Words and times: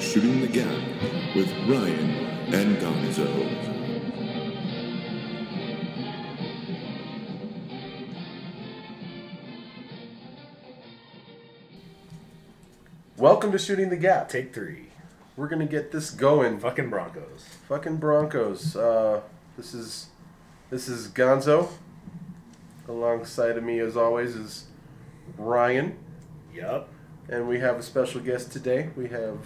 Shooting 0.00 0.40
the 0.40 0.46
Gap 0.46 1.34
with 1.34 1.50
Ryan 1.68 2.10
and 2.54 2.76
Gonzo. 2.78 3.68
Welcome 13.16 13.52
to 13.52 13.58
Shooting 13.58 13.90
the 13.90 13.96
Gap. 13.96 14.28
Take 14.28 14.54
three. 14.54 14.86
We're 15.36 15.48
gonna 15.48 15.66
get 15.66 15.90
this 15.92 16.10
going. 16.10 16.58
Fucking 16.60 16.90
Broncos. 16.90 17.44
Fucking 17.68 17.96
Broncos. 17.96 18.76
Uh, 18.76 19.22
this 19.56 19.74
is 19.74 20.08
this 20.70 20.88
is 20.88 21.08
Gonzo. 21.08 21.68
Alongside 22.88 23.56
of 23.58 23.64
me, 23.64 23.80
as 23.80 23.96
always, 23.96 24.34
is 24.34 24.66
Ryan, 25.36 25.98
Yup. 26.54 26.88
and 27.28 27.46
we 27.48 27.58
have 27.58 27.76
a 27.76 27.82
special 27.82 28.20
guest 28.20 28.50
today. 28.50 28.90
We 28.96 29.08
have 29.08 29.38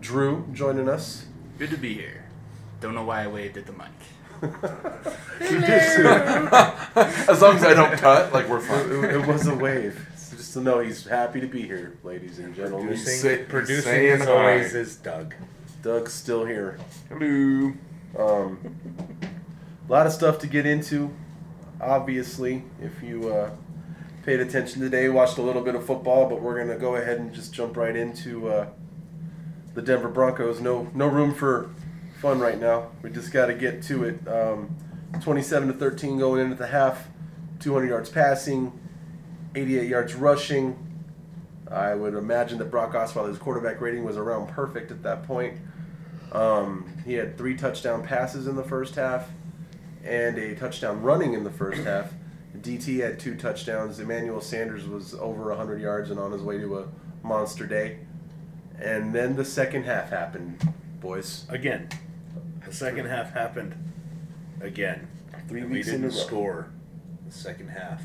Drew 0.00 0.46
joining 0.52 0.88
us. 0.88 1.26
Good 1.58 1.70
to 1.70 1.76
be 1.76 1.94
here. 1.94 2.24
Don't 2.80 2.94
know 2.94 3.04
why 3.04 3.24
I 3.24 3.26
waved 3.26 3.56
at 3.58 3.66
the 3.66 3.72
mic. 3.72 3.88
As 7.28 7.42
long 7.42 7.56
as 7.56 7.64
I 7.64 7.74
don't 7.74 7.92
cut, 7.98 8.32
like 8.32 8.48
we're 8.48 8.58
It, 8.58 8.62
fine. 8.62 9.04
it 9.04 9.26
was 9.26 9.46
a 9.46 9.54
wave. 9.54 10.06
So 10.16 10.36
just 10.36 10.52
to 10.54 10.60
know, 10.60 10.80
he's 10.80 11.06
happy 11.06 11.40
to 11.40 11.46
be 11.46 11.62
here, 11.62 11.98
ladies 12.02 12.38
and 12.38 12.54
gentlemen. 12.54 12.88
Producing. 12.88 13.44
Producing, 13.46 13.82
say- 13.82 13.92
producing 13.92 14.22
as 14.22 14.28
always 14.28 14.74
is 14.74 14.96
Doug. 14.96 15.34
Doug's 15.82 16.12
still 16.12 16.44
here. 16.46 16.78
Hello. 17.08 17.72
Um, 18.18 18.76
a 19.88 19.92
lot 19.92 20.06
of 20.06 20.12
stuff 20.12 20.38
to 20.40 20.46
get 20.46 20.66
into. 20.66 21.10
Obviously, 21.80 22.64
if 22.82 23.02
you 23.02 23.32
uh, 23.32 23.50
paid 24.24 24.40
attention 24.40 24.80
today, 24.82 25.08
watched 25.08 25.38
a 25.38 25.42
little 25.42 25.62
bit 25.62 25.74
of 25.74 25.86
football, 25.86 26.28
but 26.28 26.42
we're 26.42 26.58
gonna 26.58 26.78
go 26.78 26.96
ahead 26.96 27.18
and 27.18 27.32
just 27.32 27.54
jump 27.54 27.76
right 27.76 27.96
into 27.96 28.48
uh, 28.48 28.66
the 29.74 29.82
Denver 29.82 30.08
Broncos. 30.08 30.60
No, 30.60 30.90
no 30.94 31.06
room 31.06 31.34
for 31.34 31.70
fun 32.20 32.38
right 32.40 32.58
now. 32.58 32.88
We 33.02 33.10
just 33.10 33.32
got 33.32 33.46
to 33.46 33.54
get 33.54 33.82
to 33.84 34.04
it. 34.04 34.28
Um, 34.28 34.76
Twenty-seven 35.20 35.66
to 35.68 35.74
thirteen 35.74 36.18
going 36.18 36.40
in 36.40 36.52
at 36.52 36.58
the 36.58 36.68
half. 36.68 37.08
Two 37.58 37.74
hundred 37.74 37.88
yards 37.88 38.08
passing, 38.08 38.72
eighty-eight 39.56 39.88
yards 39.88 40.14
rushing. 40.14 40.86
I 41.68 41.94
would 41.94 42.14
imagine 42.14 42.58
that 42.58 42.70
Brock 42.70 42.92
Osweiler's 42.92 43.38
quarterback 43.38 43.80
rating 43.80 44.04
was 44.04 44.16
around 44.16 44.48
perfect 44.48 44.90
at 44.90 45.02
that 45.02 45.24
point. 45.24 45.58
Um, 46.32 46.86
he 47.04 47.14
had 47.14 47.36
three 47.36 47.56
touchdown 47.56 48.04
passes 48.04 48.46
in 48.46 48.56
the 48.56 48.62
first 48.62 48.94
half 48.94 49.28
and 50.04 50.38
a 50.38 50.54
touchdown 50.54 51.02
running 51.02 51.34
in 51.34 51.44
the 51.44 51.50
first 51.50 51.82
half. 51.82 52.12
DT 52.56 53.00
had 53.00 53.18
two 53.18 53.36
touchdowns. 53.36 54.00
Emmanuel 54.00 54.40
Sanders 54.40 54.86
was 54.86 55.14
over 55.14 55.48
100 55.48 55.80
yards 55.80 56.10
and 56.10 56.18
on 56.18 56.32
his 56.32 56.42
way 56.42 56.58
to 56.58 56.78
a 56.78 56.88
monster 57.22 57.66
day. 57.66 57.98
And 58.80 59.14
then 59.14 59.36
the 59.36 59.44
second 59.44 59.84
half 59.84 60.10
happened, 60.10 60.72
boys. 61.00 61.44
Again. 61.48 61.88
The 62.64 62.72
second 62.72 63.06
half 63.06 63.32
happened 63.32 63.74
again. 64.60 65.08
Three 65.48 65.62
And 65.62 65.70
weeks 65.70 65.88
we 65.88 65.94
in 65.94 66.00
a 66.04 66.08
didn't 66.08 66.16
row. 66.18 66.24
score 66.26 66.70
the 67.26 67.32
second 67.32 67.68
half 67.68 68.02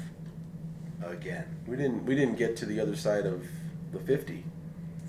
again 1.05 1.45
We 1.67 1.75
didn't 1.75 2.05
we 2.05 2.15
didn't 2.15 2.37
get 2.37 2.55
to 2.57 2.65
the 2.65 2.79
other 2.79 2.95
side 2.95 3.25
of 3.25 3.43
the 3.91 3.99
50 3.99 4.43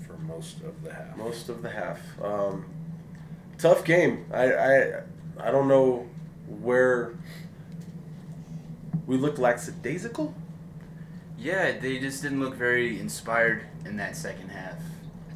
for 0.05 0.13
most 0.17 0.61
of 0.61 0.83
the 0.83 0.93
half. 0.93 1.17
most 1.17 1.49
of 1.49 1.61
the 1.63 1.69
half. 1.69 1.99
Um, 2.21 2.65
tough 3.57 3.83
game. 3.83 4.25
I, 4.31 4.53
I 4.53 5.01
I 5.39 5.51
don't 5.51 5.67
know 5.67 6.07
where 6.61 7.15
we 9.07 9.17
looked 9.17 9.39
lackadaisical. 9.39 10.33
Yeah, 11.39 11.79
they 11.79 11.97
just 11.99 12.21
didn't 12.21 12.39
look 12.41 12.55
very 12.55 12.99
inspired 12.99 13.63
in 13.85 13.97
that 13.97 14.15
second 14.15 14.49
half. 14.49 14.79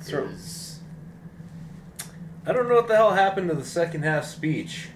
It 0.02 0.10
Sure. 0.10 0.30
I 2.46 2.54
don't 2.54 2.68
know 2.68 2.76
what 2.76 2.88
the 2.88 2.96
hell 2.96 3.14
happened 3.14 3.50
to 3.50 3.56
the 3.56 3.64
second 3.66 4.04
half 4.04 4.26
speech. 4.26 4.90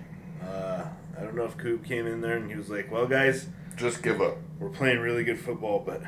Uh, 0.44 0.86
I 1.18 1.22
don't 1.22 1.36
know 1.36 1.46
if 1.46 1.58
Coop 1.58 1.86
came 1.86 2.08
in 2.08 2.22
there 2.22 2.38
and 2.38 2.50
he 2.50 2.58
was 2.58 2.70
like, 2.70 2.92
"Well, 2.92 3.08
guys, 3.08 3.48
Just 3.76 4.02
give 4.02 4.22
up. 4.22 4.38
we're 4.60 4.70
playing 4.70 5.00
really 5.00 5.24
good 5.24 5.40
football, 5.40 5.80
but 5.86 6.02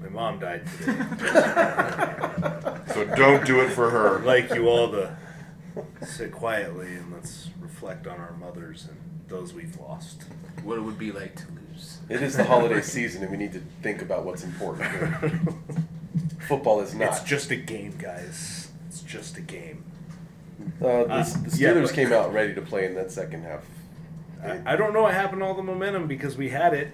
my 0.00 0.08
mom 0.10 0.38
died 0.40 0.66
today. 0.80 0.92
So 2.94 3.04
don't 3.16 3.44
do 3.44 3.60
it 3.60 3.70
for 3.70 3.88
I'd 3.88 3.92
her. 3.92 4.18
like 4.24 4.54
you 4.54 4.68
all 4.68 4.88
to 4.92 5.16
sit 6.06 6.30
quietly 6.30 6.94
and 6.94 7.12
let's 7.12 7.48
reflect 7.60 8.06
on 8.06 8.20
our 8.20 8.32
mothers 8.38 8.86
and 8.88 8.96
those 9.28 9.52
we've 9.54 9.78
lost." 9.80 10.24
what 10.62 10.78
it 10.78 10.80
would 10.80 10.98
be 10.98 11.12
like 11.12 11.36
to 11.36 11.44
lose. 11.70 11.98
It 12.08 12.22
is 12.22 12.36
the 12.38 12.44
holiday 12.44 12.80
season, 12.80 13.20
and 13.22 13.30
we 13.30 13.36
need 13.36 13.52
to 13.52 13.60
think 13.82 14.00
about 14.00 14.24
what's 14.24 14.42
important. 14.44 14.88
Football 16.48 16.80
is 16.80 16.94
not. 16.94 17.08
It's 17.08 17.22
just 17.22 17.50
a 17.50 17.56
game, 17.56 17.94
guys. 17.98 18.68
It's 18.88 19.00
just 19.02 19.36
a 19.36 19.40
game. 19.40 19.84
Uh, 20.80 20.84
the, 20.86 20.88
Uh, 20.88 21.22
the 21.24 21.56
yeah, 21.58 21.70
Steelers 21.70 21.82
but- 21.86 21.94
came 21.94 22.12
out 22.12 22.32
ready 22.32 22.54
to 22.54 22.62
play 22.62 22.86
in 22.86 22.94
that 22.94 23.10
second 23.10 23.42
half. 23.44 23.64
I, 24.42 24.74
I 24.74 24.76
don't 24.76 24.92
know 24.92 25.02
what 25.02 25.14
happened 25.14 25.40
to 25.40 25.46
all 25.46 25.54
the 25.54 25.62
momentum 25.62 26.06
because 26.06 26.36
we 26.36 26.50
had 26.50 26.74
it. 26.74 26.88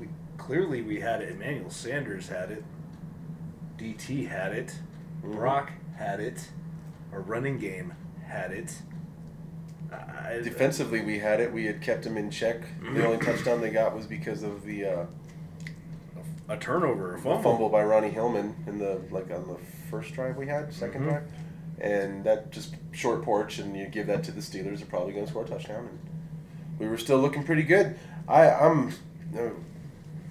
We, 0.00 0.08
clearly, 0.38 0.82
we 0.82 1.00
had 1.00 1.22
it. 1.22 1.30
Emmanuel 1.30 1.70
Sanders 1.70 2.28
had 2.28 2.50
it. 2.50 2.64
DT 3.78 4.28
had 4.28 4.52
it. 4.52 4.74
Mhm. 5.24 5.34
Brock 5.36 5.70
had 5.96 6.18
it. 6.20 6.48
Our 7.12 7.20
running 7.20 7.58
game 7.58 7.94
had 8.26 8.50
it. 8.50 8.74
I, 9.92 10.40
Defensively, 10.42 11.02
we 11.02 11.18
had 11.18 11.38
it. 11.40 11.52
We 11.52 11.66
had 11.66 11.80
kept 11.82 12.04
them 12.04 12.16
in 12.16 12.30
check. 12.30 12.62
The 12.94 13.04
only 13.06 13.18
touchdown 13.24 13.60
they 13.60 13.70
got 13.70 13.94
was 13.94 14.06
because 14.06 14.42
of 14.42 14.64
the, 14.64 14.84
uh, 14.86 15.04
a 16.48 16.56
turnover, 16.56 17.14
a 17.14 17.18
fumble. 17.18 17.42
fumble 17.42 17.68
by 17.68 17.82
Ronnie 17.82 18.10
Hillman 18.10 18.54
in 18.66 18.78
the 18.78 19.00
like 19.10 19.30
on 19.30 19.46
the 19.48 19.56
first 19.90 20.12
drive 20.14 20.36
we 20.36 20.46
had, 20.48 20.72
2nd 20.72 21.02
Mhm. 21.02 21.08
drive, 21.08 21.22
and 21.80 22.24
that 22.24 22.50
just 22.50 22.76
short 22.92 23.22
porch, 23.22 23.58
and 23.58 23.76
you 23.76 23.86
give 23.86 24.06
that 24.08 24.22
to 24.24 24.32
the 24.32 24.40
Steelers, 24.40 24.78
they're 24.78 24.86
probably 24.86 25.12
going 25.12 25.24
to 25.24 25.30
score 25.30 25.44
a 25.44 25.46
touchdown. 25.48 25.88
And 25.88 25.98
we 26.78 26.88
were 26.88 26.98
still 26.98 27.18
looking 27.18 27.44
pretty 27.44 27.62
good. 27.62 27.96
I 28.28 28.50
I'm 28.50 28.88
uh, 29.36 29.50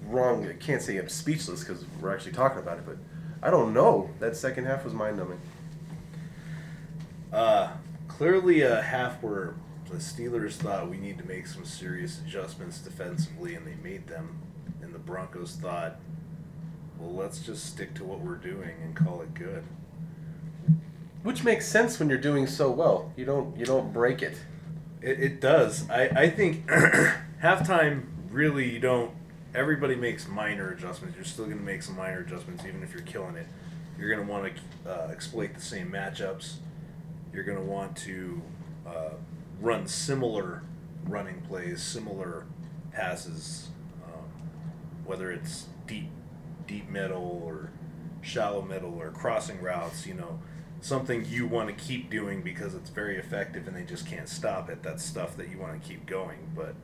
wrong. 0.06 0.46
I 0.48 0.52
can't 0.54 0.82
say 0.82 0.96
I'm 0.98 1.08
speechless 1.08 1.60
because 1.64 1.84
we're 2.00 2.14
actually 2.14 2.32
talking 2.32 2.58
about 2.58 2.78
it, 2.78 2.86
but 2.86 2.96
I 3.42 3.50
don't 3.50 3.72
know. 3.74 4.10
That 4.20 4.36
second 4.36 4.66
half 4.66 4.84
was 4.84 4.94
mind 4.94 5.16
numbing. 5.16 5.40
Uh, 7.32 7.72
clearly 8.08 8.60
a 8.62 8.82
half 8.82 9.22
where 9.22 9.54
the 9.90 9.96
Steelers 9.96 10.52
thought 10.52 10.88
we 10.90 10.98
need 10.98 11.18
to 11.18 11.26
make 11.26 11.46
some 11.46 11.64
serious 11.64 12.20
adjustments 12.20 12.78
defensively, 12.78 13.54
and 13.54 13.66
they 13.66 13.74
made 13.82 14.06
them. 14.06 14.38
Broncos 15.04 15.56
thought, 15.56 15.96
well, 16.98 17.12
let's 17.14 17.40
just 17.40 17.66
stick 17.66 17.94
to 17.94 18.04
what 18.04 18.20
we're 18.20 18.36
doing 18.36 18.70
and 18.82 18.94
call 18.94 19.22
it 19.22 19.34
good. 19.34 19.64
Which 21.22 21.44
makes 21.44 21.66
sense 21.66 21.98
when 21.98 22.08
you're 22.08 22.18
doing 22.18 22.46
so 22.46 22.70
well. 22.70 23.12
You 23.16 23.24
don't 23.24 23.56
you 23.56 23.64
don't 23.64 23.92
break 23.92 24.22
it. 24.22 24.36
It, 25.00 25.20
it 25.20 25.40
does. 25.40 25.88
I, 25.88 26.08
I 26.08 26.30
think 26.30 26.66
halftime 27.42 28.04
really 28.30 28.68
you 28.68 28.80
don't. 28.80 29.12
Everybody 29.54 29.94
makes 29.94 30.26
minor 30.26 30.70
adjustments. 30.70 31.16
You're 31.16 31.24
still 31.24 31.44
going 31.44 31.58
to 31.58 31.62
make 31.62 31.82
some 31.82 31.96
minor 31.96 32.20
adjustments, 32.20 32.64
even 32.66 32.82
if 32.82 32.92
you're 32.92 33.02
killing 33.02 33.36
it. 33.36 33.46
You're 33.98 34.08
going 34.14 34.26
to 34.26 34.32
want 34.32 34.52
to 34.84 34.90
uh, 34.90 35.08
exploit 35.12 35.54
the 35.54 35.60
same 35.60 35.90
matchups. 35.90 36.54
You're 37.32 37.44
going 37.44 37.58
to 37.58 37.64
want 37.64 37.96
to 37.98 38.42
uh, 38.86 39.10
run 39.60 39.86
similar 39.86 40.62
running 41.04 41.40
plays, 41.42 41.82
similar 41.82 42.46
passes, 42.92 43.68
whether 45.04 45.30
it's 45.30 45.66
deep, 45.86 46.10
deep 46.66 46.88
middle 46.88 47.42
or 47.44 47.70
shallow 48.20 48.62
middle 48.62 48.94
or 48.94 49.10
crossing 49.10 49.60
routes. 49.60 50.06
You 50.06 50.14
know, 50.14 50.38
something 50.80 51.24
you 51.28 51.46
want 51.46 51.68
to 51.68 51.84
keep 51.84 52.10
doing 52.10 52.42
because 52.42 52.74
it's 52.74 52.90
very 52.90 53.16
effective 53.16 53.66
and 53.66 53.76
they 53.76 53.84
just 53.84 54.06
can't 54.06 54.28
stop 54.28 54.68
it. 54.68 54.82
That's 54.82 55.04
stuff 55.04 55.36
that 55.36 55.48
you 55.48 55.58
want 55.58 55.80
to 55.80 55.88
keep 55.88 56.06
going. 56.06 56.50
But 56.54 56.74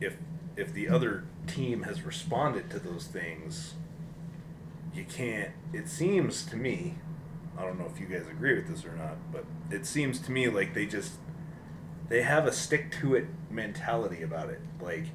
if 0.00 0.16
if 0.56 0.72
the 0.72 0.88
other 0.88 1.24
team 1.46 1.82
has 1.82 2.02
responded 2.02 2.70
to 2.70 2.78
those 2.78 3.06
things, 3.06 3.74
you 4.94 5.04
can't. 5.04 5.52
It 5.72 5.88
seems 5.88 6.44
to 6.46 6.56
me, 6.56 6.96
I 7.58 7.62
don't 7.62 7.78
know 7.78 7.90
if 7.92 8.00
you 8.00 8.06
guys 8.06 8.26
agree 8.28 8.54
with 8.54 8.68
this 8.68 8.84
or 8.84 8.92
not, 8.92 9.16
but 9.32 9.44
it 9.70 9.86
seems 9.86 10.18
to 10.20 10.32
me 10.32 10.48
like 10.48 10.74
they 10.74 10.86
just 10.86 11.12
they 12.08 12.22
have 12.22 12.46
a 12.46 12.52
stick 12.52 12.92
to 13.00 13.14
it 13.14 13.26
mentality 13.50 14.22
about 14.22 14.48
it. 14.48 14.60
Like, 14.80 15.06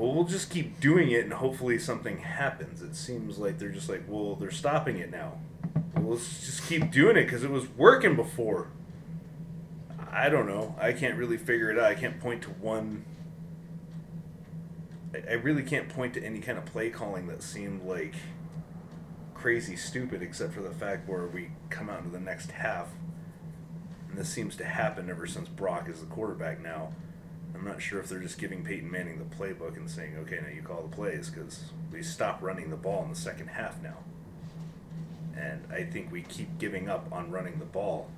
well, 0.00 0.14
we'll 0.14 0.24
just 0.24 0.48
keep 0.48 0.80
doing 0.80 1.10
it 1.10 1.24
and 1.24 1.34
hopefully 1.34 1.78
something 1.78 2.20
happens. 2.20 2.80
It 2.80 2.96
seems 2.96 3.36
like 3.36 3.58
they're 3.58 3.68
just 3.68 3.90
like, 3.90 4.02
well, 4.08 4.34
they're 4.34 4.50
stopping 4.50 4.96
it 4.96 5.10
now. 5.10 5.34
Well, 5.94 6.14
let's 6.14 6.40
just 6.46 6.66
keep 6.66 6.90
doing 6.90 7.18
it 7.18 7.24
because 7.24 7.44
it 7.44 7.50
was 7.50 7.68
working 7.76 8.16
before. 8.16 8.68
I 10.10 10.30
don't 10.30 10.46
know. 10.46 10.74
I 10.80 10.94
can't 10.94 11.18
really 11.18 11.36
figure 11.36 11.70
it 11.70 11.78
out. 11.78 11.84
I 11.84 11.94
can't 11.94 12.18
point 12.18 12.40
to 12.44 12.48
one. 12.48 13.04
I- 15.12 15.34
really 15.34 15.62
can't 15.62 15.90
point 15.90 16.14
to 16.14 16.24
any 16.24 16.40
kind 16.40 16.56
of 16.56 16.64
play 16.64 16.88
calling 16.88 17.26
that 17.26 17.42
seemed 17.42 17.82
like 17.84 18.14
crazy 19.34 19.76
stupid, 19.76 20.22
except 20.22 20.54
for 20.54 20.62
the 20.62 20.70
fact 20.70 21.10
where 21.10 21.26
we 21.26 21.50
come 21.68 21.90
out 21.90 21.98
into 21.98 22.10
the 22.10 22.20
next 22.20 22.52
half, 22.52 22.88
and 24.08 24.16
this 24.16 24.30
seems 24.30 24.56
to 24.56 24.64
happen 24.64 25.10
ever 25.10 25.26
since 25.26 25.50
Brock 25.50 25.90
is 25.90 26.00
the 26.00 26.06
quarterback 26.06 26.62
now. 26.62 26.92
I'm 27.60 27.66
not 27.66 27.82
sure 27.82 28.00
if 28.00 28.08
they're 28.08 28.20
just 28.20 28.38
giving 28.38 28.64
Peyton 28.64 28.90
Manning 28.90 29.18
the 29.18 29.36
playbook 29.36 29.76
and 29.76 29.88
saying, 29.90 30.16
"Okay, 30.20 30.40
now 30.40 30.48
you 30.48 30.62
call 30.62 30.82
the 30.82 30.96
plays," 30.96 31.28
because 31.28 31.64
we 31.92 32.02
stop 32.02 32.40
running 32.42 32.70
the 32.70 32.76
ball 32.76 33.02
in 33.04 33.10
the 33.10 33.16
second 33.16 33.48
half 33.48 33.80
now. 33.82 33.98
and 35.36 35.62
I 35.72 35.84
think 35.84 36.12
we 36.12 36.22
keep 36.22 36.58
giving 36.58 36.88
up 36.90 37.06
on 37.12 37.30
running 37.30 37.58
the 37.60 37.64
ball. 37.64 38.10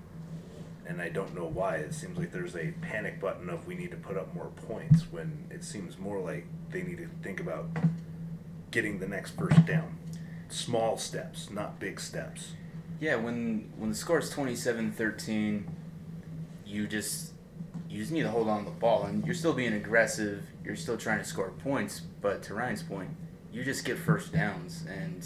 And 0.86 1.00
I 1.00 1.08
don't 1.08 1.34
know 1.36 1.44
why. 1.44 1.76
It 1.76 1.94
seems 1.94 2.18
like 2.18 2.32
there's 2.32 2.56
a 2.56 2.72
panic 2.80 3.20
button 3.20 3.48
of 3.48 3.66
we 3.66 3.76
need 3.76 3.92
to 3.92 3.96
put 3.96 4.16
up 4.16 4.34
more 4.34 4.50
points 4.66 5.02
when 5.12 5.46
it 5.50 5.62
seems 5.62 5.98
more 5.98 6.18
like 6.18 6.46
they 6.70 6.82
need 6.82 6.98
to 6.98 7.08
think 7.22 7.38
about 7.38 7.66
getting 8.72 8.98
the 8.98 9.06
next 9.06 9.36
first 9.36 9.64
down. 9.66 9.98
Small 10.48 10.96
steps, 10.98 11.48
not 11.50 11.78
big 11.78 12.00
steps. 12.00 12.54
Yeah, 12.98 13.16
when 13.16 13.70
when 13.76 13.90
the 13.90 13.96
score 13.96 14.18
is 14.18 14.30
27-13, 14.30 15.64
you 16.66 16.88
just 16.88 17.32
you 17.92 17.98
just 17.98 18.10
need 18.10 18.22
to 18.22 18.30
hold 18.30 18.48
on 18.48 18.64
to 18.64 18.70
the 18.70 18.76
ball, 18.76 19.04
and 19.04 19.22
you're 19.26 19.34
still 19.34 19.52
being 19.52 19.74
aggressive. 19.74 20.42
You're 20.64 20.76
still 20.76 20.96
trying 20.96 21.18
to 21.18 21.24
score 21.24 21.50
points, 21.50 22.00
but 22.22 22.42
to 22.44 22.54
Ryan's 22.54 22.82
point, 22.82 23.10
you 23.52 23.62
just 23.64 23.84
get 23.84 23.98
first 23.98 24.32
downs, 24.32 24.86
and 24.88 25.22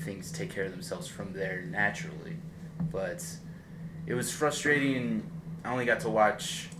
things 0.00 0.32
take 0.32 0.50
care 0.50 0.64
of 0.64 0.72
themselves 0.72 1.06
from 1.06 1.32
there 1.32 1.62
naturally. 1.62 2.38
But 2.90 3.24
it 4.04 4.14
was 4.14 4.32
frustrating. 4.32 5.30
I 5.64 5.70
only 5.70 5.84
got 5.84 6.00
to 6.00 6.08
watch 6.08 6.70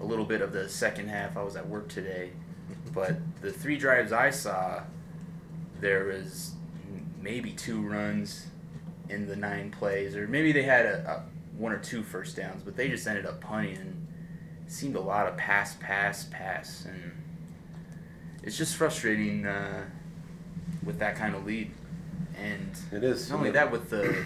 a 0.00 0.04
little 0.04 0.24
bit 0.24 0.40
of 0.40 0.54
the 0.54 0.70
second 0.70 1.08
half. 1.08 1.36
I 1.36 1.42
was 1.42 1.54
at 1.54 1.68
work 1.68 1.88
today, 1.88 2.30
but 2.94 3.16
the 3.42 3.52
three 3.52 3.76
drives 3.76 4.10
I 4.10 4.30
saw, 4.30 4.84
there 5.80 6.04
was 6.04 6.54
maybe 7.20 7.50
two 7.52 7.82
runs 7.82 8.46
in 9.10 9.28
the 9.28 9.36
nine 9.36 9.70
plays, 9.70 10.16
or 10.16 10.26
maybe 10.26 10.50
they 10.50 10.62
had 10.62 10.86
a, 10.86 11.10
a 11.10 11.31
one 11.56 11.72
or 11.72 11.78
two 11.78 12.02
first 12.02 12.36
downs, 12.36 12.62
but 12.64 12.76
they 12.76 12.88
just 12.88 13.06
ended 13.06 13.26
up 13.26 13.40
punting 13.40 13.76
and 13.76 14.06
seemed 14.66 14.96
a 14.96 15.00
lot 15.00 15.26
of 15.26 15.36
pass, 15.36 15.76
pass, 15.80 16.24
pass, 16.30 16.86
and 16.86 17.12
it's 18.42 18.56
just 18.56 18.76
frustrating 18.76 19.46
uh, 19.46 19.84
with 20.82 20.98
that 20.98 21.16
kind 21.16 21.34
of 21.34 21.44
lead. 21.46 21.70
And 22.36 22.70
It 22.90 23.04
is. 23.04 23.30
not 23.30 23.38
only 23.38 23.50
that, 23.50 23.70
with 23.70 23.90
the 23.90 24.24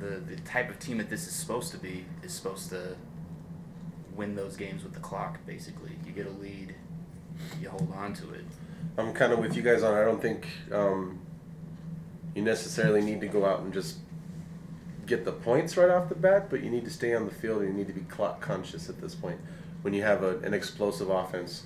the 0.00 0.16
the 0.16 0.36
type 0.44 0.68
of 0.70 0.78
team 0.78 0.98
that 0.98 1.08
this 1.10 1.26
is 1.28 1.34
supposed 1.34 1.70
to 1.72 1.78
be 1.78 2.04
is 2.22 2.32
supposed 2.32 2.70
to 2.70 2.96
win 4.16 4.34
those 4.34 4.56
games 4.56 4.82
with 4.82 4.94
the 4.94 5.00
clock. 5.00 5.38
Basically, 5.46 5.92
you 6.06 6.12
get 6.12 6.26
a 6.26 6.30
lead, 6.30 6.74
you 7.60 7.68
hold 7.68 7.92
on 7.94 8.14
to 8.14 8.32
it. 8.34 8.44
I'm 8.98 9.12
kind 9.12 9.32
of 9.32 9.38
with 9.38 9.54
you 9.56 9.62
guys 9.62 9.82
on. 9.82 9.94
I 9.94 10.04
don't 10.04 10.20
think 10.20 10.46
um, 10.72 11.20
you 12.34 12.42
necessarily 12.42 13.00
need 13.02 13.20
to 13.20 13.28
go 13.28 13.44
out 13.44 13.60
and 13.60 13.72
just 13.72 13.98
get 15.06 15.24
the 15.24 15.32
points 15.32 15.76
right 15.76 15.90
off 15.90 16.08
the 16.08 16.14
bat, 16.14 16.48
but 16.50 16.62
you 16.62 16.70
need 16.70 16.84
to 16.84 16.90
stay 16.90 17.14
on 17.14 17.24
the 17.24 17.34
field 17.34 17.62
and 17.62 17.72
you 17.72 17.74
need 17.74 17.86
to 17.88 17.92
be 17.92 18.02
clock 18.02 18.40
conscious 18.40 18.88
at 18.88 19.00
this 19.00 19.14
point. 19.14 19.40
When 19.82 19.94
you 19.94 20.02
have 20.02 20.22
a, 20.22 20.38
an 20.38 20.54
explosive 20.54 21.10
offense 21.10 21.64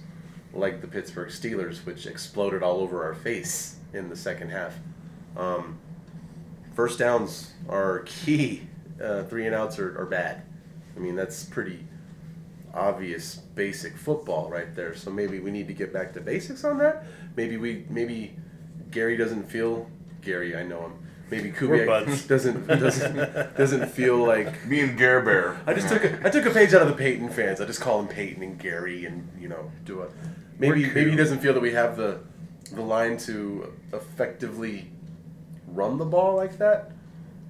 like 0.55 0.81
the 0.81 0.87
Pittsburgh 0.87 1.29
Steelers, 1.29 1.85
which 1.85 2.07
exploded 2.07 2.63
all 2.63 2.81
over 2.81 3.05
our 3.05 3.15
face 3.15 3.77
in 3.93 4.09
the 4.09 4.17
second 4.17 4.51
half, 4.51 4.75
um, 5.37 5.79
first 6.75 6.99
downs 6.99 7.53
are 7.69 8.01
key. 8.07 8.63
Uh, 9.03 9.25
three 9.25 9.45
and 9.45 9.55
outs 9.55 9.79
are, 9.79 10.01
are 10.01 10.07
bad. 10.07 10.43
I 10.97 11.01
mean, 11.01 11.15
that's 11.15 11.45
pretty 11.45 11.87
obvious 12.73 13.37
basic 13.37 13.97
football 13.97 14.49
right 14.49 14.75
there. 14.75 14.95
So 14.95 15.11
maybe 15.11 15.39
we 15.39 15.51
need 15.51 15.69
to 15.69 15.75
get 15.75 15.93
back 15.93 16.13
to 16.15 16.21
basics 16.21 16.65
on 16.65 16.79
that. 16.79 17.05
Maybe 17.37 17.57
we 17.59 17.85
maybe 17.91 18.37
Gary 18.91 19.17
doesn't 19.17 19.45
feel 19.51 19.91
Gary, 20.23 20.57
I 20.57 20.63
know 20.63 20.87
him. 20.87 21.06
Maybe 21.31 21.51
We're 21.51 21.87
Kubiak 21.87 22.29
doesn't 22.29 22.67
doesn't 22.67 23.57
doesn't 23.57 23.89
feel 23.89 24.17
like 24.25 24.65
Me 24.67 24.81
and 24.81 24.97
Gare 24.97 25.23
Bear. 25.23 25.61
I 25.67 25.75
just 25.75 25.89
took 25.89 26.05
a, 26.05 26.25
I 26.25 26.31
took 26.31 26.47
a 26.47 26.51
page 26.51 26.73
out 26.73 26.83
of 26.83 26.89
the 26.89 26.95
Peyton 26.95 27.29
fans. 27.31 27.61
I 27.61 27.65
just 27.65 27.81
call 27.81 28.01
him 28.01 28.09
Peyton 28.09 28.43
and 28.43 28.59
Gary 28.59 29.07
and 29.07 29.29
you 29.41 29.49
know 29.49 29.71
do 29.85 30.03
a 30.03 30.09
maybe 30.59 30.85
We're 30.87 30.95
maybe 30.95 31.11
he 31.11 31.17
doesn't 31.17 31.41
feel 31.41 31.53
that 31.53 31.61
we 31.61 31.73
have 31.73 31.97
the 31.97 32.21
the 32.73 32.83
line 32.83 33.17
to 33.19 33.73
effectively 33.93 34.91
run 35.67 35.99
the 35.99 36.05
ball 36.05 36.37
like 36.37 36.59
that. 36.59 36.93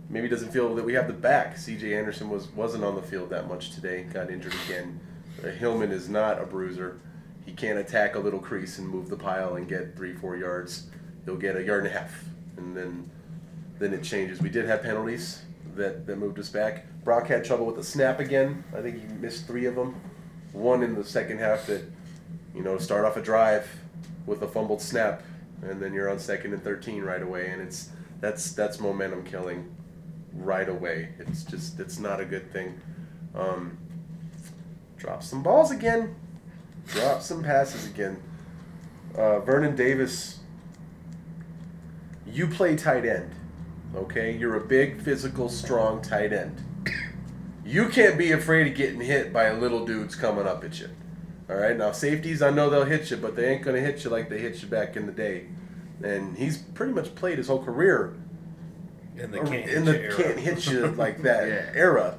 Maybe 0.09 0.29
he 0.29 0.31
doesn't 0.31 0.53
feel 0.53 0.75
that 0.75 0.85
we 0.85 0.95
have 0.95 1.09
the 1.09 1.13
back. 1.13 1.59
C.J. 1.59 1.95
Anderson 1.95 2.31
was 2.31 2.49
wasn't 2.49 2.85
on 2.85 2.95
the 2.95 3.03
field 3.03 3.31
that 3.31 3.47
much 3.49 3.73
today. 3.73 4.05
Got 4.05 4.31
injured 4.31 4.55
again. 4.67 5.01
Uh, 5.45 5.49
Hillman 5.49 5.91
is 5.91 6.09
not 6.09 6.41
a 6.41 6.47
bruiser. 6.47 7.01
He 7.45 7.53
can't 7.53 7.79
attack 7.79 8.15
a 8.15 8.19
little 8.19 8.41
crease 8.41 8.79
and 8.79 8.89
move 8.89 9.09
the 9.09 9.17
pile 9.17 9.57
and 9.57 9.69
get 9.69 9.97
three 9.97 10.15
four 10.15 10.37
yards. 10.37 10.89
He'll 11.27 11.37
get 11.37 11.57
a 11.57 11.63
yard 11.63 11.85
and 11.85 11.95
a 11.95 11.99
half, 11.99 12.25
and 12.57 12.77
then 12.77 13.11
then 13.79 13.93
it 13.93 14.03
changes. 14.03 14.41
We 14.41 14.49
did 14.49 14.67
have 14.67 14.83
penalties 14.83 15.43
that, 15.75 16.07
that 16.07 16.17
moved 16.17 16.39
us 16.39 16.49
back. 16.49 16.87
Brock 17.05 17.27
had 17.29 17.45
trouble 17.45 17.67
with 17.67 17.77
the 17.77 17.85
snap 17.85 18.21
again. 18.21 18.65
I 18.77 18.83
think 18.83 19.01
he 19.01 19.07
missed 19.15 19.47
three 19.47 19.67
of 19.67 19.75
them. 19.75 19.95
One 20.53 20.83
in 20.83 20.95
the 20.95 21.05
second 21.05 21.39
half 21.39 21.67
that, 21.67 21.83
you 22.55 22.63
know, 22.63 22.79
start 22.79 23.05
off 23.05 23.17
a 23.17 23.23
drive 23.23 23.69
with 24.27 24.43
a 24.43 24.49
fumbled 24.49 24.81
snap, 24.81 25.23
and 25.63 25.81
then 25.81 25.93
you're 25.93 26.11
on 26.11 26.19
second 26.19 26.53
and 26.53 26.63
thirteen 26.63 27.03
right 27.03 27.23
away, 27.23 27.49
and 27.51 27.61
it's 27.61 27.91
that's 28.21 28.53
that's 28.53 28.81
momentum 28.81 29.23
killing 29.25 29.75
right 30.33 30.69
away. 30.69 31.11
It's 31.19 31.45
just 31.45 31.79
it's 31.79 31.99
not 31.99 32.21
a 32.21 32.25
good 32.25 32.51
thing. 32.53 32.81
Um, 33.35 33.79
drop 34.97 35.23
some 35.23 35.43
balls 35.43 35.71
again. 35.71 36.17
Drop 36.89 37.21
some 37.21 37.43
passes 37.43 37.87
again. 37.87 38.23
Uh, 39.15 39.41
Vernon 39.41 39.77
Davis, 39.77 40.41
you 42.27 42.47
play 42.47 42.77
tight 42.77 43.05
end. 43.05 43.31
Okay, 43.95 44.37
you're 44.37 44.57
a 44.57 44.61
big, 44.67 45.01
physical, 45.01 45.49
strong 45.49 46.03
tight 46.03 46.33
end. 46.33 46.63
You 47.65 47.89
can't 47.89 48.19
be 48.19 48.33
afraid 48.33 48.67
of 48.69 48.75
getting 48.75 49.01
hit 49.01 49.33
by 49.33 49.45
a 49.45 49.59
little 49.59 49.85
dudes 49.87 50.15
coming 50.15 50.47
up 50.47 50.63
at 50.65 50.79
you. 50.81 50.89
All 51.49 51.57
right, 51.57 51.77
now 51.77 51.93
safeties, 51.93 52.43
I 52.43 52.51
know 52.51 52.69
they'll 52.69 52.85
hit 52.85 53.11
you, 53.11 53.17
but 53.17 53.37
they 53.37 53.49
ain't 53.53 53.63
gonna 53.63 53.81
hit 53.81 54.05
you 54.05 54.11
like 54.11 54.29
they 54.29 54.39
hit 54.39 54.61
you 54.63 54.69
back 54.69 54.97
in 54.97 55.07
the 55.07 55.13
day. 55.13 55.47
And 56.03 56.37
he's 56.37 56.59
pretty 56.59 56.93
much 56.93 57.15
played 57.15 57.39
his 57.39 57.47
whole 57.49 57.65
career 57.65 58.15
And 59.19 59.33
they 59.33 59.39
can't 59.39 59.69
in 59.71 59.85
hit 59.85 59.85
the 59.87 60.03
you 60.03 60.15
can't 60.15 60.39
hit 60.39 60.67
you 60.67 60.87
like 60.97 61.23
that 61.23 61.49
Yeah. 61.49 61.71
era. 61.75 62.19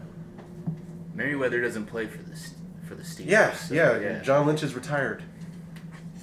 Meriweather 1.15 1.61
doesn't 1.61 1.85
play 1.85 2.07
for 2.07 2.17
the 2.23 2.31
S- 2.31 2.55
for 2.87 2.95
the 2.95 3.03
Steelers. 3.03 3.25
Yes, 3.29 3.69
yeah, 3.71 3.89
so, 3.91 3.99
yeah, 3.99 4.19
John 4.21 4.47
Lynch 4.47 4.63
is 4.63 4.73
retired. 4.73 5.23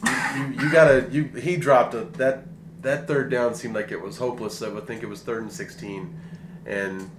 You, 0.04 0.12
you, 0.46 0.62
you 0.64 0.72
gotta 0.72 1.06
you 1.10 1.24
he 1.24 1.56
dropped 1.56 1.94
a 1.94 2.04
that 2.18 2.44
that 2.84 3.06
third 3.06 3.30
down 3.30 3.54
seemed 3.54 3.74
like 3.74 3.90
it 3.90 4.00
was 4.00 4.18
hopeless. 4.18 4.62
I 4.62 4.68
would 4.68 4.86
think 4.86 5.02
it 5.02 5.06
was 5.06 5.20
third 5.20 5.42
and 5.42 5.52
sixteen, 5.52 6.18
and 6.64 7.10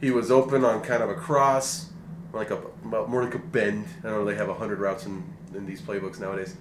he 0.00 0.10
was 0.10 0.30
open 0.30 0.64
on 0.64 0.82
kind 0.82 1.02
of 1.02 1.10
a 1.10 1.14
cross, 1.14 1.90
like 2.32 2.50
a 2.50 2.60
more 2.82 3.24
like 3.24 3.34
a 3.34 3.38
bend. 3.38 3.86
I 4.00 4.08
don't 4.08 4.18
know 4.18 4.24
they 4.24 4.36
have 4.36 4.48
hundred 4.56 4.80
routes 4.80 5.06
in 5.06 5.22
in 5.54 5.66
these 5.66 5.80
playbooks 5.80 6.20
nowadays. 6.20 6.56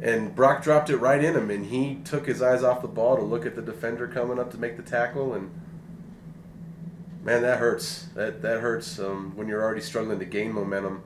And 0.00 0.34
Brock 0.34 0.62
dropped 0.62 0.90
it 0.90 0.98
right 0.98 1.22
in 1.22 1.34
him, 1.34 1.50
and 1.50 1.66
he 1.66 1.96
took 2.04 2.26
his 2.26 2.40
eyes 2.40 2.62
off 2.62 2.82
the 2.82 2.88
ball 2.88 3.16
to 3.16 3.22
look 3.22 3.44
at 3.44 3.56
the 3.56 3.62
defender 3.62 4.06
coming 4.06 4.38
up 4.38 4.52
to 4.52 4.58
make 4.58 4.76
the 4.76 4.82
tackle, 4.82 5.34
and 5.34 5.50
man, 7.24 7.42
that 7.42 7.58
hurts. 7.58 8.06
That 8.14 8.42
that 8.42 8.60
hurts 8.60 8.98
um, 9.00 9.32
when 9.34 9.48
you're 9.48 9.62
already 9.62 9.80
struggling 9.80 10.18
to 10.20 10.24
gain 10.24 10.52
momentum 10.52 11.02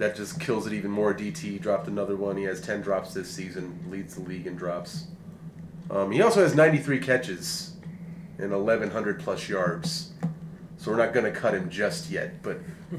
that 0.00 0.16
just 0.16 0.40
kills 0.40 0.66
it 0.66 0.72
even 0.72 0.90
more. 0.90 1.14
DT 1.14 1.60
dropped 1.60 1.86
another 1.86 2.16
one. 2.16 2.36
He 2.36 2.44
has 2.44 2.60
10 2.62 2.80
drops 2.80 3.12
this 3.12 3.30
season, 3.30 3.78
leads 3.90 4.14
the 4.14 4.22
league 4.22 4.46
in 4.46 4.56
drops. 4.56 5.04
Um, 5.90 6.12
he 6.12 6.22
also 6.22 6.42
has 6.42 6.54
93 6.54 7.00
catches 7.00 7.72
and 8.38 8.52
1,100 8.52 9.20
plus 9.20 9.48
yards. 9.48 10.12
So 10.76 10.90
we're 10.90 10.96
not 10.96 11.12
going 11.12 11.26
to 11.30 11.38
cut 11.38 11.52
him 11.54 11.68
just 11.68 12.10
yet, 12.10 12.42
but 12.42 12.58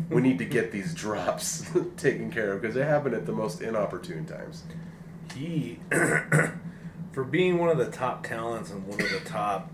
we 0.09 0.21
need 0.21 0.37
to 0.39 0.45
get 0.45 0.71
these 0.71 0.93
drops 1.03 1.65
taken 1.97 2.29
care 2.31 2.53
of 2.53 2.61
because 2.61 2.75
they 2.75 2.83
happen 2.85 3.13
at 3.13 3.25
the 3.25 3.31
most 3.31 3.61
inopportune 3.61 4.25
times. 4.25 4.63
he 5.35 5.79
for 7.11 7.23
being 7.23 7.57
one 7.57 7.69
of 7.69 7.77
the 7.77 7.89
top 7.89 8.23
talents 8.25 8.69
and 8.71 8.85
one 8.85 9.01
of 9.01 9.09
the 9.09 9.19
top 9.21 9.71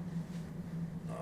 uh, 1.09 1.13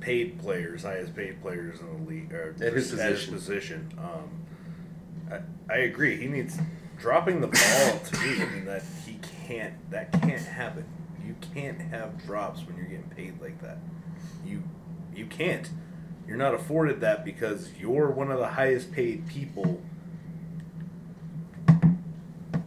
paid 0.00 0.38
players, 0.40 0.82
highest 0.82 1.14
paid 1.14 1.40
players 1.42 1.78
in 1.80 1.86
the 2.04 2.10
league, 2.10 2.32
or 2.32 2.54
At 2.60 2.72
his 2.72 2.92
at 2.98 3.12
his 3.12 3.26
position. 3.26 3.34
position. 3.34 3.98
Um, 3.98 5.40
I, 5.70 5.72
I 5.72 5.76
agree. 5.78 6.16
He 6.16 6.26
needs 6.26 6.58
dropping 7.04 7.42
the 7.42 7.48
ball 7.48 7.98
to 8.02 8.18
me. 8.18 8.42
I 8.42 8.46
mean 8.46 8.64
that 8.64 8.82
he 9.04 9.18
can't. 9.46 9.74
That 9.90 10.10
can't 10.22 10.40
happen. 10.40 10.86
You 11.22 11.36
can't 11.52 11.78
have 11.78 12.24
drops 12.24 12.62
when 12.66 12.78
you're 12.78 12.86
getting 12.86 13.10
paid 13.10 13.42
like 13.42 13.60
that. 13.60 13.76
You 14.42 14.62
you 15.14 15.26
can't. 15.26 15.68
You're 16.26 16.38
not 16.38 16.54
afforded 16.54 17.02
that 17.02 17.22
because 17.22 17.74
you're 17.78 18.10
one 18.10 18.30
of 18.30 18.38
the 18.38 18.48
highest 18.48 18.90
paid 18.90 19.28
people 19.28 19.82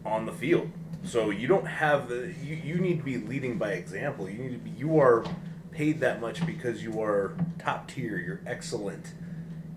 on 0.04 0.24
the 0.24 0.32
field. 0.32 0.70
So 1.02 1.30
you 1.30 1.48
don't 1.48 1.66
have 1.66 2.08
the 2.08 2.32
you, 2.40 2.54
you 2.54 2.76
need 2.76 2.98
to 2.98 3.04
be 3.04 3.16
leading 3.16 3.58
by 3.58 3.72
example. 3.72 4.30
You 4.30 4.38
need 4.38 4.52
to 4.52 4.58
be 4.58 4.70
you 4.70 5.00
are 5.00 5.24
paid 5.72 5.98
that 5.98 6.20
much 6.20 6.46
because 6.46 6.84
you 6.84 7.02
are 7.02 7.34
top 7.58 7.88
tier, 7.88 8.16
you're 8.18 8.40
excellent. 8.46 9.14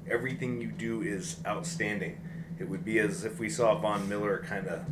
Everything 0.08 0.62
you 0.62 0.68
do 0.68 1.01
is 1.01 1.38
outstanding. 1.48 2.20
It 2.62 2.70
would 2.70 2.86
be 2.86 3.00
as 3.00 3.25
if 3.25 3.39
we 3.39 3.50
saw 3.50 3.75
Von 3.80 4.08
Miller 4.08 4.46
kind 4.48 4.68
of 4.68 4.86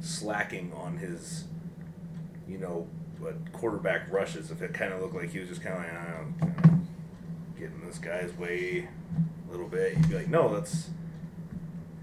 slacking 0.00 0.72
on 0.72 0.98
his 0.98 1.44
you 2.48 2.58
know, 2.58 2.86
quarterback 3.52 4.12
rushes 4.12 4.50
if 4.50 4.62
it 4.62 4.74
kind 4.74 4.92
of 4.92 5.00
looked 5.00 5.14
like 5.14 5.30
he 5.30 5.38
was 5.38 5.48
just 5.48 5.62
kind 5.62 5.74
of 5.76 5.82
like, 5.82 5.92
I 5.92 6.10
don't 6.12 6.40
know, 6.72 6.80
getting 7.58 7.84
this 7.86 7.98
guy's 7.98 8.32
way 8.36 8.88
a 9.48 9.50
little 9.50 9.68
bit. 9.68 9.96
You'd 9.96 10.08
be 10.08 10.14
like, 10.16 10.28
no, 10.28 10.54
that's 10.54 10.90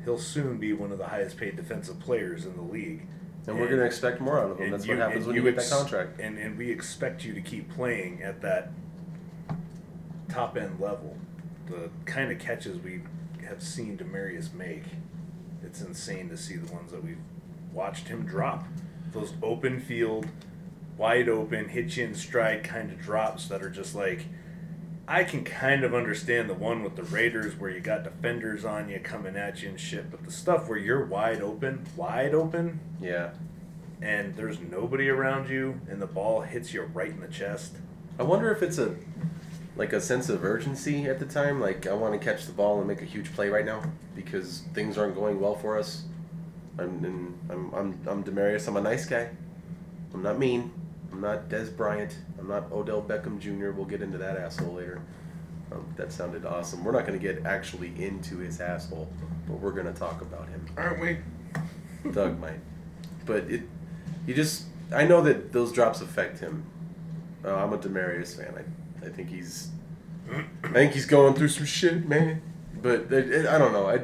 he'll 0.04 0.18
soon 0.18 0.58
be 0.58 0.74
one 0.74 0.92
of 0.92 0.98
the 0.98 1.08
highest 1.08 1.38
paid 1.38 1.56
defensive 1.56 2.00
players 2.00 2.46
in 2.46 2.56
the 2.56 2.62
league, 2.62 3.06
And 3.48 3.60
we're 3.60 3.68
going 3.68 3.80
to 3.80 3.86
expect 3.86 4.22
more 4.22 4.40
out 4.40 4.52
of 4.52 4.60
him. 4.60 4.72
That's 4.72 4.86
you- 4.86 4.94
what 4.94 5.02
happens 5.02 5.26
and 5.26 5.28
when 5.28 5.36
you 5.36 5.52
get 5.52 5.60
ex- 5.60 5.70
that 5.70 5.78
contract. 5.78 6.20
And 6.20 6.38
and 6.38 6.58
we 6.58 6.72
expect 6.72 7.24
you 7.24 7.34
to 7.34 7.42
keep 7.42 7.74
playing 7.74 8.24
at 8.24 8.42
that 8.42 8.72
top 10.30 10.58
end 10.58 10.80
level. 10.80 11.18
The 11.68 11.90
kind 12.06 12.32
of 12.32 12.40
catches 12.40 12.80
we 12.80 13.02
have 13.50 13.62
seen 13.62 13.98
Demaryius 13.98 14.54
make, 14.54 14.84
it's 15.64 15.82
insane 15.82 16.30
to 16.30 16.38
see 16.38 16.56
the 16.56 16.72
ones 16.72 16.92
that 16.92 17.04
we've 17.04 17.18
watched 17.74 18.08
him 18.08 18.24
drop. 18.26 18.66
Those 19.12 19.34
open 19.44 19.80
field, 19.80 20.28
wide 20.98 21.28
open, 21.28 21.70
hit 21.70 21.98
you 21.98 22.06
in 22.06 22.14
stride 22.16 22.64
kind 22.64 22.92
of 22.92 23.00
drops 23.02 23.48
that 23.48 23.62
are 23.62 23.70
just 23.70 23.96
like. 23.96 24.26
I 25.08 25.24
can 25.24 25.44
kind 25.44 25.84
of 25.84 25.96
understand 25.96 26.48
the 26.48 26.54
one 26.54 26.84
with 26.84 26.96
the 26.96 27.02
Raiders 27.02 27.56
where 27.60 27.72
you 27.72 27.80
got 27.80 28.04
defenders 28.04 28.64
on 28.64 28.90
you 28.90 29.00
coming 29.00 29.36
at 29.36 29.64
you 29.64 29.70
and 29.70 29.80
shit, 29.80 30.12
but 30.12 30.24
the 30.24 30.32
stuff 30.32 30.70
where 30.70 30.78
you're 30.78 31.04
wide 31.04 31.42
open, 31.42 31.84
wide 31.98 32.36
open, 32.36 32.80
Yeah. 33.02 33.32
and 34.04 34.36
there's 34.36 34.60
nobody 34.60 35.10
around 35.10 35.50
you 35.50 35.82
and 35.90 36.00
the 36.00 36.06
ball 36.06 36.42
hits 36.42 36.76
you 36.76 36.84
right 36.84 37.10
in 37.10 37.22
the 37.22 37.28
chest. 37.28 37.78
I 38.20 38.24
wonder 38.24 38.52
if 38.52 38.62
it's 38.62 38.78
a 38.78 38.98
like 39.80 39.94
a 39.94 40.02
sense 40.02 40.28
of 40.28 40.44
urgency 40.44 41.06
at 41.06 41.20
the 41.20 41.26
time. 41.26 41.62
Like 41.62 41.88
I 41.88 41.94
want 41.94 42.14
to 42.14 42.20
catch 42.20 42.46
the 42.46 42.52
ball 42.52 42.80
and 42.80 42.88
make 42.88 43.02
a 43.02 43.06
huge 43.06 43.34
play 43.34 43.48
right 43.48 43.64
now 43.64 43.82
because 44.14 44.64
things 44.74 44.98
aren't 44.98 45.16
going 45.16 45.40
well 45.40 45.56
for 45.56 45.80
us. 45.80 46.04
I'm 46.78 47.04
and 47.06 47.40
I'm 47.50 47.74
I'm 47.74 48.00
I'm 48.06 48.24
Demaryius. 48.24 48.68
I'm 48.68 48.76
a 48.76 48.82
nice 48.82 49.06
guy. 49.06 49.30
I'm 50.14 50.22
not 50.22 50.38
mean. 50.38 50.72
I'm 51.14 51.22
not 51.22 51.48
Dez 51.48 51.76
Bryant. 51.76 52.18
I'm 52.38 52.50
not 52.50 52.70
Odell 52.74 53.02
Beckham 53.02 53.40
Jr. 53.40 53.72
We'll 53.72 53.86
get 53.86 54.02
into 54.02 54.18
that 54.18 54.38
asshole 54.38 54.74
later. 54.74 55.02
Um, 55.72 55.86
that 55.96 56.12
sounded 56.12 56.46
awesome. 56.46 56.84
We're 56.84 56.92
not 56.92 57.08
going 57.08 57.18
to 57.18 57.26
get 57.26 57.46
actually 57.46 57.94
into 57.98 58.38
his 58.40 58.60
asshole, 58.60 59.08
but 59.48 59.60
we're 59.60 59.72
going 59.72 59.92
to 59.92 59.98
talk 59.98 60.22
about 60.22 60.50
him. 60.50 60.66
Aren't 60.76 61.00
we? 61.00 61.20
Doug 62.12 62.38
might, 62.40 62.60
but 63.26 63.50
it, 63.50 63.62
you 64.28 64.34
just 64.34 64.66
I 64.94 65.06
know 65.06 65.22
that 65.22 65.54
those 65.54 65.72
drops 65.72 66.02
affect 66.02 66.40
him. 66.40 66.66
Uh, 67.46 67.56
I'm 67.56 67.72
a 67.72 67.78
Demaryius 67.78 68.36
fan. 68.36 68.54
I, 68.58 68.64
I 69.06 69.10
think 69.10 69.30
he's, 69.30 69.70
I 70.64 70.68
think 70.70 70.94
he's 70.94 71.06
going 71.06 71.34
through 71.34 71.50
some 71.50 71.66
shit, 71.66 72.08
man. 72.08 72.42
But 72.82 73.12
it, 73.12 73.32
it, 73.32 73.46
I 73.46 73.58
don't 73.58 73.74
know. 73.74 73.90
I, 73.90 74.02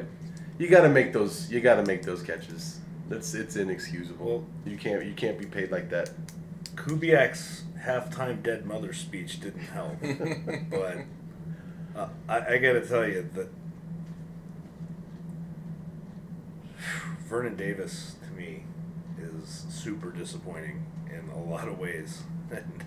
you 0.58 0.68
got 0.68 0.82
to 0.82 0.88
make 0.88 1.12
those. 1.12 1.50
You 1.50 1.60
got 1.60 1.76
to 1.76 1.84
make 1.84 2.02
those 2.02 2.22
catches. 2.22 2.80
That's 3.08 3.34
it's 3.34 3.56
inexcusable. 3.56 4.44
You 4.64 4.76
can't 4.76 5.04
you 5.04 5.14
can't 5.14 5.38
be 5.38 5.46
paid 5.46 5.70
like 5.70 5.90
that. 5.90 6.10
Kubiak's 6.74 7.64
halftime 7.80 8.42
dead 8.42 8.66
mother 8.66 8.92
speech 8.92 9.40
didn't 9.40 9.60
help, 9.60 9.96
but 10.70 10.98
uh, 11.94 12.08
I, 12.28 12.54
I 12.54 12.58
got 12.58 12.72
to 12.72 12.86
tell 12.86 13.06
you 13.06 13.28
that 13.34 13.48
Vernon 17.26 17.56
Davis 17.56 18.16
to 18.26 18.30
me 18.40 18.64
is 19.18 19.66
super 19.68 20.10
disappointing 20.10 20.84
in 21.08 21.30
a 21.30 21.42
lot 21.42 21.68
of 21.68 21.78
ways, 21.78 22.22
and 22.50 22.84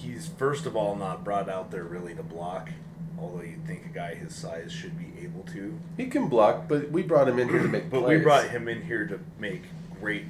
he's 0.00 0.28
first 0.28 0.66
of 0.66 0.76
all 0.76 0.96
not 0.96 1.24
brought 1.24 1.48
out 1.48 1.70
there 1.70 1.84
really 1.84 2.14
to 2.14 2.22
block. 2.22 2.70
Although 3.18 3.42
you'd 3.42 3.66
think 3.66 3.84
a 3.84 3.88
guy 3.88 4.14
his 4.14 4.34
size 4.34 4.72
should 4.72 4.98
be 4.98 5.12
able 5.22 5.42
to, 5.52 5.78
He 5.98 6.06
can 6.06 6.28
block, 6.28 6.68
but 6.68 6.90
we 6.90 7.02
brought 7.02 7.28
him 7.28 7.38
in 7.38 7.48
here 7.50 7.58
to 7.62 7.68
make 7.68 7.90
but 7.90 8.00
plays. 8.00 8.18
we 8.18 8.24
brought 8.24 8.48
him 8.48 8.66
in 8.68 8.82
here 8.82 9.06
to 9.06 9.20
make 9.38 9.62
great 10.00 10.24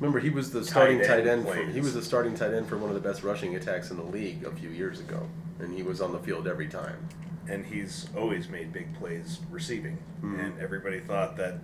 Remember, 0.00 0.18
he 0.18 0.28
was 0.28 0.50
the 0.50 0.64
starting 0.64 0.98
Tight 0.98 1.20
end 1.20 1.28
end. 1.28 1.48
For, 1.48 1.54
he 1.64 1.80
was 1.80 1.94
the 1.94 2.02
starting 2.02 2.34
tight 2.34 2.52
end 2.52 2.66
for 2.68 2.76
one 2.76 2.90
of 2.90 2.94
the 3.00 3.08
best 3.08 3.22
rushing 3.22 3.54
attacks 3.54 3.90
in 3.92 3.96
the 3.96 4.02
league 4.02 4.44
a 4.44 4.50
few 4.50 4.68
years 4.68 4.98
ago, 4.98 5.28
and 5.60 5.72
he 5.72 5.84
was 5.84 6.00
on 6.00 6.10
the 6.12 6.18
field 6.18 6.46
every 6.48 6.66
time. 6.68 7.08
and 7.48 7.64
he's 7.66 8.08
always 8.16 8.48
made 8.48 8.72
big 8.72 8.92
plays 8.98 9.38
receiving. 9.50 9.98
Mhm. 10.22 10.40
And 10.44 10.58
everybody 10.60 10.98
thought 10.98 11.36
that 11.36 11.58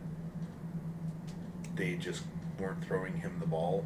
they 1.74 1.94
just 1.94 2.22
weren't 2.58 2.84
throwing 2.84 3.14
him 3.18 3.36
the 3.40 3.46
ball. 3.46 3.84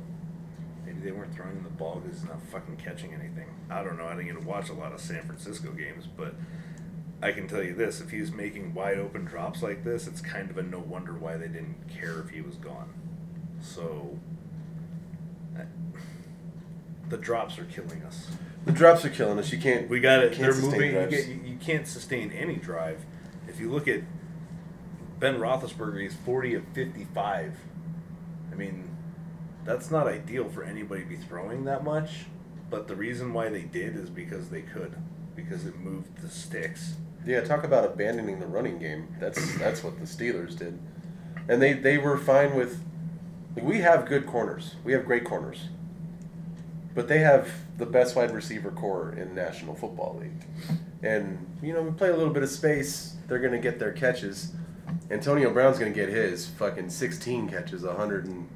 They 1.05 1.13
weren't 1.13 1.35
throwing 1.35 1.53
him 1.57 1.63
the 1.65 1.69
ball 1.71 2.01
because 2.03 2.21
he's 2.21 2.29
not 2.29 2.41
fucking 2.51 2.77
catching 2.79 3.13
anything. 3.13 3.47
I 3.71 3.83
don't 3.85 3.99
know. 3.99 4.07
I 4.07 4.17
didn't 4.17 4.27
get 4.35 4.41
to 4.41 4.47
watch 4.49 4.71
a 4.71 4.73
lot 4.73 4.93
of 4.93 5.01
San 5.01 5.23
Francisco 5.27 5.71
games, 5.73 6.07
but 6.07 6.35
I 7.23 7.31
can 7.33 7.47
tell 7.47 7.63
you 7.63 7.75
this: 7.75 8.01
if 8.01 8.11
he's 8.11 8.33
making 8.33 8.73
wide 8.75 8.99
open 8.99 9.25
drops 9.25 9.63
like 9.63 9.85
this, 9.85 10.07
it's 10.07 10.21
kind 10.21 10.51
of 10.51 10.57
a 10.59 10.63
no 10.63 10.79
wonder 10.81 11.13
why 11.13 11.37
they 11.37 11.49
didn't 11.49 11.77
care 11.89 12.21
if 12.21 12.31
he 12.31 12.41
was 12.41 12.57
gone. 12.57 12.89
So. 13.61 14.19
I- 15.57 15.67
The 17.11 17.19
drops 17.19 17.59
are 17.59 17.65
killing 17.67 18.03
us. 18.03 18.29
The 18.65 18.73
drops 18.73 19.05
are 19.05 19.11
killing 19.11 19.39
us. 19.39 19.53
You 19.53 19.59
can't. 19.59 19.91
We 19.91 20.01
got 20.01 20.21
it. 20.25 20.39
They're 20.39 20.55
moving. 20.55 20.95
You, 20.95 21.07
get, 21.07 21.27
you 21.29 21.57
can't 21.61 21.87
sustain 21.87 22.33
any 22.33 22.57
drive. 22.57 23.05
If 23.47 23.61
you 23.61 23.71
look 23.71 23.87
at 23.89 24.01
Ben 25.21 25.35
Roethlisberger, 25.39 26.01
he's 26.01 26.15
forty 26.15 26.55
of 26.55 26.65
fifty-five. 26.73 27.53
I 28.51 28.55
mean, 28.55 28.94
that's 29.65 29.91
not 29.91 30.07
ideal 30.07 30.49
for 30.49 30.63
anybody 30.63 31.03
to 31.03 31.09
be 31.09 31.17
throwing 31.17 31.65
that 31.65 31.85
much. 31.85 32.27
But 32.71 32.89
the 32.89 32.97
reason 32.97 33.33
why 33.33 33.49
they 33.49 33.63
did 33.63 33.97
is 33.97 34.11
because 34.11 34.49
they 34.49 34.63
could, 34.63 34.97
because 35.37 35.67
it 35.67 35.79
moved 35.79 36.21
the 36.23 36.29
sticks. 36.29 36.95
Yeah, 37.27 37.41
talk 37.41 37.65
about 37.65 37.85
abandoning 37.85 38.41
the 38.41 38.47
running 38.47 38.79
game. 38.79 39.15
That's 39.19 39.57
that's 39.59 39.83
what 39.83 39.99
the 39.99 40.05
Steelers 40.05 40.59
did, 40.59 40.79
and 41.49 41.63
they 41.63 41.73
they 41.73 41.99
were 41.99 42.19
fine 42.19 42.55
with. 42.55 42.83
Like, 43.57 43.65
we 43.65 43.79
have 43.81 44.07
good 44.07 44.27
corners. 44.27 44.75
We 44.85 44.93
have 44.93 45.07
great 45.07 45.25
corners, 45.25 45.69
but 46.95 47.09
they 47.09 47.21
have 47.21 47.49
the 47.79 47.87
best 47.87 48.17
wide 48.17 48.33
receiver 48.33 48.71
corps 48.71 49.15
in 49.17 49.35
National 49.35 49.75
Football 49.75 50.19
League, 50.21 50.79
and 51.03 51.47
you 51.63 51.73
know 51.73 51.83
we 51.83 51.93
play 51.93 52.11
a 52.11 52.17
little 52.17 52.33
bit 52.33 52.43
of 52.43 52.51
space. 52.51 53.17
They're 53.29 53.39
gonna 53.39 53.59
get 53.59 53.79
their 53.79 53.93
catches. 53.93 54.53
Antonio 55.11 55.51
Brown's 55.51 55.79
gonna 55.79 55.93
get 55.93 56.09
his 56.09 56.47
fucking 56.47 56.91
sixteen 56.91 57.49
catches, 57.49 57.85
hundred 57.85 58.27
and 58.27 58.49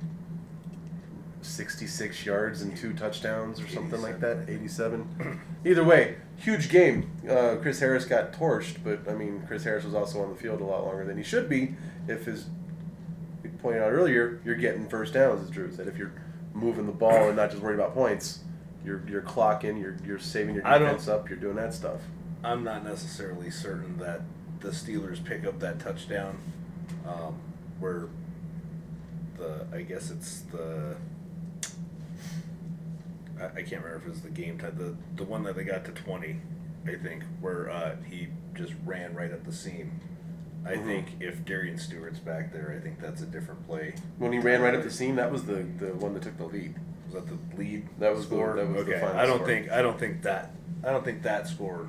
sixty-six 1.43 2.27
yards 2.27 2.63
and 2.63 2.77
two 2.77 2.93
touchdowns 2.93 3.61
or 3.61 3.69
something 3.69 4.03
like 4.03 4.21
that. 4.21 4.49
Eighty-seven. 4.49 5.41
Either 5.65 5.85
way, 5.85 6.17
huge 6.37 6.69
game. 6.69 7.11
Uh, 7.29 7.57
Chris 7.63 7.81
Harris 7.81 8.05
got 8.05 8.33
torched, 8.33 8.77
but 8.85 9.09
I 9.09 9.15
mean, 9.15 9.45
Chris 9.47 9.65
Harris 9.65 9.85
was 9.85 9.95
also 9.95 10.23
on 10.23 10.31
the 10.31 10.37
field 10.37 10.61
a 10.61 10.65
lot 10.65 10.85
longer 10.85 11.05
than 11.05 11.17
he 11.17 11.23
should 11.23 11.49
be. 11.49 11.77
If 12.07 12.25
his, 12.25 12.47
we 13.43 13.51
pointed 13.51 13.83
out 13.83 13.93
earlier, 13.93 14.41
you're 14.45 14.57
getting 14.57 14.89
first 14.89 15.15
downs, 15.15 15.43
as 15.43 15.51
Drew 15.51 15.71
said. 15.73 15.87
If 15.87 15.97
you're 15.97 16.13
moving 16.55 16.87
the 16.87 16.93
ball 16.93 17.29
and 17.29 17.37
not 17.37 17.51
just 17.51 17.63
worried 17.63 17.77
about 17.77 17.95
points, 17.95 18.41
you're 18.85 19.03
you're 19.09 19.23
clocking, 19.23 19.81
you're 19.81 19.97
you're 20.05 20.19
saving 20.19 20.55
your 20.55 20.65
defense 20.65 21.09
up, 21.09 21.29
you're 21.29 21.39
doing 21.39 21.57
that 21.57 21.75
stuff. 21.75 22.01
I'm 22.43 22.65
not 22.65 22.85
necessarily 22.85 23.51
certain 23.51 23.99
that 23.99 24.23
the 24.61 24.71
Steelers 24.71 25.25
pick 25.25 25.45
up 25.45 25.61
that 25.61 25.79
touchdown, 25.79 26.39
um, 27.07 27.37
where 27.79 28.09
the 29.37 29.67
I 29.73 29.83
guess 29.83 30.11
it's 30.11 30.41
the 30.41 30.97
I, 33.41 33.47
I 33.47 33.63
can't 33.63 33.83
remember 33.85 33.97
if 33.97 34.07
it 34.07 34.11
was 34.11 34.21
the 34.23 34.31
game 34.31 34.59
time 34.59 34.77
the 34.77 34.95
the 35.23 35.29
one 35.29 35.43
that 35.45 35.57
they 35.57 35.65
got 35.65 35.85
to 35.87 35.93
twenty, 35.93 36.37
I 36.87 36.95
think, 36.97 37.23
where 37.41 37.71
uh, 37.71 37.97
he 38.09 38.29
just 38.55 38.73
ran 38.85 39.15
right 39.15 39.33
up 39.33 39.45
the 39.45 39.53
seam. 39.53 40.01
I 40.67 40.73
Mhm. 40.75 40.85
think 40.87 41.07
if 41.21 41.45
Darian 41.45 41.79
Stewart's 41.79 42.19
back 42.19 42.53
there, 42.53 42.75
I 42.77 42.83
think 42.83 43.01
that's 43.01 43.23
a 43.23 43.27
different 43.27 43.67
play. 43.67 43.95
When 44.19 44.33
he 44.33 44.39
ran 44.41 44.61
right 44.61 44.75
up 44.75 44.83
the 44.83 44.91
seam, 44.91 45.17
that 45.17 45.31
was 45.31 45.45
the 45.45 45.65
the 45.79 45.95
one 45.95 46.15
that 46.15 46.23
took 46.25 46.37
the 46.37 46.47
lead. 46.47 46.75
Was 47.07 47.15
that 47.15 47.27
the 47.27 47.57
lead? 47.57 47.89
That 47.99 48.11
was 48.15 48.29
the- 48.29 48.35
score? 48.35 48.55
that 48.57 48.67
was 48.69 48.85
the 48.85 48.93
okay. 48.93 49.01
final 49.01 49.19
I 49.19 49.25
don't 49.27 49.37
score. 49.37 49.47
think 49.47 49.71
I 49.71 49.83
don't 49.83 49.99
think 49.99 50.23
that 50.23 50.51
I 50.85 50.91
don't 50.91 51.05
think 51.05 51.23
that 51.23 51.47
score 51.49 51.89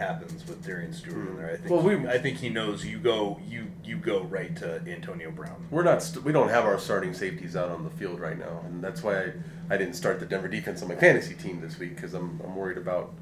happens 0.00 0.44
with 0.48 0.64
Darian 0.64 0.92
Stewart 0.92 1.28
in 1.28 1.36
there. 1.36 1.46
I 1.50 1.56
think 1.56 1.66
Hmm. 1.68 1.74
Well, 1.74 1.82
we- 1.82 2.08
I 2.08 2.18
think 2.18 2.38
he 2.38 2.48
knows 2.48 2.84
you 2.84 2.98
go 2.98 3.38
you 3.46 3.66
you 3.84 3.96
go 3.96 4.22
right 4.24 4.54
to 4.56 4.80
Antonio 4.88 5.30
Brown. 5.30 5.66
We're 5.70 5.82
not. 5.84 6.02
St- 6.02 6.24
we 6.24 6.32
don't 6.32 6.48
have 6.48 6.64
our 6.64 6.78
starting 6.78 7.14
safeties 7.14 7.54
out 7.54 7.70
on 7.70 7.84
the 7.84 7.90
field 7.90 8.18
right 8.18 8.38
now, 8.38 8.62
and 8.66 8.82
that's 8.82 9.02
why 9.02 9.18
I, 9.20 9.32
I 9.70 9.76
didn't 9.76 9.94
start 9.94 10.18
the 10.18 10.26
Denver 10.26 10.48
defense 10.48 10.82
on 10.82 10.88
my 10.88 10.96
fantasy 10.96 11.34
team 11.34 11.60
this 11.60 11.78
week 11.78 11.94
because 11.94 12.14
I'm 12.14 12.40
I'm 12.44 12.56
worried 12.56 12.78
about 12.78 13.12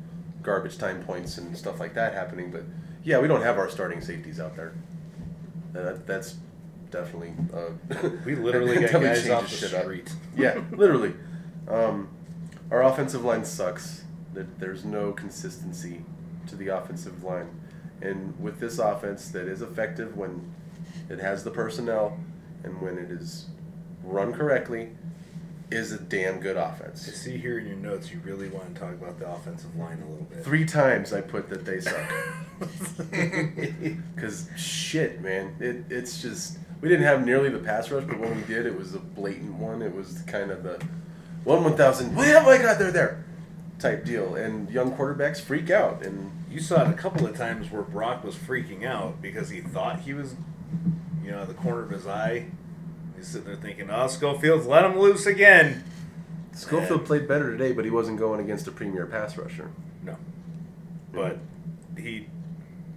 garbage 0.42 0.78
time 0.78 1.02
points 1.02 1.36
and 1.36 1.56
stuff 1.56 1.78
like 1.80 1.92
that 1.94 2.14
happening. 2.14 2.50
But 2.50 2.62
yeah, 3.04 3.18
we 3.18 3.28
don't 3.28 3.42
have 3.42 3.58
our 3.58 3.68
starting 3.68 4.00
safeties 4.00 4.40
out 4.40 4.56
there. 4.56 4.72
That, 5.72 6.06
that's 6.06 6.36
definitely. 6.90 7.34
Uh, 7.52 8.08
We 8.24 8.34
literally 8.34 8.74
got 8.80 8.82
definitely 8.92 9.08
guys 9.08 9.30
off 9.30 9.40
changes 9.48 9.60
the 9.60 9.66
shit 9.68 9.76
up. 9.76 9.82
street. 9.84 10.12
Yeah, 10.36 10.60
literally. 10.72 11.14
Um, 11.68 12.08
our 12.70 12.82
offensive 12.82 13.24
line 13.24 13.44
sucks. 13.44 14.04
That 14.34 14.60
there's 14.60 14.84
no 14.84 15.12
consistency 15.12 16.04
to 16.48 16.56
the 16.56 16.68
offensive 16.68 17.22
line, 17.24 17.48
and 18.00 18.38
with 18.40 18.60
this 18.60 18.78
offense 18.78 19.28
that 19.30 19.46
is 19.46 19.62
effective 19.62 20.16
when 20.16 20.52
it 21.08 21.18
has 21.20 21.44
the 21.44 21.50
personnel 21.50 22.18
and 22.64 22.80
when 22.80 22.98
it 22.98 23.10
is 23.10 23.46
run 24.02 24.32
correctly, 24.32 24.90
is 25.70 25.92
a 25.92 25.98
damn 25.98 26.40
good 26.40 26.56
I 26.56 26.70
offense. 26.70 27.02
see 27.02 27.36
here 27.36 27.58
in 27.58 27.66
your 27.66 27.76
notes 27.76 28.10
you 28.10 28.20
really 28.24 28.48
want 28.48 28.74
to 28.74 28.80
talk 28.80 28.92
about 28.94 29.18
the 29.18 29.28
offensive 29.30 29.74
line 29.76 30.02
a 30.06 30.10
little 30.10 30.24
bit. 30.24 30.42
Three 30.42 30.64
times 30.64 31.12
I 31.12 31.20
put 31.20 31.48
that 31.50 31.64
they 31.64 31.80
suck. 31.80 32.00
Because 34.14 34.48
shit, 34.56 35.20
man, 35.20 35.54
it, 35.60 35.84
it's 35.90 36.20
just 36.22 36.58
we 36.80 36.88
didn't 36.88 37.04
have 37.04 37.24
nearly 37.24 37.50
the 37.50 37.58
pass 37.58 37.90
rush, 37.90 38.04
but 38.04 38.18
when 38.18 38.34
we 38.34 38.42
did, 38.42 38.66
it 38.66 38.76
was 38.76 38.94
a 38.94 38.98
blatant 38.98 39.54
one. 39.54 39.82
It 39.82 39.94
was 39.94 40.22
kind 40.26 40.50
of 40.50 40.62
the 40.62 40.82
one 41.44 41.62
one 41.64 41.76
thousand. 41.76 42.12
Oh 42.18 42.42
my 42.44 42.58
god, 42.58 42.78
they're 42.78 42.90
there, 42.92 43.24
type 43.78 44.04
deal. 44.04 44.34
And 44.34 44.70
young 44.70 44.92
quarterbacks 44.92 45.40
freak 45.40 45.70
out, 45.70 46.04
and 46.04 46.32
You 46.50 46.60
saw 46.60 46.82
it 46.82 46.90
a 46.90 46.94
couple 46.94 47.26
of 47.26 47.36
times 47.36 47.70
where 47.70 47.82
Brock 47.82 48.24
was 48.24 48.34
freaking 48.34 48.84
out 48.84 49.20
because 49.20 49.50
he 49.50 49.60
thought 49.60 50.00
he 50.00 50.14
was, 50.14 50.34
you 51.22 51.30
know, 51.30 51.44
the 51.44 51.52
corner 51.54 51.82
of 51.82 51.90
his 51.90 52.06
eye. 52.06 52.46
He's 53.16 53.28
sitting 53.28 53.46
there 53.48 53.56
thinking, 53.56 53.90
"Oh, 53.90 54.06
Schofield's 54.08 54.66
let 54.66 54.84
him 54.84 54.98
loose 54.98 55.26
again." 55.26 55.84
Schofield 56.52 57.00
Man. 57.00 57.06
played 57.06 57.28
better 57.28 57.50
today, 57.52 57.72
but 57.72 57.84
he 57.84 57.90
wasn't 57.90 58.18
going 58.18 58.40
against 58.40 58.66
a 58.66 58.72
premier 58.72 59.06
pass 59.06 59.36
rusher. 59.36 59.70
No, 60.02 60.16
but 61.12 61.38
he. 61.96 62.28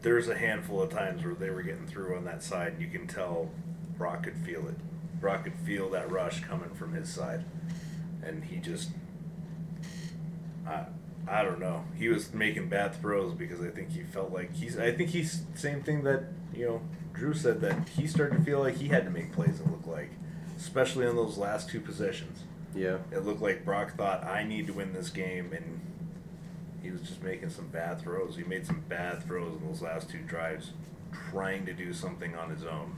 There's 0.01 0.29
a 0.29 0.35
handful 0.37 0.81
of 0.81 0.89
times 0.89 1.23
where 1.23 1.35
they 1.35 1.51
were 1.51 1.61
getting 1.61 1.85
through 1.85 2.15
on 2.15 2.23
that 2.25 2.41
side. 2.41 2.73
and 2.73 2.81
You 2.81 2.87
can 2.87 3.05
tell 3.05 3.51
Brock 3.97 4.23
could 4.23 4.37
feel 4.37 4.67
it. 4.67 4.75
Brock 5.19 5.43
could 5.43 5.53
feel 5.63 5.89
that 5.91 6.09
rush 6.09 6.39
coming 6.41 6.71
from 6.71 6.93
his 6.93 7.09
side, 7.09 7.43
and 8.23 8.43
he 8.45 8.57
just. 8.57 8.91
I, 10.67 10.85
I 11.27 11.43
don't 11.43 11.59
know. 11.59 11.85
He 11.97 12.07
was 12.07 12.33
making 12.33 12.69
bad 12.69 12.95
throws 12.95 13.33
because 13.33 13.61
I 13.61 13.69
think 13.69 13.91
he 13.91 14.03
felt 14.03 14.31
like 14.31 14.53
he's. 14.53 14.77
I 14.77 14.91
think 14.91 15.09
he's 15.09 15.43
same 15.55 15.81
thing 15.83 16.03
that 16.03 16.23
you 16.53 16.65
know 16.65 16.81
Drew 17.13 17.33
said 17.33 17.61
that 17.61 17.89
he 17.89 18.07
started 18.07 18.37
to 18.37 18.43
feel 18.43 18.59
like 18.59 18.77
he 18.77 18.87
had 18.87 19.05
to 19.05 19.11
make 19.11 19.33
plays. 19.33 19.59
It 19.59 19.69
looked 19.69 19.87
like, 19.87 20.09
especially 20.57 21.05
on 21.05 21.15
those 21.15 21.37
last 21.37 21.69
two 21.69 21.79
possessions. 21.79 22.43
Yeah. 22.75 22.97
It 23.11 23.25
looked 23.25 23.41
like 23.41 23.65
Brock 23.65 23.95
thought 23.95 24.23
I 24.23 24.43
need 24.43 24.67
to 24.67 24.73
win 24.73 24.93
this 24.93 25.09
game, 25.09 25.51
and 25.53 25.81
he 26.81 26.91
was 26.91 27.01
just 27.01 27.21
making 27.21 27.49
some 27.49 27.67
bad 27.67 28.01
throws. 28.01 28.35
He 28.37 28.43
made 28.43 28.65
some 28.65 28.83
bad 28.87 29.23
throws 29.23 29.59
in 29.61 29.67
those 29.67 29.81
last 29.81 30.09
two 30.09 30.19
drives, 30.19 30.71
trying 31.31 31.65
to 31.65 31.73
do 31.73 31.93
something 31.93 32.35
on 32.35 32.49
his 32.49 32.63
own. 32.63 32.95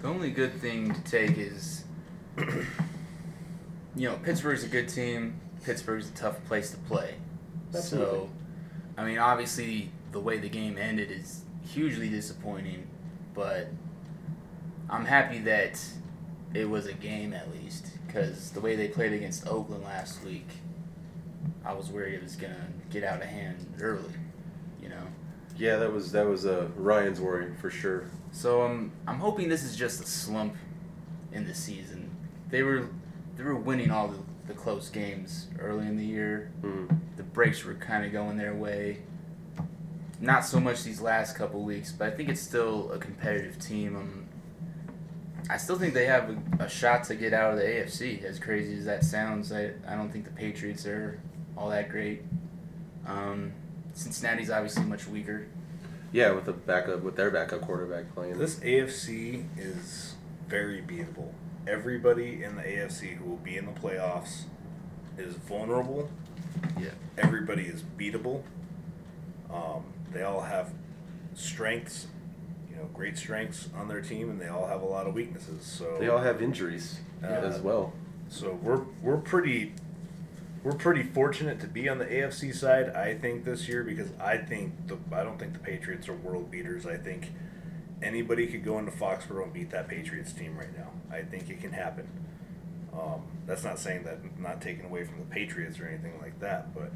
The 0.00 0.08
only 0.08 0.30
good 0.30 0.60
thing 0.60 0.92
to 0.92 1.00
take 1.02 1.38
is, 1.38 1.84
you 2.38 4.08
know, 4.08 4.16
Pittsburgh's 4.16 4.64
a 4.64 4.68
good 4.68 4.88
team. 4.88 5.40
Pittsburgh's 5.64 6.08
a 6.08 6.12
tough 6.12 6.44
place 6.44 6.70
to 6.70 6.76
play. 6.78 7.14
Absolutely. 7.74 8.18
So, 8.18 8.30
I 8.96 9.04
mean, 9.04 9.18
obviously, 9.18 9.90
the 10.12 10.20
way 10.20 10.38
the 10.38 10.48
game 10.48 10.76
ended 10.76 11.10
is 11.10 11.42
hugely 11.66 12.08
disappointing, 12.08 12.86
but 13.34 13.68
I'm 14.90 15.04
happy 15.04 15.38
that 15.40 15.82
it 16.52 16.68
was 16.68 16.86
a 16.86 16.92
game 16.92 17.32
at 17.32 17.50
least, 17.52 17.86
because 18.06 18.50
the 18.50 18.60
way 18.60 18.76
they 18.76 18.88
played 18.88 19.12
against 19.12 19.46
Oakland 19.46 19.84
last 19.84 20.22
week, 20.24 20.48
I 21.64 21.72
was 21.72 21.88
worried 21.88 22.14
it 22.14 22.22
was 22.22 22.36
gonna 22.36 22.68
get 22.90 23.04
out 23.04 23.22
of 23.22 23.28
hand 23.28 23.74
early, 23.80 24.12
you 24.82 24.88
know. 24.88 25.06
Yeah, 25.56 25.76
that 25.76 25.92
was 25.92 26.12
that 26.12 26.26
was 26.26 26.44
uh, 26.44 26.68
Ryan's 26.76 27.20
worry 27.20 27.54
for 27.60 27.70
sure. 27.70 28.10
So 28.32 28.62
um, 28.62 28.92
I'm 29.06 29.18
hoping 29.18 29.48
this 29.48 29.64
is 29.64 29.76
just 29.76 30.02
a 30.02 30.06
slump 30.06 30.56
in 31.32 31.46
the 31.46 31.54
season. 31.54 32.10
They 32.50 32.62
were 32.62 32.88
they 33.36 33.44
were 33.44 33.56
winning 33.56 33.90
all 33.90 34.08
the, 34.08 34.18
the 34.46 34.54
close 34.54 34.88
games 34.88 35.48
early 35.60 35.86
in 35.86 35.96
the 35.96 36.04
year. 36.04 36.50
Mm. 36.62 36.98
The 37.16 37.22
breaks 37.22 37.64
were 37.64 37.74
kind 37.74 38.04
of 38.04 38.12
going 38.12 38.36
their 38.36 38.54
way. 38.54 38.98
Not 40.20 40.44
so 40.44 40.60
much 40.60 40.84
these 40.84 41.00
last 41.00 41.36
couple 41.36 41.62
weeks, 41.62 41.92
but 41.92 42.12
I 42.12 42.16
think 42.16 42.28
it's 42.28 42.40
still 42.40 42.92
a 42.92 42.98
competitive 42.98 43.58
team. 43.58 43.96
Um, 43.96 44.26
I 45.50 45.56
still 45.56 45.78
think 45.78 45.94
they 45.94 46.06
have 46.06 46.30
a, 46.30 46.64
a 46.64 46.68
shot 46.68 47.04
to 47.04 47.16
get 47.16 47.32
out 47.32 47.52
of 47.52 47.58
the 47.58 47.64
AFC. 47.64 48.22
As 48.24 48.38
crazy 48.38 48.76
as 48.78 48.84
that 48.84 49.04
sounds, 49.04 49.52
I, 49.52 49.72
I 49.86 49.96
don't 49.96 50.10
think 50.10 50.24
the 50.24 50.30
Patriots 50.30 50.86
are 50.86 51.20
all 51.56 51.70
that 51.70 51.88
great. 51.88 52.22
Um, 53.06 53.52
Cincinnati's 53.94 54.50
obviously 54.50 54.84
much 54.84 55.06
weaker. 55.06 55.46
Yeah, 56.12 56.32
with 56.32 56.44
the 56.44 56.52
backup 56.52 57.02
with 57.02 57.16
their 57.16 57.30
backup 57.30 57.62
quarterback 57.62 58.14
playing. 58.14 58.38
This 58.38 58.56
AFC 58.56 59.46
is 59.58 60.14
very 60.46 60.82
beatable. 60.82 61.32
Everybody 61.66 62.42
in 62.42 62.56
the 62.56 62.62
AFC 62.62 63.16
who 63.16 63.24
will 63.30 63.36
be 63.36 63.56
in 63.56 63.66
the 63.66 63.72
playoffs 63.72 64.42
is 65.16 65.34
vulnerable. 65.36 66.10
Yeah. 66.80 66.90
Everybody 67.18 67.62
is 67.64 67.82
beatable. 67.98 68.42
Um, 69.52 69.84
they 70.12 70.22
all 70.22 70.40
have 70.40 70.72
strengths, 71.34 72.06
you 72.70 72.76
know, 72.76 72.88
great 72.92 73.16
strengths 73.16 73.68
on 73.76 73.86
their 73.88 74.00
team, 74.00 74.30
and 74.30 74.40
they 74.40 74.48
all 74.48 74.66
have 74.66 74.82
a 74.82 74.86
lot 74.86 75.06
of 75.06 75.14
weaknesses. 75.14 75.64
So 75.64 75.96
they 76.00 76.08
all 76.08 76.18
have 76.20 76.42
injuries 76.42 77.00
Uh, 77.22 77.26
as 77.26 77.60
well. 77.60 77.92
So 78.28 78.58
we're 78.62 78.82
we're 79.02 79.18
pretty 79.18 79.72
we're 80.64 80.72
pretty 80.74 81.02
fortunate 81.02 81.60
to 81.60 81.66
be 81.66 81.88
on 81.88 81.98
the 81.98 82.06
AFC 82.06 82.54
side, 82.54 82.90
I 82.90 83.14
think, 83.14 83.44
this 83.44 83.68
year 83.68 83.84
because 83.84 84.08
I 84.20 84.36
think 84.38 84.72
the 84.88 84.96
I 85.14 85.22
don't 85.22 85.38
think 85.38 85.52
the 85.52 85.58
Patriots 85.58 86.08
are 86.08 86.14
world 86.14 86.50
beaters. 86.50 86.86
I 86.86 86.96
think 86.96 87.30
anybody 88.02 88.46
could 88.46 88.64
go 88.64 88.78
into 88.78 88.90
Foxborough 88.90 89.44
and 89.44 89.52
beat 89.52 89.70
that 89.70 89.88
Patriots 89.88 90.32
team 90.32 90.56
right 90.58 90.76
now. 90.76 90.88
I 91.10 91.22
think 91.22 91.48
it 91.50 91.60
can 91.60 91.72
happen. 91.72 92.08
Um, 92.92 93.22
that's 93.46 93.64
not 93.64 93.78
saying 93.78 94.04
that 94.04 94.18
not 94.38 94.60
taking 94.60 94.84
away 94.84 95.04
from 95.04 95.18
the 95.18 95.24
Patriots 95.26 95.80
or 95.80 95.86
anything 95.86 96.18
like 96.20 96.38
that, 96.40 96.74
but 96.74 96.92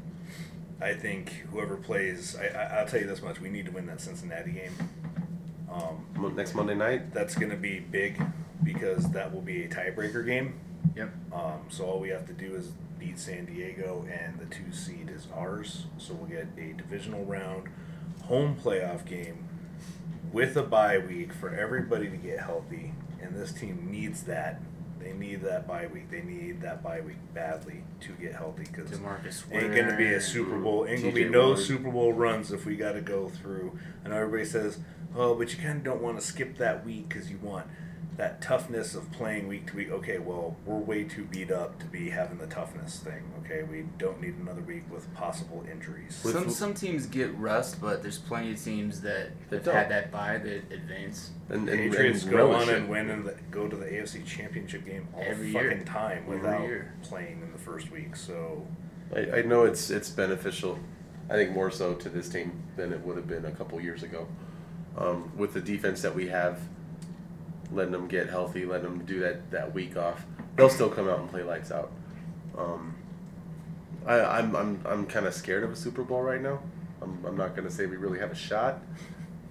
I 0.79 0.93
think 0.93 1.29
whoever 1.51 1.75
plays, 1.75 2.35
I, 2.35 2.47
I 2.47 2.79
I'll 2.79 2.87
tell 2.87 2.99
you 2.99 3.07
this 3.07 3.21
much: 3.21 3.39
we 3.41 3.49
need 3.49 3.65
to 3.65 3.71
win 3.71 3.87
that 3.87 3.99
Cincinnati 3.99 4.51
game. 4.51 4.73
Um, 5.71 6.33
Next 6.35 6.55
Monday 6.55 6.75
night. 6.75 7.13
that's 7.13 7.35
going 7.35 7.49
to 7.49 7.57
be 7.57 7.79
big 7.79 8.21
because 8.63 9.09
that 9.11 9.33
will 9.33 9.41
be 9.41 9.63
a 9.63 9.67
tiebreaker 9.67 10.25
game. 10.25 10.59
Yep. 10.95 11.09
Um, 11.33 11.61
so 11.69 11.85
all 11.85 11.99
we 11.99 12.09
have 12.09 12.25
to 12.27 12.33
do 12.33 12.55
is 12.55 12.71
beat 12.99 13.19
San 13.19 13.45
Diego, 13.45 14.05
and 14.09 14.39
the 14.39 14.45
two 14.45 14.71
seed 14.71 15.09
is 15.13 15.27
ours. 15.35 15.85
So 15.97 16.13
we'll 16.13 16.29
get 16.29 16.47
a 16.57 16.73
divisional 16.73 17.25
round 17.25 17.67
home 18.23 18.55
playoff 18.55 19.05
game 19.05 19.46
with 20.31 20.55
a 20.57 20.63
bye 20.63 20.97
week 20.97 21.33
for 21.33 21.53
everybody 21.53 22.09
to 22.09 22.17
get 22.17 22.39
healthy. 22.39 22.93
And 23.21 23.35
this 23.35 23.51
team 23.51 23.87
needs 23.89 24.23
that. 24.23 24.61
They 24.99 25.13
need 25.13 25.41
that 25.41 25.67
bye 25.67 25.87
week. 25.87 26.09
They 26.09 26.21
need 26.21 26.61
that 26.61 26.83
bye 26.83 27.01
week 27.01 27.17
badly 27.33 27.83
to 28.01 28.11
get 28.13 28.35
healthy 28.35 28.63
because 28.63 28.91
ain't 29.51 29.75
gonna 29.75 29.97
be 29.97 30.13
a 30.13 30.21
Super 30.21 30.57
Bowl. 30.57 30.85
Ain't 30.87 31.01
gonna 31.01 31.13
be 31.13 31.29
no 31.29 31.47
Ward. 31.47 31.59
Super 31.59 31.91
Bowl 31.91 32.13
runs 32.13 32.51
if 32.51 32.65
we 32.65 32.75
got 32.75 32.93
to 32.93 33.01
go 33.01 33.29
through. 33.29 33.77
I 34.03 34.09
know 34.09 34.17
everybody 34.17 34.45
says, 34.45 34.79
"Oh, 35.15 35.35
but 35.35 35.53
you 35.53 35.63
kind 35.63 35.77
of 35.77 35.83
don't 35.83 36.01
want 36.01 36.19
to 36.19 36.25
skip 36.25 36.57
that 36.57 36.85
week 36.85 37.09
because 37.09 37.29
you 37.29 37.37
want 37.41 37.67
that 38.17 38.41
toughness 38.41 38.95
of 38.95 39.11
playing 39.11 39.47
week 39.47 39.67
to 39.67 39.75
week." 39.75 39.91
Okay, 39.91 40.17
well, 40.19 40.55
we're 40.65 40.77
way 40.79 41.03
too 41.03 41.23
beat 41.25 41.51
up 41.51 41.79
to 41.79 41.85
be 41.85 42.09
having 42.09 42.37
the 42.39 42.47
toughness 42.47 42.99
thing. 42.99 43.23
Okay, 43.45 43.63
we 43.63 43.83
don't 43.97 44.19
need 44.21 44.35
another 44.35 44.61
week 44.61 44.83
with 44.91 45.11
possible 45.13 45.63
injuries. 45.71 46.15
Some 46.15 46.49
some 46.49 46.73
teams 46.73 47.05
get 47.05 47.33
rust, 47.37 47.79
but 47.81 48.01
there's 48.01 48.17
plenty 48.17 48.51
of 48.51 48.63
teams 48.63 49.01
that 49.01 49.29
That 49.49 49.57
have 49.57 49.65
don't. 49.65 49.75
had 49.75 49.89
that 49.89 50.11
bye 50.11 50.37
that 50.39 50.71
advance. 50.73 51.31
And, 51.49 51.69
and, 51.69 51.91
Patriots 51.91 52.23
and 52.23 52.31
go 52.31 52.37
relish 52.49 52.67
on 52.67 52.73
it. 52.73 52.77
and 52.77 52.89
win 52.89 53.09
and 53.09 53.25
the, 53.25 53.35
go 53.51 53.67
to 53.69 53.75
the 53.75 53.85
AFC 53.85 54.25
Championship 54.25 54.85
game 54.85 55.07
all 55.13 55.23
Every 55.25 55.53
fucking 55.53 55.69
year. 55.69 55.83
time 55.85 56.23
Every 56.27 56.37
without 56.39 56.61
year. 56.63 56.93
playing 57.03 57.41
in 57.41 57.51
the 57.53 57.57
first 57.57 57.89
week. 57.89 58.15
So 58.17 58.67
I, 59.15 59.37
I 59.37 59.41
know 59.43 59.63
it's 59.63 59.89
it's 59.89 60.09
beneficial. 60.09 60.77
I 61.29 61.33
think 61.35 61.51
more 61.51 61.71
so 61.71 61.93
to 61.93 62.09
this 62.09 62.27
team 62.29 62.63
than 62.77 62.91
it 62.93 62.99
would 63.05 63.15
have 63.17 63.27
been 63.27 63.45
a 63.45 63.51
couple 63.51 63.79
years 63.79 64.01
ago. 64.03 64.27
Um, 64.97 65.31
with 65.37 65.53
the 65.53 65.61
defense 65.61 66.01
that 66.01 66.15
we 66.15 66.27
have, 66.29 66.59
letting 67.71 67.91
them 67.91 68.07
get 68.07 68.29
healthy, 68.29 68.65
letting 68.65 68.85
them 68.85 69.05
do 69.05 69.19
that, 69.19 69.51
that 69.51 69.73
week 69.73 69.97
off, 69.97 70.25
they'll 70.55 70.69
still 70.69 70.89
come 70.89 71.07
out 71.07 71.19
and 71.19 71.29
play 71.29 71.43
lights 71.43 71.71
out. 71.71 71.91
Um, 72.57 72.95
I, 74.05 74.19
I'm 74.21 74.55
I'm 74.55 74.81
I'm 74.85 75.05
kind 75.05 75.25
of 75.25 75.33
scared 75.33 75.63
of 75.63 75.71
a 75.71 75.75
Super 75.75 76.03
Bowl 76.03 76.21
right 76.21 76.41
now. 76.41 76.59
I'm, 77.01 77.23
I'm 77.25 77.37
not 77.37 77.55
going 77.55 77.67
to 77.67 77.73
say 77.73 77.85
we 77.85 77.97
really 77.97 78.19
have 78.19 78.31
a 78.31 78.35
shot, 78.35 78.81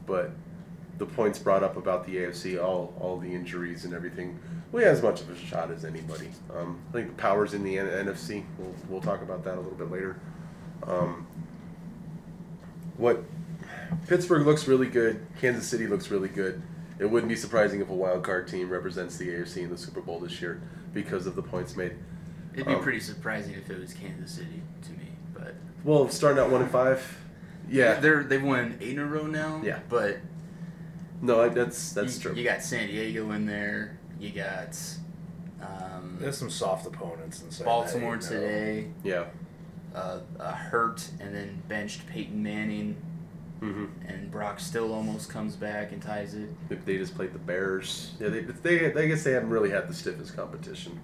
but 0.06 0.32
the 0.98 1.06
points 1.06 1.38
brought 1.38 1.62
up 1.62 1.76
about 1.76 2.06
the 2.06 2.16
AFC, 2.16 2.62
all 2.62 2.94
all 2.98 3.18
the 3.18 3.32
injuries 3.32 3.84
and 3.84 3.92
everything, 3.94 4.38
we 4.72 4.82
have 4.82 4.92
as 4.92 5.02
much 5.02 5.20
of 5.20 5.30
a 5.30 5.36
shot 5.36 5.70
as 5.70 5.84
anybody. 5.84 6.30
Um, 6.54 6.80
I 6.88 6.92
think 6.92 7.08
the 7.08 7.22
powers 7.22 7.54
in 7.54 7.62
the 7.62 7.78
N- 7.78 8.06
NFC. 8.06 8.44
We'll 8.58 8.74
we'll 8.88 9.00
talk 9.00 9.22
about 9.22 9.44
that 9.44 9.54
a 9.54 9.60
little 9.60 9.78
bit 9.78 9.90
later. 9.90 10.18
Um, 10.84 11.26
what 12.96 13.22
Pittsburgh 14.08 14.46
looks 14.46 14.66
really 14.66 14.88
good. 14.88 15.26
Kansas 15.40 15.66
City 15.66 15.86
looks 15.86 16.10
really 16.10 16.28
good. 16.28 16.62
It 16.98 17.10
wouldn't 17.10 17.28
be 17.28 17.36
surprising 17.36 17.80
if 17.80 17.90
a 17.90 17.94
wild 17.94 18.22
card 18.24 18.48
team 18.48 18.70
represents 18.70 19.16
the 19.18 19.28
AFC 19.28 19.58
in 19.64 19.70
the 19.70 19.76
Super 19.78 20.00
Bowl 20.00 20.18
this 20.18 20.40
year 20.40 20.60
because 20.94 21.26
of 21.26 21.36
the 21.36 21.42
points 21.42 21.76
made. 21.76 21.92
It'd 22.54 22.66
be 22.66 22.74
Um, 22.74 22.82
pretty 22.82 23.00
surprising 23.00 23.54
if 23.54 23.68
it 23.68 23.78
was 23.78 23.92
Kansas 23.92 24.30
City 24.32 24.62
to 24.82 24.92
me, 24.92 25.08
but 25.34 25.54
Well, 25.84 26.08
starting 26.08 26.42
out 26.42 26.50
one 26.50 26.62
and 26.62 26.70
five. 26.70 27.18
Yeah. 27.68 28.00
they're 28.00 28.22
they've 28.22 28.42
won 28.42 28.78
eight 28.80 28.92
in 28.94 28.98
a 28.98 29.06
row 29.06 29.26
now. 29.26 29.60
Yeah. 29.62 29.80
but 29.90 30.18
No, 31.20 31.48
that's 31.50 31.92
that's 31.92 32.16
you, 32.16 32.22
true. 32.22 32.34
You 32.34 32.44
got 32.44 32.62
San 32.62 32.86
Diego 32.88 33.30
in 33.32 33.44
there. 33.46 33.98
You 34.18 34.30
got 34.30 34.78
um, 35.60 36.16
there's 36.20 36.38
some 36.38 36.50
soft 36.50 36.86
opponents 36.86 37.42
inside. 37.42 37.64
that 37.64 37.66
Baltimore 37.66 38.16
today. 38.16 38.88
Yeah. 39.04 39.24
Uh, 39.94 40.20
uh, 40.38 40.52
hurt 40.52 41.08
and 41.20 41.34
then 41.34 41.62
benched 41.68 42.06
Peyton 42.06 42.42
Manning, 42.42 42.96
hmm 43.60 43.86
and 44.06 44.30
Brock 44.30 44.60
still 44.60 44.92
almost 44.92 45.30
comes 45.30 45.56
back 45.56 45.92
and 45.92 46.02
ties 46.02 46.34
it. 46.34 46.48
If 46.70 46.84
they 46.84 46.98
just 46.98 47.14
played 47.14 47.32
the 47.32 47.38
Bears, 47.38 48.12
yeah, 48.20 48.28
they, 48.28 48.40
they, 48.40 48.92
I 48.92 49.06
guess 49.06 49.22
they 49.24 49.32
haven't 49.32 49.50
really 49.50 49.70
had 49.70 49.88
the 49.88 49.94
stiffest 49.94 50.36
competition. 50.36 51.00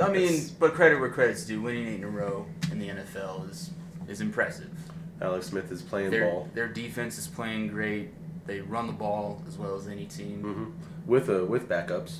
I 0.00 0.08
mean, 0.08 0.22
It's- 0.24 0.50
but 0.50 0.74
credit 0.74 1.00
where 1.00 1.08
credit's 1.10 1.44
due. 1.44 1.60
Winning 1.62 1.86
eight 1.88 1.94
in 1.96 2.04
a 2.04 2.08
row 2.08 2.46
in 2.70 2.78
the 2.78 2.88
NFL 2.88 3.50
is 3.50 3.70
is 4.08 4.20
impressive. 4.20 4.70
Alex 5.20 5.46
Smith 5.46 5.72
is 5.72 5.80
playing 5.82 6.10
Their 6.10 6.30
ball 6.30 6.48
their 6.54 6.68
defense 6.68 7.18
is 7.18 7.26
playing 7.26 7.68
great. 7.68 8.10
They 8.46 8.60
run 8.60 8.86
the 8.86 8.92
ball 8.92 9.42
as 9.48 9.56
well 9.58 9.74
as 9.76 9.88
any 9.88 10.04
team. 10.06 10.42
hmm 10.42 11.10
with 11.10 11.28
uh, 11.30 11.44
with 11.44 11.68
backups. 11.68 12.18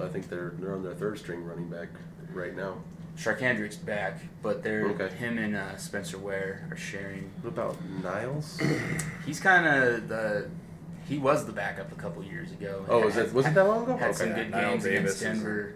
I 0.00 0.08
think 0.08 0.28
they're 0.28 0.52
they're 0.58 0.74
on 0.74 0.82
their 0.82 0.94
third 0.94 1.18
string 1.18 1.44
running 1.44 1.68
back 1.68 1.88
right 2.34 2.54
now. 2.54 2.76
Charcandrick's 3.16 3.76
back, 3.76 4.18
but 4.42 4.62
they're 4.62 4.86
Okay. 4.90 5.08
him 5.14 5.38
and 5.38 5.56
uh, 5.56 5.76
Spencer 5.76 6.18
Ware 6.18 6.68
are 6.70 6.76
sharing. 6.76 7.30
What 7.42 7.48
about 7.50 7.76
Niles? 8.02 8.58
He's 9.26 9.40
kind 9.40 9.66
of 9.66 10.08
the 10.08 10.48
he 11.08 11.18
was 11.18 11.46
the 11.46 11.52
backup 11.52 11.90
a 11.92 11.94
couple 11.94 12.22
years 12.24 12.50
ago. 12.52 12.84
Oh, 12.88 13.04
was 13.06 13.16
it 13.16 13.32
wasn't 13.32 13.54
that 13.54 13.66
long 13.66 13.84
ago? 13.84 13.96
Had 13.96 14.14
some 14.14 14.32
good 14.34 14.50
Knile 14.50 14.70
games 14.72 14.84
Davis 14.84 14.98
against 14.98 15.16
is- 15.16 15.20
Denver, 15.22 15.74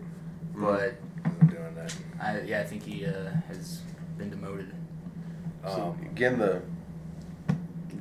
Mm. 0.55 0.62
but 0.62 0.94
Isn't 1.24 1.50
doing 1.50 1.74
that. 1.76 1.94
I, 2.20 2.40
yeah, 2.40 2.61
I 2.61 2.64
think 2.64 2.83
he 2.83 3.07
uh, 3.07 3.31
has 3.48 3.81
been 4.18 4.29
demoted. 4.31 4.72
So 5.64 5.96
Um, 5.98 6.07
again, 6.11 6.38
the 6.38 6.61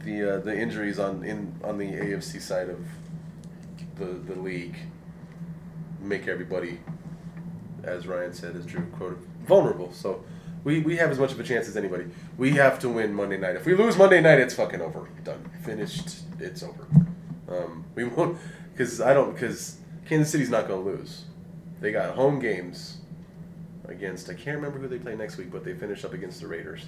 the 0.03 0.35
uh, 0.35 0.39
the 0.39 0.57
injuries 0.57 0.97
on 0.99 1.23
in 1.23 1.53
on 1.63 1.77
the 1.77 1.85
AFC 1.85 2.41
side 2.41 2.69
of 2.69 2.79
the 3.97 4.05
the 4.05 4.35
league 4.39 4.75
make 6.01 6.27
everybody, 6.27 6.79
as 7.83 8.07
Ryan 8.07 8.33
said, 8.33 8.55
as 8.55 8.65
Drew 8.65 8.85
quoted, 8.97 9.19
vulnerable. 9.45 9.91
So 9.93 10.23
we, 10.63 10.79
we 10.81 10.97
have 10.97 11.09
as 11.11 11.19
much 11.19 11.31
of 11.31 11.39
a 11.39 11.43
chance 11.43 11.67
as 11.67 11.77
anybody. 11.77 12.05
We 12.37 12.51
have 12.51 12.79
to 12.79 12.89
win 12.89 13.13
Monday 13.13 13.37
night. 13.37 13.55
If 13.55 13.65
we 13.65 13.75
lose 13.75 13.97
Monday 13.97 14.21
night, 14.21 14.39
it's 14.39 14.53
fucking 14.53 14.81
over. 14.81 15.07
Done. 15.23 15.49
Finished. 15.63 16.19
It's 16.39 16.63
over. 16.63 16.87
Um, 17.47 17.85
we 17.95 18.03
won't 18.03 18.37
because 18.71 19.01
I 19.01 19.13
don't 19.13 19.33
because 19.33 19.77
Kansas 20.07 20.31
City's 20.31 20.49
not 20.49 20.67
going 20.67 20.83
to 20.83 20.89
lose. 20.91 21.25
They 21.81 21.91
got 21.91 22.15
home 22.15 22.39
games 22.39 22.97
against 23.87 24.29
I 24.29 24.33
can't 24.33 24.55
remember 24.57 24.79
who 24.79 24.87
they 24.87 24.99
play 24.99 25.15
next 25.15 25.37
week, 25.37 25.51
but 25.51 25.63
they 25.63 25.73
finish 25.73 26.03
up 26.05 26.13
against 26.13 26.41
the 26.41 26.47
Raiders. 26.47 26.85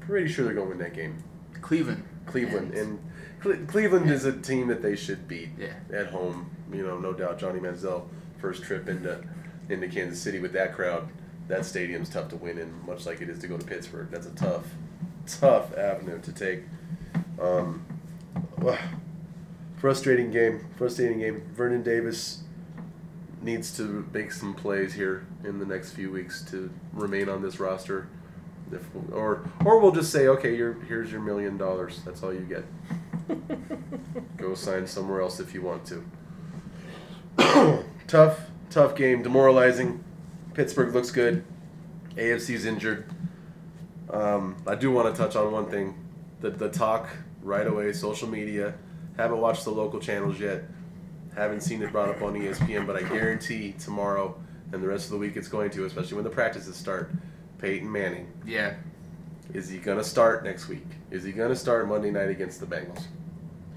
Pretty 0.00 0.28
sure 0.28 0.44
they're 0.44 0.54
going 0.54 0.66
to 0.70 0.76
win 0.76 0.78
that 0.78 0.94
game. 0.94 1.22
Cleveland. 1.60 2.04
Cleveland 2.26 2.74
And- 2.74 2.98
Cle- 3.40 3.66
Cleveland 3.66 4.10
is 4.10 4.24
a 4.24 4.32
team 4.32 4.66
that 4.68 4.82
they 4.82 4.96
should 4.96 5.28
beat 5.28 5.50
Yeah. 5.58 5.74
at 5.92 6.06
home. 6.08 6.50
You 6.72 6.84
know, 6.86 6.98
no 6.98 7.12
doubt. 7.12 7.38
Johnny 7.38 7.60
Manziel 7.60 8.08
first 8.40 8.62
trip 8.64 8.88
into 8.88 9.22
into 9.68 9.86
Kansas 9.88 10.20
City 10.20 10.38
with 10.40 10.52
that 10.52 10.74
crowd. 10.74 11.08
That 11.48 11.64
stadium's 11.64 12.10
tough 12.10 12.28
to 12.28 12.36
win 12.36 12.58
in, 12.58 12.86
much 12.86 13.06
like 13.06 13.20
it 13.22 13.28
is 13.28 13.38
to 13.40 13.48
go 13.48 13.56
to 13.56 13.64
Pittsburgh. 13.64 14.08
That's 14.10 14.26
a 14.26 14.30
tough, 14.30 14.66
tough 15.26 15.76
avenue 15.76 16.20
to 16.20 16.32
take. 16.32 16.64
Um, 17.40 17.84
frustrating 19.78 20.30
game. 20.30 20.66
Frustrating 20.76 21.18
game. 21.18 21.42
Vernon 21.54 21.82
Davis 21.82 22.42
needs 23.42 23.76
to 23.76 24.06
make 24.12 24.32
some 24.32 24.52
plays 24.54 24.92
here 24.92 25.26
in 25.44 25.58
the 25.58 25.66
next 25.66 25.92
few 25.92 26.10
weeks 26.10 26.42
to 26.50 26.70
remain 26.92 27.28
on 27.28 27.40
this 27.42 27.58
roster. 27.58 28.08
If, 28.70 28.82
or 29.12 29.48
or 29.64 29.80
we'll 29.80 29.92
just 29.92 30.12
say, 30.12 30.28
okay, 30.28 30.54
you're, 30.54 30.74
here's 30.86 31.10
your 31.10 31.22
million 31.22 31.56
dollars. 31.56 32.02
That's 32.04 32.22
all 32.22 32.34
you 32.34 32.40
get. 32.40 32.64
Go 34.36 34.54
sign 34.54 34.86
somewhere 34.86 35.22
else 35.22 35.40
if 35.40 35.54
you 35.54 35.62
want 35.62 35.86
to. 35.86 37.84
tough, 38.06 38.40
tough 38.68 38.94
game. 38.94 39.22
Demoralizing. 39.22 40.04
Pittsburgh 40.58 40.92
looks 40.92 41.12
good. 41.12 41.44
AFC's 42.16 42.64
injured. 42.64 43.08
Um, 44.10 44.56
I 44.66 44.74
do 44.74 44.90
want 44.90 45.14
to 45.14 45.16
touch 45.16 45.36
on 45.36 45.52
one 45.52 45.70
thing. 45.70 45.94
The, 46.40 46.50
the 46.50 46.68
talk 46.68 47.08
right 47.44 47.64
away, 47.64 47.92
social 47.92 48.26
media. 48.26 48.74
Haven't 49.16 49.38
watched 49.38 49.62
the 49.62 49.70
local 49.70 50.00
channels 50.00 50.40
yet. 50.40 50.64
Haven't 51.36 51.60
seen 51.60 51.80
it 51.80 51.92
brought 51.92 52.08
up 52.08 52.22
on 52.22 52.34
ESPN, 52.34 52.88
but 52.88 52.96
I 52.96 53.02
guarantee 53.08 53.76
tomorrow 53.78 54.36
and 54.72 54.82
the 54.82 54.88
rest 54.88 55.04
of 55.04 55.12
the 55.12 55.18
week 55.18 55.36
it's 55.36 55.46
going 55.46 55.70
to, 55.70 55.84
especially 55.84 56.16
when 56.16 56.24
the 56.24 56.30
practices 56.30 56.74
start. 56.74 57.12
Peyton 57.58 57.90
Manning. 57.90 58.26
Yeah. 58.44 58.74
Is 59.54 59.68
he 59.68 59.78
going 59.78 59.98
to 59.98 60.04
start 60.04 60.42
next 60.42 60.66
week? 60.66 60.88
Is 61.12 61.22
he 61.22 61.30
going 61.30 61.50
to 61.50 61.56
start 61.56 61.86
Monday 61.86 62.10
night 62.10 62.30
against 62.30 62.58
the 62.58 62.66
Bengals? 62.66 63.04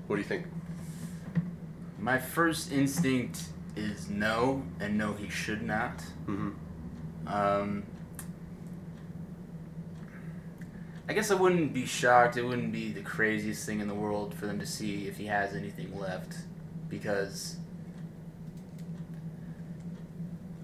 What 0.08 0.15
do 0.15 0.22
you 0.24 0.28
think? 0.28 0.48
My 2.00 2.17
first 2.17 2.72
instinct 2.72 3.44
is 3.76 4.10
no, 4.10 4.63
and 4.80 4.98
no, 4.98 5.13
he 5.13 5.30
should 5.30 5.62
not. 5.62 6.00
Mm-hmm. 6.26 6.50
Um, 7.27 7.84
I 11.07 11.13
guess 11.13 11.29
I 11.29 11.36
wouldn't 11.36 11.73
be 11.73 11.86
shocked. 11.86 12.38
It 12.38 12.43
wouldn't 12.43 12.71
be 12.71 12.91
the 12.91 13.01
craziest 13.01 13.65
thing 13.65 13.79
in 13.79 13.88
the 13.88 13.95
world 13.95 14.34
for 14.34 14.45
them 14.45 14.60
to 14.60 14.65
see 14.65 15.07
if 15.07 15.17
he 15.17 15.25
has 15.25 15.53
anything 15.53 15.97
left, 15.97 16.36
because 16.89 17.57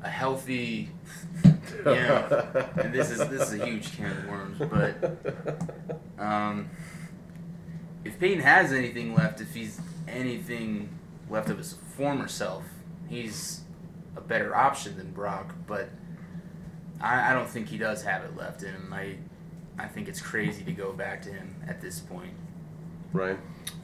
a 0.04 0.10
healthy, 0.10 0.90
know, 1.86 2.70
and 2.78 2.94
this 2.94 3.12
is 3.12 3.20
this 3.30 3.52
is 3.52 3.60
a 3.60 3.66
huge 3.66 3.96
can 3.98 4.12
of 4.12 4.28
worms, 4.28 4.60
but 4.60 5.18
um, 6.18 6.70
if 8.06 8.18
Peyton 8.20 8.40
has 8.40 8.72
anything 8.72 9.14
left, 9.14 9.42
if 9.42 9.54
he's 9.54 9.82
anything 10.08 10.90
left 11.30 11.50
of 11.50 11.58
his 11.58 11.74
former 11.96 12.28
self, 12.28 12.64
he's 13.10 13.62
a 14.16 14.22
better 14.22 14.56
option 14.56 14.96
than 14.98 15.12
Brock. 15.12 15.54
But 15.68 15.90
I, 17.02 17.32
I 17.32 17.34
don't 17.34 17.50
think 17.50 17.70
he 17.70 17.78
does 17.78 18.04
have 18.04 18.24
it 18.24 18.36
left 18.36 18.64
in 18.64 18.74
him. 18.74 18.94
I, 18.94 19.18
I 19.78 19.88
think 19.88 20.08
it's 20.08 20.22
crazy 20.22 20.64
to 20.64 20.72
go 20.72 20.94
back 20.94 21.22
to 21.24 21.30
him 21.32 21.56
at 21.68 21.82
this 21.82 22.00
point. 22.00 22.34
Right. 23.14 23.40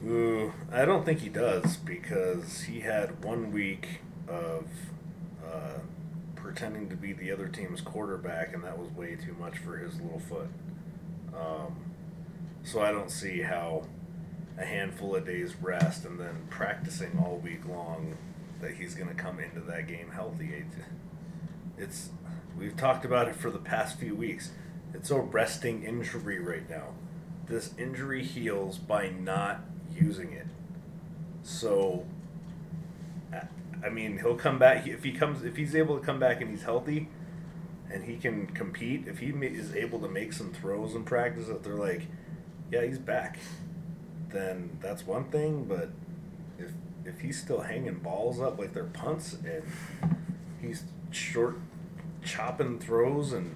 Ooh, 0.05 0.53
I 0.71 0.85
don't 0.85 1.05
think 1.05 1.19
he 1.19 1.29
does 1.29 1.77
because 1.77 2.61
he 2.63 2.81
had 2.81 3.23
one 3.23 3.51
week 3.51 4.01
of 4.27 4.67
uh, 5.45 5.79
pretending 6.35 6.89
to 6.89 6.95
be 6.95 7.13
the 7.13 7.31
other 7.31 7.47
team's 7.47 7.81
quarterback, 7.81 8.53
and 8.53 8.63
that 8.63 8.77
was 8.77 8.89
way 8.91 9.15
too 9.15 9.35
much 9.39 9.57
for 9.57 9.77
his 9.77 9.99
little 9.99 10.19
foot. 10.19 10.49
Um, 11.33 11.75
so 12.63 12.81
I 12.81 12.91
don't 12.91 13.09
see 13.09 13.41
how 13.41 13.83
a 14.57 14.65
handful 14.65 15.15
of 15.15 15.25
days 15.25 15.55
rest 15.61 16.05
and 16.05 16.19
then 16.19 16.45
practicing 16.49 17.17
all 17.17 17.37
week 17.37 17.65
long 17.67 18.17
that 18.61 18.75
he's 18.75 18.93
going 18.93 19.09
to 19.09 19.15
come 19.15 19.39
into 19.39 19.59
that 19.61 19.87
game 19.87 20.11
healthy. 20.13 20.65
It's 21.77 22.09
we've 22.57 22.75
talked 22.77 23.05
about 23.05 23.27
it 23.27 23.35
for 23.35 23.49
the 23.49 23.59
past 23.59 23.99
few 23.99 24.15
weeks. 24.15 24.51
It's 24.93 25.11
a 25.11 25.19
resting 25.19 25.83
injury 25.83 26.39
right 26.39 26.69
now. 26.69 26.89
This 27.47 27.73
injury 27.77 28.23
heals 28.23 28.77
by 28.77 29.09
not 29.09 29.61
using 29.93 30.33
it. 30.33 30.47
So, 31.43 32.05
I- 33.83 33.89
mean, 33.89 34.19
he'll 34.19 34.35
come 34.35 34.57
back 34.57 34.87
if 34.87 35.03
he 35.03 35.11
comes 35.11 35.43
if 35.43 35.57
he's 35.57 35.75
able 35.75 35.99
to 35.99 36.05
come 36.05 36.19
back 36.19 36.41
and 36.41 36.49
he's 36.49 36.63
healthy, 36.63 37.09
and 37.91 38.05
he 38.05 38.17
can 38.17 38.47
compete. 38.47 39.07
If 39.07 39.19
he 39.19 39.29
is 39.29 39.75
able 39.75 39.99
to 39.99 40.07
make 40.07 40.33
some 40.33 40.51
throws 40.51 40.95
in 40.95 41.03
practice 41.03 41.47
that 41.47 41.63
they're 41.63 41.75
like, 41.75 42.07
yeah, 42.71 42.83
he's 42.83 42.97
back, 42.97 43.39
then 44.29 44.77
that's 44.81 45.05
one 45.05 45.25
thing. 45.25 45.65
But 45.65 45.91
if 46.57 46.71
if 47.05 47.19
he's 47.21 47.39
still 47.39 47.61
hanging 47.61 47.95
balls 47.95 48.39
up 48.39 48.57
like 48.57 48.73
they're 48.73 48.85
punts 48.85 49.33
and 49.33 49.63
he's 50.61 50.85
short 51.11 51.57
chopping 52.25 52.79
throws 52.79 53.33
and 53.33 53.55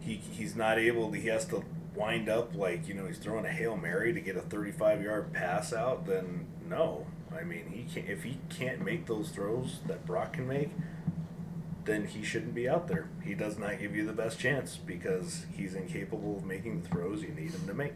he 0.00 0.16
he's 0.16 0.56
not 0.56 0.78
able 0.78 1.10
to, 1.10 1.18
he 1.18 1.28
has 1.28 1.44
to 1.46 1.64
wind 1.94 2.28
up 2.28 2.54
like 2.54 2.86
you 2.86 2.94
know 2.94 3.06
he's 3.06 3.18
throwing 3.18 3.44
a 3.44 3.50
hail 3.50 3.76
mary 3.76 4.12
to 4.12 4.20
get 4.20 4.36
a 4.36 4.40
35 4.40 5.02
yard 5.02 5.32
pass 5.32 5.72
out 5.72 6.06
then 6.06 6.46
no 6.68 7.06
i 7.36 7.42
mean 7.42 7.66
he 7.72 7.82
can't 7.92 8.08
if 8.08 8.22
he 8.22 8.38
can't 8.48 8.84
make 8.84 9.06
those 9.06 9.30
throws 9.30 9.80
that 9.86 10.06
brock 10.06 10.34
can 10.34 10.46
make 10.46 10.70
then 11.84 12.06
he 12.06 12.22
shouldn't 12.22 12.54
be 12.54 12.68
out 12.68 12.86
there 12.86 13.08
he 13.24 13.34
does 13.34 13.58
not 13.58 13.80
give 13.80 13.96
you 13.96 14.06
the 14.06 14.12
best 14.12 14.38
chance 14.38 14.76
because 14.76 15.46
he's 15.56 15.74
incapable 15.74 16.36
of 16.36 16.44
making 16.44 16.82
the 16.82 16.88
throws 16.88 17.22
you 17.22 17.30
need 17.30 17.50
him 17.50 17.66
to 17.66 17.74
make 17.74 17.92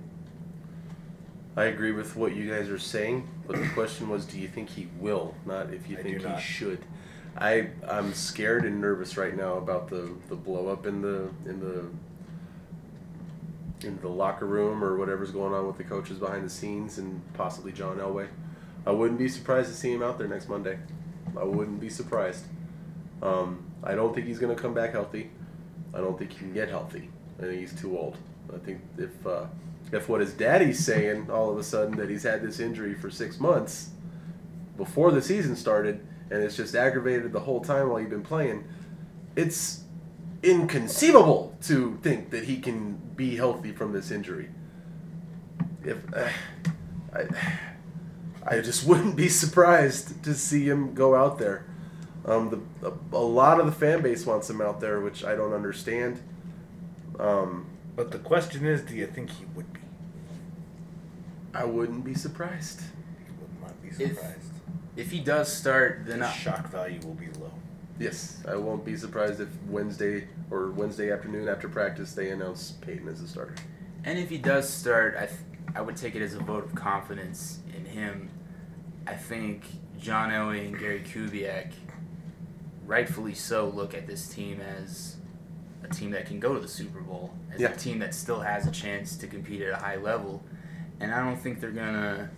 I 1.54 1.64
agree 1.64 1.92
with 1.92 2.16
what 2.16 2.34
you 2.34 2.48
guys 2.48 2.70
are 2.70 2.78
saying, 2.78 3.28
but 3.46 3.56
the 3.60 3.68
question 3.68 4.08
was, 4.08 4.24
do 4.24 4.40
you 4.40 4.48
think 4.48 4.70
he 4.70 4.88
will? 4.98 5.34
Not 5.44 5.72
if 5.72 5.86
you 5.86 5.98
I 5.98 6.02
think 6.02 6.18
he 6.18 6.24
not. 6.24 6.40
should. 6.40 6.82
I 7.36 7.68
I'm 7.88 8.12
scared 8.14 8.64
and 8.64 8.80
nervous 8.80 9.16
right 9.16 9.36
now 9.36 9.54
about 9.54 9.88
the 9.88 10.10
the 10.28 10.36
blow 10.36 10.68
up 10.68 10.86
in 10.86 11.02
the 11.02 11.30
in 11.46 11.60
the 11.60 11.86
in 13.86 13.98
the 14.00 14.08
locker 14.08 14.46
room 14.46 14.84
or 14.84 14.96
whatever's 14.96 15.30
going 15.30 15.52
on 15.52 15.66
with 15.66 15.76
the 15.76 15.84
coaches 15.84 16.18
behind 16.18 16.44
the 16.44 16.50
scenes 16.50 16.98
and 16.98 17.20
possibly 17.34 17.72
John 17.72 17.98
Elway. 17.98 18.28
I 18.86 18.90
wouldn't 18.90 19.18
be 19.18 19.28
surprised 19.28 19.70
to 19.70 19.76
see 19.76 19.92
him 19.92 20.02
out 20.02 20.18
there 20.18 20.28
next 20.28 20.48
Monday. 20.48 20.78
I 21.36 21.44
wouldn't 21.44 21.80
be 21.80 21.88
surprised. 21.88 22.44
Um, 23.22 23.70
I 23.82 23.94
don't 23.94 24.14
think 24.14 24.26
he's 24.26 24.38
going 24.38 24.54
to 24.54 24.60
come 24.60 24.74
back 24.74 24.92
healthy. 24.92 25.30
I 25.94 25.98
don't 25.98 26.18
think 26.18 26.32
he 26.32 26.38
can 26.38 26.52
get 26.52 26.68
healthy. 26.68 27.08
I 27.38 27.42
think 27.42 27.60
he's 27.60 27.74
too 27.74 27.96
old. 27.96 28.18
I 28.52 28.58
think 28.58 28.80
if 28.98 29.26
uh, 29.26 29.46
if 29.90 30.08
what 30.08 30.20
his 30.20 30.32
daddy's 30.32 30.84
saying 30.84 31.30
all 31.30 31.50
of 31.50 31.58
a 31.58 31.64
sudden 31.64 31.96
that 31.96 32.10
he's 32.10 32.22
had 32.22 32.42
this 32.42 32.60
injury 32.60 32.94
for 32.94 33.10
six 33.10 33.40
months 33.40 33.90
before 34.76 35.10
the 35.10 35.22
season 35.22 35.56
started 35.56 36.04
and 36.32 36.42
it's 36.42 36.56
just 36.56 36.74
aggravated 36.74 37.30
the 37.32 37.40
whole 37.40 37.60
time 37.60 37.90
while 37.90 37.98
he's 37.98 38.08
been 38.08 38.22
playing, 38.22 38.64
it's 39.36 39.84
inconceivable 40.42 41.54
to 41.62 41.98
think 42.02 42.30
that 42.30 42.44
he 42.44 42.58
can 42.58 42.94
be 43.14 43.36
healthy 43.36 43.70
from 43.70 43.92
this 43.92 44.10
injury. 44.10 44.48
If 45.84 45.98
uh, 46.14 46.30
I, 47.14 47.26
I 48.46 48.60
just 48.60 48.86
wouldn't 48.88 49.14
be 49.14 49.28
surprised 49.28 50.24
to 50.24 50.34
see 50.34 50.66
him 50.66 50.94
go 50.94 51.14
out 51.14 51.38
there. 51.38 51.66
Um, 52.24 52.64
the 52.80 52.88
a, 52.88 53.16
a 53.16 53.18
lot 53.18 53.60
of 53.60 53.66
the 53.66 53.72
fan 53.72 54.00
base 54.00 54.24
wants 54.24 54.48
him 54.48 54.62
out 54.62 54.80
there, 54.80 55.00
which 55.00 55.24
I 55.24 55.34
don't 55.34 55.52
understand. 55.52 56.22
Um, 57.18 57.66
but 57.94 58.10
the 58.10 58.18
question 58.18 58.64
is 58.64 58.80
do 58.80 58.94
you 58.94 59.06
think 59.06 59.28
he 59.30 59.44
would 59.54 59.70
be 59.70 59.80
I 61.52 61.64
wouldn't 61.66 62.04
be 62.04 62.14
surprised. 62.14 62.80
he 62.80 63.32
would 63.38 63.60
not 63.60 63.82
be 63.82 63.90
surprised 63.90 64.38
If 64.38 64.51
he 64.96 65.20
does 65.20 65.52
start, 65.52 66.02
then 66.07 66.20
the 66.20 66.26
I, 66.26 66.33
shock 66.33 66.68
value 66.70 67.00
will 67.05 67.14
be 67.14 67.28
low 67.40 67.52
Yes, 67.98 68.42
I 68.48 68.57
won't 68.57 68.85
be 68.85 68.96
surprised 68.96 69.40
if 69.40 69.48
Wednesday 69.68 70.26
or 70.50 70.70
Wednesday 70.70 71.12
afternoon 71.12 71.48
after 71.48 71.68
practice 71.68 72.12
they 72.14 72.31
announce 72.31 72.72
Peyton 72.81 73.07
as 73.09 73.20
a 73.20 73.28
starter. 73.28 73.55
and 74.05 74.18
if 74.18 74.28
he 74.31 74.38
does 74.38 74.68
start, 74.68 75.14
I 75.16 75.26
th- 75.26 75.38
I 75.74 75.81
would 75.81 75.96
take 75.96 76.14
it 76.16 76.22
as 76.22 76.35
a 76.35 76.40
vote 76.40 76.64
of 76.64 76.74
confidence 76.74 77.61
in 77.76 77.85
him 77.85 78.28
I 79.07 79.14
think 79.14 79.64
John 80.00 80.31
Elway 80.31 80.66
and 80.66 80.78
Gary 80.78 81.00
Kubiak, 81.00 81.72
rightfully 82.87 83.35
so, 83.35 83.68
look 83.68 83.94
at 83.94 84.07
this 84.07 84.28
team 84.28 84.61
as 84.61 85.16
a 85.85 85.88
team 85.88 86.11
that 86.12 86.26
can 86.26 86.38
go 86.40 86.55
to 86.55 86.61
the 86.61 86.68
Super 86.68 87.00
Bowl, 87.00 87.33
as 87.52 87.61
Yeah. 87.61 87.68
a 87.72 87.76
team 87.76 87.98
that 88.00 88.14
still 88.14 88.40
has 88.40 88.66
a 88.66 88.70
chance 88.70 89.16
to 89.18 89.26
compete 89.26 89.62
at 89.62 89.70
a 89.70 89.76
high 89.76 89.96
level, 89.96 90.42
and 91.00 91.12
I 91.12 91.24
don't 91.24 91.37
think 91.40 91.61
they're 91.61 91.70
gonna 91.70 92.31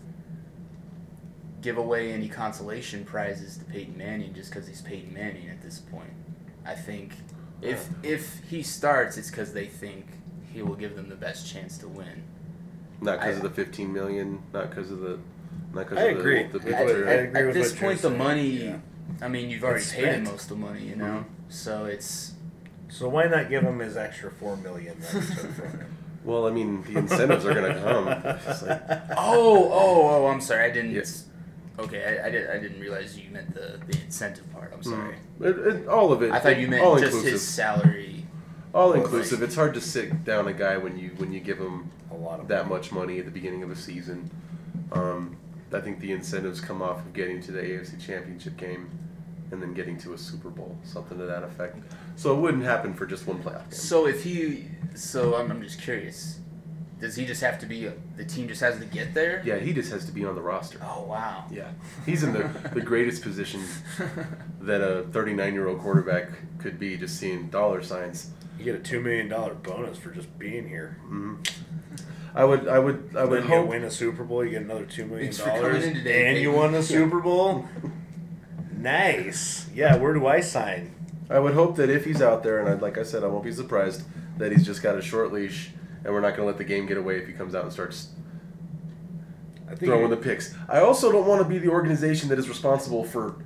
give 1.64 1.78
away 1.78 2.12
any 2.12 2.28
consolation 2.28 3.04
prizes 3.06 3.56
to 3.56 3.64
Peyton 3.64 3.96
Manning 3.96 4.34
just 4.34 4.50
because 4.50 4.68
he's 4.68 4.82
Peyton 4.82 5.14
Manning 5.14 5.48
at 5.48 5.62
this 5.62 5.78
point. 5.78 6.10
I 6.66 6.74
think 6.74 7.14
if 7.62 7.88
if 8.02 8.42
he 8.50 8.62
starts, 8.62 9.16
it's 9.16 9.30
because 9.30 9.54
they 9.54 9.66
think 9.66 10.06
he 10.52 10.60
will 10.62 10.74
give 10.76 10.94
them 10.94 11.08
the 11.08 11.16
best 11.16 11.50
chance 11.50 11.78
to 11.78 11.88
win. 11.88 12.22
Not 13.00 13.18
because 13.20 13.38
of 13.38 13.42
the 13.42 13.50
15 13.50 13.92
million, 13.92 14.42
not 14.52 14.68
because 14.70 14.90
of 14.90 15.00
the, 15.00 15.18
not 15.72 15.88
because 15.88 15.98
I 15.98 16.02
of 16.08 16.18
agree. 16.18 16.44
the, 16.44 16.58
the 16.58 16.64
big 16.66 16.74
I- 16.74 16.84
material. 16.84 17.08
I 17.08 17.12
agree 17.12 17.40
At 17.40 17.46
with 17.46 17.54
this 17.54 17.72
point, 17.72 18.00
the 18.02 18.08
saying, 18.08 18.18
money. 18.18 18.48
yeah. 18.48 18.76
I 19.20 19.28
mean, 19.28 19.50
you've 19.50 19.64
already 19.64 19.80
It's 19.80 19.92
paid 19.92 20.04
him 20.04 20.12
spent. 20.12 20.24
most 20.24 20.42
of 20.44 20.48
the 20.50 20.56
money, 20.66 20.84
you 20.84 20.96
know. 20.96 21.04
Mm-hmm. 21.04 21.28
So 21.48 21.84
it's 21.86 22.34
So 22.88 23.08
why 23.08 23.24
not 23.24 23.48
give 23.48 23.62
him 23.62 23.78
his 23.78 23.96
extra 23.96 24.30
four 24.30 24.56
million 24.56 25.00
that 25.00 25.14
we 25.14 25.20
took 25.20 25.54
from 25.54 25.70
him? 25.80 25.96
Well, 26.24 26.46
I 26.46 26.50
mean, 26.52 26.82
the 26.84 26.96
incentives 27.00 27.44
are 27.44 27.52
going 27.52 27.74
to 27.74 27.80
come. 27.82 28.08
It's 28.50 28.62
like, 28.62 28.80
oh 29.18 29.68
oh 29.70 30.08
oh. 30.24 30.26
I'm 30.28 30.40
sorry, 30.40 30.64
I 30.64 30.70
didn't. 30.70 30.92
Yes. 30.92 31.26
Okay, 31.78 32.18
I, 32.20 32.26
I 32.26 32.30
did. 32.30 32.50
I 32.50 32.58
didn't 32.58 32.80
realize 32.80 33.18
you 33.18 33.30
meant 33.30 33.52
the 33.54 33.80
the 33.86 34.00
incentive 34.02 34.50
part. 34.52 34.72
I'm 34.72 34.82
sorry. 34.82 35.16
it, 35.40 35.58
it, 35.58 35.88
all 35.88 36.12
of 36.12 36.22
it. 36.22 36.30
I 36.30 36.38
thought 36.38 36.58
you 36.58 36.68
meant 36.68 36.84
all 36.84 36.94
just 36.94 37.06
inclusive. 37.06 37.32
his 37.32 37.42
salary. 37.42 38.26
all 38.72 38.92
inclusive. 38.92 39.42
It's 39.42 39.56
hard 39.56 39.74
to 39.74 39.80
sit 39.80 40.24
down 40.24 40.46
a 40.46 40.52
guy 40.52 40.76
when 40.76 40.96
you 40.98 41.10
when 41.16 41.32
you 41.32 41.40
give 41.40 41.58
him 41.58 41.90
A 42.12 42.14
lot 42.14 42.38
of 42.38 42.48
that 42.48 42.68
much 42.68 42.92
money 42.92 43.18
at 43.18 43.24
the 43.24 43.30
beginning 43.30 43.62
of 43.62 43.70
a 43.70 43.76
season. 43.76 44.30
Um, 44.92 45.36
I 45.72 45.80
think 45.80 45.98
the 45.98 46.12
incentives 46.12 46.60
come 46.60 46.80
off 46.82 46.98
of 46.98 47.12
getting 47.12 47.40
to 47.42 47.52
the 47.52 47.60
AFC 47.60 48.00
Championship 48.00 48.56
game 48.56 48.88
and 49.50 49.60
then 49.60 49.74
getting 49.74 49.98
to 49.98 50.12
a 50.12 50.18
Super 50.18 50.48
Bowl, 50.50 50.76
something 50.84 51.18
to 51.18 51.24
that 51.24 51.42
effect. 51.42 51.78
So 52.16 52.36
it 52.36 52.40
wouldn't 52.40 52.64
happen 52.64 52.94
for 52.94 53.06
just 53.06 53.26
one 53.26 53.42
playoff 53.42 53.62
game. 53.62 53.70
So 53.70 54.06
if 54.06 54.22
he, 54.22 54.68
so 54.94 55.34
I'm, 55.36 55.50
I'm 55.50 55.62
just 55.62 55.80
curious. 55.80 56.38
Does 57.00 57.16
he 57.16 57.26
just 57.26 57.40
have 57.42 57.58
to 57.58 57.66
be? 57.66 57.90
The 58.16 58.24
team 58.24 58.48
just 58.48 58.60
has 58.60 58.78
to 58.78 58.84
get 58.86 59.12
there. 59.14 59.42
Yeah, 59.44 59.56
he 59.58 59.72
just 59.72 59.92
has 59.92 60.04
to 60.06 60.12
be 60.12 60.24
on 60.24 60.34
the 60.34 60.40
roster. 60.42 60.78
Oh 60.82 61.02
wow. 61.04 61.44
Yeah, 61.50 61.70
he's 62.06 62.22
in 62.22 62.32
the, 62.32 62.48
the 62.72 62.80
greatest 62.80 63.22
position 63.22 63.62
that 64.60 64.80
a 64.80 65.02
39 65.12 65.52
year 65.54 65.68
old 65.68 65.80
quarterback 65.80 66.28
could 66.58 66.78
be, 66.78 66.96
just 66.96 67.18
seeing 67.18 67.48
dollar 67.48 67.82
signs. 67.82 68.30
You 68.58 68.64
get 68.64 68.74
a 68.76 68.78
two 68.78 69.00
million 69.00 69.28
dollar 69.28 69.54
bonus 69.54 69.98
for 69.98 70.10
just 70.12 70.38
being 70.38 70.68
here. 70.68 70.96
hmm 71.02 71.34
I 72.36 72.44
would, 72.44 72.66
I 72.66 72.80
would, 72.80 73.14
I 73.16 73.24
would 73.24 73.42
Then 73.44 73.48
you 73.50 73.56
hope. 73.58 73.68
win 73.68 73.84
a 73.84 73.90
Super 73.92 74.24
Bowl, 74.24 74.44
you 74.44 74.50
get 74.50 74.62
another 74.62 74.86
two 74.86 75.04
million 75.06 75.28
It's 75.28 75.38
for 75.38 75.46
coming 75.50 75.62
dollars, 75.62 75.84
in 75.84 75.90
and 75.90 75.98
today, 75.98 76.40
you 76.42 76.48
baby. 76.50 76.58
won 76.58 76.72
the 76.72 76.82
Super 76.82 77.20
Bowl. 77.20 77.64
nice. 78.72 79.68
Yeah, 79.74 79.96
where 79.96 80.12
do 80.14 80.26
I 80.26 80.40
sign? 80.40 80.94
I 81.30 81.38
would 81.38 81.54
hope 81.54 81.76
that 81.76 81.90
if 81.90 82.04
he's 82.04 82.20
out 82.20 82.42
there, 82.42 82.58
and 82.58 82.68
I'd, 82.68 82.82
like 82.82 82.98
I 82.98 83.02
said, 83.02 83.24
I 83.24 83.28
won't 83.28 83.44
be 83.44 83.52
surprised 83.52 84.02
that 84.38 84.52
he's 84.52 84.66
just 84.66 84.82
got 84.82 84.96
a 84.96 85.02
short 85.02 85.32
leash, 85.32 85.70
and 86.04 86.12
we're 86.12 86.20
not 86.20 86.30
going 86.30 86.40
to 86.40 86.46
let 86.46 86.58
the 86.58 86.64
game 86.64 86.86
get 86.86 86.96
away 86.96 87.18
if 87.18 87.26
he 87.26 87.32
comes 87.32 87.54
out 87.54 87.64
and 87.64 87.72
starts 87.72 88.10
I 89.66 89.70
think 89.70 89.90
throwing 89.90 90.10
the 90.10 90.16
picks. 90.16 90.54
I 90.68 90.80
also 90.80 91.10
don't 91.10 91.26
want 91.26 91.42
to 91.42 91.48
be 91.48 91.58
the 91.58 91.68
organization 91.68 92.28
that 92.28 92.38
is 92.38 92.48
responsible 92.48 93.04
for 93.04 93.36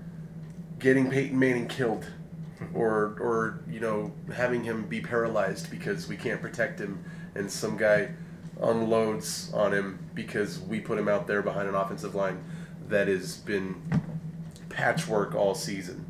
getting 0.79 1.11
Peyton 1.11 1.39
Manning 1.39 1.69
killed, 1.69 2.07
or 2.75 3.17
or 3.21 3.61
you 3.71 3.81
know 3.81 4.13
having 4.35 4.65
him 4.65 4.87
be 4.87 5.01
paralyzed 5.01 5.71
because 5.71 6.09
we 6.09 6.17
can't 6.17 6.43
protect 6.43 6.81
him, 6.81 7.05
and 7.35 7.51
some 7.51 7.77
guy 7.77 8.11
unloads 8.61 9.53
on 9.55 9.73
him 9.73 9.99
because 10.15 10.59
we 10.59 10.81
put 10.81 10.99
him 10.99 11.09
out 11.09 11.29
there 11.29 11.43
behind 11.43 11.69
an 11.69 11.77
offensive 11.77 12.15
line 12.15 12.43
that 12.89 13.07
has 13.07 13.37
been 13.37 13.81
patchwork 14.69 15.35
all 15.35 15.55
season. 15.55 16.05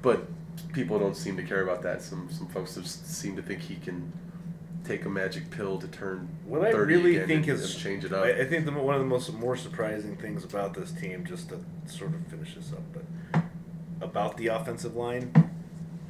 But 0.00 0.26
people 0.72 0.98
don't 0.98 1.16
seem 1.16 1.36
to 1.36 1.42
care 1.42 1.62
about 1.62 1.82
that. 1.82 2.00
Some 2.02 2.28
some 2.30 2.48
folks 2.48 2.74
just 2.74 3.06
seem 3.06 3.36
to 3.36 3.42
think 3.42 3.60
he 3.60 3.76
can 3.76 4.12
take 4.84 5.04
a 5.04 5.08
magic 5.08 5.50
pill 5.50 5.78
to 5.78 5.88
turn 5.88 6.28
What 6.46 6.64
I 6.64 6.70
really 6.70 7.18
think 7.18 7.46
and, 7.46 7.58
is 7.58 7.74
and 7.74 7.82
change 7.82 8.04
it 8.04 8.12
up. 8.12 8.24
I, 8.24 8.30
I 8.30 8.44
think 8.44 8.64
the, 8.64 8.72
one 8.72 8.94
of 8.94 9.00
the 9.00 9.06
most 9.06 9.32
more 9.32 9.56
surprising 9.56 10.16
things 10.16 10.44
about 10.44 10.74
this 10.74 10.92
team, 10.92 11.24
just 11.26 11.50
to 11.50 11.60
sort 11.86 12.14
of 12.14 12.26
finish 12.26 12.54
this 12.54 12.72
up, 12.72 12.82
but 12.92 13.42
about 14.00 14.36
the 14.36 14.48
offensive 14.48 14.96
line, 14.96 15.50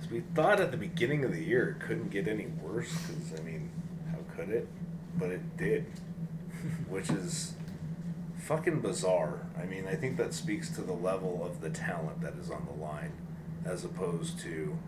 is 0.00 0.10
we 0.10 0.20
thought 0.34 0.60
at 0.60 0.70
the 0.70 0.76
beginning 0.76 1.24
of 1.24 1.32
the 1.32 1.42
year 1.42 1.70
it 1.70 1.84
couldn't 1.84 2.10
get 2.10 2.28
any 2.28 2.46
worse. 2.46 2.92
Because 3.06 3.40
I 3.40 3.42
mean, 3.42 3.70
how 4.10 4.18
could 4.36 4.50
it? 4.50 4.68
But 5.16 5.30
it 5.30 5.56
did, 5.56 5.86
which 6.88 7.10
is 7.10 7.54
fucking 8.38 8.80
bizarre. 8.80 9.46
I 9.60 9.66
mean, 9.66 9.86
I 9.86 9.94
think 9.94 10.16
that 10.16 10.32
speaks 10.32 10.70
to 10.70 10.80
the 10.82 10.92
level 10.92 11.44
of 11.44 11.60
the 11.60 11.70
talent 11.70 12.20
that 12.22 12.34
is 12.40 12.50
on 12.50 12.66
the 12.66 12.82
line, 12.82 13.12
as 13.64 13.84
opposed 13.84 14.38
to 14.40 14.78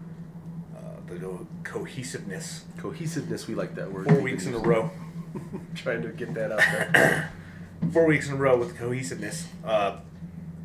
the 1.19 1.47
cohesiveness. 1.65 2.65
Cohesiveness, 2.79 3.47
we 3.47 3.55
like 3.55 3.75
that 3.75 3.93
word. 3.93 4.07
Four 4.07 4.21
weeks 4.21 4.47
in 4.47 4.55
a 4.55 4.59
row. 4.59 4.91
Trying 5.75 6.03
to 6.03 6.09
get 6.09 6.35
that 6.35 6.53
out 6.53 6.59
there. 6.59 7.33
four 7.93 8.07
weeks 8.07 8.29
in 8.29 8.35
a 8.35 8.37
row 8.37 8.57
with 8.57 8.77
cohesiveness. 8.77 9.49
Uh, 9.65 9.99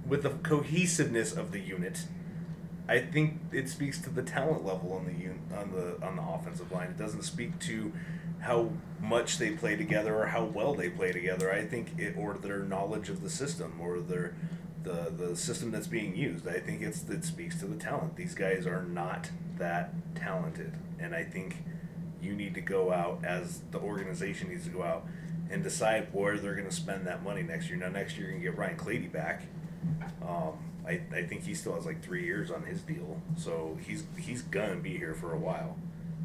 with 0.08 0.23
the 0.23 0.29
cohesiveness 0.29 1.34
of 1.34 1.51
the 1.51 1.60
unit, 1.60 2.05
I 2.88 2.99
think 2.99 3.39
it 3.51 3.69
speaks 3.69 3.99
to 4.01 4.10
the 4.10 4.21
talent 4.21 4.65
level 4.65 4.93
on 4.93 5.05
the 5.05 5.12
un- 5.12 5.41
on 5.58 5.71
the 5.71 6.05
on 6.05 6.15
the 6.17 6.21
offensive 6.21 6.71
line. 6.71 6.89
It 6.89 6.97
doesn't 6.97 7.23
speak 7.23 7.60
to 7.62 7.91
how 8.39 8.69
much 9.01 9.39
they 9.39 9.51
play 9.51 9.75
together 9.75 10.15
or 10.15 10.27
how 10.27 10.43
well 10.43 10.75
they 10.75 10.89
play 10.89 11.12
together. 11.12 11.51
I 11.51 11.65
think 11.65 11.97
it 11.97 12.15
or 12.17 12.36
their 12.36 12.60
knowledge 12.60 13.10
of 13.10 13.21
the 13.21 13.29
system 13.29 13.79
or 13.81 13.99
their 13.99 14.36
the 14.86 15.12
the 15.15 15.36
system 15.36 15.71
that's 15.71 15.88
being 15.88 16.15
used. 16.15 16.48
I 16.48 16.60
think 16.60 16.82
it's 16.82 17.08
it 17.10 17.26
speaks 17.26 17.60
to 17.60 17.65
the 17.65 17.76
talent. 17.76 18.15
These 18.15 18.36
guys 18.36 18.65
are 18.65 18.84
not 18.84 19.30
that 19.58 19.93
talented, 20.15 20.74
and 21.00 21.13
I 21.13 21.24
think 21.24 21.58
you 22.21 22.34
need 22.34 22.54
to 22.56 22.62
go 22.62 22.91
out 22.93 23.24
as 23.26 23.62
the 23.71 23.80
organization 23.80 24.50
needs 24.50 24.63
to 24.65 24.71
go 24.71 24.84
out 24.84 25.06
and 25.50 25.63
decide 25.63 26.08
where 26.12 26.38
they're 26.38 26.56
going 26.56 26.67
to 26.67 26.76
spend 26.76 27.06
that 27.06 27.24
money 27.24 27.43
next 27.43 27.69
year. 27.69 27.78
Now, 27.78 27.89
next 27.89 28.17
year 28.17 28.28
you're 28.28 28.39
going 28.39 28.43
to 28.43 28.50
get 28.50 28.58
Ryan 28.58 28.78
Clady 28.78 29.08
back. 29.08 29.43
Um, 30.28 30.54
I, 30.88 31.02
I 31.13 31.24
think 31.24 31.43
he 31.43 31.54
still 31.54 31.76
has 31.76 31.86
like 31.86 32.04
three 32.04 32.26
years 32.26 32.52
on 32.52 32.63
his 32.63 32.82
deal, 32.82 33.21
so 33.38 33.78
he's 33.86 34.04
he's 34.17 34.41
gonna 34.43 34.76
be 34.76 34.98
here 34.98 35.13
for 35.13 35.34
a 35.34 35.38
while. 35.38 35.78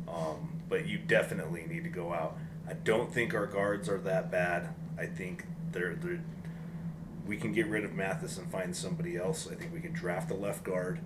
Um, 0.09 0.61
but 0.68 0.87
you 0.87 0.99
definitely 0.99 1.64
need 1.68 1.85
to 1.85 1.90
go 1.90 2.12
out. 2.12 2.37
I 2.68 2.75
don't 2.75 3.12
think 3.12 3.35
our 3.35 3.46
guards 3.46 3.88
are 3.88 3.99
that 3.99 4.31
bad. 4.31 4.75
I 4.99 5.07
think 5.07 5.44
they're 5.73 5.94
they're 5.94 6.20
we 7.30 7.36
can 7.36 7.52
get 7.52 7.68
rid 7.68 7.84
of 7.84 7.94
Mathis 7.94 8.38
and 8.38 8.50
find 8.50 8.74
somebody 8.74 9.16
else. 9.16 9.48
I 9.50 9.54
think 9.54 9.72
we 9.72 9.78
can 9.78 9.92
draft 9.92 10.32
a 10.32 10.34
left 10.34 10.64
guard. 10.64 10.98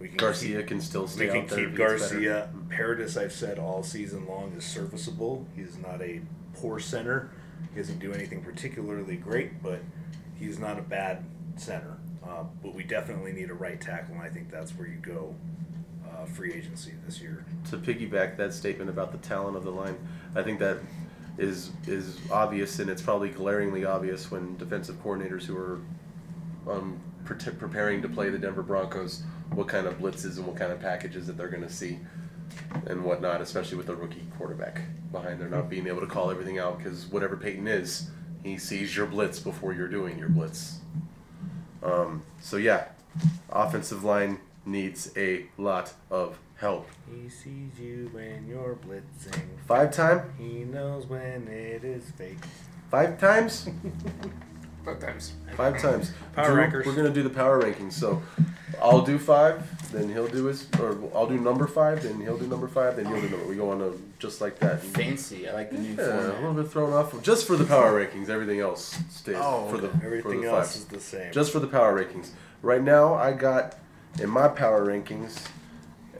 We 0.00 0.08
can 0.08 0.16
Garcia 0.16 0.58
keep- 0.58 0.66
can 0.66 0.80
still 0.80 1.06
stay 1.06 1.26
we 1.30 1.46
can 1.46 1.48
keep. 1.48 1.76
Garcia. 1.76 2.48
Paradis, 2.68 3.16
I've 3.16 3.32
said 3.32 3.60
all 3.60 3.84
season 3.84 4.26
long, 4.26 4.52
is 4.58 4.64
serviceable. 4.64 5.46
He's 5.54 5.78
not 5.78 6.02
a 6.02 6.20
poor 6.54 6.80
center. 6.80 7.30
He 7.72 7.78
doesn't 7.80 8.00
do 8.00 8.12
anything 8.12 8.42
particularly 8.42 9.14
great, 9.16 9.62
but 9.62 9.78
he's 10.36 10.58
not 10.58 10.80
a 10.80 10.82
bad 10.82 11.24
center. 11.54 11.96
Uh, 12.26 12.42
but 12.60 12.74
we 12.74 12.82
definitely 12.82 13.30
need 13.30 13.48
a 13.48 13.54
right 13.54 13.80
tackle, 13.80 14.16
and 14.16 14.22
I 14.24 14.30
think 14.30 14.50
that's 14.50 14.72
where 14.72 14.88
you 14.88 14.96
go 14.96 15.32
uh, 16.10 16.24
free 16.26 16.52
agency 16.54 16.92
this 17.06 17.20
year. 17.20 17.44
To 17.70 17.76
piggyback 17.76 18.36
that 18.36 18.52
statement 18.52 18.90
about 18.90 19.12
the 19.12 19.18
talent 19.18 19.56
of 19.56 19.62
the 19.62 19.70
line, 19.70 19.96
I 20.34 20.42
think 20.42 20.58
that 20.58 20.78
is 21.38 21.70
is 21.86 22.18
obvious, 22.30 22.78
and 22.78 22.90
it's 22.90 23.02
probably 23.02 23.30
glaringly 23.30 23.84
obvious 23.84 24.30
when 24.30 24.56
defensive 24.56 24.96
coordinators 25.02 25.44
who 25.44 25.56
are 25.56 25.80
um, 26.68 27.00
pre- 27.24 27.52
preparing 27.52 28.02
to 28.02 28.08
play 28.08 28.28
the 28.28 28.38
Denver 28.38 28.62
Broncos 28.62 29.22
what 29.54 29.68
kind 29.68 29.86
of 29.86 29.98
blitzes 29.98 30.36
and 30.36 30.46
what 30.46 30.56
kind 30.56 30.72
of 30.72 30.80
packages 30.80 31.26
that 31.26 31.36
they're 31.36 31.48
going 31.48 31.62
to 31.62 31.72
see 31.72 31.98
and 32.86 33.04
whatnot, 33.04 33.40
especially 33.40 33.76
with 33.76 33.88
a 33.88 33.94
rookie 33.94 34.26
quarterback 34.36 34.82
behind 35.12 35.40
there 35.40 35.48
not 35.48 35.68
being 35.70 35.86
able 35.86 36.00
to 36.00 36.06
call 36.06 36.30
everything 36.30 36.58
out 36.58 36.78
because 36.78 37.06
whatever 37.06 37.36
Peyton 37.36 37.66
is, 37.66 38.10
he 38.42 38.58
sees 38.58 38.96
your 38.96 39.06
blitz 39.06 39.38
before 39.38 39.72
you're 39.72 39.88
doing 39.88 40.18
your 40.18 40.28
blitz. 40.28 40.78
Um, 41.82 42.22
so 42.40 42.56
yeah, 42.56 42.88
offensive 43.50 44.04
line 44.04 44.40
needs 44.66 45.10
a 45.16 45.46
lot 45.56 45.94
of 46.10 46.38
help. 46.58 46.88
He 47.10 47.28
sees 47.28 47.78
you 47.78 48.08
when 48.12 48.46
you're 48.48 48.76
blitzing. 48.86 49.40
Five 49.66 49.92
time, 49.92 50.32
He 50.38 50.64
knows 50.64 51.06
when 51.06 51.48
it 51.48 51.84
is 51.84 52.10
fake. 52.16 52.38
five 52.90 53.18
times, 53.18 53.68
Both 54.84 55.00
times. 55.00 55.32
five 55.56 55.80
times. 55.80 56.12
Power 56.34 56.46
Drew, 56.46 56.54
rankers. 56.56 56.86
We're 56.86 56.94
gonna 56.94 57.10
do 57.10 57.22
the 57.22 57.30
power 57.30 57.60
rankings. 57.62 57.92
So 57.92 58.22
I'll 58.80 59.02
do 59.02 59.18
five, 59.18 59.90
then 59.92 60.08
he'll 60.08 60.28
do 60.28 60.44
his, 60.46 60.66
or 60.80 60.96
I'll 61.14 61.26
do 61.26 61.36
number 61.38 61.66
five, 61.66 62.02
then 62.02 62.20
he'll 62.20 62.38
do 62.38 62.46
number 62.46 62.68
five, 62.68 62.96
then 62.96 63.06
you'll 63.08 63.20
do 63.20 63.28
number. 63.28 63.46
We 63.46 63.56
go 63.56 63.70
on 63.70 63.78
to 63.80 64.00
just 64.18 64.40
like 64.40 64.58
that. 64.60 64.80
Fancy. 64.82 65.48
I 65.48 65.52
like 65.52 65.70
the 65.70 65.78
new 65.78 65.94
Yeah, 65.94 66.30
a 66.30 66.40
little 66.40 66.54
bit 66.54 66.70
thrown 66.70 66.92
off 66.94 67.20
just 67.22 67.46
for 67.46 67.56
the 67.56 67.64
power 67.64 67.92
rankings. 68.04 68.28
Everything 68.30 68.60
else 68.60 68.98
stays 69.10 69.36
Oh, 69.38 69.68
for 69.70 69.76
the 69.78 69.88
okay. 69.88 69.98
for 69.98 70.06
Everything 70.06 70.40
the 70.42 70.48
else 70.48 70.72
five. 70.72 70.76
is 70.76 70.84
the 70.86 71.00
same. 71.00 71.32
Just 71.32 71.52
for 71.52 71.60
the 71.60 71.66
power 71.66 72.02
rankings. 72.02 72.30
Right 72.62 72.82
now, 72.82 73.14
I 73.14 73.32
got 73.32 73.76
in 74.20 74.30
my 74.30 74.48
power 74.48 74.86
rankings 74.86 75.38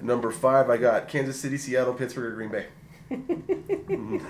number 0.02 0.30
five. 0.30 0.70
I 0.70 0.76
got 0.76 1.08
Kansas 1.08 1.40
City, 1.40 1.58
Seattle, 1.58 1.94
Pittsburgh, 1.94 2.32
or 2.32 2.37
Green 2.37 2.50
Bay. 2.50 2.66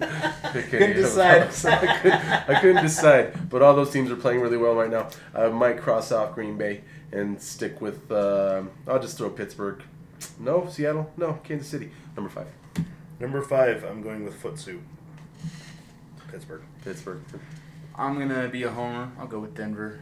Okay, 0.00 0.62
Couldn't 0.70 0.96
decide. 0.96 1.42
I, 1.64 1.96
couldn't, 1.98 2.48
I 2.48 2.60
couldn't 2.60 2.82
decide, 2.82 3.48
but 3.48 3.62
all 3.62 3.74
those 3.74 3.90
teams 3.90 4.10
are 4.10 4.16
playing 4.16 4.40
really 4.40 4.56
well 4.56 4.74
right 4.74 4.90
now. 4.90 5.08
I 5.34 5.48
might 5.48 5.78
cross 5.78 6.10
off 6.10 6.34
Green 6.34 6.56
Bay 6.56 6.82
and 7.12 7.40
stick 7.40 7.80
with. 7.80 8.10
Uh, 8.10 8.62
I'll 8.88 9.00
just 9.00 9.16
throw 9.16 9.30
Pittsburgh. 9.30 9.82
No, 10.38 10.66
Seattle. 10.68 11.12
No, 11.16 11.34
Kansas 11.44 11.68
City. 11.68 11.90
Number 12.16 12.30
five, 12.30 12.46
Number 13.20 13.42
five, 13.42 13.84
I'm 13.84 14.02
going 14.02 14.24
with 14.24 14.40
Footsuit. 14.42 14.80
Pittsburgh. 16.30 16.62
Pittsburgh. 16.84 17.22
I'm 17.96 18.18
gonna 18.18 18.48
be 18.48 18.64
a 18.64 18.70
homer. 18.70 19.12
I'll 19.18 19.26
go 19.26 19.38
with 19.38 19.54
Denver. 19.54 20.00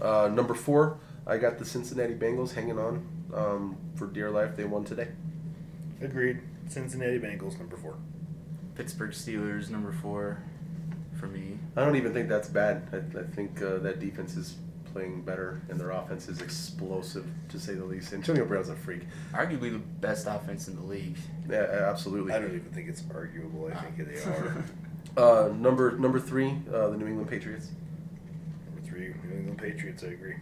Uh, 0.00 0.30
number 0.32 0.54
four, 0.54 0.98
I 1.26 1.38
got 1.38 1.58
the 1.58 1.64
Cincinnati 1.64 2.14
Bengals 2.14 2.54
hanging 2.54 2.78
on 2.78 3.06
um, 3.34 3.76
for 3.94 4.06
dear 4.06 4.30
life. 4.30 4.56
They 4.56 4.64
won 4.64 4.84
today. 4.84 5.08
Agreed. 6.00 6.40
Cincinnati 6.68 7.18
Bengals, 7.18 7.58
number 7.58 7.76
four. 7.76 7.96
Pittsburgh 8.74 9.12
Steelers 9.12 9.70
number 9.70 9.92
four 9.92 10.42
for 11.18 11.26
me. 11.26 11.58
I 11.76 11.84
don't 11.84 11.96
even 11.96 12.12
think 12.12 12.28
that's 12.28 12.48
bad. 12.48 12.88
I, 12.92 13.20
I 13.20 13.22
think 13.22 13.62
uh, 13.62 13.78
that 13.78 14.00
defense 14.00 14.36
is 14.36 14.56
playing 14.92 15.22
better, 15.22 15.60
and 15.68 15.78
their 15.78 15.90
offense 15.90 16.28
is 16.28 16.40
explosive, 16.40 17.26
to 17.50 17.58
say 17.60 17.74
the 17.74 17.84
least. 17.84 18.12
Antonio 18.12 18.44
Brown's 18.44 18.68
a 18.68 18.74
freak. 18.74 19.02
Arguably 19.32 19.72
the 19.72 19.78
best 19.78 20.26
offense 20.26 20.68
in 20.68 20.76
the 20.76 20.82
league. 20.82 21.16
Yeah, 21.48 21.86
absolutely. 21.90 22.32
I 22.32 22.38
don't 22.38 22.54
even 22.54 22.70
think 22.72 22.88
it's 22.88 23.02
arguable. 23.14 23.70
I 23.72 23.76
think 23.80 24.08
they 24.08 24.20
are. 24.22 24.64
Uh, 25.16 25.50
number 25.56 25.96
number 25.96 26.20
three, 26.20 26.58
uh, 26.70 26.88
the 26.90 26.96
New 26.98 27.06
England 27.06 27.30
Patriots. 27.30 27.70
number 28.66 28.86
three, 28.86 29.14
New 29.24 29.38
England 29.38 29.56
Patriots, 29.56 30.04
I 30.04 30.08
agree. 30.08 30.34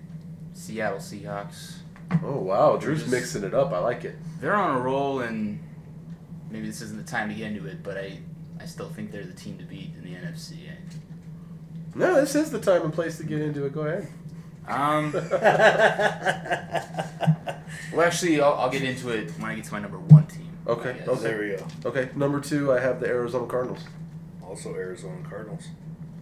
Seattle 0.53 0.99
Seahawks. 0.99 1.77
Oh 2.23 2.38
wow, 2.38 2.77
Drew's 2.77 3.01
just- 3.01 3.11
mixing 3.11 3.45
it 3.45 3.55
up. 3.55 3.73
I 3.73 3.79
like 3.79 4.05
it. 4.05 4.17
They're 4.40 4.55
on 4.55 4.77
a 4.77 4.81
roll, 4.81 5.21
and 5.21 5.59
maybe 6.51 6.67
this 6.67 6.81
isn't 6.83 7.03
the 7.05 7.11
time 7.11 7.29
to 7.29 7.35
get 7.35 7.53
into 7.53 7.67
it, 7.67 7.83
but 7.83 7.97
I, 7.97 8.19
I 8.61 8.67
still 8.67 8.88
think 8.88 9.11
they're 9.12 9.25
the 9.25 9.33
team 9.33 9.59
to 9.59 9.64
beat 9.64 9.90
in 9.97 10.05
the 10.05 10.14
NFC. 10.19 10.57
No, 11.95 12.14
this 12.17 12.35
is 12.35 12.51
the 12.51 12.61
time 12.61 12.83
and 12.83 12.93
place 12.93 13.17
to 13.19 13.25
get 13.25 13.40
into 13.40 13.64
it. 13.67 13.73
Go 13.73 13.83
ahead. 13.83 14.09
Um, 14.67 15.12
well, 17.93 18.07
actually, 18.07 18.40
I'll, 18.40 18.55
I'll 18.55 18.71
get 18.71 18.83
into 18.83 19.11
it 19.11 19.31
when 19.38 19.51
I 19.51 19.55
get 19.55 19.64
to 19.64 19.73
my 19.73 19.81
number 19.81 19.99
one 19.99 20.27
team. 20.27 20.51
Okay, 20.67 20.97
I 21.01 21.05
okay. 21.07 21.23
there 21.23 21.38
we 21.40 21.57
go. 21.57 21.67
Okay, 21.90 22.09
number 22.17 22.40
two, 22.40 22.73
I 22.73 22.81
have 22.81 23.01
the 23.01 23.07
Arizona 23.07 23.47
Cardinals, 23.47 23.85
Also, 24.43 24.75
Arizona 24.75 25.17
Cardinals. 25.29 25.69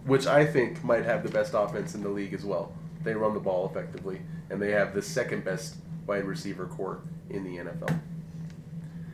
which 0.05 0.27
I 0.27 0.45
think 0.45 0.83
might 0.83 1.05
have 1.05 1.23
the 1.23 1.29
best 1.29 1.53
offense 1.55 1.95
in 1.95 2.03
the 2.03 2.09
league 2.09 2.33
as 2.33 2.43
well. 2.43 2.73
They 3.03 3.13
run 3.13 3.33
the 3.33 3.39
ball 3.39 3.69
effectively, 3.69 4.21
and 4.49 4.61
they 4.61 4.71
have 4.71 4.93
the 4.93 5.01
second 5.01 5.43
best 5.43 5.75
wide 6.07 6.25
receiver 6.25 6.65
corps 6.65 7.01
in 7.29 7.43
the 7.43 7.57
NFL, 7.57 7.99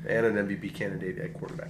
and 0.07 0.25
an 0.25 0.47
MVP 0.47 0.73
candidate 0.73 1.17
at 1.17 1.33
quarterback. 1.33 1.69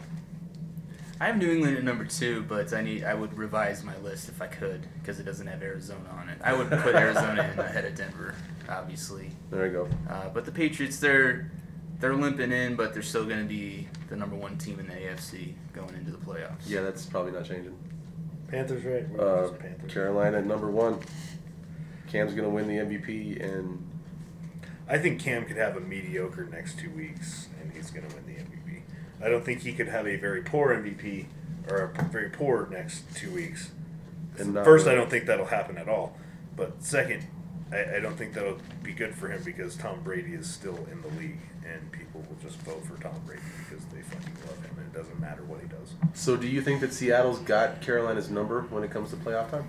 I 1.21 1.25
have 1.25 1.37
New 1.37 1.51
England 1.51 1.77
at 1.77 1.83
number 1.83 2.05
two, 2.05 2.43
but 2.43 2.73
I 2.73 2.81
need 2.81 3.03
I 3.03 3.13
would 3.13 3.37
revise 3.37 3.83
my 3.83 3.97
list 3.97 4.29
if 4.29 4.41
I 4.41 4.47
could 4.47 4.87
because 4.99 5.19
it 5.19 5.23
doesn't 5.23 5.47
have 5.47 5.61
Arizona 5.61 6.09
on 6.17 6.29
it. 6.29 6.37
I 6.41 6.53
would 6.53 6.69
put 6.69 6.95
Arizona 6.95 7.49
in 7.53 7.59
ahead 7.59 7.83
of 7.83 7.95
Denver, 7.95 8.35
obviously. 8.69 9.31
There 9.51 9.65
you 9.65 9.71
go. 9.73 9.89
Uh, 10.09 10.29
but 10.29 10.45
the 10.45 10.51
Patriots, 10.51 10.97
they're 10.99 11.51
they're 11.99 12.15
limping 12.15 12.53
in, 12.53 12.77
but 12.77 12.93
they're 12.93 13.03
still 13.03 13.25
going 13.25 13.41
to 13.41 13.47
be 13.47 13.89
the 14.07 14.15
number 14.15 14.35
one 14.35 14.57
team 14.57 14.79
in 14.79 14.87
the 14.87 14.93
AFC 14.93 15.53
going 15.73 15.93
into 15.95 16.11
the 16.11 16.17
playoffs. 16.17 16.67
Yeah, 16.67 16.81
that's 16.81 17.05
probably 17.05 17.33
not 17.33 17.43
changing. 17.43 17.77
Panthers, 18.47 18.83
right? 18.85 19.19
Uh, 19.19 19.49
Panthers. 19.49 19.91
Carolina 19.91 20.37
at 20.37 20.45
number 20.45 20.71
one. 20.71 20.99
Cam's 22.11 22.33
gonna 22.33 22.49
win 22.49 22.67
the 22.67 22.77
MVP, 22.77 23.41
and 23.41 23.85
I 24.89 24.97
think 24.97 25.19
Cam 25.19 25.45
could 25.45 25.57
have 25.57 25.77
a 25.77 25.81
mediocre 25.81 26.45
next 26.45 26.79
two 26.79 26.89
weeks, 26.89 27.47
and 27.61 27.71
he's 27.71 27.91
going 27.91 28.09
to 28.09 28.15
win 28.15 28.25
the 28.25 28.41
MVP. 28.41 28.81
I 29.23 29.29
don't 29.29 29.45
think 29.45 29.61
he 29.61 29.73
could 29.73 29.87
have 29.87 30.07
a 30.07 30.15
very 30.15 30.41
poor 30.41 30.69
MVP 30.73 31.27
or 31.69 31.93
a 31.95 32.03
very 32.05 32.29
poor 32.29 32.67
next 32.71 33.03
two 33.15 33.31
weeks. 33.31 33.71
First, 34.35 34.87
I 34.87 34.95
don't 34.95 35.09
think 35.09 35.25
that'll 35.27 35.45
happen 35.45 35.77
at 35.77 35.87
all. 35.87 36.17
But 36.55 36.83
second, 36.83 37.27
I, 37.71 37.97
I 37.97 37.99
don't 37.99 38.17
think 38.17 38.33
that'll 38.33 38.57
be 38.81 38.93
good 38.93 39.13
for 39.13 39.27
him 39.27 39.43
because 39.43 39.75
Tom 39.75 39.99
Brady 40.01 40.33
is 40.33 40.49
still 40.49 40.87
in 40.91 41.01
the 41.01 41.09
league, 41.19 41.39
and 41.63 41.91
people 41.91 42.25
will 42.27 42.37
just 42.41 42.57
vote 42.61 42.83
for 42.85 42.99
Tom 43.01 43.21
Brady 43.27 43.41
because 43.67 43.85
they 43.87 44.01
fucking 44.01 44.33
love 44.47 44.57
him, 44.63 44.75
and 44.77 44.87
it 44.87 44.97
doesn't 44.97 45.19
matter 45.19 45.43
what 45.43 45.59
he 45.61 45.67
does. 45.67 45.93
so 46.13 46.35
do 46.35 46.47
you 46.47 46.61
think 46.61 46.81
that 46.81 46.93
Seattle's 46.93 47.39
got 47.39 47.81
Carolina's 47.81 48.29
number 48.29 48.61
when 48.69 48.83
it 48.83 48.89
comes 48.89 49.11
to 49.11 49.17
playoff 49.17 49.51
time? 49.51 49.67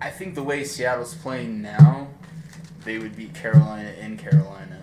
I 0.00 0.10
think 0.10 0.34
the 0.34 0.42
way 0.42 0.64
Seattle's 0.64 1.14
playing 1.14 1.62
now, 1.62 2.08
they 2.84 2.98
would 2.98 3.16
beat 3.16 3.34
Carolina 3.34 3.90
in 4.00 4.16
Carolina. 4.16 4.82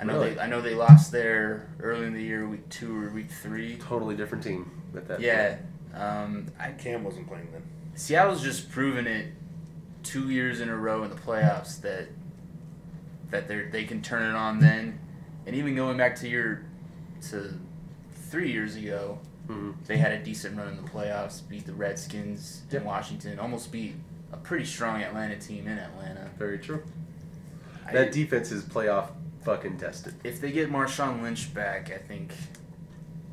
I 0.00 0.04
know 0.04 0.14
Really? 0.20 0.34
they 0.34 0.40
I 0.40 0.46
know 0.48 0.60
they 0.60 0.74
lost 0.74 1.12
there 1.12 1.68
early 1.80 2.06
in 2.06 2.14
the 2.14 2.22
year, 2.22 2.48
week 2.48 2.68
two 2.68 3.04
or 3.04 3.10
week 3.10 3.30
three. 3.30 3.76
Totally 3.76 4.16
different 4.16 4.42
team 4.42 4.70
at 4.96 5.06
that. 5.08 5.20
Yeah, 5.20 5.58
um, 5.94 6.46
I, 6.58 6.72
Cam 6.72 7.04
wasn't 7.04 7.28
playing 7.28 7.48
then. 7.52 7.62
Seattle's 7.94 8.42
just 8.42 8.70
proven 8.70 9.06
it 9.06 9.28
two 10.02 10.30
years 10.30 10.60
in 10.60 10.68
a 10.68 10.76
row 10.76 11.04
in 11.04 11.10
the 11.10 11.16
playoffs 11.16 11.80
that 11.82 12.08
that 13.30 13.46
they 13.48 13.62
they 13.66 13.84
can 13.84 14.02
turn 14.02 14.22
it 14.28 14.34
on 14.36 14.58
then, 14.58 14.98
and 15.46 15.54
even 15.54 15.76
going 15.76 15.96
back 15.96 16.16
to 16.16 16.28
your 16.28 16.62
to 17.30 17.54
three 18.30 18.50
years 18.50 18.74
ago, 18.76 19.18
Point. 19.46 19.58
hmm 19.60 19.70
they 19.86 19.96
had 19.98 20.10
a 20.12 20.18
decent 20.24 20.56
run 20.58 20.68
in 20.68 20.76
the 20.76 20.82
playoffs, 20.90 21.46
beat 21.48 21.66
the 21.66 21.72
Redskins 21.72 22.62
Yep. 22.72 22.80
in 22.82 22.86
Washington, 22.88 23.38
almost 23.38 23.70
beat 23.70 23.94
a 24.34 24.36
pretty 24.38 24.64
strong 24.64 25.00
Atlanta 25.02 25.36
team 25.38 25.66
in 25.68 25.78
Atlanta. 25.78 26.28
Very 26.38 26.58
true. 26.58 26.82
I- 27.86 27.92
That 27.92 28.12
defense 28.12 28.50
is 28.50 28.64
playoff 28.64 29.08
fucking 29.44 29.78
tested. 29.78 30.14
if 30.24 30.40
they 30.40 30.50
get 30.50 30.70
Marshawn 30.70 31.22
Lynch 31.22 31.52
back, 31.54 31.90
I 31.92 31.98
think 31.98 32.32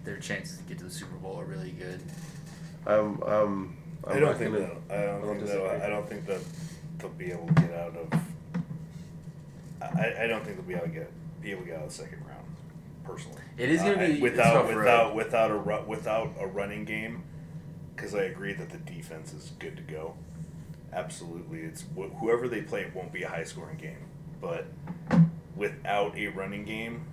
their 0.04 0.18
chances 0.18 0.58
to 0.58 0.64
get 0.64 0.78
to 0.80 0.84
the 0.86 0.92
Super 0.92 1.16
Bowl 1.16 1.40
are 1.40 1.46
really 1.46 1.72
good. 1.72 2.02
Um, 2.86 3.22
um, 3.26 3.78
I'm 4.06 4.18
I 4.18 4.20
don't 4.20 4.38
think 4.38 4.54
gonna- 4.54 4.66
that. 4.88 4.98
I 4.98 5.06
don't, 5.06 5.24
I 5.24 5.26
don't 5.26 5.38
think 5.40 5.48
that. 5.48 5.82
I 5.84 5.90
don't 5.90 6.10
think 6.10 6.26
that 6.28 6.42
they'll 7.00 7.10
be 7.12 7.32
able 7.32 7.48
to 7.48 7.54
get 7.54 7.72
out 7.74 7.96
of. 7.96 8.22
I, 9.82 10.24
I 10.24 10.28
don't 10.28 10.44
think 10.44 10.58
they'll 10.58 10.66
be 10.66 10.74
able 10.76 10.86
to 10.86 10.92
get 10.92 11.12
be 11.42 11.52
able 11.52 11.62
to 11.62 11.68
get 11.68 11.78
out 11.78 11.84
of 11.86 11.90
the 11.90 11.96
second 11.96 12.20
round. 12.28 12.46
Personally, 13.04 13.42
It 13.58 13.70
is 13.70 13.82
gonna 13.82 13.94
Uh, 13.94 14.08
be 14.08 14.20
a 14.20 14.22
without 14.22 14.54
tough 14.54 14.70
road. 14.70 14.78
without 14.78 15.16
without 15.16 15.52
a 15.52 15.56
ru- 15.58 15.84
without 15.88 16.30
a 16.40 16.46
running 16.48 16.86
game, 16.86 17.24
because 17.96 18.14
I 18.16 18.24
agree 18.24 18.54
that 18.54 18.70
the 18.70 18.78
defense 18.78 19.34
is 19.34 19.52
good 19.60 19.76
to 19.78 19.84
go. 19.84 20.16
Absolutely, 20.94 21.60
it's 21.62 21.84
wh- 21.98 22.14
whoever 22.20 22.48
they 22.48 22.62
play. 22.62 22.82
It 22.82 22.96
won't 22.96 23.12
be 23.14 23.24
a 23.24 23.30
high 23.30 23.44
scoring 23.44 23.78
game, 23.78 24.06
but 24.42 24.66
without 25.56 26.18
a 26.18 26.28
running 26.28 26.66
game, 26.66 27.06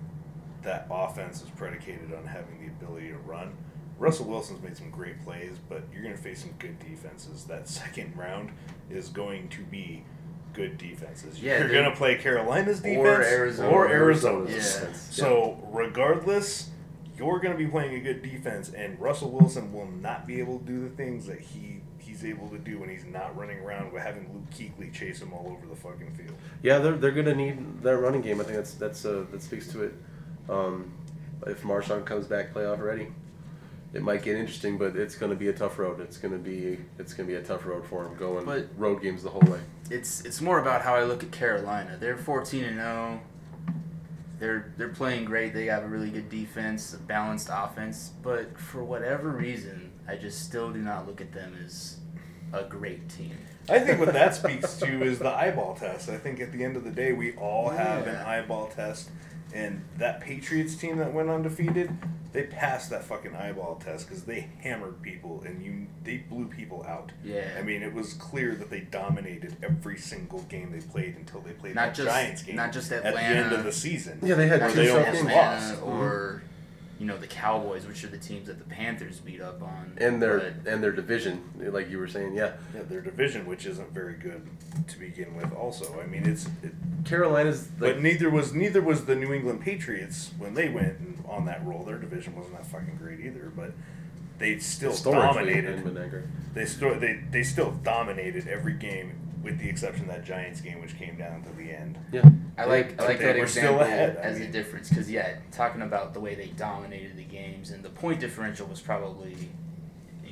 that 0.63 0.87
offense 0.91 1.41
is 1.41 1.49
predicated 1.51 2.13
on 2.13 2.25
having 2.25 2.59
the 2.59 2.67
ability 2.67 3.09
to 3.09 3.17
run. 3.17 3.55
Russell 3.97 4.25
Wilson's 4.27 4.61
made 4.63 4.77
some 4.77 4.89
great 4.89 5.21
plays, 5.23 5.53
but 5.67 5.83
you're 5.93 6.01
going 6.03 6.15
to 6.15 6.21
face 6.21 6.41
some 6.41 6.51
good 6.59 6.79
defenses. 6.79 7.45
That 7.45 7.67
second 7.69 8.15
round 8.17 8.51
is 8.89 9.09
going 9.09 9.49
to 9.49 9.61
be 9.63 10.03
good 10.53 10.77
defenses. 10.77 11.41
Yeah, 11.41 11.59
you're 11.59 11.69
going 11.71 11.89
to 11.89 11.95
play 11.95 12.15
Carolina's 12.17 12.79
defense 12.79 12.97
Or 12.97 13.21
Arizona. 13.23 13.69
or 13.69 13.85
Or 13.85 13.89
Arizona's. 13.89 14.49
Arizona's 14.53 15.07
Yeah. 15.17 15.25
So 15.25 15.69
regardless, 15.71 16.69
you're 17.17 17.39
going 17.39 17.51
to 17.51 17.57
be 17.57 17.67
playing 17.69 17.95
a 17.95 17.99
good 17.99 18.21
defense, 18.21 18.69
and 18.69 18.99
Russell 18.99 19.31
Wilson 19.31 19.71
will 19.73 19.87
not 19.87 20.25
be 20.25 20.39
able 20.39 20.59
to 20.59 20.65
do 20.65 20.79
the 20.81 20.89
things 20.95 21.25
that 21.27 21.39
he 21.41 21.81
he's 22.19 22.29
able 22.29 22.47
to 22.49 22.57
do 22.57 22.79
when 22.79 22.89
he's 22.89 23.05
not 23.05 23.35
running 23.37 23.59
around 23.59 23.91
with 23.91 24.03
having 24.03 24.29
Luke 24.33 24.49
Kuechly 24.51 24.93
chase 24.93 25.21
him 25.21 25.33
all 25.33 25.47
over 25.47 25.65
the 25.67 25.75
fucking 25.75 26.13
field. 26.13 26.35
Yeah, 26.61 26.79
they're, 26.79 26.93
they're 26.97 27.11
gonna 27.11 27.35
need 27.35 27.81
that 27.83 27.97
running 27.97 28.21
game. 28.21 28.39
I 28.39 28.43
think 28.43 28.57
that's 28.57 28.73
that's 28.75 29.05
uh, 29.05 29.25
that 29.31 29.41
speaks 29.41 29.67
to 29.69 29.83
it. 29.83 29.93
Um, 30.49 30.91
if 31.47 31.63
Marshawn 31.63 32.05
comes 32.05 32.27
back 32.27 32.53
playoff 32.53 32.79
ready, 32.81 33.07
it 33.93 34.01
might 34.01 34.23
get 34.23 34.35
interesting, 34.35 34.77
but 34.77 34.95
it's 34.95 35.15
gonna 35.15 35.35
be 35.35 35.47
a 35.49 35.53
tough 35.53 35.79
road. 35.79 35.99
It's 36.01 36.17
gonna 36.17 36.37
be 36.37 36.77
it's 36.97 37.13
gonna 37.13 37.27
be 37.27 37.35
a 37.35 37.43
tough 37.43 37.65
road 37.65 37.85
for 37.85 38.05
him 38.05 38.15
going 38.17 38.45
But- 38.45 38.67
road 38.77 39.01
games 39.01 39.23
the 39.23 39.29
whole 39.29 39.49
way. 39.51 39.59
It's 39.89 40.21
it's 40.25 40.41
more 40.41 40.59
about 40.59 40.81
how 40.81 40.95
I 40.95 41.03
look 41.03 41.23
at 41.23 41.31
Carolina. 41.31 41.97
They're 41.99 42.17
fourteen 42.17 42.63
and 42.63 42.75
zero. 42.77 43.21
They're 44.39 44.71
they're 44.77 44.89
playing 44.89 45.25
great. 45.25 45.53
They 45.53 45.65
have 45.65 45.83
a 45.83 45.87
really 45.87 46.09
good 46.09 46.29
defense, 46.29 46.93
a 46.93 46.97
balanced 46.97 47.49
offense. 47.51 48.11
But 48.23 48.57
for 48.57 48.83
whatever 48.83 49.29
reason, 49.29 49.91
I 50.07 50.15
just 50.15 50.45
still 50.45 50.71
do 50.71 50.79
not 50.79 51.07
look 51.07 51.19
at 51.21 51.33
them 51.33 51.55
as 51.65 51.97
a 52.53 52.63
great 52.63 53.09
team. 53.09 53.37
I 53.69 53.79
think 53.79 53.99
what 53.99 54.13
that 54.13 54.35
speaks 54.43 54.77
to 54.77 55.03
is 55.03 55.19
the 55.19 55.29
eyeball 55.29 55.75
test. 55.75 56.09
I 56.09 56.17
think 56.17 56.39
at 56.39 56.51
the 56.51 56.63
end 56.63 56.75
of 56.75 56.83
the 56.83 56.91
day, 56.91 57.13
we 57.13 57.33
all 57.35 57.69
have 57.69 58.07
an 58.07 58.15
eyeball 58.15 58.67
test, 58.67 59.09
and 59.53 59.83
that 59.97 60.21
Patriots 60.21 60.75
team 60.75 60.97
that 60.97 61.13
went 61.13 61.29
undefeated, 61.29 61.91
they 62.31 62.43
passed 62.43 62.89
that 62.91 63.03
fucking 63.03 63.35
eyeball 63.35 63.75
test 63.83 64.07
because 64.07 64.23
they 64.23 64.49
hammered 64.61 65.01
people 65.01 65.41
and 65.45 65.63
you 65.63 65.87
they 66.03 66.17
blew 66.17 66.45
people 66.45 66.85
out. 66.87 67.11
Yeah. 67.23 67.55
I 67.57 67.63
mean, 67.63 67.81
it 67.81 67.93
was 67.93 68.13
clear 68.13 68.53
that 68.55 68.69
they 68.69 68.81
dominated 68.81 69.55
every 69.63 69.97
single 69.97 70.41
game 70.43 70.71
they 70.71 70.79
played 70.85 71.15
until 71.15 71.41
they 71.41 71.53
played 71.53 71.73
Not 71.75 71.87
that 71.87 71.95
just- 71.95 72.07
Giants 72.07 72.43
game 72.43 72.55
not 72.55 72.71
just 72.71 72.91
Atlanta. 72.91 73.17
at 73.17 73.21
the 73.33 73.37
end 73.45 73.51
of 73.53 73.63
the 73.63 73.71
season. 73.71 74.19
Yeah, 74.21 74.35
they 74.35 74.47
had 74.47 74.69
two 74.69 74.75
they 74.75 74.87
tough 74.87 74.97
almost 75.07 75.23
games. 75.23 75.33
lost. 75.35 75.73
Atlanta 75.73 75.85
or 75.91 76.09
mm-hmm. 76.43 76.45
You 76.99 77.05
know 77.05 77.17
the 77.17 77.27
Cowboys, 77.27 77.87
which 77.87 78.03
are 78.03 78.07
the 78.07 78.17
teams 78.17 78.47
that 78.47 78.59
the 78.59 78.65
Panthers 78.65 79.19
beat 79.19 79.41
up 79.41 79.63
on. 79.63 79.93
and 79.97 80.21
their 80.21 80.37
But- 80.63 80.71
and 80.71 80.83
their 80.83 80.91
division, 80.91 81.41
like 81.57 81.89
you 81.89 81.97
were 81.97 82.07
saying, 82.07 82.35
yeah. 82.35 82.53
Yeah, 82.75 82.81
their 82.83 83.01
division, 83.01 83.45
which 83.45 83.65
isn't 83.65 83.91
very 83.93 84.13
good 84.15 84.45
to 84.87 84.99
begin 84.99 85.35
with. 85.35 85.51
Also, 85.53 85.99
I 86.01 86.05
mean, 86.05 86.25
it's. 86.27 86.45
It, 86.61 86.73
Carolina's 87.05 87.69
like 87.79 87.93
but 87.95 88.01
neither 88.01 88.29
was 88.29 88.53
neither 88.53 88.81
was 88.81 89.05
the 89.05 89.15
New 89.15 89.31
England 89.33 89.61
Patriots 89.61 90.31
when 90.37 90.53
they 90.53 90.67
went 90.69 90.99
and 90.99 91.23
on 91.27 91.45
that 91.45 91.65
roll. 91.65 91.83
Their 91.83 91.97
division 91.97 92.35
wasn't 92.35 92.57
that 92.57 92.65
fucking 92.67 92.97
great 93.01 93.21
either, 93.21 93.51
but 93.55 93.71
they 94.37 94.59
still 94.59 94.95
dominated. 94.95 95.63
hadn't 95.65 95.83
been 95.85 95.93
that 95.95 96.09
great. 96.09 96.25
They 96.53 96.65
still 96.65 96.99
they, 96.99 97.21
they 97.31 97.43
still 97.43 97.71
dominated 97.83 98.47
every 98.47 98.73
game, 98.73 99.13
with 99.41 99.59
the 99.59 99.69
exception 99.69 100.03
of 100.03 100.09
that 100.09 100.25
Giants 100.25 100.61
game, 100.61 100.81
which 100.81 100.97
came 100.97 101.17
down 101.17 101.43
to 101.43 101.49
the 101.53 101.71
end. 101.71 101.97
Yeah. 102.11 102.27
I 102.57 102.65
like 102.65 102.99
I 103.01 103.05
like 103.05 103.19
They 103.19 103.25
that 103.25 103.37
were 103.37 103.47
still 103.47 103.63
example 103.75 103.81
ahead, 103.81 104.17
I 104.17 104.21
as 104.21 104.39
a 104.39 104.47
difference 104.47 104.89
because 104.89 105.09
yeah, 105.09 105.37
talking 105.51 105.81
about 105.81 106.13
the 106.13 106.19
way 106.19 106.35
they 106.35 106.47
dominated 106.47 107.15
the 107.17 107.23
games 107.23 107.71
and 107.71 107.83
the 107.83 107.89
point 107.89 108.19
differential 108.19 108.67
was 108.67 108.81
probably. 108.81 109.35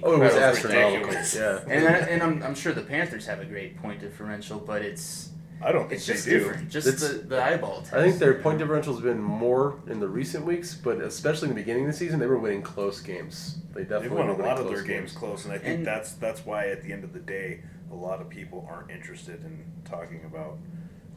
Oh, 0.03 0.13
it 0.15 0.19
was 0.19 0.35
astronomical. 0.35 1.11
Yeah. 1.35 1.59
And, 1.67 1.87
I, 1.87 1.91
and 2.07 2.21
I'm, 2.21 2.43
I'm 2.43 2.53
sure 2.53 2.71
the 2.71 2.83
Panthers 2.83 3.25
have 3.25 3.39
a 3.39 3.45
great 3.45 3.81
point 3.81 3.99
differential, 3.99 4.59
but 4.59 4.83
it's 4.83 5.29
I 5.59 5.71
don't 5.71 5.83
think 5.89 5.93
it's 5.93 6.05
just 6.05 6.25
they 6.25 6.33
do. 6.33 6.39
different. 6.39 6.69
Just 6.69 6.87
It's- 6.87 7.01
the, 7.13 7.17
the 7.19 7.43
eyeball 7.43 7.79
test. 7.81 7.93
I 7.95 8.03
think 8.03 8.19
their 8.19 8.35
point 8.35 8.59
differential's 8.59 9.01
been 9.01 9.19
more 9.19 9.79
in 9.87 9.99
the 9.99 10.07
recent 10.07 10.45
weeks, 10.45 10.75
but 10.75 11.01
especially 11.01 11.49
in 11.49 11.55
the 11.55 11.61
beginning 11.61 11.85
of 11.85 11.91
the 11.93 11.97
season, 11.97 12.19
they 12.19 12.27
were 12.27 12.37
winning 12.37 12.61
close 12.61 13.01
games. 13.01 13.55
They 13.73 13.79
They've 13.81 13.89
definitely 13.89 14.17
won 14.17 14.29
a 14.29 14.33
lot 14.33 14.57
of 14.59 14.67
close 14.67 14.75
their 14.75 14.83
games 14.83 15.13
close, 15.13 15.45
and 15.45 15.53
I 15.53 15.57
think 15.57 15.77
And- 15.77 15.87
that's 15.87 16.11
that's 16.13 16.45
why 16.45 16.67
at 16.67 16.83
the 16.83 16.93
end 16.93 17.03
of 17.03 17.13
the 17.13 17.19
day, 17.19 17.61
a 17.91 17.95
lot 17.95 18.21
of 18.21 18.29
people 18.29 18.67
aren't 18.69 18.91
interested 18.91 19.43
in 19.43 19.63
talking 19.85 20.21
about 20.25 20.57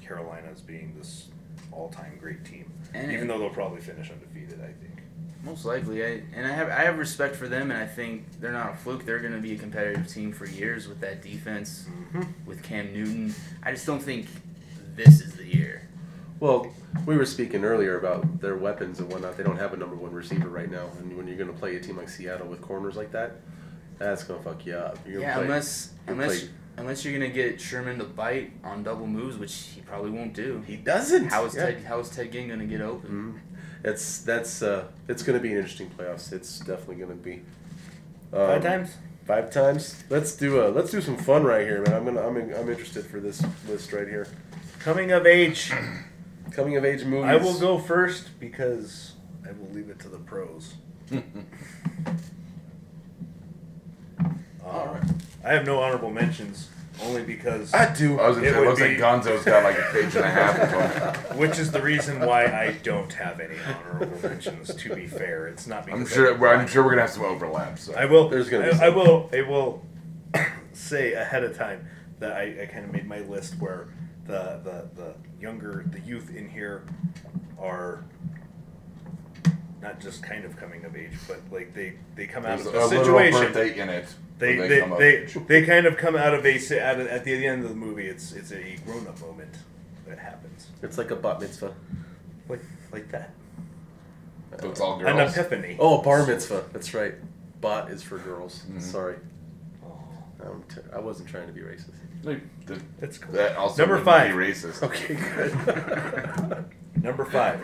Carolina 0.03 0.49
as 0.53 0.61
being 0.61 0.95
this 0.97 1.29
all-time 1.73 2.19
great 2.21 2.45
team, 2.45 2.73
And- 2.95 3.13
even 3.13 3.29
though 3.29 3.39
they'll 3.39 3.51
probably 3.51 3.81
finish 3.81 4.11
undefeated. 4.11 4.61
I 4.61 4.73
think. 4.73 5.03
Most 5.43 5.65
likely, 5.65 6.05
I, 6.05 6.23
and 6.35 6.47
I 6.47 6.51
have 6.53 6.69
I 6.69 6.83
have 6.85 6.99
respect 6.99 7.35
for 7.35 7.49
them, 7.49 7.71
and 7.71 7.81
I 7.81 7.87
think 7.87 8.41
they're 8.41 8.53
not 8.53 8.75
a 8.75 8.77
fluke. 8.77 9.07
They're 9.07 9.21
going 9.21 9.33
to 9.33 9.41
be 9.41 9.55
a 9.55 9.57
competitive 9.59 10.07
team 10.07 10.33
for 10.33 10.45
years 10.47 10.87
with 10.87 11.01
that 11.01 11.23
defense, 11.23 11.87
mm-hmm. 11.89 12.23
with 12.45 12.63
Cam 12.63 12.93
Newton. 12.93 13.35
I 13.63 13.73
just 13.73 13.87
don't 13.87 14.03
think 14.03 14.27
this 14.97 15.23
is 15.23 15.33
the 15.37 15.47
year. 15.47 15.89
Well, 16.41 16.71
we 17.07 17.17
were 17.17 17.25
speaking 17.25 17.65
earlier 17.65 17.99
about 17.99 18.41
their 18.41 18.57
weapons 18.57 19.01
and 19.01 19.11
whatnot. 19.11 19.37
They 19.39 19.43
don't 19.43 19.59
have 19.59 19.73
a 19.73 19.77
number 19.79 19.95
one 19.97 20.13
receiver 20.13 20.49
right 20.49 20.71
now, 20.71 20.89
and 20.99 21.17
when 21.17 21.27
you're 21.27 21.37
going 21.39 21.53
to 21.53 21.59
play 21.59 21.77
a 21.77 21.81
team 21.81 21.97
like 21.97 22.11
Seattle 22.11 22.47
with 22.47 22.61
corners 22.61 22.97
like 22.97 23.13
that, 23.13 23.37
that's 23.99 24.25
going 24.25 24.43
to 24.43 24.45
fuck 24.45 24.67
you 24.67 24.75
up. 24.75 24.99
You're 25.07 25.21
Yeah, 25.23 25.35
play- 25.37 25.45
unless 25.45 25.93
you 26.07 26.13
unless 26.13 26.41
play- 26.41 26.51
unless 26.81 27.05
you're 27.05 27.17
going 27.17 27.31
to 27.31 27.35
get 27.35 27.61
Sherman 27.61 27.99
to 27.99 28.05
bite 28.05 28.53
on 28.65 28.83
double 28.83 29.07
moves, 29.07 29.37
which 29.39 29.55
he 29.75 29.81
probably 29.83 30.11
won't 30.11 30.35
do. 30.35 30.63
he 30.67 30.77
doesn't. 30.77 31.27
How 31.29 31.45
is 31.45 31.55
Yeah. 31.55 31.67
Ted 31.67 31.85
How 31.85 32.01
is 32.01 32.09
Ted 32.11 32.33
Ginn 32.33 32.49
going 32.49 32.61
to 32.61 32.67
get 32.67 32.81
open? 32.81 33.35
Mhm. 33.35 33.41
It's 33.85 34.19
that's 34.23 34.63
uh, 34.63 34.85
it's 35.09 35.23
going 35.23 35.39
to 35.39 35.43
be 35.43 35.51
an 35.53 35.57
interesting 35.59 35.91
playoffs. 35.91 36.33
It's 36.33 36.59
definitely 36.59 36.97
going 36.97 37.11
to 37.11 37.15
be. 37.17 37.43
Five 38.31 38.57
Um, 38.57 38.63
times. 38.63 38.91
Five 39.27 39.51
times. 39.51 40.03
Let's 40.11 40.35
do 40.37 40.61
a 40.65 40.69
let's 40.69 40.91
do 40.91 41.01
some 41.01 41.17
fun 41.17 41.45
right 41.45 41.65
here, 41.67 41.83
man. 41.83 41.95
I'm 41.95 42.05
gonna 42.05 42.21
I'm 42.27 42.37
in, 42.37 42.53
I'm 42.55 42.69
interested 42.69 43.07
for 43.07 43.21
this 43.21 43.43
list 43.69 43.93
right 43.93 44.09
here. 44.09 44.27
Coming 44.81 45.13
of 45.13 45.25
age. 45.27 45.73
Coming 46.53 46.77
of 46.77 46.85
age 46.85 47.05
movies. 47.05 47.27
I 47.31 47.37
will 47.37 47.59
go 47.59 47.79
first 47.79 48.39
because 48.41 49.13
I 49.49 49.53
will 49.53 49.69
leave 49.73 49.89
it 49.89 49.99
to 50.01 50.09
the 50.09 50.19
pros. 50.19 50.75
All 54.65 54.87
right. 54.87 55.03
I 55.45 55.53
have 55.55 55.65
no 55.67 55.81
honorable 55.81 56.11
mentions, 56.11 56.69
only 57.03 57.23
because, 57.23 57.73
I 57.73 57.93
do. 57.95 58.19
I 58.21 58.29
was 58.29 58.37
gonna 58.37 58.49
It 58.49 58.53
say, 58.53 58.57
it 58.57 58.61
would 58.61 58.69
looks 58.69 58.81
like 58.81 58.99
Gonzo's 58.99 59.45
got 59.45 59.65
like 59.65 59.79
a 59.79 59.83
page 59.93 60.15
and 60.17 60.25
a 60.25 60.31
half 60.31 60.59
of 60.59 60.71
them. 61.29 61.39
which 61.39 61.59
is 61.59 61.71
the 61.73 61.81
reason 61.81 62.21
why 62.21 62.45
I 62.47 62.73
don't 62.83 63.13
have 63.15 63.41
any 63.41 63.57
honorable 63.67 64.21
mentions. 64.29 64.75
To 64.75 64.95
be 64.95 65.07
fair, 65.07 65.47
it's 65.49 65.67
not 65.67 65.87
because 65.87 66.01
I'm 66.01 66.07
sure. 66.07 66.31
don't 66.33 66.41
Well, 66.41 66.59
I'm 66.59 66.67
sure 66.69 66.83
we're 66.85 66.91
gonna 66.91 67.03
have 67.03 67.11
some 67.11 67.25
overlap. 67.25 67.79
So 67.79 67.95
I 67.95 68.05
will. 68.05 68.29
There's 68.29 68.49
gonna 68.51 68.65
be 68.65 68.71
I, 68.71 68.75
some. 68.75 68.85
I 68.85 68.89
will. 68.91 69.31
I 69.33 69.43
will 69.43 69.87
say 70.73 71.15
ahead 71.15 71.43
of 71.45 71.57
time 71.57 71.87
that 72.19 72.33
I, 72.33 72.63
I 72.63 72.67
kind 72.67 72.85
of 72.85 72.93
made 72.93 73.07
my 73.09 73.21
list 73.21 73.55
where 73.59 73.89
the, 74.27 74.61
the 74.63 74.89
the 74.95 75.15
younger 75.41 75.85
the 75.91 76.01
youth 76.01 76.35
in 76.37 76.49
here 76.51 76.85
are 77.59 78.05
not 79.81 79.99
just 80.01 80.23
kind 80.23 80.45
of 80.45 80.57
coming 80.59 80.85
of 80.85 80.95
age, 80.95 81.13
but 81.27 81.41
like 81.51 81.73
they 81.73 81.95
they 82.15 82.27
come 82.27 82.45
out 82.45 82.59
there's 82.59 82.67
of 82.67 82.75
a 82.75 82.79
a 82.79 82.87
literal 82.87 83.19
situation. 83.19 83.41
birthday 83.55 83.79
in 83.81 83.89
it. 83.89 84.07
They 84.41 84.59
when 84.59 84.69
they 84.69 84.81
they, 85.27 85.41
they 85.61 85.67
kind 85.67 85.87
of 85.87 85.97
come 85.97 86.17
out 86.17 86.35
of 86.35 86.45
a 86.45 86.59
si- 86.59 86.79
at, 86.79 86.99
at 86.99 87.25
the 87.25 87.47
end 87.47 87.63
of 87.63 87.69
the 87.71 87.77
movie. 87.77 88.07
It's 88.07 88.33
it's 88.33 88.51
a 88.53 88.77
grown 88.85 89.07
up 89.07 89.21
moment 89.21 89.55
that 90.09 90.19
happens 90.19 90.69
It's 90.83 90.99
like 90.99 91.11
a 91.11 91.17
bat 91.17 91.41
mitzvah. 91.41 91.75
like 92.49 92.61
like 92.93 93.11
that. 93.13 93.31
So 94.61 94.71
it's 94.71 94.81
all 94.81 94.99
girls. 94.99 95.11
An 95.11 95.21
epiphany. 95.21 95.77
Oh, 95.79 96.01
a 96.01 96.03
bar 96.03 96.27
mitzvah. 96.27 96.65
That's 96.73 96.93
right. 96.95 97.15
Bot 97.61 97.91
is 97.91 98.03
for 98.03 98.19
girls. 98.19 98.65
Mhm. 98.71 98.83
Sorry. 98.83 99.17
I'm 100.43 100.63
t- 100.75 100.81
I 100.93 100.99
wasn't 100.99 101.29
trying 101.29 101.47
to 101.49 101.53
be 101.53 101.61
racist. 101.61 101.91
Like, 102.23 102.41
th- 102.67 102.81
That's 102.99 103.19
cool. 103.19 103.35
That 103.35 103.57
also 103.57 103.83
Number 103.87 104.03
five. 104.03 104.31
Be 104.35 104.37
racist. 104.43 104.83
Okay, 104.83 105.15
good. 105.15 106.65
Number 107.05 107.25
five, 107.27 107.61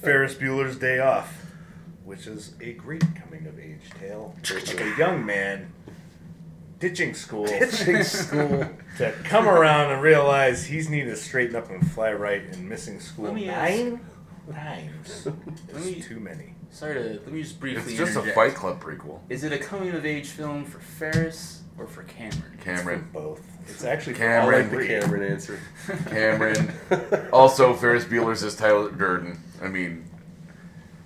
Ferris 0.00 0.34
Bueller's 0.34 0.76
Day 0.78 0.98
Off, 1.00 1.46
which 2.04 2.26
is 2.26 2.54
a 2.60 2.72
great 2.72 3.04
coming 3.20 3.46
of 3.46 3.58
age 3.58 3.80
tale 4.00 4.34
of 4.50 4.80
a 4.80 4.94
young 4.98 5.24
man 5.26 5.72
ditching 6.82 7.14
school 7.14 7.46
Ditching 7.46 8.02
school. 8.02 8.68
to 8.98 9.12
come 9.24 9.48
around 9.48 9.92
and 9.92 10.02
realize 10.02 10.66
he's 10.66 10.88
needed 10.90 11.10
to 11.10 11.16
straighten 11.16 11.54
up 11.56 11.70
and 11.70 11.88
fly 11.92 12.12
right 12.12 12.42
and 12.42 12.68
missing 12.68 12.98
school 13.00 13.26
Let 13.26 13.34
me 13.34 13.48
ask- 13.48 13.72
nine 13.84 14.00
times. 14.52 15.26
Let 15.72 15.84
me- 15.84 15.92
It's 15.92 16.06
too 16.08 16.18
many. 16.20 16.54
Sorry 16.70 16.94
to 16.94 17.00
let 17.24 17.28
me 17.32 17.42
just 17.42 17.60
briefly. 17.60 17.82
It's 17.92 17.98
just 17.98 18.16
a 18.16 18.20
interject. 18.20 18.34
Fight 18.34 18.54
Club 18.54 18.82
prequel. 18.82 19.20
Is 19.28 19.44
it 19.44 19.52
a 19.52 19.58
coming 19.58 19.90
of 19.90 20.04
age 20.06 20.28
film 20.30 20.64
for 20.64 20.80
Ferris 20.80 21.62
or 21.78 21.86
for 21.86 22.02
Cameron? 22.04 22.58
Cameron. 22.60 23.08
Both. 23.12 23.42
It's 23.68 23.84
actually 23.84 24.14
for 24.14 24.24
I 24.24 24.38
all 24.38 24.50
Cameron. 24.50 24.70
like 24.70 24.78
the. 24.80 24.86
Cameron 24.86 25.32
answer. 25.32 25.60
Cameron. 26.06 26.72
also, 27.32 27.74
Ferris 27.74 28.04
Bueller's 28.06 28.42
is 28.42 28.56
Tyler 28.56 28.90
Durden. 28.90 29.38
I 29.62 29.68
mean, 29.68 30.04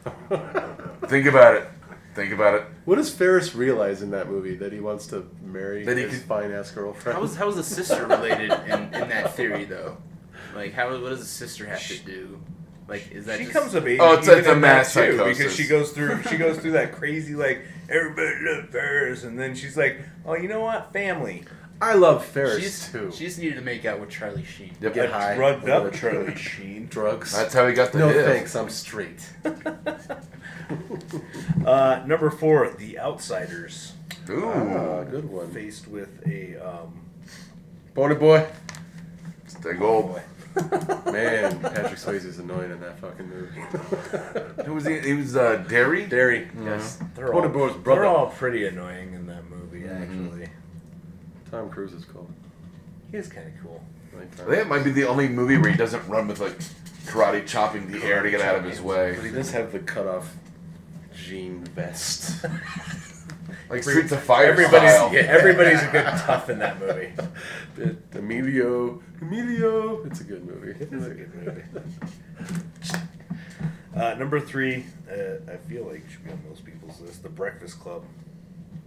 think 1.07 1.27
about 1.27 1.55
it. 1.57 1.69
Think 2.17 2.33
about 2.33 2.55
it. 2.55 2.65
What 2.87 2.97
does 2.97 3.11
Ferris 3.15 3.55
realize 3.55 4.01
in 4.03 4.11
that 4.11 4.29
movie 4.29 4.57
that 4.57 4.73
he 4.73 4.81
wants 4.81 5.07
to 5.09 5.29
marry 5.45 5.85
That 5.85 5.97
he 5.99 6.05
his 6.05 6.15
could- 6.15 6.23
fine 6.23 6.51
ass 6.51 6.71
girlfriend? 6.71 7.17
How 7.19 7.23
is 7.25 7.37
how 7.37 7.49
is 7.51 7.57
the 7.57 7.63
sister 7.63 8.07
related 8.07 8.51
in, 8.51 8.81
in 8.95 9.09
that 9.11 9.35
theory 9.37 9.65
though? 9.67 9.99
Like 10.55 10.73
how 10.73 10.91
what 10.91 11.11
does 11.11 11.21
the 11.21 11.27
sister 11.27 11.67
have 11.67 11.87
to 11.87 11.99
do? 11.99 12.41
Like 12.89 13.11
is 13.13 13.27
that 13.27 13.37
she 13.39 13.45
just, 13.45 13.55
comes 13.57 13.75
of 13.75 13.87
age. 13.87 14.01
Oh, 14.01 14.15
it's- 14.15 14.27
even 14.27 14.39
it's 14.39 14.49
a 14.49 14.53
in 14.53 14.61
mass 14.61 14.95
too, 14.95 15.01
psychosis. 15.19 15.39
because 15.39 15.55
she 15.57 15.67
goes 15.69 15.93
through 15.93 16.23
she 16.25 16.37
goes 16.39 16.59
through 16.59 16.73
that 16.73 16.93
crazy 16.93 17.35
like 17.35 17.63
everybody 17.89 18.31
love 18.41 18.71
Ferris, 18.71 19.23
and 19.25 19.39
then 19.39 19.55
she's 19.55 19.77
like, 19.77 20.01
oh, 20.25 20.35
you 20.35 20.49
know 20.49 20.61
what, 20.61 20.93
family, 20.93 21.45
I 21.83 21.95
love 21.95 22.25
Ferris 22.25 22.63
She's, 22.63 22.91
too. 22.91 23.13
she 23.15 23.27
just 23.27 23.39
needed 23.39 23.57
to 23.57 23.61
make 23.61 23.85
out 23.85 24.01
with 24.01 24.09
Charlie 24.09 24.45
Sheen. 24.45 24.75
Yep. 24.81 24.95
Get 24.95 25.11
a 25.11 25.13
high. 25.13 25.35
drugged 25.37 25.69
up 25.69 25.93
Charlie 25.93 26.35
Sheen. 26.35 26.87
Drugs. 26.91 27.33
That's 27.37 27.53
how 27.53 27.67
he 27.67 27.75
got 27.75 27.93
the 27.93 27.99
no 27.99 28.09
hit. 28.09 28.25
thanks. 28.25 28.57
I'm 28.57 28.71
straight. 28.71 29.29
Uh, 31.65 32.03
number 32.07 32.31
four, 32.31 32.71
The 32.71 32.99
Outsiders, 32.99 33.93
Ooh. 34.31 34.49
Ah, 34.49 35.03
good 35.05 35.25
one. 35.29 35.51
faced 35.51 35.89
with 35.89 36.25
a 36.27 36.57
um, 36.57 37.01
Ponyboy. 37.95 38.49
Stay 39.49 39.73
gold. 39.75 40.21
Man, 41.07 41.59
Patrick 41.61 41.99
Swayze 41.99 42.25
is 42.25 42.39
annoying 42.39 42.71
in 42.71 42.81
that 42.81 42.99
fucking 43.01 43.29
movie. 43.29 43.61
Who 44.65 44.75
was 44.75 44.87
he? 44.87 45.01
He 45.01 45.13
was 45.13 45.37
uh, 45.37 45.57
Darry. 45.69 46.07
Darry. 46.07 46.49
Yes. 46.63 46.99
They're 47.15 47.33
Boney 47.33 47.47
all, 47.49 47.53
boy's 47.53 47.85
they're 47.85 48.05
all 48.07 48.27
pretty 48.29 48.67
annoying 48.67 49.13
in 49.15 49.27
that 49.27 49.45
movie. 49.51 49.83
Mhm. 49.83 50.03
Actually, 50.03 50.49
Tom 51.51 51.69
Cruise 51.69 51.93
is 51.93 52.05
cool. 52.05 52.29
he 53.11 53.17
is 53.19 53.29
kind 53.29 53.47
of 53.49 53.53
cool. 53.63 53.83
I 54.15 54.21
like 54.21 54.33
I 54.33 54.37
Tom 54.37 54.47
think 54.47 54.59
it 54.63 54.69
might 54.69 54.85
be 54.85 54.93
the 54.93 55.05
only 55.05 55.29
movie 55.29 55.59
where 55.59 55.71
he 55.71 55.77
doesn't 55.77 56.07
run 56.09 56.27
with 56.29 56.41
like 56.41 56.59
karate 57.07 57.47
chopping 57.47 57.91
the 57.91 58.03
air 58.05 58.23
to 58.23 58.31
get 58.31 58.41
out 58.41 58.57
of 58.57 58.65
his 58.65 58.81
way. 58.81 59.15
But 59.17 59.25
he 59.25 59.31
does 59.33 59.51
have 59.51 59.73
the 59.73 59.81
cut 59.81 60.07
off 60.07 60.35
jean 61.17 61.65
vest. 61.65 62.45
Like 63.69 63.83
Streets 63.83 64.13
of 64.13 64.21
Fire 64.23 64.47
Everybody's 64.47 64.93
style. 64.93 65.13
Yeah. 65.13 65.23
everybody's 65.23 65.83
a 65.83 65.89
good 65.91 66.05
tough 66.05 66.49
in 66.51 66.59
that 66.61 66.79
movie. 66.81 67.13
It- 67.79 67.97
Emilio. 68.15 69.03
Emilio. 69.21 70.05
It's 70.05 70.21
a 70.21 70.25
good 70.25 70.45
movie. 70.47 70.71
It 70.83 70.93
is 70.93 71.07
a 71.07 71.11
good 71.11 71.35
movie. 71.35 71.63
Uh, 73.97 74.13
number 74.19 74.39
three, 74.39 74.85
uh, 75.11 75.51
I 75.51 75.57
feel 75.57 75.85
like 75.85 76.03
should 76.11 76.23
be 76.23 76.31
on 76.31 76.39
most 76.47 76.65
people's 76.67 77.01
list, 77.01 77.23
The 77.23 77.31
Breakfast 77.31 77.81
Club, 77.81 78.05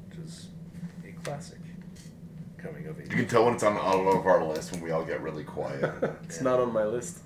which 0.08 0.20
is 0.20 0.50
a 1.04 1.12
classic 1.24 1.58
coming 2.60 2.86
of 2.86 3.00
age. 3.02 3.10
You 3.10 3.16
can 3.16 3.26
tell 3.28 3.44
when 3.46 3.56
it's 3.56 3.64
on 3.64 3.76
all 3.76 4.08
of 4.16 4.28
our 4.28 4.44
list 4.46 4.72
when 4.72 4.82
we 4.82 4.92
all 4.92 5.04
get 5.04 5.20
really 5.22 5.44
quiet. 5.44 5.92
It's 6.26 6.38
Yeah. 6.38 6.44
not 6.44 6.60
on 6.60 6.72
my 6.72 6.84
list. 6.86 7.20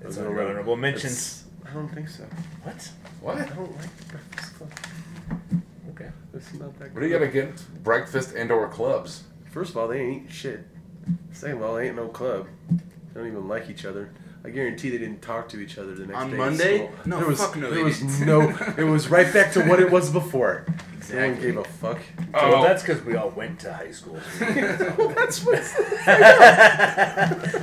It's 0.00 0.16
I 0.16 0.22
on 0.22 0.26
don't 0.26 0.34
your 0.34 0.44
know. 0.44 0.50
honorable 0.50 0.76
mentions. 0.76 1.44
It's- 1.70 1.74
I 1.74 1.74
don't 1.74 1.88
think 1.88 2.08
so. 2.08 2.24
What? 2.62 2.90
What? 3.20 3.36
I 3.38 3.54
don't 3.54 3.76
like 3.76 3.96
the 3.96 4.04
Breakfast 4.06 4.54
Club. 4.56 4.70
Okay. 5.90 6.08
It's 6.34 6.54
not 6.54 6.78
that 6.78 6.92
What 6.94 7.00
do 7.00 7.06
you 7.06 7.12
got 7.12 7.22
against 7.22 7.72
breakfast 7.84 8.34
and 8.34 8.50
or 8.50 8.68
clubs? 8.68 9.24
First 9.50 9.70
of 9.72 9.76
all, 9.76 9.88
they 9.88 10.00
ain't 10.00 10.30
shit. 10.32 10.66
Second 11.32 11.56
of 11.58 11.62
all, 11.62 11.74
they 11.76 11.88
ain't 11.88 11.96
no 11.96 12.08
club. 12.08 12.46
They 12.70 12.78
don't 13.20 13.26
even 13.28 13.48
like 13.48 13.68
each 13.68 13.84
other. 13.84 14.10
I 14.44 14.50
guarantee 14.50 14.88
they 14.90 14.98
didn't 14.98 15.20
talk 15.22 15.48
to 15.50 15.60
each 15.60 15.76
other 15.76 15.94
the 15.94 16.06
next 16.06 16.18
On 16.18 16.28
day. 16.30 16.34
at 16.34 16.38
Monday? 16.38 16.76
school. 16.78 16.90
No, 17.04 17.18
there 17.18 17.26
was, 17.28 17.38
fuck 17.40 17.56
no, 17.56 17.62
There 17.68 17.78
they 17.78 17.82
was 17.84 17.98
didn't. 18.00 18.26
no. 18.26 18.40
It 18.78 18.84
was 18.84 19.08
right 19.08 19.30
back 19.32 19.52
to 19.52 19.62
what 19.64 19.80
it 19.80 19.90
was 19.90 20.10
before. 20.20 20.64
No 21.12 21.16
one 21.28 21.40
gave 21.40 21.56
a 21.56 21.64
fuck. 21.64 21.98
Well, 22.32 22.54
Oh, 22.54 22.62
that's 22.62 22.82
because 22.82 23.02
we 23.04 23.16
all 23.16 23.30
went 23.30 23.58
to 23.60 23.72
high 23.72 23.90
school. 23.90 24.18
well, 24.40 25.08
That's 25.16 25.44
what. 25.44 25.60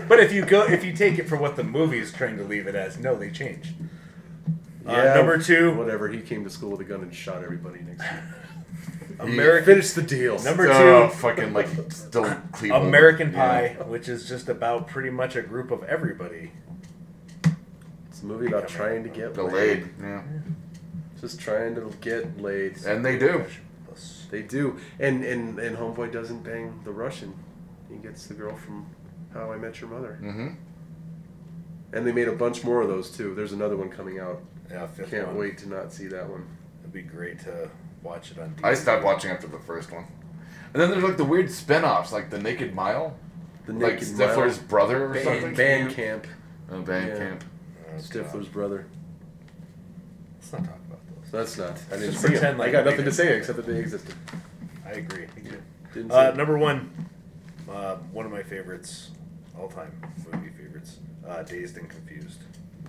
but 0.09 0.19
if 0.19 0.33
you 0.33 0.43
go, 0.45 0.65
if 0.67 0.83
you 0.83 0.91
take 0.93 1.17
it 1.17 1.29
for 1.29 1.37
what 1.37 1.55
the 1.55 1.63
movie 1.63 1.99
is 1.99 2.11
trying 2.11 2.35
to 2.37 2.43
leave 2.43 2.67
it 2.67 2.75
as, 2.75 2.97
no, 2.99 3.15
they 3.15 3.29
changed. 3.31 3.69
Uh, 4.87 4.91
Yeah, 4.91 5.13
number 5.15 5.37
two, 5.37 5.73
Whatever. 5.73 6.07
He 6.07 6.21
came 6.21 6.43
to 6.43 6.49
school 6.49 6.71
with 6.71 6.81
a 6.81 6.83
gun 6.83 7.01
and 7.01 7.13
shot 7.13 7.43
everybody 7.43 7.81
next 7.81 8.03
year. 8.03 8.35
American 9.19 9.65
Finished 9.65 9.95
the 9.95 10.01
deal. 10.03 10.39
Number 10.43 10.67
oh, 10.71 11.07
two, 11.07 11.13
fucking 11.15 11.53
like 11.53 11.67
still 11.91 12.23
Cleveland. 12.51 12.87
American 12.87 13.33
Yeah. 13.33 13.75
Pie, 13.77 13.83
which 13.85 14.07
is 14.07 14.27
just 14.27 14.47
about 14.47 14.87
pretty 14.87 15.09
much 15.09 15.35
a 15.35 15.41
group 15.41 15.71
of 15.71 15.83
everybody. 15.83 16.51
It's 18.09 18.21
a 18.21 18.25
movie 18.25 18.47
about 18.47 18.67
trying 18.67 19.03
to 19.03 19.09
get 19.09 19.35
laid. 19.37 19.45
Delayed. 19.49 19.87
Yeah. 19.99 20.21
Just 21.19 21.39
trying 21.39 21.75
to 21.75 21.91
get 22.01 22.39
laid. 22.39 22.77
And 22.85 23.03
they 23.03 23.17
do. 23.17 23.45
They 24.29 24.41
do. 24.41 24.77
And 24.99 25.23
and 25.23 25.57
and 25.59 25.77
homeboy 25.77 26.11
doesn't 26.11 26.43
bang 26.43 26.79
the 26.83 26.91
Russian. 26.91 27.33
He 27.89 27.97
gets 27.97 28.27
the 28.27 28.33
girl 28.33 28.55
from 28.55 28.85
How 29.33 29.51
I 29.51 29.57
Met 29.57 29.79
Your 29.81 29.89
Mother. 29.89 30.19
Mm-hmm. 30.21 30.47
And 31.93 32.05
they 32.05 32.11
made 32.11 32.27
a 32.27 32.33
bunch 32.33 32.63
more 32.63 32.81
of 32.81 32.89
those 32.89 33.09
too. 33.09 33.33
There's 33.33 33.53
another 33.53 33.77
one 33.77 33.89
coming 33.89 34.19
out. 34.19 34.41
Yeah, 34.69 34.87
fifth 34.87 35.11
Can't 35.11 35.27
one. 35.27 35.37
wait 35.37 35.57
to 35.59 35.69
not 35.69 35.91
see 35.93 36.07
that 36.07 36.29
one. 36.29 36.45
It'd 36.81 36.93
be 36.93 37.01
great 37.01 37.39
to 37.41 37.69
watch 38.03 38.31
it 38.31 38.39
on. 38.39 38.49
DVD. 38.55 38.65
I 38.65 38.73
stopped 38.73 39.03
watching 39.03 39.31
after 39.31 39.47
the 39.47 39.59
first 39.59 39.91
one. 39.91 40.05
And 40.73 40.81
then 40.81 40.91
there's 40.91 41.03
like 41.03 41.17
the 41.17 41.23
weird 41.25 41.49
spin-offs, 41.49 42.11
like 42.11 42.29
the 42.29 42.37
Naked 42.39 42.75
Mile, 42.75 43.15
The 43.65 43.73
like 43.73 43.93
Naked 43.93 44.07
Stifler's 44.09 44.57
Mile. 44.57 44.67
brother 44.67 45.05
or 45.05 45.13
Band- 45.13 45.23
something. 45.25 45.55
Band 45.55 45.91
Camp. 45.93 46.27
Oh, 46.71 46.81
Band 46.81 47.07
Yeah. 47.09 47.17
Camp. 47.17 47.43
Oh, 47.87 47.91
God. 47.93 48.01
Stifler's 48.01 48.47
brother. 48.49 48.85
Let's 50.39 50.51
not 50.53 50.63
talk 50.65 50.75
about 50.87 50.99
those. 51.23 51.31
That's 51.31 51.57
not. 51.57 51.77
I 51.91 51.97
didn't 51.97 52.11
Just 52.11 52.21
see 52.21 52.27
'em. 52.27 52.31
pretend 52.33 52.57
like 52.57 52.69
I 52.69 52.71
got 52.73 52.85
nothing 52.85 53.05
to 53.05 53.11
say 53.11 53.37
except 53.37 53.55
that 53.57 53.65
they 53.65 53.77
existed. 53.79 54.13
I 54.85 54.91
agree. 54.91 55.27
Didn't 55.93 56.11
Uh, 56.11 56.31
number 56.31 56.57
one, 56.57 56.91
uh, 57.69 57.95
one 58.11 58.25
of 58.25 58.31
my 58.31 58.43
favorites, 58.43 59.11
all-time 59.57 59.91
movie 60.31 60.49
favorites, 60.49 60.97
uh, 61.27 61.41
Dazed 61.43 61.77
and 61.77 61.89
Confused. 61.89 62.39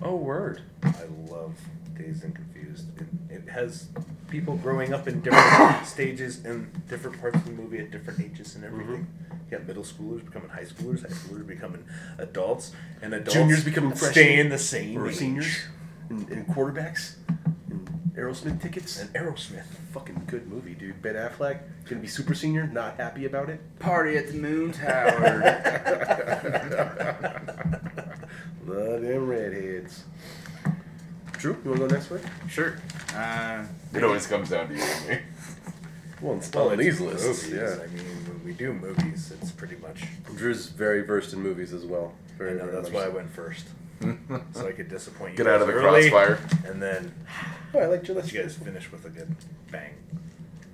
Oh, 0.01 0.15
word. 0.15 0.61
I 0.83 0.93
love 1.29 1.55
Dazed 1.97 2.23
and 2.23 2.33
Confused. 2.35 2.85
It, 2.99 3.07
it 3.29 3.49
has 3.49 3.87
people 4.29 4.55
growing 4.57 4.93
up 4.93 5.07
in 5.07 5.21
different 5.21 5.85
stages 5.87 6.45
and 6.45 6.69
different 6.87 7.19
parts 7.19 7.35
of 7.37 7.45
the 7.45 7.51
movie 7.51 7.79
at 7.79 7.91
different 7.91 8.19
ages 8.21 8.55
and 8.55 8.63
everything. 8.63 9.07
Mm-hmm. 9.07 9.35
You 9.51 9.57
got 9.57 9.67
middle 9.67 9.83
schoolers 9.83 10.23
becoming 10.23 10.49
high 10.49 10.63
schoolers, 10.63 11.01
high 11.01 11.09
schoolers 11.09 11.45
becoming 11.45 11.83
adults, 12.17 12.71
and 13.01 13.13
adults 13.13 13.33
Juniors 13.33 13.63
becoming 13.65 13.89
freshmen. 13.91 14.11
staying 14.11 14.49
the 14.49 14.57
same 14.59 14.97
Or 14.97 15.09
age. 15.09 15.15
seniors. 15.15 15.57
And, 16.09 16.29
and 16.29 16.47
quarterbacks. 16.47 17.15
And 17.69 17.89
Aerosmith 18.15 18.61
tickets. 18.61 18.99
And 19.01 19.11
Aerosmith. 19.13 19.65
Fucking 19.93 20.23
good 20.27 20.47
movie, 20.47 20.75
dude. 20.75 21.01
Ben 21.01 21.15
Affleck 21.15 21.59
gonna 21.89 22.01
be 22.01 22.07
super 22.07 22.33
senior, 22.35 22.67
not 22.67 22.95
happy 22.97 23.25
about 23.25 23.49
it. 23.49 23.59
Party 23.79 24.17
at 24.17 24.27
the 24.27 24.33
Moon 24.35 24.71
Tower. 24.81 25.41
Love 28.69 29.01
them 29.01 29.27
redheads. 29.27 30.03
Drew, 31.33 31.53
you 31.63 31.69
wanna 31.71 31.87
go 31.87 31.95
next 31.95 32.09
week? 32.09 32.21
sure. 32.47 32.75
Uh, 33.15 33.63
It 33.93 34.03
always 34.03 34.27
comes 34.27 34.49
down 34.49 34.67
to 34.69 34.75
you 34.75 34.81
and 34.81 35.09
me. 35.09 35.17
Well, 36.21 36.37
it's 36.37 36.51
Well, 36.53 36.67
on 36.69 36.73
it's 36.73 36.83
these 36.83 36.99
lists. 37.01 37.47
movies. 37.47 37.49
Yeah. 37.53 37.83
I 37.83 37.87
mean, 37.87 38.05
when 38.27 38.43
we 38.43 38.53
do 38.53 38.73
movies, 38.73 39.31
it's 39.41 39.51
pretty 39.51 39.77
much. 39.77 40.03
Drew's 40.35 40.67
very 40.67 41.01
versed 41.01 41.33
in 41.33 41.39
movies 41.41 41.73
as 41.73 41.85
well. 41.85 42.13
I 42.35 42.37
Very, 42.37 42.51
know 42.55 42.65
very 42.65 42.71
that's 42.73 42.89
much 42.89 42.93
why 42.93 43.03
I 43.03 43.09
so. 43.09 43.15
went 43.15 43.29
first, 43.31 43.67
so 44.53 44.67
I 44.67 44.71
could 44.73 44.89
disappoint 44.89 45.31
you. 45.31 45.37
Get 45.37 45.47
out 45.47 45.59
guys 45.59 45.61
of 45.61 45.67
the 45.67 45.73
early, 45.73 46.09
crossfire. 46.09 46.39
and 46.67 46.81
then 46.81 47.13
Oh, 47.73 47.79
I 47.79 47.85
like 47.85 48.03
to 48.05 48.13
let 48.13 48.23
list. 48.23 48.33
you 48.35 48.41
guys 48.41 48.55
finish 48.55 48.91
with 48.91 49.05
a 49.05 49.09
good 49.09 49.33
bang. 49.71 49.93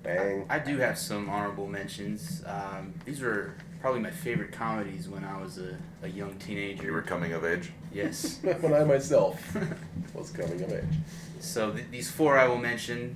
Bang. 0.03 0.45
I 0.49 0.59
do 0.59 0.77
have 0.77 0.97
some 0.97 1.29
honorable 1.29 1.67
mentions. 1.67 2.43
Um, 2.45 2.93
these 3.05 3.21
were 3.21 3.53
probably 3.85 4.01
my 4.01 4.09
favorite 4.09 4.51
comedies 4.51 5.07
when 5.07 5.23
I 5.23 5.39
was 5.39 5.59
a, 5.59 5.77
a 6.01 6.07
young 6.07 6.33
teenager. 6.39 6.85
You 6.85 6.91
were 6.91 7.03
coming 7.03 7.33
of 7.33 7.45
age. 7.45 7.71
Yes. 7.93 8.39
when 8.61 8.73
I 8.73 8.83
myself 8.83 9.55
was 10.15 10.31
coming 10.31 10.59
of 10.63 10.73
age. 10.73 10.95
So 11.39 11.71
th- 11.71 11.85
these 11.91 12.09
four 12.09 12.35
I 12.35 12.47
will 12.47 12.57
mention, 12.57 13.15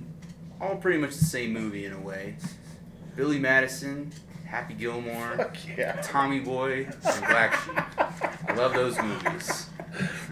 all 0.60 0.76
pretty 0.76 0.98
much 0.98 1.16
the 1.16 1.24
same 1.24 1.52
movie 1.52 1.86
in 1.86 1.92
a 1.92 1.98
way. 1.98 2.36
Billy 3.16 3.40
Madison, 3.40 4.12
Happy 4.50 4.74
Gilmore, 4.74 5.36
Fuck 5.36 5.56
yeah. 5.78 6.00
Tommy 6.02 6.40
Boy, 6.40 6.86
and 6.86 7.20
Black 7.20 7.54
Sheep. 7.62 7.78
I 8.48 8.54
love 8.54 8.72
those 8.74 9.00
movies. 9.00 9.66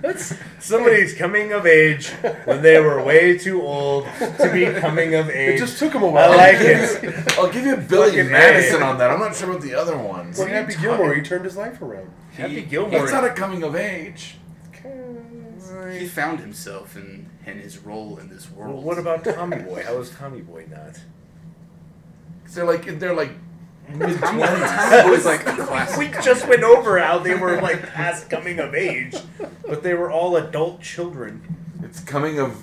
That's 0.01 0.35
Somebody's 0.59 1.15
coming 1.15 1.53
of 1.53 1.67
age 1.67 2.09
when 2.45 2.63
they 2.63 2.81
were 2.81 3.03
way 3.03 3.39
too 3.39 3.63
old 3.63 4.07
to 4.19 4.51
be 4.53 4.67
coming 4.81 5.15
of 5.15 5.31
age. 5.31 5.55
it 5.55 5.59
just 5.59 5.79
took 5.79 5.93
them 5.93 6.03
a 6.03 6.09
while. 6.09 6.33
I 6.33 6.37
like 6.37 6.57
it. 6.61 7.33
I'll 7.39 7.51
give 7.51 7.65
you 7.65 7.77
Billy 7.77 8.11
Fucking 8.11 8.31
Madison 8.31 8.83
A. 8.83 8.87
on 8.87 8.99
that. 8.99 9.11
I'm 9.11 9.21
not 9.21 9.37
sure 9.37 9.51
about 9.51 9.63
the 9.63 9.75
other 9.75 9.97
ones. 9.97 10.39
Well, 10.39 10.49
Happy 10.49 10.75
Gilmore, 10.75 11.15
he 11.15 11.23
turned 11.23 11.45
his 11.45 11.57
life 11.57 11.81
around. 11.81 12.11
Happy 12.33 12.63
Gilmore. 12.63 13.05
It's 13.05 13.13
not 13.13 13.25
a 13.25 13.31
coming 13.31 13.63
of 13.63 13.77
age. 13.77 14.37
he 15.93 16.07
found 16.07 16.41
himself 16.41 16.97
in, 16.97 17.29
in 17.47 17.59
his 17.59 17.79
role 17.79 18.19
in 18.19 18.29
this 18.29 18.51
Well, 18.51 18.69
world. 18.69 18.85
what 18.85 18.99
about 18.99 19.25
Tommy 19.25 19.59
Boy? 19.59 19.83
How 19.85 19.97
is 19.99 20.11
Tommy 20.11 20.41
Boy 20.41 20.67
not? 20.71 20.99
They're 22.51 22.65
like 22.65 22.99
they're 22.99 23.15
like 23.15 23.33
mid 23.95 24.19
Tommy, 24.19 24.43
twenties. 24.43 24.71
Tommy 24.71 25.09
Boy's 25.11 25.25
like 25.25 25.41
a 25.47 25.53
classic. 25.67 25.99
We 25.99 26.09
just 26.23 26.47
went 26.49 26.63
over 26.63 26.99
how 26.99 27.19
they 27.19 27.35
were 27.35 27.61
like 27.61 27.83
past 27.83 28.29
coming 28.31 28.59
of 28.59 28.75
age, 28.75 29.15
but 29.67 29.83
they 29.83 29.95
were 29.95 30.11
all 30.11 30.37
adult 30.37 30.81
children. 30.83 31.57
It's 31.83 32.01
coming 32.01 32.39
of 32.39 32.63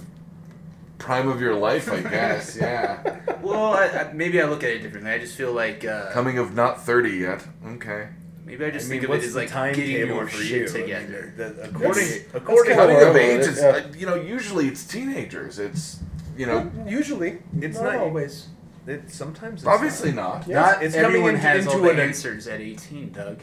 prime 0.97 1.27
of 1.27 1.39
your 1.41 1.55
life, 1.55 1.91
I 1.91 2.01
guess. 2.01 2.55
Yeah. 2.59 3.19
Well, 3.41 3.73
I, 3.73 3.85
I, 3.87 4.13
maybe 4.13 4.41
I 4.41 4.45
look 4.45 4.63
at 4.63 4.69
it 4.71 4.79
differently. 4.79 5.11
I 5.11 5.19
just 5.19 5.35
feel 5.35 5.53
like 5.53 5.85
uh, 5.85 6.11
Coming 6.11 6.37
of 6.37 6.53
not 6.55 6.81
thirty 6.83 7.11
yet. 7.17 7.45
Okay. 7.65 8.07
maybe 8.43 8.65
I 8.65 8.71
just 8.71 8.87
I 8.87 8.89
mean, 8.89 9.01
think 9.01 9.03
of 9.03 9.09
what's 9.09 9.23
it 9.23 9.27
as 9.27 9.33
the 9.33 9.39
like 9.41 9.49
getting 9.49 9.73
timetable 9.75 10.15
your 10.15 10.27
for 10.27 10.37
shit 10.43 10.49
you? 10.51 10.57
I 10.69 10.73
mean, 10.73 10.81
together. 11.07 11.33
the- 11.37 11.43
the- 11.49 11.63
according 11.69 12.07
That's- 12.07 12.25
according 12.33 12.75
that's 12.77 12.81
Coming 12.81 12.95
kinda 12.97 13.07
of 13.09 13.13
what 13.13 13.21
age 13.21 13.35
it 13.35 13.39
is, 13.41 13.47
is, 13.49 13.63
yeah. 13.63 13.69
uh, 13.69 13.87
you 13.97 14.05
know, 14.05 14.15
usually 14.15 14.67
it's 14.67 14.83
teenagers. 14.85 15.59
It's, 15.59 15.99
you 16.37 16.45
know, 16.47 16.71
Usually, 16.87 17.37
It's 17.61 17.75
not 17.79 17.93
not- 17.93 18.01
always. 18.01 18.47
It, 18.87 19.09
sometimes 19.11 19.61
it's 19.61 19.67
obviously 19.67 20.11
not. 20.11 20.39
not. 20.41 20.47
Yeah. 20.47 20.61
Not 20.61 20.83
it's 20.83 20.93
coming 20.95 21.05
everyone 21.07 21.29
into- 21.35 21.41
has 21.47 21.67
all 21.67 21.73
into 21.75 21.85
the 21.87 21.93
an- 21.93 21.99
answers 22.09 22.47
at 22.47 22.61
18, 22.61 23.11
Doug. 23.11 23.39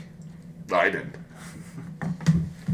I 0.72 0.90
didn't. 0.90 1.14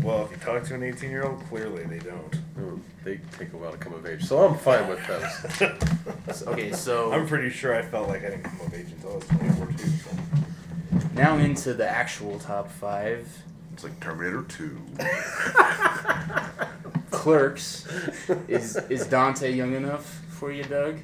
Well, 0.03 0.25
if 0.25 0.31
you 0.31 0.37
talk 0.39 0.63
to 0.65 0.75
an 0.75 0.83
18 0.85 1.11
year 1.11 1.25
old, 1.25 1.45
clearly 1.49 1.85
they 1.85 1.99
don't. 1.99 2.31
Mm, 2.57 2.81
They 3.05 3.21
take 3.39 3.53
a 3.53 3.57
while 3.57 3.73
to 3.73 3.79
come 3.79 3.95
of 3.95 4.07
age, 4.07 4.25
so 4.25 4.47
I'm 4.47 4.57
fine 4.59 4.87
with 4.89 5.05
those. 5.07 6.43
Okay, 6.47 6.73
so 6.73 7.11
I'm 7.13 7.27
pretty 7.27 7.49
sure 7.51 7.75
I 7.75 7.83
felt 7.83 8.09
like 8.09 8.23
I 8.25 8.31
didn't 8.31 8.45
come 8.45 8.61
of 8.61 8.75
age 8.75 8.87
until 8.93 9.13
I 9.13 9.15
was 9.17 9.25
24 9.27 9.67
too. 9.69 9.89
So. 9.89 11.09
now 11.15 11.37
into 11.39 11.73
the 11.75 11.89
actual 11.89 12.39
top 12.39 12.71
five. 12.71 13.27
It's 13.73 13.83
like 13.85 13.99
Terminator 14.01 14.43
Two. 14.43 14.79
Clerks. 17.11 17.87
Is 18.49 18.77
is 18.89 19.07
Dante 19.07 19.53
young 19.53 19.75
enough 19.75 20.05
for 20.29 20.53
you, 20.53 20.65
Doug? 20.65 20.99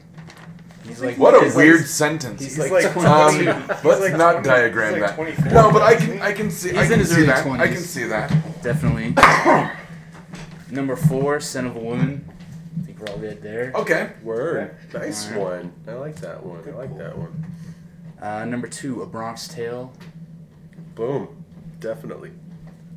He's 0.86 1.00
like 1.02 1.16
What 1.16 1.34
a 1.34 1.44
he's 1.44 1.54
weird 1.56 1.78
Like, 1.78 1.86
sentence. 1.86 2.42
he's 2.42 2.56
He's 2.56 2.70
like, 2.70 2.84
like 2.84 2.92
22. 2.92 3.08
Um, 3.50 3.60
He's 3.62 3.84
let's 3.84 4.00
like 4.00 4.16
not 4.16 4.32
20 4.44 4.48
diagram 4.48 4.92
he's 4.94 5.00
like 5.02 5.10
that. 5.10 5.16
24. 5.16 5.52
No, 5.52 5.72
but 5.72 5.82
I 5.82 5.94
can 5.96 6.20
I 6.20 6.32
can 6.32 6.50
see 6.50 6.70
I 6.76 6.82
He's 6.82 6.84
in 6.84 6.88
can 6.90 6.98
his 7.00 7.08
see 7.10 7.14
early 7.16 7.26
that. 7.26 7.46
I 7.60 7.68
can 7.68 7.76
see 7.78 8.04
that. 8.04 8.62
Definitely. 8.62 9.14
Number 10.70 10.96
four, 10.96 11.40
Scent 11.40 11.66
of 11.66 11.76
a 11.76 11.78
Woman. 11.80 12.28
I 12.80 12.86
think 12.86 12.98
we're 12.98 13.08
all 13.12 13.18
good 13.18 13.40
there. 13.42 13.72
Okay. 13.74 14.10
Word. 14.22 14.76
Nice 14.92 15.28
Alright. 15.32 15.40
one. 15.64 15.72
I 15.88 15.92
like 15.94 16.16
that 16.16 16.44
one. 16.44 16.62
I 16.66 16.70
like 16.76 16.96
that 16.98 17.16
one. 17.16 17.44
Uh, 18.20 18.44
number 18.44 18.66
two, 18.66 19.02
A 19.02 19.06
Bronx 19.06 19.46
Tale. 19.48 19.92
Boom. 20.94 21.44
Definitely. 21.80 22.30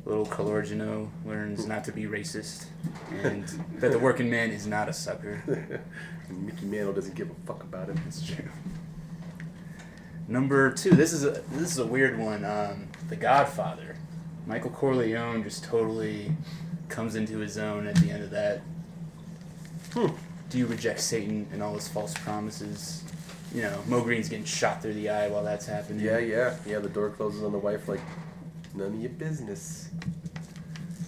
Little 0.08 0.24
Calogero 0.24 1.10
learns 1.26 1.66
not 1.66 1.84
to 1.84 1.92
be 1.92 2.04
racist, 2.04 2.64
and 3.22 3.44
that 3.76 3.92
the 3.92 3.98
working 3.98 4.30
man 4.30 4.50
is 4.50 4.66
not 4.66 4.88
a 4.88 4.92
sucker. 4.94 5.42
Mickey 6.30 6.64
Mantle 6.64 6.94
doesn't 6.94 7.14
give 7.14 7.30
a 7.30 7.34
fuck 7.46 7.62
about 7.62 7.90
him. 7.90 8.00
That's 8.04 8.26
true. 8.26 8.48
Number 10.26 10.72
two, 10.72 10.92
this 10.92 11.12
is 11.12 11.24
a 11.24 11.42
this 11.52 11.72
is 11.72 11.78
a 11.78 11.84
weird 11.86 12.18
one. 12.18 12.42
Um, 12.46 12.88
the 13.10 13.16
Godfather. 13.16 13.96
Michael 14.46 14.70
Corleone 14.70 15.42
just 15.42 15.64
totally 15.64 16.32
comes 16.88 17.14
into 17.14 17.36
his 17.36 17.58
own 17.58 17.86
at 17.86 17.96
the 17.96 18.10
end 18.10 18.24
of 18.24 18.30
that. 18.30 18.62
Hmm. 19.92 20.06
Do 20.48 20.56
you 20.56 20.64
reject 20.64 21.00
Satan 21.00 21.46
and 21.52 21.62
all 21.62 21.74
his 21.74 21.86
false 21.86 22.14
promises? 22.14 23.04
You 23.54 23.60
know, 23.60 23.82
Moe 23.86 24.00
Greene's 24.00 24.30
getting 24.30 24.46
shot 24.46 24.80
through 24.80 24.94
the 24.94 25.10
eye 25.10 25.28
while 25.28 25.44
that's 25.44 25.66
happening. 25.66 26.02
Yeah, 26.02 26.16
yeah, 26.16 26.56
yeah. 26.66 26.78
The 26.78 26.88
door 26.88 27.10
closes 27.10 27.42
on 27.42 27.52
the 27.52 27.58
wife 27.58 27.88
like 27.88 28.00
none 28.74 28.88
of 28.94 29.00
your 29.00 29.10
business. 29.10 29.88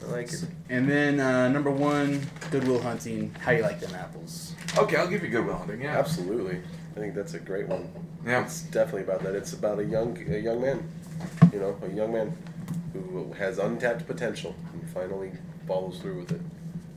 I 0.07 0.11
like 0.13 0.33
it. 0.33 0.45
And 0.69 0.89
then 0.89 1.21
uh, 1.21 1.49
number 1.49 1.71
one, 1.71 2.23
Goodwill 2.51 2.81
Hunting. 2.81 3.35
How 3.41 3.53
you 3.53 3.63
like 3.63 3.81
them 3.81 3.95
apples? 3.95 4.55
Okay, 4.79 4.97
I'll 4.97 5.09
give 5.09 5.23
you 5.23 5.29
Goodwill 5.29 5.57
Hunting. 5.57 5.83
Yeah. 5.83 5.99
Absolutely. 5.99 6.61
I 6.97 6.99
think 7.01 7.15
that's 7.15 7.35
a 7.35 7.39
great 7.41 7.69
one. 7.69 7.91
Yeah. 8.27 8.43
It's 8.45 8.63
definitely 8.63 9.03
about 9.03 9.23
that. 9.23 9.35
It's 9.35 9.53
about 9.53 9.79
a 9.79 9.85
young 9.85 10.17
a 10.29 10.39
young 10.39 10.61
man. 10.61 10.83
You 11.53 11.59
know, 11.61 11.77
a 11.83 11.89
young 11.95 12.13
man 12.13 12.37
who 12.93 13.33
has 13.35 13.59
untapped 13.59 14.07
potential 14.07 14.55
and 14.73 14.89
finally 14.91 15.33
follows 15.67 15.99
through 15.99 16.21
with 16.21 16.33
it. 16.33 16.41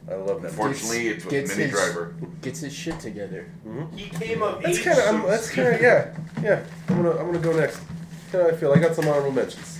I 0.09 0.16
love 0.16 0.28
that. 0.28 0.34
movie. 0.34 0.47
Unfortunately, 0.47 1.07
it's 1.09 1.24
with 1.26 1.32
Gets 1.32 1.51
Minnie 1.51 1.64
his- 1.64 1.72
Driver. 1.72 2.16
Gets 2.41 2.59
his 2.61 2.74
shit 2.74 2.99
together. 2.99 3.49
He 3.95 4.09
came 4.09 4.43
up. 4.43 4.61
That's 4.61 4.82
kind 4.82 4.97
of. 4.97 5.03
so 5.05 5.22
to 5.22 5.28
That's 5.28 5.49
kind 5.51 5.76
of. 5.76 5.82
Yeah, 5.82 6.14
yeah. 6.41 6.64
I'm 6.89 6.97
gonna. 7.03 7.11
I'm 7.11 7.26
gonna 7.28 7.39
go 7.39 7.53
next. 7.53 7.80
How 8.32 8.47
I 8.47 8.51
feel. 8.53 8.74
I 8.74 8.80
got 8.80 8.95
some 8.95 9.07
honorable 9.07 9.32
mentions. 9.32 9.80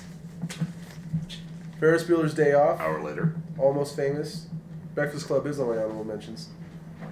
Ferris 1.84 2.05
Bueller's 2.05 2.34
Day 2.34 2.53
Off. 2.53 2.79
Hour 2.79 3.03
later. 3.03 3.36
Almost 3.57 3.97
Famous. 3.97 4.47
Breakfast 4.95 5.27
Club 5.27 5.45
is 5.45 5.59
on 5.59 5.67
my 5.67 5.75
honorable 5.75 6.05
mentions. 6.05 6.47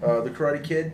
Uh, 0.02 0.22
the 0.22 0.30
Karate 0.30 0.64
Kid, 0.64 0.94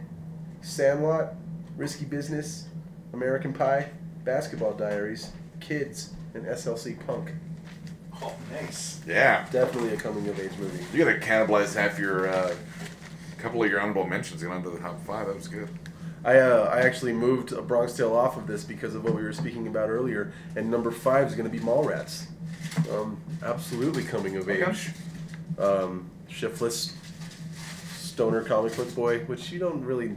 Sandlot, 0.61 1.35
Risky 1.75 2.05
Business, 2.05 2.69
American 3.13 3.53
Pie, 3.53 3.91
Basketball 4.23 4.73
Diaries, 4.73 5.31
Kids, 5.59 6.15
and 6.33 6.43
SLC 6.47 6.97
Punk. 7.05 7.33
Oh, 8.19 8.35
nice. 8.51 8.99
Yeah. 9.05 9.47
Definitely 9.51 9.93
a 9.93 9.97
coming 9.97 10.27
of 10.27 10.39
age 10.39 10.57
movie. 10.57 10.83
You 10.91 11.05
gotta 11.05 11.19
cannibalize 11.19 11.75
half 11.75 11.99
your, 11.99 12.29
uh, 12.29 12.55
couple 13.37 13.61
of 13.61 13.69
your 13.69 13.79
honorable 13.79 14.07
mentions, 14.07 14.41
and 14.41 14.49
get 14.49 14.57
onto 14.57 14.71
the 14.71 14.79
top 14.79 14.99
five. 15.05 15.27
That 15.27 15.35
was 15.35 15.47
good. 15.47 15.69
I 16.27 16.39
uh, 16.39 16.69
I 16.73 16.81
actually 16.81 17.13
moved 17.13 17.53
a 17.53 17.61
Bronx 17.61 17.93
Tale 17.93 18.13
off 18.13 18.35
of 18.35 18.47
this 18.47 18.65
because 18.65 18.93
of 18.95 19.03
what 19.05 19.15
we 19.15 19.23
were 19.23 19.31
speaking 19.31 19.65
about 19.67 19.89
earlier, 19.89 20.33
and 20.57 20.69
number 20.69 20.91
five 20.91 21.27
is 21.27 21.35
going 21.35 21.49
to 21.49 21.57
be 21.57 21.63
Mallrats. 21.63 22.25
Um, 22.91 23.17
absolutely 23.41 24.03
coming 24.03 24.35
of 24.35 24.47
Okay. 24.49 24.69
age. 24.69 24.89
Um, 25.57 26.09
shiftless 26.27 26.93
stoner 27.97 28.41
comic 28.43 28.75
book 28.75 28.93
boy, 28.93 29.19
which 29.21 29.51
you 29.51 29.59
don't 29.59 29.83
really 29.85 30.15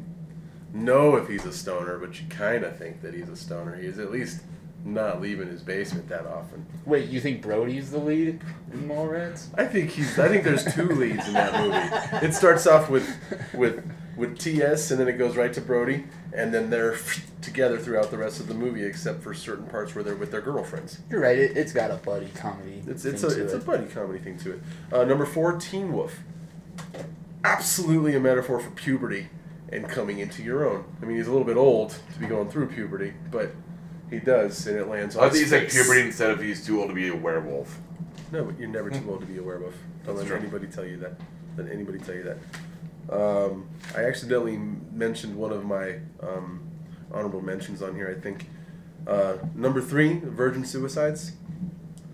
know 0.74 1.14
if 1.16 1.28
he's 1.28 1.44
a 1.46 1.52
stoner, 1.52 1.96
but 1.98 2.20
you 2.20 2.26
kind 2.28 2.64
of 2.64 2.76
think 2.76 3.00
that 3.02 3.14
he's 3.14 3.28
a 3.28 3.36
stoner. 3.36 3.76
He's 3.76 3.98
at 4.00 4.10
least 4.10 4.42
not 4.84 5.20
leaving 5.20 5.46
his 5.48 5.62
basement 5.62 6.08
that 6.08 6.26
often. 6.26 6.66
Wait, 6.86 7.08
you 7.08 7.20
think 7.20 7.40
Brodie's 7.40 7.90
the 7.92 7.98
lead 7.98 8.40
in 8.72 8.88
Mallrats? 8.88 9.46
I 9.56 9.64
think 9.64 9.90
he's. 9.90 10.18
I 10.18 10.26
think 10.28 10.42
there's 10.42 10.64
two 10.74 10.88
leads 10.88 11.26
in 11.28 11.34
that 11.34 11.54
movie. 11.62 12.26
It 12.26 12.34
starts 12.34 12.66
off 12.66 12.90
with 12.90 13.08
with 13.54 13.88
with 14.20 14.38
TS, 14.38 14.90
and 14.90 15.00
then 15.00 15.08
it 15.08 15.14
goes 15.14 15.34
right 15.34 15.52
to 15.54 15.60
Brodie, 15.60 16.04
and 16.32 16.52
then 16.52 16.68
they're 16.70 16.96
together 17.42 17.78
throughout 17.78 18.10
the 18.10 18.18
rest 18.18 18.38
of 18.38 18.46
the 18.46 18.54
movie, 18.54 18.84
except 18.84 19.22
for 19.22 19.32
certain 19.32 19.64
parts 19.66 19.94
where 19.94 20.04
they're 20.04 20.14
with 20.14 20.30
their 20.30 20.42
girlfriends. 20.42 21.00
You're 21.10 21.20
right. 21.22 21.38
It, 21.38 21.56
it's 21.56 21.72
got 21.72 21.90
a 21.90 21.96
buddy 21.96 22.28
comedy. 22.34 22.82
It's 22.86 23.04
it's 23.04 23.22
thing 23.22 23.30
a 23.32 23.34
to 23.34 23.44
it's 23.44 23.54
a 23.54 23.58
buddy 23.58 23.86
comedy 23.86 24.18
thing 24.20 24.38
to 24.38 24.52
it. 24.52 24.60
Uh, 24.92 25.04
number 25.04 25.24
four, 25.24 25.56
Teen 25.56 25.92
Wolf. 25.92 26.20
Absolutely 27.42 28.14
a 28.14 28.20
metaphor 28.20 28.60
for 28.60 28.70
puberty 28.70 29.28
and 29.72 29.88
coming 29.88 30.18
into 30.18 30.42
your 30.42 30.68
own. 30.68 30.84
I 31.00 31.06
mean, 31.06 31.16
he's 31.16 31.26
a 31.26 31.30
little 31.30 31.46
bit 31.46 31.56
old 31.56 31.94
to 32.12 32.18
be 32.20 32.26
going 32.26 32.50
through 32.50 32.68
puberty, 32.68 33.14
but 33.30 33.52
he 34.10 34.18
does, 34.18 34.66
and 34.66 34.76
it 34.76 34.88
lands 34.88 35.16
on 35.16 35.24
I 35.24 35.28
his 35.28 35.32
think 35.32 35.44
he's 35.44 35.52
like 35.52 35.70
puberty 35.70 36.06
instead 36.06 36.30
of 36.30 36.40
he's 36.40 36.64
too 36.66 36.80
old 36.80 36.90
to 36.90 36.94
be 36.94 37.08
a 37.08 37.16
werewolf. 37.16 37.80
No, 38.32 38.44
but 38.44 38.58
you're 38.58 38.68
never 38.68 38.90
too 38.90 39.04
old 39.08 39.20
to 39.20 39.26
be 39.26 39.38
a 39.38 39.42
werewolf. 39.42 39.74
Don't 40.04 40.16
That's 40.16 40.28
let 40.28 40.38
true. 40.38 40.48
anybody 40.48 40.66
tell 40.66 40.84
you 40.84 40.98
that. 40.98 41.14
Let 41.56 41.70
anybody 41.72 41.98
tell 41.98 42.14
you 42.14 42.24
that. 42.24 42.38
Um, 43.10 43.68
I 43.96 44.04
accidentally 44.04 44.56
mentioned 44.92 45.36
one 45.36 45.52
of 45.52 45.64
my 45.64 45.96
um, 46.22 46.60
honorable 47.12 47.40
mentions 47.42 47.82
on 47.82 47.94
here. 47.94 48.14
I 48.16 48.20
think 48.20 48.46
uh, 49.06 49.34
number 49.54 49.80
three, 49.80 50.18
Virgin 50.20 50.64
Suicides. 50.64 51.32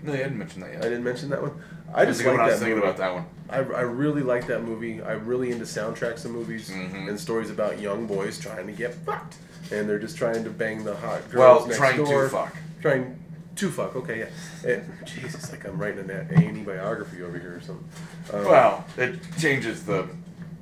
No, 0.02 0.12
you 0.12 0.22
hadn't 0.22 0.38
mentioned 0.38 0.62
that 0.62 0.72
yet. 0.72 0.80
I 0.84 0.88
didn't 0.88 1.04
mention 1.04 1.28
that 1.30 1.42
one. 1.42 1.62
I 1.94 2.04
just 2.04 2.20
like 2.24 2.32
one. 2.36 2.40
I 2.40 2.46
was 2.46 2.54
thinking 2.58 2.76
movie. 2.76 2.86
about 2.88 2.98
that 2.98 3.12
one. 3.12 3.26
I, 3.48 3.56
I 3.58 3.82
really 3.82 4.22
like 4.22 4.46
that 4.46 4.62
movie. 4.64 5.02
I'm 5.02 5.26
really 5.26 5.50
into 5.50 5.64
soundtracks 5.64 6.24
of 6.24 6.30
movies 6.32 6.70
Mhm. 6.70 7.08
and 7.08 7.18
stories 7.20 7.50
about 7.50 7.80
young 7.80 8.06
boys 8.06 8.38
trying 8.38 8.66
to 8.66 8.72
get 8.72 8.94
fucked, 8.94 9.36
and 9.70 9.88
they're 9.88 9.98
just 9.98 10.16
trying 10.16 10.44
to 10.44 10.50
bang 10.50 10.84
the 10.84 10.96
hot 10.96 11.28
girls 11.30 11.34
Well, 11.60 11.66
next 11.66 11.78
trying 11.78 12.04
door. 12.04 12.24
to 12.24 12.28
fuck. 12.30 12.56
Trying 12.82 13.18
to 13.56 13.70
fuck. 13.70 13.96
Okay, 13.96 14.18
yeah. 14.64 14.70
Eh, 14.70 14.80
Jesus, 15.04 15.50
like 15.52 15.66
I'm 15.66 15.78
writing 15.78 16.08
an 16.10 16.28
A 16.30 16.34
and 16.34 16.58
E 16.58 16.62
biography 16.62 17.22
over 17.22 17.38
here 17.38 17.56
or 17.56 17.60
something. 17.60 17.88
Um, 18.32 18.44
Well, 18.44 18.84
it 18.96 19.18
changes 19.38 19.84
the 19.84 20.08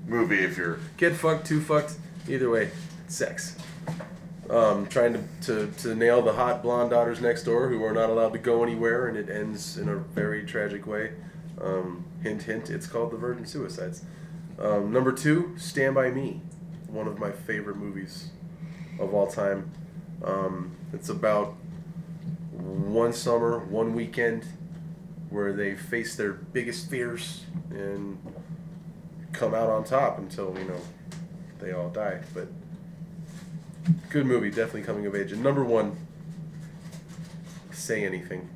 movie 0.06 0.40
if 0.40 0.56
you're. 0.56 0.78
get 0.96 1.14
fucked, 1.14 1.46
too 1.46 1.60
fucked. 1.60 1.96
Either 2.28 2.50
way, 2.50 2.70
sex. 3.08 3.56
Um, 4.50 4.86
trying 4.86 5.14
to, 5.14 5.22
to, 5.46 5.72
to 5.82 5.94
nail 5.94 6.20
the 6.22 6.34
hot 6.34 6.62
blonde 6.62 6.90
daughters 6.90 7.20
next 7.20 7.44
door 7.44 7.68
who 7.68 7.82
are 7.84 7.92
not 7.92 8.10
allowed 8.10 8.32
to 8.34 8.38
go 8.38 8.62
anywhere, 8.62 9.08
and 9.08 9.16
it 9.16 9.30
ends 9.30 9.78
in 9.78 9.88
a 9.88 9.96
very 9.96 10.44
tragic 10.44 10.86
way. 10.86 11.12
Um, 11.60 12.04
hint, 12.22 12.42
hint, 12.42 12.70
it's 12.70 12.86
called 12.86 13.10
The 13.10 13.16
Virgin 13.16 13.46
Suicides. 13.46 14.02
Um, 14.58 14.92
number 14.92 15.12
two, 15.12 15.54
Stand 15.56 15.94
By 15.94 16.10
Me, 16.10 16.40
one 16.88 17.08
of 17.08 17.18
my 17.18 17.32
favorite 17.32 17.76
movies 17.76 18.28
of 18.98 19.14
all 19.14 19.26
time. 19.26 19.70
Um, 20.22 20.76
it's 20.92 21.08
about 21.08 21.56
one 22.52 23.12
summer, 23.12 23.58
one 23.58 23.94
weekend, 23.94 24.44
where 25.30 25.52
they 25.52 25.74
face 25.74 26.16
their 26.16 26.32
biggest 26.32 26.88
fears 26.88 27.44
and 27.70 28.18
come 29.34 29.54
out 29.54 29.68
on 29.68 29.84
top 29.84 30.18
until 30.18 30.56
you 30.58 30.64
know 30.64 30.80
they 31.60 31.72
all 31.72 31.90
die. 31.90 32.20
But 32.32 32.48
good 34.10 34.26
movie, 34.26 34.48
definitely 34.50 34.82
coming 34.82 35.06
of 35.06 35.14
age. 35.14 35.32
And 35.32 35.42
number 35.42 35.64
one, 35.64 35.96
say 37.72 38.04
anything. 38.04 38.48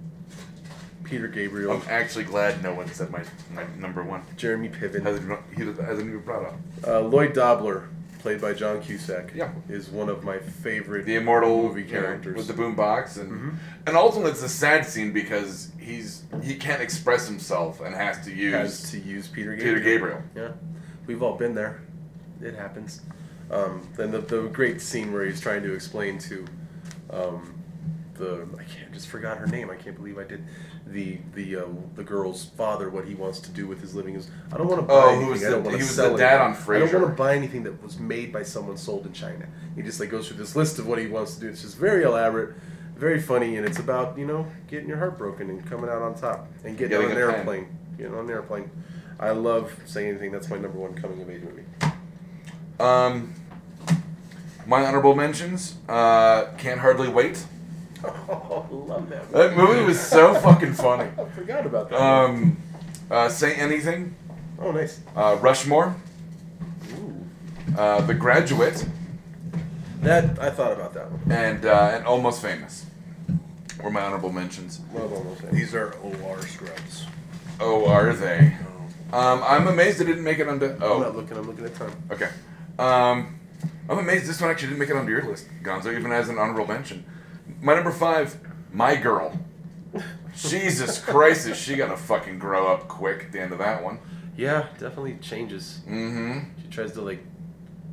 Peter 1.05 1.29
Gabriel, 1.29 1.73
I'm 1.73 1.83
actually 1.89 2.25
glad 2.25 2.63
no 2.63 2.75
one 2.75 2.87
said 2.89 3.11
my, 3.11 3.23
my 3.55 3.65
number 3.79 4.03
one. 4.03 4.23
Jeremy 4.37 4.69
Piven, 4.69 5.03
Hasn't, 5.03 5.41
he 5.57 5.65
hasn't 5.65 6.07
even 6.07 6.21
brought 6.21 6.45
up. 6.45 6.57
uh, 6.87 7.01
Lloyd 7.01 7.33
Dobler, 7.33 7.89
played 8.19 8.41
by 8.41 8.53
John 8.53 8.81
Cusack, 8.83 9.33
Yeah. 9.35 9.51
is 9.69 9.89
one 9.89 10.09
of 10.09 10.25
my 10.25 10.39
favorite 10.39 11.07
The 11.07 11.17
immortal 11.17 11.63
movie 11.63 11.83
you 11.83 11.87
know, 11.95 12.01
characters. 12.03 12.37
with 12.37 12.47
the 12.49 12.53
boombox, 12.55 13.19
and 13.21 13.31
Mhm. 13.33 13.55
and 13.87 13.97
ultimately 13.97 14.33
it's 14.33 14.43
a 14.43 14.49
sad 14.49 14.87
scene 14.87 15.13
because 15.13 15.71
he's 15.79 16.23
he 16.43 16.55
can't 16.57 16.83
express 16.83 17.27
himself 17.29 17.81
and 17.81 17.95
has 17.95 18.25
to 18.25 18.33
use 18.35 18.53
has 18.55 18.91
to 18.91 18.99
use 18.99 19.29
Peter 19.29 19.55
Gabriel. 19.55 19.75
Peter 19.75 19.85
Gabriel. 19.85 20.23
Yeah, 20.35 20.53
we've 21.07 21.23
all 21.23 21.37
been 21.37 21.55
there. 21.55 21.81
It 22.43 22.55
happens. 22.55 23.01
Um, 23.51 23.89
then 23.97 24.11
the, 24.11 24.21
the 24.21 24.43
great 24.43 24.81
scene 24.81 25.13
where 25.13 25.25
he's 25.25 25.41
trying 25.41 25.63
to 25.63 25.73
explain 25.73 26.19
to 26.19 26.45
um, 27.11 27.55
the 28.15 28.47
I 28.59 28.65
can't 28.65 28.93
just 28.93 29.09
forgot 29.09 29.39
her 29.39 29.47
name. 29.47 29.71
I 29.71 29.77
can't 29.77 29.97
believe 29.97 30.19
I 30.19 30.25
did. 30.25 30.45
The 30.91 31.19
the 31.35 31.57
uh, 31.57 31.65
the 31.97 32.05
girl's 32.05 32.47
father 32.47 32.89
what 32.89 33.05
he 33.05 33.15
wants 33.15 33.41
to 33.41 33.51
do 33.51 33.67
with 33.67 33.81
his 33.81 33.95
living 33.95 34.15
is 34.15 34.31
I 34.53 34.57
don't 34.57 34.69
want 34.69 34.81
to 34.81 34.87
buy 34.87 34.95
Oh, 34.95 35.01
who 35.01 35.09
anything. 35.11 35.31
was 35.31 35.45
I 35.45 35.51
don't 35.51 35.63
the- 35.63 35.69
want 35.69 35.75
he 35.77 35.79
to 35.83 35.87
was 35.87 35.95
sell 35.95 36.13
the 36.13 36.19
dad 36.19 36.41
anything. 36.41 36.41
on 36.41 36.51
I 36.77 36.79
don't 36.79 36.89
Frasier. 36.89 37.03
want 37.03 37.07
to 37.17 37.23
buy 37.23 37.35
anything 37.35 37.63
that 37.65 37.83
was 37.83 37.99
made 37.99 38.33
by 38.33 38.43
someone 38.43 38.77
sold 38.79 39.05
in 39.07 39.13
China. 39.13 39.47
He 39.77 39.83
just 39.83 40.01
like 40.01 40.09
goes 40.11 40.29
through 40.29 40.39
this 40.39 40.57
list 40.57 40.79
of 40.79 40.87
what 40.87 40.99
he 40.99 41.07
wants 41.07 41.35
to 41.35 41.41
do. 41.41 41.49
It's 41.49 41.61
just 41.63 41.77
very 41.77 42.05
elaborate, 42.05 42.55
very 42.97 43.21
funny, 43.21 43.57
and 43.57 43.67
it's 43.67 43.79
about 43.79 44.17
you 44.17 44.27
know 44.27 44.47
getting 44.69 44.89
your 44.89 44.97
heart 44.99 45.19
broken 45.19 45.51
and 45.51 45.65
coming 45.69 45.91
out 45.91 46.01
on 46.01 46.15
top 46.15 46.47
and 46.65 46.79
getting, 46.79 46.99
Getting 47.01 47.07
on 47.11 47.17
an 47.17 47.23
a 47.23 47.27
pen. 47.27 47.35
airplane. 47.39 47.79
Getting 47.99 48.15
on 48.15 48.25
an 48.25 48.31
airplane. 48.31 48.71
I 49.21 49.31
love 49.33 49.77
saying 49.85 50.09
anything. 50.09 50.33
That's 50.33 50.49
my 50.49 50.57
number 50.59 50.79
one 50.79 50.95
coming 50.95 51.21
of 51.21 51.29
age 51.29 51.43
movie. 51.43 51.65
Um, 52.81 53.35
my 54.67 54.85
honorable 54.87 55.15
mentions. 55.15 55.75
Uh, 55.89 56.47
can't 56.57 56.81
hardly 56.81 57.09
wait. 57.09 57.45
Oh, 58.31 58.67
love 58.71 59.09
that. 59.11 59.31
That 59.33 59.57
movie 59.57 59.83
was 59.83 59.99
so 59.99 60.35
fucking 60.35 60.75
funny. 60.75 61.11
I 61.19 61.25
forgot 61.31 61.67
about 61.67 61.91
that. 61.91 62.01
Um, 62.01 62.57
uh, 63.11 63.29
say 63.29 63.55
anything. 63.55 64.15
oh, 64.61 64.71
nice. 64.71 65.01
Uh, 65.17 65.37
Rushmore. 65.41 65.97
Ooh. 66.99 67.27
Uh, 67.77 68.01
the 68.03 68.15
Graduate. 68.15 68.87
That 70.03 70.39
I 70.39 70.51
thought 70.51 70.73
about 70.73 70.95
that 70.95 71.11
one. 71.11 71.21
And 71.33 71.65
uh, 71.65 71.93
and 71.95 72.05
Almost 72.07 72.41
Famous. 72.43 72.87
Were 73.83 73.91
my 73.91 74.03
honorable 74.03 74.33
mentions. 74.33 74.81
Love 74.93 75.13
almost. 75.13 75.43
These. 75.43 75.51
These 75.53 75.75
are 75.75 75.93
OR 76.03 76.41
scrubs. 76.43 77.07
Oh, 77.61 77.89
are 77.89 78.13
they? 78.13 78.57
Um, 79.13 79.43
I'm 79.45 79.67
amazed 79.69 80.01
it 80.01 80.05
didn't 80.05 80.25
make 80.25 80.39
it 80.39 80.49
onto. 80.49 80.77
Oh. 80.81 80.97
I'm 80.97 81.01
not 81.03 81.17
looking. 81.17 81.37
I'm 81.37 81.47
looking 81.47 81.65
at 81.65 81.75
time. 81.75 81.93
okay. 82.11 82.29
Um, 82.79 83.39
I'm 83.89 83.99
amazed 83.99 84.27
this 84.27 84.41
one 84.41 84.51
actually 84.51 84.69
didn't 84.69 84.81
make 84.81 84.91
it 84.91 84.97
onto 84.97 85.11
your 85.11 85.25
list, 85.25 85.47
Gonzo, 85.63 85.97
even 85.99 86.13
as 86.13 86.29
an 86.29 86.39
honorable 86.39 86.67
mention. 86.67 87.05
My 87.61 87.75
number 87.75 87.91
five, 87.91 88.39
My 88.73 88.97
Girl. 88.97 89.39
Jesus 90.37 91.01
Christ, 91.01 91.49
is 91.49 91.57
she 91.57 91.75
gonna 91.77 91.97
fucking 91.97 92.39
grow 92.39 92.69
up 92.73 92.87
quick 92.87 93.25
at 93.25 93.33
the 93.33 93.41
end 93.41 93.53
of 93.53 93.59
that 93.59 93.83
one? 93.83 93.99
Yeah, 94.37 94.67
definitely 94.75 95.17
changes. 95.21 95.81
Mm-hmm. 95.89 96.41
She 96.63 96.69
tries 96.69 96.93
to 96.93 97.01
like 97.01 97.25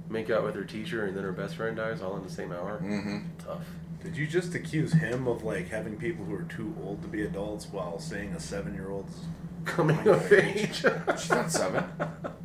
make 0.09 0.29
out 0.29 0.43
with 0.43 0.53
her 0.55 0.63
teacher, 0.63 1.05
and 1.05 1.17
then 1.17 1.23
her 1.23 1.31
best 1.31 1.55
friend 1.55 1.75
dies 1.75 2.01
all 2.01 2.15
in 2.17 2.23
the 2.23 2.29
same 2.29 2.51
hour. 2.51 2.79
Mm-hmm. 2.83 3.19
Tough. 3.39 3.63
Did 4.03 4.15
you 4.15 4.27
just 4.27 4.53
accuse 4.53 4.93
him 4.93 5.27
of 5.27 5.43
like 5.43 5.69
having 5.69 5.97
people 5.97 6.25
who 6.25 6.35
are 6.35 6.43
too 6.43 6.75
old 6.83 7.01
to 7.01 7.07
be 7.07 7.23
adults 7.23 7.65
while 7.71 7.97
saying 7.97 8.33
a 8.33 8.39
seven-year-old's? 8.39 9.21
Coming 9.65 10.07
of 10.07 10.31
age. 10.33 10.83
She's 11.17 11.29
not 11.31 11.51
seven. 11.51 11.85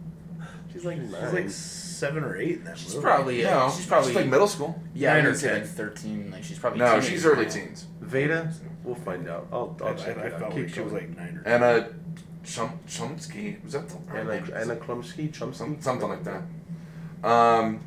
She's 0.81 0.87
like 0.87 0.99
nine. 0.99 1.24
He's 1.24 1.33
like 1.35 1.51
seven 1.51 2.24
or 2.24 2.37
eight 2.39 2.59
in 2.59 2.64
that 2.64 2.78
She's 2.78 2.95
movie. 2.95 3.05
probably 3.05 3.45
uh, 3.45 3.66
no, 3.68 3.74
she's 3.76 3.87
probably 3.87 4.12
like 4.14 4.26
middle 4.28 4.47
school. 4.49 4.83
yeah, 4.95 5.12
nine 5.14 5.22
I 5.22 5.26
or 5.26 5.31
would 5.33 5.39
say 5.39 5.53
like 5.53 5.62
10. 5.64 5.68
thirteen. 5.72 6.31
Like 6.31 6.45
she's 6.45 6.59
probably 6.59 6.78
No, 6.78 6.93
teenage 6.95 7.05
she's 7.11 7.26
early 7.26 7.45
now. 7.45 7.51
teens. 7.51 7.87
Veda. 8.01 8.53
We'll 8.83 8.95
find 8.95 9.28
out. 9.28 9.47
I'll, 9.53 9.76
I, 9.83 9.89
I'll 9.89 9.95
check 9.95 10.16
I, 10.16 10.22
I 10.22 10.24
it 10.24 10.33
out. 10.35 10.41
felt 10.41 10.55
Keep 10.55 10.64
like 10.64 10.74
she 10.74 10.81
was 10.81 10.93
going. 10.93 11.09
like 11.09 11.16
nine 11.18 11.43
or. 11.45 11.49
Anna 11.49 11.89
Chum- 12.43 12.78
Chomsky? 12.89 13.62
Was 13.62 13.74
that 13.74 13.87
the 13.91 13.97
her 14.11 14.18
Anna 14.20 14.41
name? 14.41 14.51
Anna 14.57 14.76
Chlumsky. 14.76 15.31
Chumsky. 15.31 15.55
Some, 15.55 15.81
something 15.83 16.09
like 16.09 16.24
that. 16.24 16.43
Um, 17.28 17.81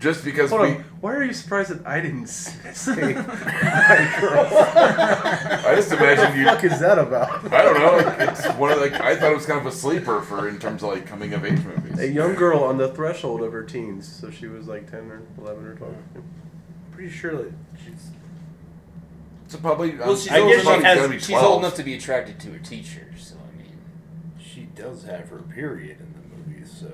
just 0.00 0.24
because 0.24 0.50
Hold 0.50 0.62
we. 0.62 0.68
on. 0.76 0.84
Why 1.00 1.14
are 1.14 1.24
you 1.24 1.32
surprised 1.32 1.70
that 1.70 1.86
I 1.86 2.00
didn't 2.00 2.24
s- 2.24 2.56
say 2.78 3.14
my 3.14 4.16
girl? 4.20 4.46
I 5.66 5.72
just 5.74 5.90
imagine 5.92 6.38
you. 6.38 6.46
What 6.46 6.60
the 6.60 6.68
fuck 6.68 6.72
is 6.72 6.80
that 6.80 6.98
about? 6.98 7.52
I 7.52 7.62
don't 7.62 7.78
know. 7.78 7.96
Like, 8.08 8.28
it's 8.28 8.46
one 8.54 8.70
of 8.72 8.78
like 8.80 8.92
I 8.94 9.16
thought 9.16 9.32
it 9.32 9.34
was 9.34 9.46
kind 9.46 9.58
of 9.60 9.66
a 9.66 9.72
sleeper 9.72 10.20
for 10.22 10.48
in 10.48 10.58
terms 10.58 10.82
of 10.82 10.90
like 10.90 11.06
coming 11.06 11.32
of 11.34 11.44
age 11.44 11.62
movies. 11.64 11.98
A 11.98 12.08
young 12.08 12.34
girl 12.34 12.62
on 12.62 12.78
the 12.78 12.88
threshold 12.94 13.42
of 13.42 13.52
her 13.52 13.64
teens, 13.64 14.06
so 14.06 14.30
she 14.30 14.46
was 14.46 14.66
like 14.68 14.90
ten 14.90 15.10
or 15.10 15.22
eleven 15.38 15.66
or 15.66 15.74
twelve. 15.74 15.96
Pretty 16.92 17.10
sure 17.10 17.36
that 17.36 17.52
she's. 17.84 18.10
So 19.48 19.58
probably. 19.58 19.96
Well, 19.96 20.10
um, 20.10 20.16
she's, 20.16 20.30
I 20.30 20.40
old, 20.40 20.52
guess 20.52 20.62
enough, 20.62 20.76
she 20.78 20.84
has- 20.84 20.96
gotta 20.98 21.08
be 21.08 21.18
she's 21.18 21.36
old 21.36 21.58
enough 21.60 21.74
to 21.74 21.82
be 21.82 21.94
attracted 21.94 22.38
to 22.40 22.52
her 22.52 22.58
teacher, 22.58 23.06
so 23.18 23.34
I 23.36 23.58
mean. 23.62 23.78
She 24.40 24.62
does 24.74 25.04
have 25.04 25.28
her 25.30 25.38
period 25.38 25.98
in 26.00 26.12
the 26.12 26.52
movie, 26.52 26.64
so. 26.68 26.92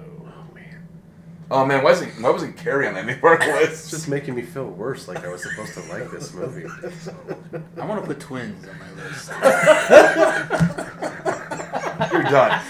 Oh 1.55 1.65
man, 1.65 1.85
why 1.85 1.91
wasn't 1.93 2.21
why 2.21 2.31
wasn't 2.31 2.57
Carrie 2.57 2.89
on 2.89 2.97
any 2.97 3.13
of 3.13 3.23
our 3.23 3.35
It's 3.35 3.47
lists? 3.47 3.91
just 3.91 4.09
making 4.09 4.35
me 4.35 4.43
feel 4.43 4.67
worse, 4.67 5.07
like 5.07 5.25
I 5.25 5.29
was 5.29 5.41
supposed 5.43 5.73
to 5.75 5.81
like 5.83 6.11
this 6.11 6.35
movie. 6.35 6.67
I 7.81 7.87
want 7.87 8.01
to 8.03 8.07
put 8.09 8.19
twins 8.19 8.67
on 8.67 8.77
my 8.77 8.91
list. 9.05 9.31
You're 12.13 12.25
done. 12.25 12.61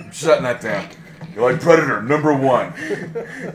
I'm 0.00 0.12
shutting 0.12 0.44
that 0.44 0.60
down. 0.60 0.88
You're 1.34 1.50
like 1.50 1.60
Predator, 1.60 2.00
number 2.02 2.32
one. 2.32 2.72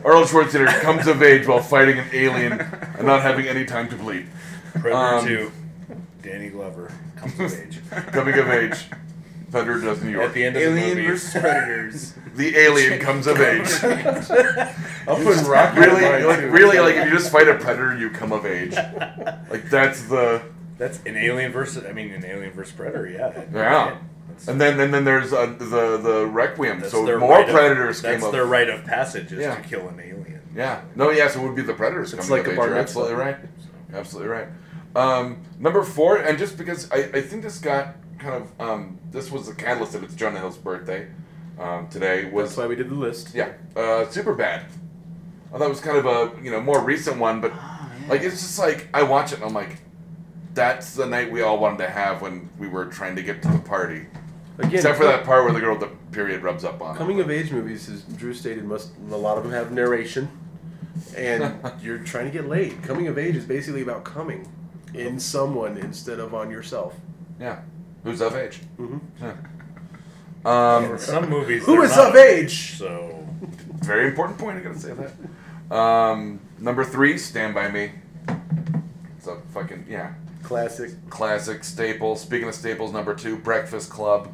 Arnold 0.04 0.26
Schwarzenegger 0.28 0.78
comes 0.82 1.06
of 1.06 1.22
age 1.22 1.46
while 1.46 1.62
fighting 1.62 1.98
an 1.98 2.08
alien 2.12 2.60
and 2.60 3.06
not 3.06 3.22
having 3.22 3.46
any 3.48 3.64
time 3.64 3.88
to 3.88 3.96
bleed. 3.96 4.26
Predator 4.74 4.94
Um, 4.96 5.26
2. 5.26 5.50
Danny 6.22 6.50
Glover 6.50 6.92
comes 7.16 7.40
of 7.40 7.54
age. 7.58 7.80
Coming 8.12 8.38
of 8.38 8.48
age. 8.50 8.84
Predator 9.50 9.80
does 9.80 10.02
New 10.02 10.10
York. 10.10 10.22
At 10.22 10.24
York. 10.24 10.34
the 10.34 10.44
end 10.44 10.56
of 10.56 10.62
the 10.62 10.68
Alien 10.80 10.96
movie. 10.96 11.08
versus 11.08 11.30
Predators. 11.32 12.14
The 12.36 12.54
alien 12.58 13.00
comes 13.00 13.26
of 13.26 13.40
age. 13.40 13.66
I'm 13.82 15.24
putting 15.24 15.44
Rocky 15.46 15.80
Really, 15.80 16.22
like 16.24 16.40
too. 16.40 16.50
really, 16.50 16.78
like 16.80 16.96
if 16.96 17.06
you 17.06 17.10
just 17.10 17.32
fight 17.32 17.48
a 17.48 17.54
predator, 17.54 17.96
you 17.96 18.10
come 18.10 18.30
of 18.30 18.44
age. 18.44 18.74
Like 18.74 19.70
that's 19.70 20.02
the 20.02 20.42
That's 20.76 20.98
an 21.06 21.16
Alien 21.16 21.50
versus. 21.52 21.86
I 21.86 21.92
mean, 21.92 22.10
an 22.12 22.26
Alien 22.26 22.52
versus 22.52 22.74
Predator. 22.74 23.08
Yeah. 23.08 23.42
Yeah. 23.54 23.98
That's, 24.28 24.48
and 24.48 24.60
then 24.60 24.78
and 24.80 24.92
then 24.92 25.04
there's 25.04 25.32
uh, 25.32 25.46
the 25.58 25.96
the 25.96 26.26
requiem. 26.26 26.80
that's 26.80 26.92
so 26.92 27.06
their 27.06 27.18
more 27.18 27.30
rite 27.38 27.48
of- 27.48 27.54
predators 27.54 28.02
came 28.02 28.12
That's 28.12 28.24
of 28.26 28.32
their 28.32 28.44
rite 28.44 28.68
of 28.68 28.84
passage 28.84 29.32
is 29.32 29.38
Yeah. 29.40 29.54
to 29.54 29.62
kill 29.66 29.88
an 29.88 29.98
alien. 29.98 30.42
Yeah. 30.54 30.82
No, 30.94 31.08
yes, 31.10 31.36
it 31.36 31.40
would 31.40 31.54
be 31.56 31.62
the 31.62 31.72
Predators 31.72 32.12
It's 32.12 32.28
coming 32.28 32.44
like 32.44 32.46
of 32.46 32.48
a 32.48 32.50
age. 32.52 32.56
bar 32.58 32.68
You're 32.68 32.78
absolutely 32.78 33.14
right. 33.14 33.36
Absolutely 33.94 34.28
right. 34.30 34.48
Um, 34.94 35.40
number 35.58 35.82
four, 35.82 36.18
and 36.18 36.36
just 36.38 36.58
because 36.58 36.90
I, 36.90 36.96
I 37.14 37.22
think 37.22 37.42
this 37.44 37.58
got 37.58 37.96
kind 38.18 38.34
of 38.42 38.60
um, 38.60 38.98
this 39.10 39.30
was 39.30 39.46
the 39.48 39.54
catalyst 39.54 39.94
of 39.94 40.02
it's 40.02 40.14
Jonah 40.14 40.38
Hill's 40.38 40.56
birthday 40.58 41.08
um, 41.58 41.88
today 41.88 42.30
was 42.30 42.50
That's 42.50 42.58
why 42.58 42.66
we 42.66 42.76
did 42.76 42.88
the 42.90 42.94
list. 42.94 43.34
yeah 43.34 43.52
uh, 43.76 44.06
super 44.08 44.34
bad. 44.34 44.66
I 45.54 45.58
thought 45.58 45.66
it 45.66 45.68
was 45.70 45.80
kind 45.80 45.96
of 45.96 46.06
a 46.06 46.42
you 46.42 46.50
know 46.50 46.60
more 46.60 46.82
recent 46.82 47.18
one, 47.18 47.40
but 47.40 47.52
Oh, 47.54 47.90
yeah. 48.02 48.08
like 48.08 48.22
it's 48.22 48.40
just 48.40 48.58
like 48.58 48.88
I 48.92 49.02
watch 49.04 49.32
it 49.32 49.36
and 49.36 49.44
I'm 49.44 49.54
like, 49.54 49.78
that's 50.54 50.94
the 50.94 51.06
night 51.06 51.30
we 51.30 51.42
all 51.42 51.58
wanted 51.58 51.78
to 51.78 51.88
have 51.90 52.20
when 52.22 52.48
we 52.58 52.68
were 52.68 52.86
trying 52.86 53.16
to 53.16 53.22
get 53.22 53.42
to 53.42 53.48
the 53.48 53.58
party. 53.58 54.06
Again, 54.58 54.72
Except 54.74 54.96
for 54.96 55.04
that 55.04 55.24
part 55.24 55.44
where 55.44 55.52
the 55.52 55.60
girl 55.60 55.76
with 55.78 55.88
the 55.88 55.94
period 56.12 56.42
rubs 56.42 56.64
up 56.64 56.80
on. 56.80 56.96
Coming 56.96 57.20
of 57.20 57.30
age 57.30 57.50
movies, 57.52 57.90
as 57.90 58.02
Drew 58.02 58.32
stated, 58.32 58.64
must 58.64 58.90
a 59.10 59.16
lot 59.16 59.36
of 59.36 59.44
them 59.44 59.52
have 59.52 59.70
narration, 59.70 60.30
and 61.14 61.54
you're 61.82 61.98
trying 61.98 62.24
to 62.24 62.30
get 62.30 62.48
laid. 62.48 62.82
Coming 62.82 63.06
of 63.06 63.18
age 63.18 63.36
is 63.36 63.44
basically 63.44 63.82
about 63.82 64.04
coming 64.04 64.50
in 64.94 65.20
someone 65.20 65.76
instead 65.76 66.18
of 66.18 66.34
on 66.34 66.50
yourself. 66.50 66.94
Yeah. 67.38 67.60
Who's 68.06 68.20
of 68.22 68.36
age? 68.36 68.60
Mhm. 68.78 69.00
Um, 70.44 70.92
In 70.92 70.98
some 71.00 71.28
movies, 71.28 71.64
Who 71.66 71.74
not, 71.82 72.10
of 72.10 72.14
age? 72.14 72.76
So 72.78 73.26
very 73.82 74.06
important 74.06 74.38
point. 74.38 74.58
I 74.58 74.60
gotta 74.60 74.78
say 74.78 74.92
that. 74.92 75.76
Um, 75.76 76.38
number 76.60 76.84
three, 76.84 77.18
Stand 77.18 77.52
by 77.52 77.68
Me. 77.68 77.90
It's 79.18 79.26
a 79.26 79.38
fucking 79.52 79.86
yeah, 79.88 80.12
Classic. 80.44 80.92
classic 81.10 81.64
staple. 81.64 82.14
Speaking 82.14 82.46
of 82.46 82.54
staples, 82.54 82.92
number 82.92 83.12
two, 83.12 83.36
Breakfast 83.36 83.90
Club. 83.90 84.32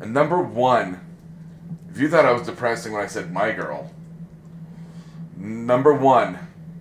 And 0.00 0.12
number 0.12 0.42
one, 0.42 0.98
if 1.92 2.00
you 2.00 2.08
thought 2.08 2.24
I 2.24 2.32
was 2.32 2.42
depressing 2.42 2.92
when 2.92 3.02
I 3.04 3.06
said 3.06 3.32
My 3.32 3.52
Girl, 3.52 3.88
number 5.36 5.94
one, 5.94 6.38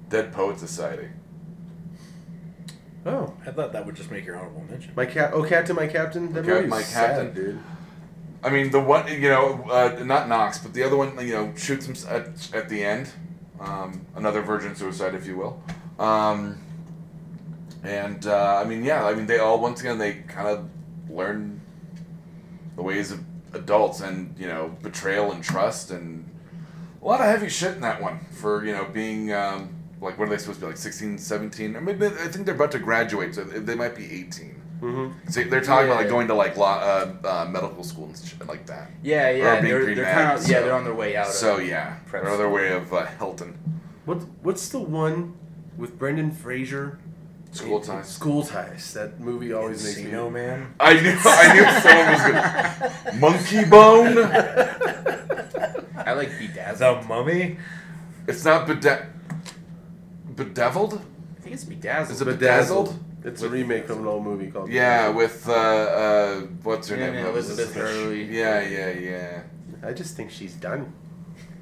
Dead 0.10 0.34
Poet 0.34 0.58
Society. 0.58 1.10
Oh, 3.06 3.34
I 3.46 3.52
thought 3.52 3.72
that 3.74 3.86
would 3.86 3.96
just 3.96 4.12
make 4.12 4.26
your 4.26 4.36
honorable 4.38 4.66
mention. 4.70 4.92
my 4.96 5.06
cat. 5.06 5.32
Oh, 5.34 5.44
Captain, 5.44 5.76
my 5.76 5.88
Captain. 5.88 6.34
That 6.34 6.44
Cap- 6.46 6.54
movie's 6.56 6.70
My 6.70 6.82
sad, 6.82 7.16
Captain. 7.16 7.34
dude. 7.34 7.60
I 8.44 8.50
mean, 8.50 8.72
the 8.72 8.80
one, 8.80 9.08
you 9.12 9.30
know, 9.30 9.64
uh, 9.70 10.02
not 10.04 10.28
Knox, 10.30 10.58
but 10.60 10.74
the 10.74 10.84
other 10.84 10.96
one, 10.98 11.18
you 11.26 11.34
know, 11.34 11.54
shoots 11.56 11.86
him 11.86 11.92
s- 11.94 12.06
at, 12.06 12.54
at 12.54 12.70
the 12.70 12.84
end. 12.84 13.10
Um, 13.60 14.06
another 14.16 14.42
virgin 14.42 14.76
suicide, 14.76 15.14
if 15.16 15.26
you 15.26 15.38
will. 15.38 15.62
Um, 15.98 16.58
and, 17.84 18.26
uh, 18.26 18.62
I 18.64 18.68
mean, 18.68 18.84
yeah, 18.86 19.06
I 19.06 19.14
mean, 19.14 19.26
they 19.28 19.40
all, 19.40 19.60
once 19.60 19.82
again, 19.82 19.98
they 19.98 20.14
kind 20.28 20.48
of 20.48 20.70
learn 21.10 21.60
the 22.76 22.82
ways 22.82 23.12
of 23.12 23.22
adults 23.54 24.00
and, 24.02 24.36
you 24.38 24.48
know, 24.48 24.78
betrayal 24.82 25.32
and 25.32 25.44
trust 25.44 25.92
and 25.92 26.26
a 27.02 27.06
lot 27.06 27.20
of 27.20 27.26
heavy 27.26 27.50
shit 27.50 27.76
in 27.76 27.82
that 27.82 28.02
one 28.02 28.20
for, 28.32 28.64
you 28.66 28.72
know, 28.74 28.86
being, 28.86 29.34
um, 29.34 29.76
like, 30.02 30.18
what 30.18 30.28
are 30.28 30.32
they 30.32 30.38
supposed 30.38 30.60
to 30.60 30.66
be, 30.66 30.70
like 30.72 30.78
16, 30.78 31.18
17? 31.18 31.76
I 31.76 31.80
mean, 31.80 32.02
I 32.02 32.10
think 32.28 32.46
they're 32.46 32.56
about 32.56 32.72
to 32.72 32.80
graduate, 32.80 33.36
so 33.36 33.44
they 33.44 33.76
might 33.76 33.96
be 33.96 34.06
18. 34.06 34.56
Mm-hmm. 34.82 35.30
So 35.30 35.44
they're 35.44 35.60
talking 35.60 35.88
about 35.88 35.98
like 35.98 36.06
Yeah. 36.06 36.12
going 36.12 36.28
to 36.30 36.34
like 36.36 36.56
law, 36.56 36.80
uh, 36.80 37.14
uh, 37.28 37.46
medical 37.50 37.84
school 37.84 38.06
and 38.06 38.18
shit 38.18 38.48
like 38.48 38.66
that. 38.68 38.90
Yeah, 39.04 39.30
yeah. 39.30 39.60
being 39.60 39.74
They're, 39.74 39.94
they're 39.96 40.14
kind 40.14 40.40
of 40.40 40.48
yeah. 40.50 40.62
They're 40.62 40.74
on 40.74 40.86
their 40.86 40.94
way 40.96 41.18
out. 41.18 41.28
So 41.28 41.58
of, 41.58 41.68
yeah, 41.68 41.98
prep 42.06 42.24
another 42.24 42.46
school. 42.46 42.54
way 42.54 42.72
of 42.72 42.94
uh, 42.94 43.06
Hilton. 43.20 43.58
What 44.06 44.20
What's 44.42 44.70
the 44.70 44.80
one 44.80 45.34
with 45.78 46.00
Brendan 46.00 46.32
Fraser? 46.32 46.98
School 47.52 47.82
ties. 47.82 48.08
School 48.08 48.44
ties. 48.44 48.94
That 48.94 49.20
movie 49.20 49.52
always 49.52 49.84
makes 49.84 49.98
me. 49.98 50.12
Encino 50.12 50.32
Man. 50.32 50.74
I 50.80 50.94
knew 50.94 51.18
I 51.26 51.54
knew 51.54 51.66
someone 51.82 52.12
was 52.14 52.22
gonna 52.22 53.20
Monkey 53.20 53.66
Bone. 53.70 54.18
I 56.08 56.14
like 56.14 56.30
Bedazzled. 56.40 57.02
The 57.04 57.08
Mummy. 57.08 57.58
It's 58.28 58.46
not 58.46 58.66
bede- 58.68 59.08
bedeviled. 60.40 60.96
I 61.38 61.42
think 61.42 61.54
it's 61.56 61.64
Bedazzled. 61.64 62.12
Is 62.16 62.22
it 62.22 62.26
Bedazzled. 62.26 62.88
Bedazzled? 62.88 63.26
It's 63.26 63.42
a 63.42 63.50
remake 63.50 63.90
of 63.90 64.00
an 64.00 64.08
old 64.08 64.24
movie 64.24 64.50
called. 64.50 64.70
Yeah, 64.70 65.10
with 65.10 65.48
uh, 65.48 65.52
uh, 65.54 66.40
what's 66.64 66.88
her 66.88 66.96
Yeah, 66.98 67.12
name? 67.12 67.16
yeah, 67.26 67.30
Elizabeth 67.30 67.74
Hurley. 67.76 68.24
Yeah, 68.24 68.62
yeah, 68.68 68.90
yeah. 68.92 69.42
I 69.84 69.94
just 69.94 70.16
think 70.16 70.32
she's 70.32 70.54
done. 70.54 70.94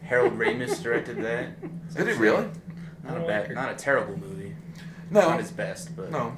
Harold 0.04 0.34
Ramis 0.38 0.82
directed 0.82 1.18
that. 1.24 1.48
It's 1.88 1.96
Did 1.96 2.08
he 2.08 2.14
really? 2.14 2.48
Not 3.04 3.18
a 3.18 3.22
bad, 3.22 3.54
not 3.54 3.72
a 3.72 3.76
terrible 3.76 4.18
movie. 4.18 4.56
No, 5.10 5.22
Not 5.22 5.40
his 5.40 5.52
best, 5.52 5.96
but 5.96 6.12
no. 6.12 6.36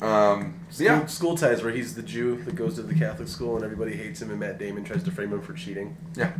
Um, 0.00 0.60
School, 0.70 0.86
yeah, 0.86 1.06
School 1.06 1.36
ties, 1.36 1.62
where 1.62 1.72
he's 1.72 1.94
the 1.94 2.02
Jew 2.02 2.42
that 2.44 2.54
goes 2.56 2.74
to 2.76 2.82
the 2.82 2.94
Catholic 2.94 3.28
school 3.28 3.56
and 3.56 3.64
everybody 3.64 3.96
hates 3.96 4.20
him, 4.20 4.30
and 4.30 4.40
Matt 4.40 4.58
Damon 4.58 4.84
tries 4.84 5.02
to 5.04 5.10
frame 5.10 5.32
him 5.32 5.40
for 5.42 5.52
cheating. 5.52 5.96
yeah. 6.16 6.32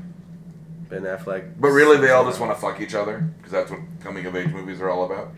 Ben 0.88 1.02
Affleck. 1.02 1.54
But 1.58 1.68
really, 1.68 1.96
they 1.98 2.10
all 2.10 2.24
just 2.24 2.40
want 2.40 2.54
to 2.54 2.60
fuck 2.60 2.80
each 2.80 2.94
other 2.94 3.18
because 3.38 3.52
that's 3.52 3.70
what 3.70 3.80
coming 4.00 4.26
of 4.26 4.36
age 4.36 4.48
movies 4.48 4.80
are 4.80 4.90
all 4.90 5.04
about. 5.04 5.32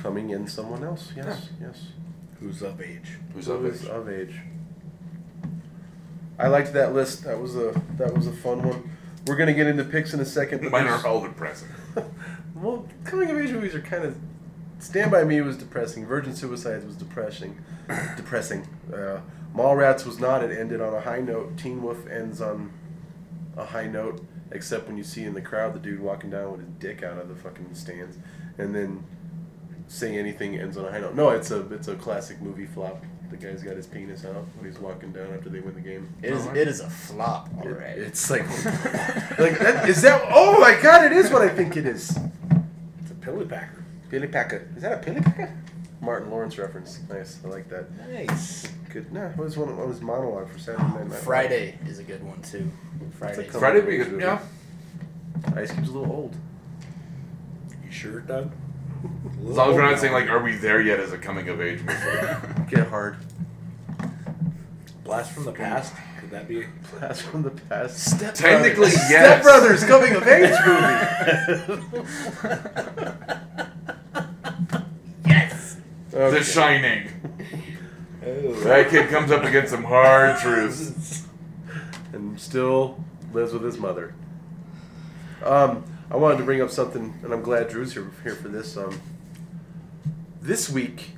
coming 0.00 0.30
in 0.30 0.46
someone 0.46 0.82
else. 0.84 1.12
Yes, 1.16 1.50
yes. 1.60 1.86
Who's 2.40 2.62
of 2.62 2.80
age? 2.80 3.18
Who's 3.34 3.46
Who 3.46 3.52
of 3.54 3.66
is 3.66 3.82
age? 3.84 3.88
of 3.88 4.08
age. 4.08 4.40
I 6.38 6.48
liked 6.48 6.72
that 6.72 6.94
list. 6.94 7.24
That 7.24 7.40
was 7.40 7.56
a 7.56 7.80
that 7.96 8.14
was 8.14 8.26
a 8.26 8.32
fun 8.32 8.62
one. 8.62 8.90
We're 9.26 9.36
gonna 9.36 9.54
get 9.54 9.66
into 9.66 9.84
picks 9.84 10.12
in 10.14 10.20
a 10.20 10.24
second. 10.24 10.62
but 10.62 10.72
Mine 10.72 10.84
there's- 10.84 11.04
are 11.04 11.08
all 11.08 11.20
depressing. 11.22 11.68
well, 12.54 12.86
coming 13.04 13.30
of 13.30 13.38
age 13.38 13.50
movies 13.52 13.74
are 13.74 13.80
kind 13.80 14.04
of. 14.04 14.16
Stand 14.80 15.10
by 15.10 15.24
Me 15.24 15.40
was 15.40 15.56
depressing. 15.56 16.04
Virgin 16.04 16.34
Suicides 16.34 16.84
was 16.84 16.96
depressing. 16.96 17.58
depressing. 18.16 18.66
Uh, 18.92 19.20
Mallrats 19.54 20.04
was 20.04 20.18
not. 20.18 20.42
It 20.42 20.58
ended 20.58 20.80
on 20.80 20.92
a 20.92 21.00
high 21.00 21.20
note. 21.20 21.56
Teen 21.56 21.82
Wolf 21.82 22.06
ends 22.08 22.40
on 22.42 22.72
a 23.56 23.64
high 23.64 23.86
note, 23.86 24.20
except 24.54 24.86
when 24.88 24.96
you 24.96 25.04
see 25.04 25.24
in 25.24 25.34
the 25.34 25.42
crowd 25.42 25.74
the 25.74 25.78
dude 25.78 26.00
walking 26.00 26.30
down 26.30 26.52
with 26.52 26.60
his 26.60 26.70
dick 26.78 27.02
out 27.02 27.18
of 27.18 27.28
the 27.28 27.34
fucking 27.34 27.74
stands, 27.74 28.16
and 28.58 28.74
then 28.74 29.04
Say 29.86 30.16
Anything 30.18 30.56
ends 30.58 30.78
on 30.78 30.86
a 30.86 30.90
high 30.90 31.00
note. 31.00 31.14
No, 31.14 31.28
it's 31.30 31.50
a 31.50 31.60
it's 31.74 31.88
a 31.88 31.94
classic 31.96 32.40
movie 32.40 32.64
flop. 32.66 33.04
The 33.30 33.36
guy's 33.36 33.62
got 33.62 33.76
his 33.76 33.86
penis 33.86 34.24
out 34.24 34.46
when 34.56 34.70
he's 34.70 34.78
walking 34.80 35.12
down 35.12 35.32
after 35.34 35.50
they 35.50 35.60
win 35.60 35.74
the 35.74 35.80
game. 35.80 36.08
it 36.22 36.32
is 36.32 36.46
it 36.46 36.68
is 36.68 36.80
a 36.80 36.88
flop. 36.88 37.50
All 37.58 37.66
It- 37.68 37.70
right. 37.78 37.98
It's 37.98 38.30
like, 38.30 38.48
like 39.38 39.58
that, 39.58 39.86
is 39.88 40.00
that? 40.02 40.22
Oh 40.30 40.58
my 40.60 40.78
god! 40.82 41.04
It 41.04 41.12
is 41.12 41.30
what 41.30 41.42
I 41.42 41.48
think 41.50 41.76
it 41.76 41.84
is. 41.86 42.16
It's 43.02 43.10
a 43.10 43.14
pilly 43.14 43.44
packer. 43.44 43.84
Billy 44.08 44.28
Packer. 44.28 44.68
Is 44.76 44.82
that 44.82 45.02
a 45.02 45.04
Billy 45.04 45.20
Packer? 45.20 45.52
Martin 46.04 46.30
Lawrence 46.30 46.58
reference. 46.58 47.00
Nice. 47.08 47.40
I 47.44 47.48
like 47.48 47.68
that. 47.70 47.86
Nice. 48.10 48.68
Good. 48.90 49.12
No, 49.12 49.26
it 49.26 49.36
was 49.36 49.56
one 49.56 49.68
of 49.70 49.88
his 49.88 50.00
monologue 50.00 50.48
for 50.50 50.58
Saturday 50.58 50.84
Night 50.84 51.08
Live. 51.08 51.18
Friday 51.20 51.78
is 51.86 51.98
a 51.98 52.04
good 52.04 52.22
one 52.22 52.40
too. 52.42 52.70
Friday. 53.18 53.44
It's 53.46 53.54
a 53.54 53.58
Friday 53.58 53.80
be 53.80 53.96
good. 53.96 54.20
Yeah. 54.20 54.40
Ice 55.56 55.72
Cube's 55.72 55.88
a 55.88 55.92
little 55.92 56.12
old. 56.14 56.36
You 57.84 57.90
sure, 57.90 58.20
Doug? 58.20 58.52
As 59.40 59.56
long 59.56 59.70
as 59.70 59.74
we're 59.76 59.82
not 59.82 59.98
saying 59.98 60.12
like, 60.12 60.28
are 60.28 60.42
we 60.42 60.56
there 60.56 60.80
yet 60.80 61.00
as 61.00 61.12
a 61.12 61.18
coming 61.18 61.48
of 61.48 61.60
age 61.60 61.80
movie? 61.82 61.98
Get 62.70 62.86
hard. 62.86 63.16
Blast 65.02 65.32
from 65.32 65.44
the 65.44 65.52
past. 65.52 65.92
Could 66.20 66.30
that 66.30 66.48
be? 66.48 66.64
Blast 66.98 67.22
from 67.22 67.42
the 67.42 67.50
past. 67.50 67.98
Step 67.98 68.34
Technically, 68.34 68.90
Brothers. 68.90 69.10
yes. 69.10 69.24
Step 69.24 69.42
Brothers 69.42 69.84
coming 69.84 70.14
of 70.14 70.26
age 70.26 70.54
movie. 72.46 73.40
Okay. 76.14 76.38
The 76.38 76.44
Shining. 76.44 77.08
Oh. 78.24 78.52
That 78.60 78.88
kid 78.88 79.10
comes 79.10 79.32
up 79.32 79.42
against 79.42 79.72
some 79.72 79.82
hard 79.82 80.38
truths. 80.40 81.26
and 82.12 82.38
still 82.38 83.02
lives 83.32 83.52
with 83.52 83.64
his 83.64 83.78
mother. 83.78 84.14
Um, 85.42 85.82
I 86.12 86.16
wanted 86.16 86.38
to 86.38 86.44
bring 86.44 86.62
up 86.62 86.70
something, 86.70 87.18
and 87.24 87.32
I'm 87.32 87.42
glad 87.42 87.68
Drew's 87.68 87.94
here 87.94 88.08
here 88.22 88.36
for 88.36 88.48
this. 88.48 88.76
Um, 88.76 89.00
this 90.40 90.70
week, 90.70 91.16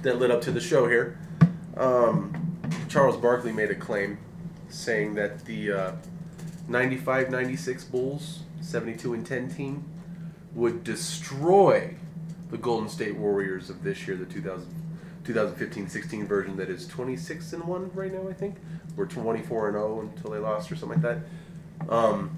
that 0.00 0.18
led 0.18 0.30
up 0.30 0.40
to 0.42 0.52
the 0.52 0.60
show 0.60 0.88
here, 0.88 1.18
um, 1.76 2.58
Charles 2.88 3.18
Barkley 3.18 3.52
made 3.52 3.70
a 3.70 3.74
claim 3.74 4.16
saying 4.70 5.16
that 5.16 5.44
the 5.44 5.70
uh, 5.72 5.92
95-96 6.70 7.90
Bulls, 7.90 8.40
72 8.62 9.12
and 9.12 9.26
10 9.26 9.50
team, 9.54 9.84
would 10.54 10.82
destroy 10.82 11.94
the 12.50 12.58
Golden 12.58 12.88
State 12.88 13.16
Warriors 13.16 13.70
of 13.70 13.82
this 13.82 14.06
year, 14.06 14.16
the 14.16 14.24
2000, 14.26 14.66
2015-16 15.24 16.26
version 16.26 16.56
that 16.56 16.70
is 16.70 16.86
26 16.86 17.52
and 17.52 17.64
1 17.64 17.90
right 17.94 18.12
now, 18.12 18.28
I 18.28 18.32
think. 18.32 18.56
We're 18.96 19.06
24 19.06 19.68
and 19.68 19.74
0 19.74 20.00
until 20.00 20.30
they 20.30 20.38
lost 20.38 20.72
or 20.72 20.76
something 20.76 21.02
like 21.02 21.20
that. 21.80 21.94
Um, 21.94 22.36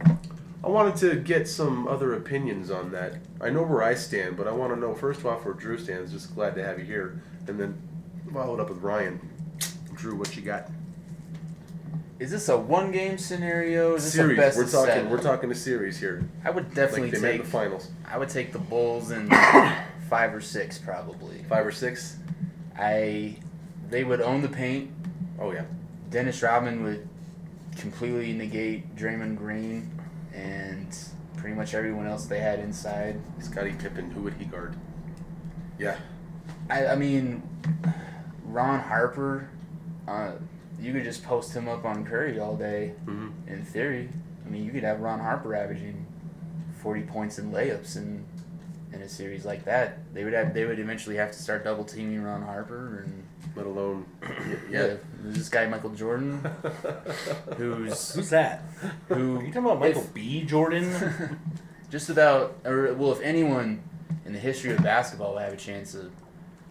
I 0.63 0.69
wanted 0.69 0.97
to 0.97 1.17
get 1.17 1.49
some 1.49 1.89
other 1.89 2.15
opinions 2.15 2.71
on 2.71 2.91
that. 2.93 3.15
I 3.41 3.49
know 3.49 3.63
where 3.63 3.83
I 3.83 3.95
stand, 3.95 4.37
but 4.37 4.47
I 4.47 4.53
want 4.53 4.75
to 4.75 4.79
know 4.79 4.95
first 4.95 5.25
off 5.25 5.45
where 5.45 5.55
Drew 5.55 5.79
stands. 5.79 6.13
Just 6.13 6.35
glad 6.35 6.55
to 6.57 6.65
have 6.65 6.79
you 6.79 6.85
here, 6.85 7.23
and 7.47 7.59
then 7.59 7.81
follow 8.33 8.55
it 8.55 8.61
up 8.61 8.69
with 8.69 8.79
Ryan. 8.79 9.21
Drew, 9.95 10.17
what 10.17 10.37
you 10.37 10.43
got? 10.43 10.69
Is 12.19 12.31
this 12.31 12.51
a 12.51 12.59
one 12.59 12.93
game 12.93 13.17
scenario? 13.17 13.95
Is 13.95 14.05
this 14.05 14.13
series. 14.13 14.37
a 14.37 14.41
best 14.41 14.59
we're 14.59 14.65
talking. 14.65 14.95
seven? 14.95 15.11
We're 15.11 15.23
talking 15.23 15.51
a 15.51 15.55
series 15.55 15.99
here. 15.99 16.29
I 16.45 16.51
would 16.51 16.75
definitely 16.75 17.11
like 17.11 17.13
they 17.13 17.21
made 17.21 17.33
take. 17.39 17.45
the 17.45 17.51
finals. 17.51 17.91
I 18.07 18.19
would 18.19 18.29
take 18.29 18.53
the 18.53 18.59
Bulls 18.59 19.11
in 19.11 19.29
five 20.11 20.35
or 20.35 20.41
six 20.43 20.77
probably. 20.79 21.43
Five 21.49 21.65
or 21.67 21.73
six. 21.73 22.17
I. 22.79 23.37
They 23.89 24.05
would 24.05 24.21
own 24.21 24.43
the 24.43 24.49
paint. 24.49 24.91
Oh 25.41 25.53
yeah. 25.53 25.65
Dennis 26.11 26.43
Rodman 26.43 26.83
would 26.83 27.09
completely 27.79 28.33
negate 28.33 28.95
Draymond 28.97 29.37
Green 29.39 29.91
and 30.35 30.95
pretty 31.37 31.57
much 31.57 31.73
everyone 31.75 32.07
else 32.07 32.27
they 32.27 32.41
had 32.41 32.59
inside. 32.59 33.21
Scottie 33.39 33.73
Pippen. 33.73 34.11
Who 34.11 34.23
would 34.23 34.35
he 34.35 34.45
guard? 34.45 34.77
Yeah. 35.79 35.97
I, 36.69 36.89
I 36.89 36.95
mean, 36.97 37.43
Ron 38.45 38.81
Harper, 38.81 39.49
uh, 40.07 40.33
you 40.81 40.93
could 40.93 41.05
just 41.05 41.25
post 41.25 41.55
him 41.55 41.69
up 41.69 41.85
on 41.85 42.05
Curry 42.05 42.39
all 42.39 42.57
day. 42.57 42.95
hmm 43.07 43.29
In 43.49 43.65
theory, 43.65 44.09
I 44.45 44.49
mean, 44.49 44.65
you 44.65 44.71
could 44.73 44.85
have 44.85 45.01
Ron 45.01 45.19
Harper 45.21 45.55
averaging 45.55 46.07
forty 46.81 47.03
points 47.03 47.39
in 47.39 47.51
layups 47.53 47.97
in 47.97 48.25
in 48.93 49.03
a 49.03 49.09
series 49.09 49.45
like 49.45 49.65
that. 49.65 49.99
They 50.15 50.25
would 50.25 50.33
have 50.33 50.53
they 50.55 50.65
would 50.65 50.79
eventually 50.79 51.17
have 51.17 51.31
to 51.33 51.39
start 51.39 51.65
double 51.65 51.85
teaming 51.85 52.23
Ron 52.23 52.43
Harper 52.43 53.05
and 53.05 53.25
Let 53.57 53.67
alone. 53.67 54.05
yeah, 54.71 54.97
there's 55.23 55.37
this 55.37 55.49
guy 55.49 55.67
Michael 55.67 55.91
Jordan 55.91 56.39
who's 57.57 58.15
Who's 58.15 58.31
that? 58.31 58.63
who 59.09 59.39
Are 59.39 59.43
you 59.43 59.49
talking 59.49 59.65
about 59.65 59.81
Michael 59.81 60.03
if- 60.03 60.15
B. 60.15 60.43
Jordan? 60.45 61.39
just 61.91 62.09
about 62.11 62.57
or 62.65 62.93
well 62.95 63.13
if 63.13 63.21
anyone 63.21 63.83
in 64.25 64.33
the 64.33 64.39
history 64.39 64.73
of 64.73 64.83
basketball 64.83 65.35
would 65.35 65.43
have 65.43 65.53
a 65.53 65.57
chance 65.57 65.95
of 65.95 66.13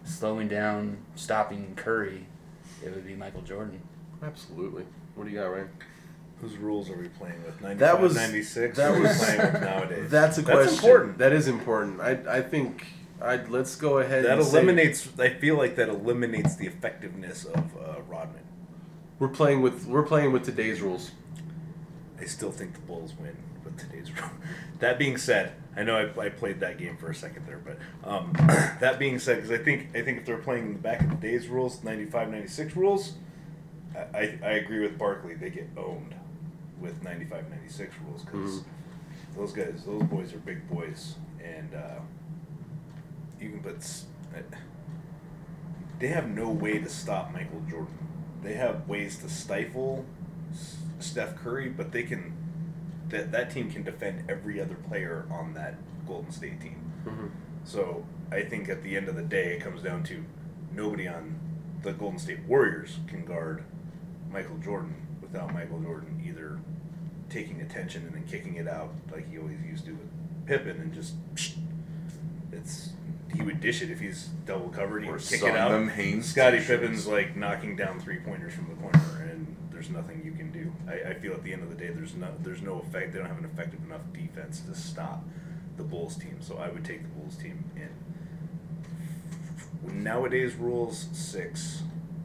slowing 0.04 0.48
down 0.48 0.98
stopping 1.14 1.74
Curry, 1.76 2.26
it 2.82 2.94
would 2.94 3.06
be 3.06 3.14
Michael 3.14 3.42
Jordan. 3.42 3.82
Absolutely. 4.22 4.84
What 5.14 5.24
do 5.24 5.30
you 5.30 5.38
got, 5.38 5.46
Ryan? 5.46 5.68
Whose 6.40 6.56
rules 6.56 6.88
are 6.88 6.96
we 6.96 7.08
playing 7.08 7.42
with? 7.44 7.60
95, 7.60 7.78
That 7.78 8.00
was- 8.00 8.14
96? 8.16 8.76
that 8.76 8.90
Or 8.90 8.94
are 8.94 8.96
we 8.96 9.02
was- 9.02 9.18
playing 9.24 9.52
with 9.52 9.60
nowadays. 9.62 10.10
That's 10.10 10.38
a 10.38 10.42
That's 10.42 10.56
question. 10.58 10.74
important. 10.84 11.18
That 11.18 11.32
is 11.32 11.48
important. 11.48 12.00
I 12.00 12.18
I 12.38 12.40
think. 12.42 12.86
I 13.22 13.36
let's 13.48 13.76
go 13.76 13.98
ahead. 13.98 14.24
That 14.24 14.38
and 14.38 14.46
say 14.46 14.58
eliminates. 14.58 15.06
I 15.18 15.28
feel 15.28 15.56
like 15.56 15.76
that 15.76 15.90
eliminates 15.90 16.56
the 16.56 16.66
effectiveness 16.66 17.44
of 17.44 17.58
uh, 17.76 18.00
Rodman. 18.08 18.40
we're 19.18 19.28
playing 19.28 19.60
with 19.60 19.84
we're 19.86 20.02
playing 20.04 20.32
with 20.32 20.44
today's 20.44 20.80
rules. 20.80 21.10
I 22.18 22.24
still 22.24 22.50
think 22.50 22.72
the 22.72 22.80
Bulls 22.80 23.12
win 23.20 23.36
with 23.62 23.76
today's 23.78 24.10
rules. 24.18 24.30
That 24.78 24.98
being 24.98 25.18
said, 25.18 25.52
I 25.76 25.82
know 25.82 25.96
I, 25.96 26.24
I 26.26 26.28
played 26.30 26.60
that 26.60 26.78
game 26.78 26.96
for 26.96 27.10
a 27.10 27.14
second 27.14 27.46
there, 27.46 27.58
but 27.62 27.76
um, 28.10 28.32
that 28.80 28.98
being 28.98 29.18
said, 29.18 29.36
because 29.36 29.50
I 29.50 29.62
think 29.62 29.88
I 29.94 30.00
think 30.00 30.16
if 30.20 30.24
they're 30.24 30.38
playing 30.38 30.68
in 30.68 30.72
the 30.72 30.78
back 30.78 31.02
of 31.02 31.10
the 31.10 31.16
days 31.16 31.48
rules, 31.48 31.84
95, 31.84 32.30
96 32.30 32.74
rules, 32.76 33.12
I, 33.94 33.98
I, 34.18 34.38
I 34.42 34.50
agree 34.52 34.80
with 34.80 34.96
Barkley. 34.96 35.34
They 35.34 35.50
get 35.50 35.68
owned 35.76 36.14
with 36.80 37.02
95, 37.02 37.50
96 37.50 37.94
rules 38.06 38.24
because 38.24 38.60
Mhm. 38.60 38.64
those 39.36 39.52
guys, 39.52 39.84
those 39.84 40.02
boys 40.04 40.34
are 40.34 40.38
big 40.38 40.68
boys, 40.68 41.16
and 41.42 41.74
uh, 41.74 42.00
you 43.40 43.50
can 43.50 43.60
put. 43.60 43.76
uh, 44.34 44.40
They 45.98 46.08
have 46.08 46.28
no 46.30 46.50
way 46.50 46.78
to 46.78 46.88
stop 46.88 47.30
Michael 47.32 47.60
Jordan. 47.68 47.98
They 48.42 48.54
have 48.54 48.88
ways 48.88 49.18
to 49.18 49.28
stifle 49.28 50.06
Steph 50.98 51.36
Curry, 51.36 51.68
but 51.68 51.92
they 51.92 52.02
can. 52.04 52.32
That 53.10 53.32
that 53.32 53.50
team 53.50 53.70
can 53.70 53.82
defend 53.82 54.30
every 54.30 54.60
other 54.60 54.76
player 54.76 55.26
on 55.30 55.52
that 55.54 55.74
Golden 56.06 56.30
State 56.32 56.60
team. 56.60 56.80
Mm-hmm. 57.04 57.26
So 57.64 58.06
I 58.32 58.42
think 58.42 58.68
at 58.68 58.82
the 58.82 58.96
end 58.96 59.08
of 59.08 59.16
the 59.16 59.22
day, 59.22 59.56
it 59.56 59.60
comes 59.60 59.82
down 59.82 60.02
to 60.04 60.24
nobody 60.72 61.06
on 61.08 61.38
the 61.82 61.92
Golden 61.92 62.18
State 62.18 62.44
Warriors 62.46 62.98
can 63.06 63.24
guard 63.24 63.64
Michael 64.30 64.58
Jordan 64.58 64.94
without 65.20 65.52
Michael 65.52 65.80
Jordan 65.80 66.19
either 66.50 66.60
taking 67.28 67.60
attention 67.60 68.02
and 68.06 68.14
then 68.14 68.24
kicking 68.28 68.56
it 68.56 68.66
out 68.66 68.90
like 69.12 69.30
he 69.30 69.38
always 69.38 69.58
used 69.64 69.84
to 69.86 69.92
with 69.92 70.46
Pippen 70.46 70.80
and 70.80 70.92
just 70.92 71.14
it's 72.52 72.90
he 73.34 73.42
would 73.42 73.60
dish 73.60 73.80
it 73.82 73.90
if 73.90 74.00
he's 74.00 74.28
double 74.44 74.68
covered. 74.70 75.04
He 75.04 75.08
Or 75.08 75.12
would 75.12 75.22
kick 75.22 75.42
it 75.44 75.54
out. 75.56 75.70
them 75.70 75.88
Hanes 75.88 76.26
Scottie 76.26 76.58
t-shirts. 76.58 76.80
Pippen's 76.80 77.06
like 77.06 77.36
knocking 77.36 77.76
down 77.76 78.00
three 78.00 78.18
pointers 78.18 78.52
from 78.52 78.68
the 78.68 78.74
corner, 78.74 79.30
and 79.30 79.54
there's 79.70 79.88
nothing 79.88 80.22
you 80.24 80.32
can 80.32 80.50
do. 80.50 80.72
I, 80.88 81.10
I 81.10 81.14
feel 81.14 81.32
at 81.34 81.44
the 81.44 81.52
end 81.52 81.62
of 81.62 81.68
the 81.70 81.76
day, 81.76 81.90
there's 81.92 82.14
no 82.16 82.28
there's 82.42 82.60
no 82.62 82.80
effect. 82.80 83.12
They 83.12 83.18
don't 83.20 83.28
have 83.28 83.38
an 83.38 83.44
effective 83.44 83.78
enough 83.84 84.00
defense 84.12 84.60
to 84.62 84.74
stop 84.74 85.22
the 85.76 85.84
Bulls 85.84 86.16
team. 86.16 86.38
So 86.40 86.56
I 86.58 86.68
would 86.70 86.84
take 86.84 87.02
the 87.02 87.08
Bulls 87.10 87.36
team 87.36 87.64
in. 87.76 87.90
Nowadays 90.02 90.56
rules 90.56 91.06
six, 91.12 91.82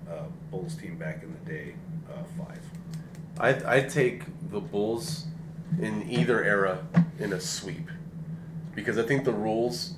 uh, 0.10 0.24
Bulls 0.50 0.76
team 0.76 0.98
back 0.98 1.22
in 1.24 1.32
the 1.32 1.52
day 1.52 1.76
uh, 2.12 2.24
five. 2.38 2.60
I 3.40 3.78
I 3.78 3.82
take 3.82 4.24
the 4.50 4.60
Bulls 4.60 5.26
in 5.80 6.10
either 6.10 6.44
era 6.44 6.86
in 7.20 7.34
a 7.34 7.40
sweep 7.40 7.90
because 8.74 8.98
I 8.98 9.04
think 9.04 9.26
the 9.26 9.34
rules 9.34 9.96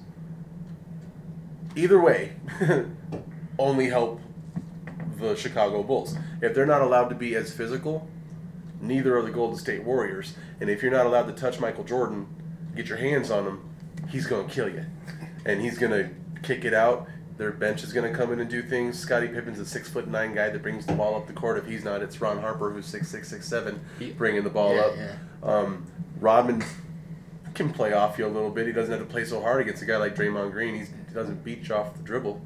either 1.75 1.99
way 1.99 2.33
only 3.59 3.89
help 3.89 4.21
the 5.17 5.35
Chicago 5.35 5.83
Bulls. 5.83 6.15
If 6.41 6.53
they're 6.53 6.65
not 6.65 6.81
allowed 6.81 7.09
to 7.09 7.15
be 7.15 7.35
as 7.35 7.51
physical, 7.51 8.07
neither 8.81 9.17
are 9.17 9.21
the 9.21 9.31
Golden 9.31 9.57
State 9.57 9.83
Warriors. 9.83 10.35
And 10.59 10.69
if 10.69 10.81
you're 10.81 10.91
not 10.91 11.05
allowed 11.05 11.27
to 11.27 11.33
touch 11.33 11.59
Michael 11.59 11.83
Jordan, 11.83 12.27
get 12.75 12.87
your 12.87 12.97
hands 12.97 13.31
on 13.31 13.45
him, 13.45 13.69
he's 14.09 14.27
going 14.27 14.47
to 14.47 14.53
kill 14.53 14.69
you. 14.69 14.85
And 15.45 15.61
he's 15.61 15.77
going 15.77 15.91
to 15.91 16.09
kick 16.43 16.65
it 16.65 16.73
out. 16.73 17.07
Their 17.37 17.51
bench 17.51 17.83
is 17.83 17.93
going 17.93 18.11
to 18.11 18.17
come 18.17 18.33
in 18.33 18.39
and 18.39 18.49
do 18.49 18.63
things. 18.63 18.97
Scottie 18.99 19.27
Pippen's 19.27 19.59
a 19.59 19.65
six 19.65 19.87
foot 19.89 20.07
nine 20.07 20.33
guy 20.33 20.49
that 20.49 20.61
brings 20.63 20.85
the 20.87 20.93
ball 20.93 21.15
up 21.15 21.27
the 21.27 21.33
court. 21.33 21.57
If 21.59 21.67
he's 21.67 21.83
not, 21.83 22.01
it's 22.01 22.19
Ron 22.19 22.39
Harper 22.39 22.71
who's 22.71 22.85
six 22.87 23.07
six 23.09 23.27
six 23.29 23.47
seven, 23.47 23.79
He- 23.99 24.11
bringing 24.11 24.43
the 24.43 24.49
ball 24.49 24.75
Yeah, 24.75 24.81
up. 24.81 24.93
yeah. 24.97 25.15
Um, 25.43 25.85
Rodman 26.19 26.63
can 27.53 27.71
play 27.71 27.93
off 27.93 28.17
you 28.17 28.25
a 28.25 28.27
little 28.27 28.49
bit. 28.49 28.65
He 28.67 28.73
doesn't 28.73 28.91
have 28.91 29.01
to 29.01 29.11
play 29.11 29.23
so 29.25 29.39
hard 29.41 29.61
against 29.61 29.81
a 29.83 29.85
guy 29.85 29.97
like 29.97 30.15
Draymond 30.15 30.51
Green. 30.51 30.75
He's, 30.75 30.89
he 30.89 31.13
doesn't 31.13 31.43
beat 31.43 31.67
you 31.69 31.75
off 31.75 31.95
the 31.95 32.01
dribble. 32.03 32.41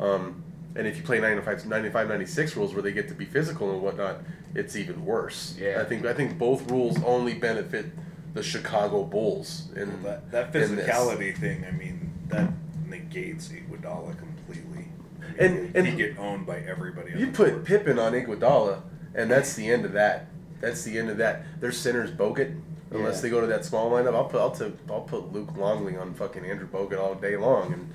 Um, 0.00 0.42
and 0.76 0.86
if 0.86 0.96
you 0.96 1.02
play 1.02 1.18
95, 1.20 1.66
95, 1.66 2.08
96 2.08 2.56
rules 2.56 2.72
where 2.74 2.82
they 2.82 2.92
get 2.92 3.08
to 3.08 3.14
be 3.14 3.24
physical 3.24 3.72
and 3.72 3.80
whatnot, 3.82 4.20
it's 4.54 4.76
even 4.76 5.04
worse. 5.04 5.56
Yeah. 5.58 5.80
I 5.80 5.84
think 5.84 6.04
I 6.06 6.12
think 6.14 6.38
both 6.38 6.70
rules 6.70 7.02
only 7.02 7.34
benefit 7.34 7.86
the 8.34 8.42
Chicago 8.42 9.02
Bulls. 9.04 9.68
And 9.74 10.04
That 10.04 10.30
that 10.30 10.54
in 10.54 10.76
physicality 10.76 11.36
thing, 11.36 11.64
I 11.66 11.70
mean, 11.72 12.10
that 12.28 12.50
negates 12.86 13.48
Iguodala 13.48 14.16
completely. 14.18 14.35
I 15.38 15.44
And- 15.44 15.54
mean, 15.54 15.72
and- 15.74 15.86
he 15.86 15.96
get 15.96 16.18
owned 16.18 16.46
by 16.46 16.58
everybody. 16.58 17.12
You 17.16 17.26
the 17.26 17.32
put 17.32 17.50
court. 17.52 17.64
Pippen 17.64 17.98
on 17.98 18.12
Iguodala, 18.12 18.82
and 19.14 19.30
that's 19.30 19.54
the 19.54 19.68
end 19.70 19.84
of 19.84 19.92
that. 19.92 20.26
That's 20.60 20.82
the 20.84 20.98
end 20.98 21.10
of 21.10 21.18
that. 21.18 21.44
Their 21.60 21.72
center's 21.72 22.10
Bogut. 22.10 22.54
Unless 22.90 23.16
Yeah. 23.16 23.22
they 23.22 23.30
go 23.30 23.40
to 23.40 23.46
that 23.48 23.64
small 23.64 23.90
lineup, 23.90 24.14
I'll 24.14 24.24
put 24.26 24.40
I'll, 24.40 24.50
t- 24.52 24.72
I'll 24.88 25.00
put 25.00 25.32
Luke 25.32 25.56
Longley 25.56 25.96
on 25.96 26.14
fucking 26.14 26.44
Andrew 26.46 26.68
Bogut 26.68 26.98
all 26.98 27.14
day 27.16 27.36
long, 27.36 27.72
and 27.72 27.88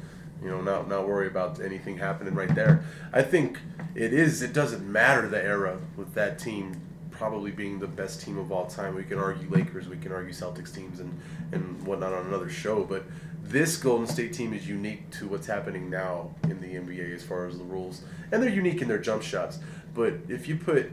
you 0.43 0.49
know 0.49 0.59
not 0.61 0.89
not 0.89 1.07
worry 1.07 1.27
about 1.27 1.61
anything 1.61 1.97
happening 1.97 2.35
right 2.35 2.53
there. 2.53 2.83
I 3.13 3.21
think 3.21 3.57
it 3.95 4.11
is. 4.13 4.41
It 4.41 4.51
doesn't 4.53 4.85
matter 4.85 5.27
the 5.29 5.41
era 5.41 5.77
with 5.95 6.13
that 6.15 6.39
team 6.39 6.73
probably 7.09 7.51
being 7.51 7.79
the 7.79 7.87
best 7.87 8.21
team 8.21 8.37
of 8.37 8.51
all 8.51 8.65
time. 8.67 8.93
We 8.95 9.03
can 9.03 9.17
argue 9.17 9.47
Lakers, 9.49 9.87
we 9.87 9.95
can 9.97 10.11
argue 10.11 10.33
Celtics 10.33 10.75
teams, 10.75 10.99
and 10.99 11.17
and 11.53 11.81
whatnot 11.87 12.13
on 12.13 12.27
another 12.27 12.49
show, 12.49 12.83
but. 12.83 13.03
This 13.51 13.75
Golden 13.75 14.07
State 14.07 14.31
team 14.31 14.53
is 14.53 14.65
unique 14.65 15.09
to 15.11 15.27
what's 15.27 15.45
happening 15.45 15.89
now 15.89 16.33
in 16.43 16.61
the 16.61 16.67
NBA 16.67 17.13
as 17.13 17.21
far 17.21 17.47
as 17.47 17.57
the 17.57 17.65
rules, 17.65 18.01
and 18.31 18.41
they're 18.41 18.49
unique 18.49 18.81
in 18.81 18.87
their 18.87 18.97
jump 18.97 19.21
shots. 19.23 19.59
But 19.93 20.13
if 20.29 20.47
you 20.47 20.55
put 20.55 20.89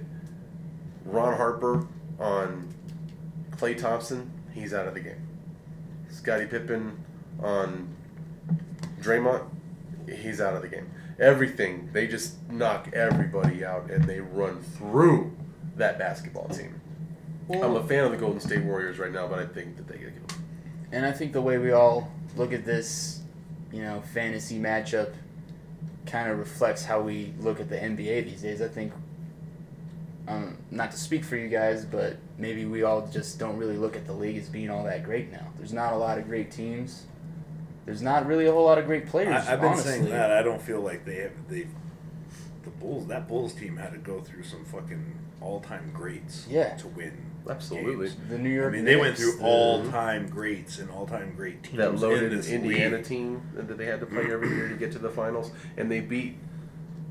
Ron 1.04 1.36
Harper 1.36 1.86
on 2.18 2.74
Klay 3.52 3.78
Thompson, 3.78 4.32
he's 4.52 4.74
out 4.74 4.88
of 4.88 4.94
the 4.94 5.00
game. 5.00 5.24
Scottie 6.10 6.46
Pippen 6.46 6.98
on 7.40 7.94
Draymond, 9.00 9.46
he's 10.20 10.40
out 10.40 10.56
of 10.56 10.62
the 10.62 10.68
game. 10.68 10.90
Everything 11.20 11.90
they 11.92 12.08
just 12.08 12.42
knock 12.50 12.88
everybody 12.92 13.64
out 13.64 13.88
and 13.88 14.02
they 14.02 14.18
run 14.18 14.60
through 14.62 15.32
that 15.76 15.96
basketball 15.96 16.48
team. 16.48 16.80
I'm 17.50 17.76
a 17.76 17.86
fan 17.86 18.04
of 18.04 18.10
the 18.10 18.16
Golden 18.16 18.40
State 18.40 18.64
Warriors 18.64 18.98
right 18.98 19.12
now, 19.12 19.28
but 19.28 19.38
I 19.38 19.46
think 19.46 19.76
that 19.76 19.86
they 19.86 19.98
get. 19.98 20.12
And 20.90 21.06
I 21.06 21.12
think 21.12 21.32
the 21.32 21.40
way 21.40 21.58
we 21.58 21.70
all 21.70 22.10
look 22.38 22.52
at 22.52 22.64
this, 22.64 23.20
you 23.72 23.82
know, 23.82 24.00
fantasy 24.12 24.58
matchup 24.58 25.12
kind 26.06 26.30
of 26.30 26.38
reflects 26.38 26.84
how 26.84 27.00
we 27.00 27.34
look 27.40 27.60
at 27.60 27.68
the 27.68 27.76
NBA 27.76 28.24
these 28.24 28.42
days. 28.42 28.62
I 28.62 28.68
think, 28.68 28.92
um, 30.26 30.56
not 30.70 30.90
to 30.92 30.96
speak 30.96 31.24
for 31.24 31.36
you 31.36 31.48
guys, 31.48 31.84
but 31.84 32.16
maybe 32.38 32.64
we 32.64 32.82
all 32.82 33.06
just 33.06 33.38
don't 33.38 33.56
really 33.56 33.76
look 33.76 33.96
at 33.96 34.06
the 34.06 34.12
league 34.12 34.36
as 34.36 34.48
being 34.48 34.70
all 34.70 34.84
that 34.84 35.04
great 35.04 35.30
now. 35.30 35.48
There's 35.58 35.72
not 35.72 35.92
a 35.92 35.96
lot 35.96 36.18
of 36.18 36.26
great 36.26 36.50
teams. 36.50 37.04
There's 37.84 38.02
not 38.02 38.26
really 38.26 38.46
a 38.46 38.52
whole 38.52 38.64
lot 38.64 38.78
of 38.78 38.86
great 38.86 39.06
players. 39.06 39.46
I, 39.46 39.54
I've 39.54 39.60
been 39.60 39.70
honestly. 39.70 39.92
saying 39.92 40.04
that. 40.10 40.30
I 40.30 40.42
don't 40.42 40.60
feel 40.60 40.80
like 40.80 41.04
they 41.04 41.16
have 41.16 41.32
they. 41.48 41.66
The 42.64 42.70
Bulls, 42.70 43.06
that 43.06 43.28
Bulls 43.28 43.54
team 43.54 43.76
had 43.78 43.92
to 43.92 43.98
go 43.98 44.20
through 44.20 44.42
some 44.42 44.64
fucking 44.64 45.14
all-time 45.40 45.90
greats. 45.94 46.46
Yeah. 46.50 46.76
To 46.76 46.88
win. 46.88 47.16
Absolutely. 47.48 48.08
games. 48.08 48.16
The 48.28 48.38
New 48.38 48.50
York. 48.50 48.72
I 48.72 48.76
mean, 48.76 48.84
they 48.84 48.96
went 48.96 49.16
through 49.16 49.32
the- 49.38 49.44
all-time 49.44 50.28
greats 50.28 50.78
and 50.78 50.90
all-time 50.90 51.32
great 51.36 51.62
teams. 51.62 51.78
That 51.78 51.94
loaded 51.96 52.32
in 52.32 52.36
this 52.38 52.48
Indiana 52.50 52.96
league. 52.96 53.04
team 53.06 53.42
that 53.54 53.76
they 53.78 53.86
had 53.86 54.00
to 54.00 54.06
play 54.06 54.30
every 54.30 54.48
year 54.48 54.68
to 54.68 54.74
get 54.76 54.92
to 54.92 54.98
the 54.98 55.10
finals, 55.10 55.50
and 55.76 55.90
they 55.90 56.00
beat 56.00 56.36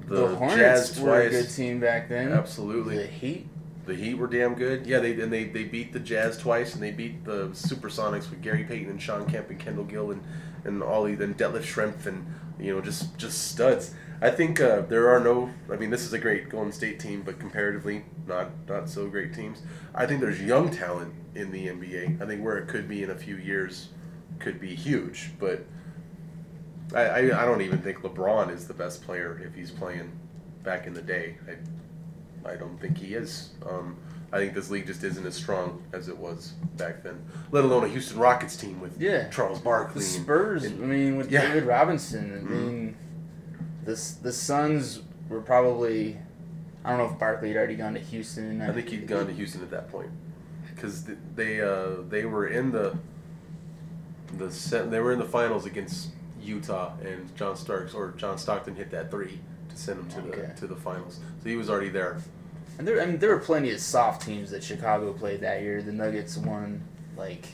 the, 0.07 0.15
The, 0.27 0.35
Hornets 0.35 0.89
Jazz 0.91 0.99
were 1.01 1.19
a 1.21 1.29
good 1.29 1.49
team 1.49 1.79
back 1.79 2.07
then. 2.07 2.31
Absolutely. 2.31 2.97
The 2.97 3.07
Heat. 3.07 3.47
The 3.85 3.95
Heat 3.95 4.15
were 4.15 4.27
damn 4.27 4.53
good. 4.53 4.85
Yeah, 4.85 4.99
they 4.99 5.19
and 5.19 5.31
they, 5.31 5.45
they 5.45 5.63
beat 5.63 5.91
the 5.93 5.99
Jazz 5.99 6.37
twice, 6.37 6.73
and 6.73 6.83
they 6.83 6.91
beat 6.91 7.23
the 7.25 7.47
Supersonics 7.49 8.29
with 8.29 8.41
Gary 8.41 8.63
Payton 8.63 8.89
and 8.89 9.01
Shawn 9.01 9.25
Kemp 9.29 9.49
and 9.49 9.59
Kendall 9.59 9.85
Gill 9.85 10.11
and 10.11 10.21
and 10.65 10.83
Ollie 10.83 11.13
and 11.13 11.37
Detlef 11.37 11.61
Schrempf 11.63 12.05
and 12.05 12.25
you 12.59 12.73
know 12.73 12.81
just 12.81 13.17
just 13.17 13.49
studs. 13.49 13.93
I 14.19 14.31
think 14.31 14.59
uh, 14.59 14.81
there 14.81 15.09
are 15.09 15.19
no. 15.19 15.51
I 15.71 15.75
mean, 15.75 15.91
this 15.91 16.03
is 16.03 16.13
a 16.13 16.19
great 16.19 16.49
Golden 16.49 16.71
State 16.71 16.99
team, 16.99 17.21
but 17.21 17.39
comparatively, 17.39 18.03
not 18.25 18.49
not 18.67 18.89
so 18.89 19.07
great 19.07 19.33
teams. 19.33 19.61
I 19.93 20.05
think 20.05 20.21
there's 20.21 20.41
young 20.41 20.71
talent 20.71 21.13
in 21.35 21.51
the 21.51 21.67
NBA. 21.67 22.21
I 22.21 22.25
think 22.25 22.43
where 22.43 22.57
it 22.57 22.67
could 22.67 22.87
be 22.87 23.03
in 23.03 23.11
a 23.11 23.15
few 23.15 23.35
years 23.35 23.89
could 24.39 24.59
be 24.59 24.75
huge, 24.75 25.31
but 25.39 25.65
I, 26.93 27.01
I, 27.01 27.43
I 27.43 27.45
don't 27.45 27.61
even 27.61 27.79
think 27.79 27.99
LeBron 27.99 28.53
is 28.53 28.67
the 28.67 28.73
best 28.73 29.03
player 29.03 29.41
if 29.45 29.55
he's 29.55 29.71
playing 29.71 30.11
back 30.63 30.87
in 30.87 30.93
the 30.93 31.01
day. 31.01 31.37
I, 31.47 32.51
I 32.51 32.55
don't 32.55 32.79
think 32.79 32.97
he 32.97 33.13
is. 33.13 33.51
Um, 33.67 33.97
I 34.37 34.41
think 34.41 34.53
this 34.53 34.69
league 34.69 34.85
just 34.85 35.03
isn't 35.03 35.25
as 35.25 35.33
strong 35.33 35.81
as 35.93 36.09
it 36.09 36.17
was 36.17 36.49
back 36.77 37.01
then. 37.01 37.25
Let 37.51 37.63
alone 37.63 37.83
a 37.83 37.87
Houston 37.87 38.19
Rockets 38.19 38.55
team 38.55 38.79
with 38.79 39.01
Yeah. 39.01 39.29
Charles 39.29 39.57
The 39.57 39.63
Barkley. 39.65 40.03
and- 40.03 40.23
Spurs. 40.23 40.63
I 40.63 40.69
mean, 40.69 41.17
with 41.17 41.31
Yeah. 41.31 41.41
David 41.47 41.63
Robinson. 41.65 42.31
I 42.33 42.37
Mhm. 42.37 42.49
mean, 42.49 42.95
the 43.83 43.99
the 44.21 44.31
Suns 44.31 45.01
were 45.27 45.41
probably. 45.41 46.19
I 46.85 46.91
don't 46.91 46.99
know 46.99 47.11
if 47.11 47.19
Barkley 47.19 47.47
had 47.49 47.57
already 47.57 47.75
gone 47.75 47.95
to 47.95 47.99
Houston. 47.99 48.61
I 48.61 48.71
think 48.71 48.89
he'd 48.89 49.07
gone 49.07 49.25
to 49.25 49.33
Houston 49.33 49.61
at 49.63 49.71
that 49.71 49.89
point 49.91 50.11
because 50.75 51.05
they 51.35 51.59
uh, 51.59 52.01
they 52.07 52.23
were 52.25 52.45
in 52.47 52.71
the 52.71 52.95
the 54.37 54.51
set, 54.51 54.91
they 54.91 54.99
were 54.99 55.13
in 55.13 55.19
the 55.19 55.25
finals 55.25 55.65
against 55.65 56.09
Utah 56.41 56.93
and 57.03 57.35
John 57.35 57.55
Starks 57.55 57.93
or 57.95 58.11
John 58.17 58.37
Stockton 58.37 58.75
hit 58.75 58.91
that 58.91 59.09
three 59.09 59.39
to 59.69 59.75
send 59.75 59.99
them 59.99 60.09
to 60.09 60.29
Okay. 60.29 60.47
the 60.53 60.59
to 60.59 60.67
the 60.67 60.75
finals. 60.75 61.19
So 61.41 61.49
he 61.49 61.55
was 61.55 61.69
already 61.71 61.89
there. 61.89 62.17
And 62.77 62.87
there, 62.87 63.01
I 63.01 63.05
mean, 63.05 63.17
there 63.17 63.29
were 63.31 63.39
plenty 63.39 63.71
of 63.71 63.79
soft 63.79 64.23
teams 64.25 64.51
that 64.51 64.63
Chicago 64.63 65.11
played 65.13 65.41
that 65.41 65.61
year. 65.61 65.81
The 65.81 65.91
Nuggets 65.91 66.37
won 66.37 66.83
like 67.15 67.47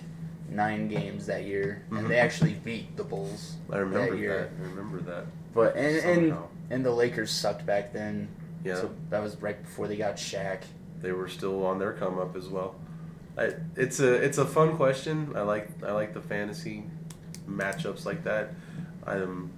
nine 0.49 0.87
games 0.89 1.25
that 1.27 1.45
year, 1.45 1.83
Mhm. 1.89 1.99
and 1.99 2.07
they 2.09 2.17
actually 2.19 2.53
beat 2.53 2.97
the 2.97 3.03
Bulls. 3.03 3.55
I 3.71 3.77
remember 3.77 4.11
that 4.11 4.17
year. 4.19 4.37
that. 4.39 4.49
I 4.65 4.69
remember 4.69 4.99
that. 5.11 5.25
But 5.53 5.75
and 5.75 5.95
and 5.97 6.29
Somehow. 6.29 6.47
and 6.69 6.85
the 6.85 6.91
Lakers 6.91 7.31
sucked 7.31 7.65
back 7.65 7.93
then. 7.93 8.27
Yeah. 8.63 8.75
So 8.75 8.91
that 9.09 9.21
was 9.21 9.41
right 9.41 9.61
before 9.61 9.87
they 9.87 9.95
got 9.97 10.15
Shaq. 10.15 10.59
they 11.01 11.11
were 11.11 11.27
still 11.27 11.65
on 11.65 11.79
their 11.79 11.91
come 11.93 12.17
up 12.17 12.33
as 12.35 12.47
well. 12.47 12.75
I, 13.37 13.51
it's 13.75 13.99
a 13.99 14.13
it's 14.13 14.37
a 14.37 14.45
fun 14.45 14.75
question. 14.77 15.33
I 15.35 15.41
like 15.41 15.67
I 15.85 15.91
like 15.91 16.13
the 16.13 16.21
fantasy 16.21 16.83
matchups 17.49 18.05
like 18.05 18.23
that. 18.25 18.53
Um, 19.05 19.51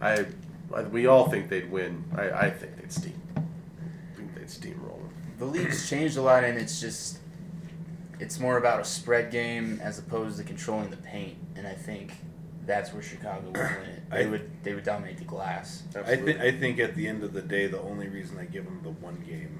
I, 0.00 0.26
I 0.74 0.82
we 0.82 1.06
all 1.06 1.28
think 1.30 1.48
they'd 1.48 1.70
win. 1.70 2.04
I, 2.16 2.30
I 2.30 2.50
think 2.50 2.76
they'd 2.80 2.92
steam. 2.92 3.20
I 3.36 3.40
think 4.16 4.34
they'd 4.34 4.46
steamroll 4.46 4.82
them. 4.82 4.83
The 5.38 5.44
league's 5.44 5.88
changed 5.88 6.16
a 6.16 6.22
lot, 6.22 6.44
and 6.44 6.58
it's 6.58 6.80
just 6.80 7.18
it's 8.20 8.38
more 8.38 8.56
about 8.56 8.80
a 8.80 8.84
spread 8.84 9.30
game 9.30 9.80
as 9.82 9.98
opposed 9.98 10.38
to 10.38 10.44
controlling 10.44 10.90
the 10.90 10.96
paint. 10.96 11.36
And 11.56 11.66
I 11.66 11.72
think 11.72 12.12
that's 12.66 12.92
where 12.92 13.02
Chicago 13.02 13.46
would 13.46 13.56
win 13.56 13.66
it. 13.66 14.10
They 14.10 14.24
I- 14.24 14.26
would 14.26 14.50
they 14.62 14.74
would 14.74 14.84
dominate 14.84 15.18
the 15.18 15.24
glass. 15.24 15.82
I 15.96 16.16
think 16.16 16.40
I 16.40 16.52
think 16.52 16.78
at 16.78 16.94
the 16.94 17.06
end 17.08 17.22
of 17.24 17.32
the 17.32 17.42
day, 17.42 17.66
the 17.66 17.80
only 17.80 18.08
reason 18.08 18.38
I 18.38 18.44
give 18.44 18.64
them 18.64 18.80
the 18.82 18.90
one 18.90 19.22
game, 19.26 19.58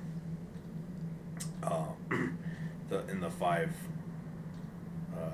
uh, 1.62 1.86
the 2.88 3.06
in 3.08 3.20
the 3.20 3.30
five, 3.30 3.70
uh, 5.16 5.30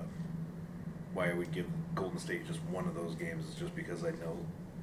why 1.12 1.30
I 1.30 1.34
would 1.34 1.52
give 1.52 1.66
Golden 1.94 2.18
State 2.18 2.46
just 2.46 2.60
one 2.70 2.86
of 2.86 2.94
those 2.94 3.14
games 3.14 3.46
is 3.48 3.54
just 3.56 3.74
because 3.74 4.04
I 4.04 4.10
know, 4.12 4.38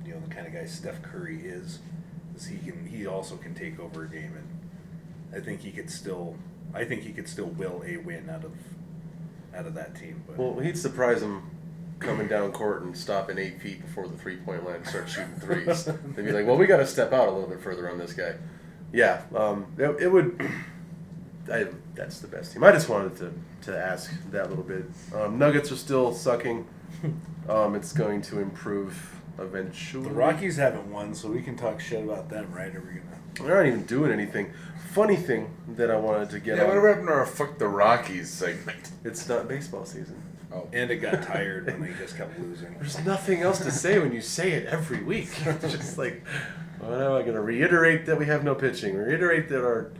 you 0.06 0.14
know, 0.14 0.20
the 0.28 0.34
kind 0.34 0.46
of 0.46 0.54
guy 0.54 0.66
Steph 0.66 1.02
Curry 1.02 1.42
is, 1.46 1.80
is 2.36 2.46
he 2.46 2.58
can 2.58 2.86
he 2.86 3.08
also 3.08 3.38
can 3.38 3.56
take 3.56 3.80
over 3.80 4.04
a 4.04 4.10
game, 4.10 4.34
and 4.36 4.57
I 5.36 5.40
think 5.40 5.62
he 5.62 5.72
could 5.72 5.90
still, 5.90 6.36
I 6.74 6.86
think 6.86 7.04
he 7.04 7.12
could 7.12 7.28
still 7.28 7.48
will 7.48 7.84
a 7.86 7.98
win 7.98 8.30
out 8.30 8.44
of, 8.44 8.54
out 9.56 9.66
of 9.66 9.74
that 9.76 9.96
team. 9.96 10.24
But 10.28 10.38
Well, 10.38 10.60
he'd 10.60 10.78
surprise 10.78 11.22
them 11.22 11.52
coming 12.00 12.28
down 12.28 12.52
court 12.52 12.84
and 12.84 12.96
stopping 12.96 13.38
eight 13.38 13.60
feet 13.62 13.82
before 13.82 14.08
the 14.08 14.18
three 14.18 14.38
point 14.38 14.66
line 14.66 14.76
and 14.76 14.88
start 14.88 15.10
shooting 15.10 15.36
threes. 15.36 15.86
They'd 16.16 16.26
be 16.26 16.32
like, 16.32 16.46
"Well, 16.46 16.58
we 16.58 16.68
got 16.68 16.78
to 16.78 16.88
step 16.88 17.12
out 17.12 17.28
a 17.28 17.32
little 17.32 17.50
bit 17.50 17.60
further 17.62 17.90
on 17.90 17.98
this 17.98 18.14
guy." 18.14 18.36
Yeah, 18.94 19.22
um, 19.36 19.66
it, 19.78 19.90
it 20.02 20.08
would. 20.12 20.40
I, 21.52 21.68
that's 21.96 22.20
the 22.20 22.28
best 22.28 22.54
team. 22.54 22.64
I 22.64 22.72
just 22.74 22.90
wanted 22.90 23.16
to, 23.18 23.34
to 23.72 23.78
ask 23.78 24.12
that 24.32 24.50
little 24.50 24.66
bit. 24.66 24.84
Um, 25.16 25.40
Nuggets 25.40 25.72
are 25.72 25.78
still 25.78 26.14
sucking. 26.14 26.66
Um, 27.50 27.76
it's 27.76 27.94
going 27.94 28.22
to 28.24 28.40
improve 28.40 29.22
eventually. 29.40 30.04
the 30.04 30.14
Rockies 30.14 30.58
haven't 30.58 30.92
won, 30.92 31.16
so 31.16 31.30
we 31.30 31.42
can 31.42 31.56
talk 31.56 31.80
shit 31.80 32.04
about 32.04 32.30
them, 32.30 32.52
right? 32.52 32.76
Are 32.76 32.82
we 32.82 33.00
gonna? 33.00 33.22
They're 33.40 33.56
not 33.58 33.66
even 33.68 33.84
doing 33.84 34.12
anything. 34.12 34.52
Funny 34.92 35.16
thing 35.16 35.54
that 35.76 35.92
I 35.92 35.98
wanted 35.98 36.30
to 36.32 36.40
get 36.40 36.58
Yeah, 36.58 36.64
on. 36.64 36.70
whatever 36.70 36.88
happened 36.90 37.08
to 37.08 37.14
our 37.14 37.26
fuck 37.26 37.58
the 37.60 37.68
Rockies 37.68 38.30
segment? 38.30 38.92
It's 39.04 39.28
not 39.30 39.48
baseball 39.48 39.86
season. 39.86 40.22
Oh. 40.52 40.68
And 40.74 40.90
it 40.90 40.98
got 40.98 41.22
tired 41.24 41.66
when 41.68 41.82
they 41.82 41.94
just 42.00 42.18
kept 42.18 42.40
losing. 42.40 42.74
There's 42.80 43.04
nothing 43.06 43.42
else 43.42 43.60
to 43.60 43.72
say 43.72 44.00
when 44.00 44.12
you 44.14 44.22
say 44.22 44.54
it 44.54 44.66
every 44.68 45.04
week. 45.04 45.30
It's 45.46 45.72
just 45.72 45.98
like, 45.98 46.24
what 46.80 46.94
am 46.94 47.12
I 47.14 47.22
going 47.22 47.34
to 47.34 47.42
reiterate 47.42 48.06
that 48.08 48.18
we 48.18 48.26
have 48.26 48.44
no 48.44 48.56
pitching? 48.56 48.96
Reiterate 48.96 49.50
that 49.50 49.64
our 49.64 49.92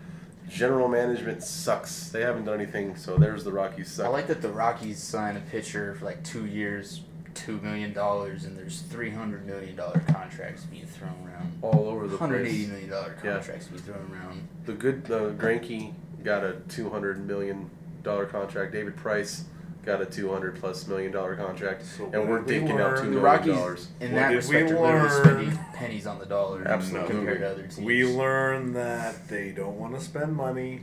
general 0.50 0.88
management 0.88 1.44
sucks. 1.44 2.10
They 2.10 2.22
haven't 2.22 2.46
done 2.46 2.56
anything, 2.62 2.96
so 2.96 3.18
there's 3.18 3.44
the 3.44 3.52
Rockies 3.52 3.92
suck. 3.92 4.06
I 4.06 4.10
like 4.10 4.28
that 4.28 4.42
the 4.42 4.50
Rockies 4.50 5.04
signed 5.04 5.38
a 5.38 5.42
pitcher 5.42 5.96
for 5.96 6.06
like 6.06 6.24
two 6.24 6.46
years, 6.46 7.02
two 7.38 7.60
million 7.62 7.94
dollars, 7.94 8.46
and 8.46 8.58
there's 8.58 8.82
three 8.82 9.12
hundred 9.12 9.46
million 9.46 9.76
dollar 9.76 10.02
contracts 10.08 10.64
being 10.66 10.86
thrown 10.86 11.14
around. 11.26 11.58
all 11.62 11.88
over 11.88 12.08
the 12.08 12.18
Hundred 12.18 12.46
eighty 12.48 12.58
place. 12.60 12.68
million 12.70 12.90
dollar 12.90 13.16
Yeah. 13.24 13.34
contracts 13.34 13.68
being 13.68 13.82
thrown 13.84 14.10
around. 14.12 14.48
The 14.66 14.74
good 14.74 15.06
the 15.06 15.32
Greinke 15.38 15.94
got 16.24 16.44
a 16.44 16.58
two 16.68 16.90
hundred 16.90 17.26
million 17.26 17.70
dollar 18.04 18.26
contract. 18.26 18.72
David 18.74 18.96
Price 18.96 19.46
got 19.86 20.02
a 20.02 20.06
two 20.06 20.32
hundred 20.32 20.56
plus 20.60 20.88
million 20.88 21.12
dollar 21.12 21.36
contract, 21.36 21.86
So 21.86 22.06
and 22.12 22.28
we're 22.28 22.40
what 22.40 22.48
did 22.48 22.64
we 22.64 22.70
dinking 22.70 22.82
out 22.82 22.94
learn? 22.94 22.96
two 22.98 23.02
The 23.04 23.08
million 23.10 23.24
Rockies, 23.24 23.54
dollars. 23.56 23.88
in 24.02 24.12
What 24.12 24.18
that 24.20 24.28
did 24.30 24.32
we 24.32 24.36
respect, 24.56 24.72
are 24.72 24.82
literally 24.82 25.10
learn? 25.10 25.24
spending 25.24 25.60
pennies 25.76 26.08
on 26.08 26.20
the 26.20 26.26
dollar 26.26 26.68
Absolutely. 26.68 27.10
compared 27.16 27.40
to 27.40 27.52
other 27.52 27.62
teams. 27.64 27.80
We 27.80 28.06
learn 28.06 28.74
that 28.74 29.28
they 29.30 29.52
don't 29.52 29.78
want 29.80 29.94
to 29.96 30.02
spend 30.02 30.36
money, 30.36 30.82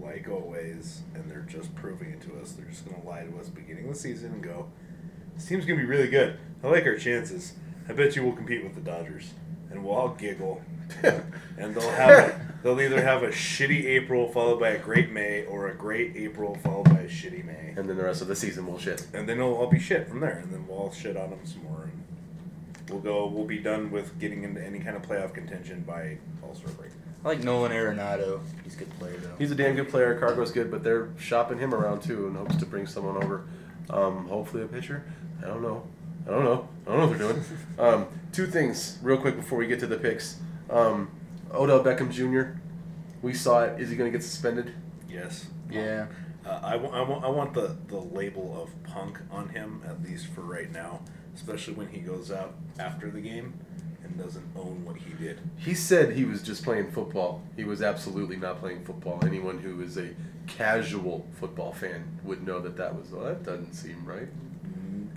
like 0.00 0.28
always, 0.30 1.02
and 1.14 1.30
they're 1.30 1.46
just 1.48 1.74
proving 1.74 2.10
it 2.10 2.20
to 2.22 2.40
us. 2.40 2.52
They're 2.52 2.66
just 2.66 2.84
going 2.84 3.00
to 3.00 3.06
lie 3.06 3.24
to 3.24 3.38
us 3.38 3.48
beginning 3.48 3.84
of 3.88 3.94
the 3.94 3.98
season 4.00 4.32
and 4.32 4.42
go, 4.42 4.66
"This 5.36 5.46
team's 5.46 5.64
going 5.64 5.78
to 5.78 5.84
be 5.84 5.88
really 5.88 6.08
good. 6.08 6.38
I 6.64 6.68
like 6.68 6.84
our 6.86 6.96
chances. 6.96 7.54
I 7.88 7.92
bet 7.92 8.16
you 8.16 8.24
we'll 8.24 8.34
compete 8.34 8.64
with 8.64 8.74
the 8.74 8.80
Dodgers." 8.80 9.30
And 9.70 9.84
we'll 9.84 9.94
all 9.94 10.10
giggle, 10.10 10.62
and 11.58 11.74
they'll 11.74 11.90
have 11.90 12.10
a, 12.10 12.40
they'll 12.62 12.80
either 12.80 13.02
have 13.02 13.24
a 13.24 13.28
shitty 13.28 13.84
April 13.84 14.28
followed 14.28 14.60
by 14.60 14.70
a 14.70 14.78
great 14.78 15.10
May, 15.10 15.44
or 15.44 15.68
a 15.68 15.74
great 15.74 16.14
April 16.16 16.54
followed 16.62 16.84
by 16.84 17.00
a 17.00 17.08
shitty 17.08 17.44
May, 17.44 17.74
and 17.76 17.88
then 17.88 17.96
the 17.96 18.04
rest 18.04 18.22
of 18.22 18.28
the 18.28 18.36
season 18.36 18.66
will 18.66 18.78
shit. 18.78 19.06
and 19.12 19.28
then 19.28 19.38
it'll 19.38 19.54
all 19.54 19.66
be 19.66 19.80
shit 19.80 20.08
from 20.08 20.20
there, 20.20 20.38
and 20.38 20.52
then 20.52 20.66
we'll 20.68 20.78
all 20.78 20.92
shit 20.92 21.16
on 21.16 21.30
them 21.30 21.40
some 21.44 21.64
more, 21.64 21.82
and 21.82 22.04
we'll 22.88 23.00
go. 23.00 23.26
We'll 23.26 23.44
be 23.44 23.58
done 23.58 23.90
with 23.90 24.18
getting 24.20 24.44
into 24.44 24.64
any 24.64 24.78
kind 24.78 24.96
of 24.96 25.02
playoff 25.02 25.34
contention 25.34 25.82
by 25.82 26.18
All 26.42 26.54
Star 26.54 26.70
break. 26.74 26.92
I 27.24 27.28
like 27.28 27.42
Nolan 27.42 27.72
Arenado. 27.72 28.40
He's 28.62 28.76
a 28.76 28.78
good 28.78 28.98
player 29.00 29.16
though. 29.18 29.34
He's 29.36 29.50
a 29.50 29.56
damn 29.56 29.74
good 29.74 29.88
player. 29.88 30.16
Cargo's 30.18 30.52
good, 30.52 30.70
but 30.70 30.84
they're 30.84 31.08
shopping 31.18 31.58
him 31.58 31.74
around 31.74 32.02
too 32.02 32.28
in 32.28 32.36
hopes 32.36 32.54
to 32.56 32.66
bring 32.66 32.86
someone 32.86 33.16
over. 33.22 33.44
Um, 33.90 34.28
hopefully 34.28 34.62
a 34.62 34.66
pitcher. 34.66 35.04
I 35.42 35.46
don't 35.46 35.62
know. 35.62 35.82
I 36.26 36.30
don't 36.30 36.44
know. 36.44 36.68
I 36.86 36.90
don't 36.90 36.98
know 37.00 37.06
what 37.08 37.18
they're 37.18 37.32
doing. 37.32 37.44
Um, 37.78 38.06
two 38.32 38.46
things 38.46 38.98
real 39.02 39.18
quick 39.18 39.36
before 39.36 39.58
we 39.58 39.66
get 39.66 39.80
to 39.80 39.86
the 39.86 39.98
picks. 39.98 40.38
Um, 40.70 41.10
Odell 41.52 41.82
Beckham 41.84 42.10
Jr. 42.10 42.58
We 43.22 43.34
saw 43.34 43.64
it. 43.64 43.80
Is 43.80 43.90
he 43.90 43.96
going 43.96 44.10
to 44.10 44.16
get 44.18 44.24
suspended? 44.24 44.72
Yes. 45.08 45.46
Yeah. 45.70 46.06
Uh, 46.44 46.60
I, 46.62 46.76
wa- 46.76 46.90
I, 46.90 47.00
wa- 47.02 47.20
I 47.24 47.28
want 47.28 47.54
the, 47.54 47.76
the 47.88 47.96
label 47.98 48.60
of 48.62 48.70
punk 48.90 49.18
on 49.30 49.48
him, 49.50 49.82
at 49.86 50.02
least 50.02 50.28
for 50.28 50.40
right 50.42 50.70
now, 50.72 51.00
especially 51.34 51.74
when 51.74 51.88
he 51.88 51.98
goes 52.00 52.30
out 52.30 52.54
after 52.78 53.10
the 53.10 53.20
game 53.20 53.54
and 54.04 54.16
doesn't 54.18 54.46
own 54.56 54.84
what 54.84 54.96
he 54.96 55.12
did. 55.22 55.40
He 55.56 55.74
said 55.74 56.12
he 56.14 56.24
was 56.24 56.42
just 56.42 56.62
playing 56.64 56.90
football. 56.92 57.42
He 57.56 57.64
was 57.64 57.82
absolutely 57.82 58.36
not 58.36 58.60
playing 58.60 58.84
football. 58.84 59.18
Anyone 59.24 59.58
who 59.58 59.80
is 59.82 59.98
a 59.98 60.10
casual 60.46 61.26
football 61.40 61.72
fan 61.72 62.20
would 62.24 62.46
know 62.46 62.60
that 62.60 62.76
that 62.76 62.94
was. 62.94 63.10
Well, 63.10 63.24
that 63.24 63.42
doesn't 63.42 63.74
seem 63.74 64.04
right. 64.04 64.28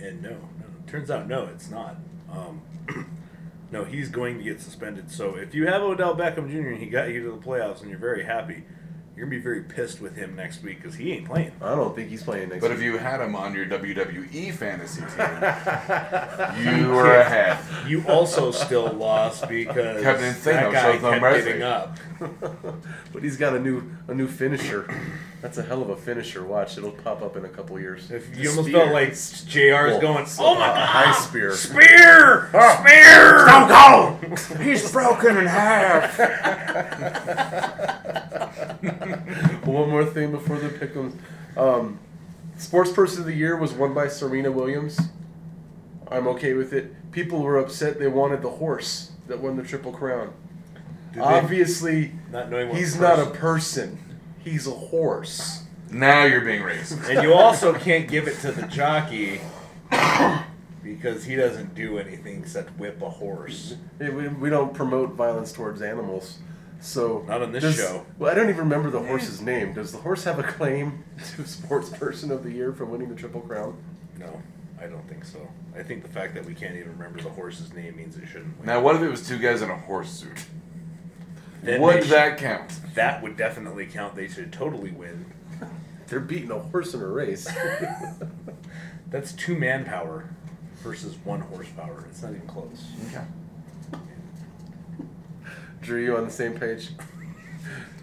And 0.02 0.22
no, 0.22 0.30
no. 0.30 0.66
Turns 0.86 1.10
out, 1.10 1.28
no, 1.28 1.46
it's 1.46 1.70
not. 1.70 1.96
Um, 2.32 2.62
no, 3.70 3.84
he's 3.84 4.08
going 4.08 4.38
to 4.38 4.44
get 4.44 4.60
suspended. 4.60 5.10
So 5.10 5.36
if 5.36 5.54
you 5.54 5.66
have 5.66 5.82
Odell 5.82 6.16
Beckham 6.16 6.50
Jr. 6.50 6.70
and 6.70 6.78
he 6.78 6.86
got 6.86 7.10
you 7.10 7.22
to 7.24 7.30
the 7.32 7.38
playoffs 7.38 7.80
and 7.80 7.90
you're 7.90 7.98
very 7.98 8.24
happy, 8.24 8.64
you're 9.16 9.26
going 9.26 9.30
to 9.30 9.36
be 9.38 9.42
very 9.42 9.62
pissed 9.62 10.00
with 10.00 10.16
him 10.16 10.34
next 10.36 10.62
week 10.62 10.80
because 10.80 10.94
he 10.96 11.12
ain't 11.12 11.26
playing. 11.26 11.52
I 11.60 11.74
don't 11.74 11.94
think 11.94 12.08
he's 12.10 12.22
playing 12.22 12.48
next. 12.48 12.62
Week. 12.62 12.70
But 12.70 12.70
if 12.72 12.80
you 12.82 12.96
had 12.96 13.20
him 13.20 13.34
on 13.34 13.54
your 13.54 13.66
WWE 13.66 14.52
fantasy 14.54 15.00
team, 15.02 16.78
you 16.82 16.88
were 16.90 17.10
ahead. 17.12 17.58
You 17.88 18.04
also 18.08 18.50
still 18.50 18.90
lost 18.92 19.48
because 19.48 20.02
Captain 20.02 20.32
that 20.32 20.70
Thanos 20.70 20.72
guy 20.72 20.92
shows 20.92 21.02
no 21.02 21.10
kept 21.10 21.22
mercy. 21.22 21.44
getting 21.44 21.62
up. 21.62 21.96
but 23.12 23.22
he's 23.22 23.36
got 23.36 23.54
a 23.54 23.58
new 23.58 23.82
a 24.08 24.14
new 24.14 24.28
finisher. 24.28 24.88
That's 25.42 25.56
a 25.58 25.62
hell 25.62 25.80
of 25.82 25.88
a 25.88 25.96
finisher. 25.96 26.44
Watch, 26.44 26.76
it'll 26.76 26.90
pop 26.92 27.22
up 27.22 27.36
in 27.36 27.44
a 27.46 27.48
couple 27.48 27.80
years. 27.80 28.10
If 28.10 28.36
you 28.36 28.50
almost 28.50 28.68
spear. 28.68 28.80
felt 28.80 28.92
like 28.92 29.08
Jr. 29.08 29.58
is 29.58 29.92
Well, 29.92 30.00
going, 30.00 30.26
oh 30.38 30.54
my 30.54 30.66
a 30.70 30.74
god, 30.74 30.86
high 30.88 31.12
spear. 31.12 31.54
spear, 31.54 32.50
ah. 32.54 32.76
spear, 32.82 33.48
Stone 34.36 34.62
He's 34.62 34.92
broken 34.92 35.38
in 35.38 35.46
half. 35.46 36.18
One 39.64 39.90
more 39.90 40.04
thing 40.04 40.30
before 40.30 40.58
the 40.58 40.68
pick'ems. 40.68 41.14
Um, 41.56 41.98
Sports 42.56 42.92
Person 42.92 43.20
of 43.20 43.26
the 43.26 43.34
Year 43.34 43.56
was 43.56 43.72
won 43.72 43.94
by 43.94 44.08
Serena 44.08 44.50
Williams. 44.50 44.98
I'm 46.10 46.26
okay 46.28 46.54
with 46.54 46.72
it. 46.72 46.94
People 47.12 47.42
were 47.42 47.58
upset 47.58 47.98
they 47.98 48.08
wanted 48.08 48.42
the 48.42 48.50
horse 48.50 49.12
that 49.28 49.40
won 49.40 49.56
the 49.56 49.62
Triple 49.62 49.92
Crown. 49.92 50.32
Did 51.12 51.22
Obviously, 51.22 52.12
Not 52.30 52.50
knowing 52.50 52.68
what 52.68 52.78
he's 52.78 52.96
person- 52.96 53.02
not 53.02 53.18
a 53.18 53.30
person. 53.38 53.98
He's 54.42 54.66
a 54.66 54.70
horse. 54.72 55.64
Now 55.90 56.24
you're 56.24 56.40
being 56.44 56.62
racist. 56.62 57.08
And 57.08 57.22
you 57.22 57.32
also 57.34 57.74
can't 57.74 58.08
give 58.08 58.28
it 58.28 58.38
to 58.40 58.52
the 58.52 58.66
jockey 58.68 59.40
because 60.82 61.24
he 61.24 61.36
doesn't 61.36 61.74
do 61.74 61.98
anything 61.98 62.38
except 62.40 62.78
whip 62.78 63.02
a 63.02 63.10
horse. 63.10 63.74
We, 63.98 64.28
we 64.28 64.50
don't 64.50 64.72
promote 64.72 65.10
violence 65.14 65.52
towards 65.52 65.82
animals. 65.82 66.38
So 66.80 67.24
Not 67.28 67.42
on 67.42 67.52
this 67.52 67.62
does- 67.62 67.76
show. 67.76 68.06
Well, 68.18 68.30
I 68.30 68.34
don't 68.34 68.48
even 68.48 68.60
remember 68.60 68.90
the 68.90 69.00
horse's 69.00 69.40
name. 69.42 69.74
Does 69.74 69.92
the 69.92 69.98
horse 69.98 70.24
have 70.24 70.38
a 70.38 70.42
claim 70.42 71.04
to 71.36 71.46
Sports 71.46 71.90
Person 71.90 72.30
of 72.30 72.42
the 72.42 72.50
Year 72.50 72.72
for 72.72 72.84
winning 72.86 73.08
the 73.10 73.14
Triple 73.14 73.42
Crown? 73.42 73.76
No, 74.18 74.40
I 74.80 74.86
don't 74.86 75.06
think 75.08 75.24
so. 75.24 75.46
I 75.76 75.82
think 75.82 76.02
the 76.02 76.08
fact 76.08 76.34
that 76.34 76.44
we 76.46 76.54
can't 76.54 76.74
even 76.76 76.92
remember 76.92 77.20
the 77.22 77.28
horse's 77.30 77.72
name 77.72 77.96
means 77.96 78.16
it 78.16 78.26
shouldn't 78.26 78.56
win. 78.58 78.66
Now, 78.66 78.80
what 78.80 78.96
if 78.96 79.02
it 79.02 79.08
was 79.10 79.26
two 79.28 79.38
guys 79.38 79.60
in 79.62 79.70
a 79.70 79.76
horse 79.76 80.10
suit? 80.10 80.46
Then 81.62 81.82
Would 81.82 82.04
should- 82.04 82.12
that 82.12 82.38
count? 82.38 82.72
that 82.94 83.22
would 83.22 83.36
definitely 83.36 83.84
count. 83.86 84.16
They 84.16 84.28
should 84.28 84.50
totally 84.52 84.90
win. 84.90 85.26
They're 86.08 86.18
beating 86.20 86.50
a 86.50 86.58
horse 86.58 86.94
in 86.94 87.02
a 87.02 87.06
race. 87.06 87.46
That's 89.10 89.32
two 89.32 89.54
manpower 89.56 90.24
versus 90.82 91.16
one 91.24 91.40
horsepower. 91.40 92.06
It's 92.10 92.22
not 92.22 92.30
even 92.32 92.46
close. 92.46 92.84
Okay. 93.08 93.24
Drew, 95.80 96.02
you 96.02 96.16
on 96.16 96.24
the 96.24 96.30
same 96.30 96.58
page? 96.58 96.90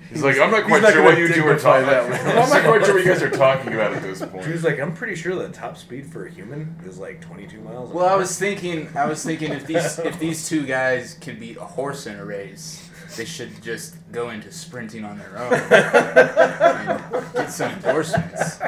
He's 0.10 0.24
like, 0.24 0.40
I'm 0.40 0.52
not 0.52 0.64
quite 0.64 0.82
not 0.82 0.94
sure 0.94 1.04
what 1.04 1.18
you 1.18 1.28
two 1.28 1.46
are 1.46 1.60
talking 1.60 1.88
about. 1.88 2.10
one. 2.10 2.20
I'm 2.38 2.50
not 2.50 2.64
quite 2.64 2.86
sure 2.86 2.96
what 2.96 3.04
you 3.04 3.12
guys 3.12 3.22
are 3.22 3.30
talking 3.38 3.74
about 3.74 3.94
at 3.94 4.02
this 4.02 4.20
point. 4.22 4.42
Drew's 4.42 4.64
like, 4.64 4.80
I'm 4.80 4.94
pretty 4.94 5.16
sure 5.16 5.36
the 5.36 5.50
top 5.50 5.78
speed 5.78 6.06
for 6.06 6.26
a 6.26 6.32
human 6.32 6.76
is 6.86 6.98
like 6.98 7.20
22 7.22 7.60
miles. 7.60 7.92
Well, 7.92 8.06
I 8.06 8.16
was 8.16 8.38
thinking, 8.40 8.90
I 8.96 9.06
was 9.06 9.24
thinking 9.24 9.52
if 9.52 9.68
these 9.68 10.00
if 10.06 10.18
these 10.18 10.48
two 10.48 10.66
guys 10.66 11.18
can 11.20 11.40
beat 11.40 11.58
a 11.58 11.66
horse 11.66 12.08
in 12.08 12.18
a 12.18 12.24
race, 12.26 12.90
they 13.18 13.26
should 13.26 13.62
just 13.62 13.96
go 14.14 14.30
into 14.30 14.50
sprinting 14.52 15.04
on 15.04 15.18
their 15.20 15.38
own 15.38 15.54
and 15.54 17.34
get 17.34 17.52
some 17.52 17.72
endorsements. 17.74 18.60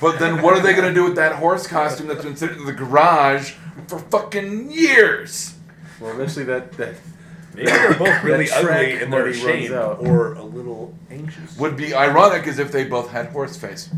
But 0.00 0.18
then 0.18 0.42
what 0.42 0.54
are 0.56 0.60
they 0.60 0.74
going 0.74 0.88
to 0.88 0.94
do 0.94 1.04
with 1.04 1.16
that 1.16 1.32
horse 1.36 1.66
costume 1.66 2.08
that's 2.08 2.24
been 2.24 2.36
sitting 2.36 2.58
in 2.58 2.66
the 2.66 2.72
garage 2.72 3.52
for 3.86 3.98
fucking 3.98 4.70
years? 4.70 5.54
Well, 5.98 6.12
eventually 6.12 6.44
that 6.44 6.72
that 6.72 6.94
Maybe 7.54 7.66
they're 7.66 7.94
both 7.94 8.22
really 8.22 8.46
That 8.46 8.64
ugly 8.64 9.02
and 9.02 9.12
they're 9.12 9.20
money 9.26 9.32
runs 9.32 9.36
ashamed 9.38 9.74
or 9.74 10.34
a 10.34 10.42
little 10.42 10.94
anxious. 11.10 11.56
Would 11.58 11.76
be 11.76 11.94
ironic 11.94 12.46
as 12.46 12.58
if 12.58 12.70
they 12.72 12.84
both 12.84 13.10
had 13.10 13.26
horse 13.26 13.56
face. 13.56 13.88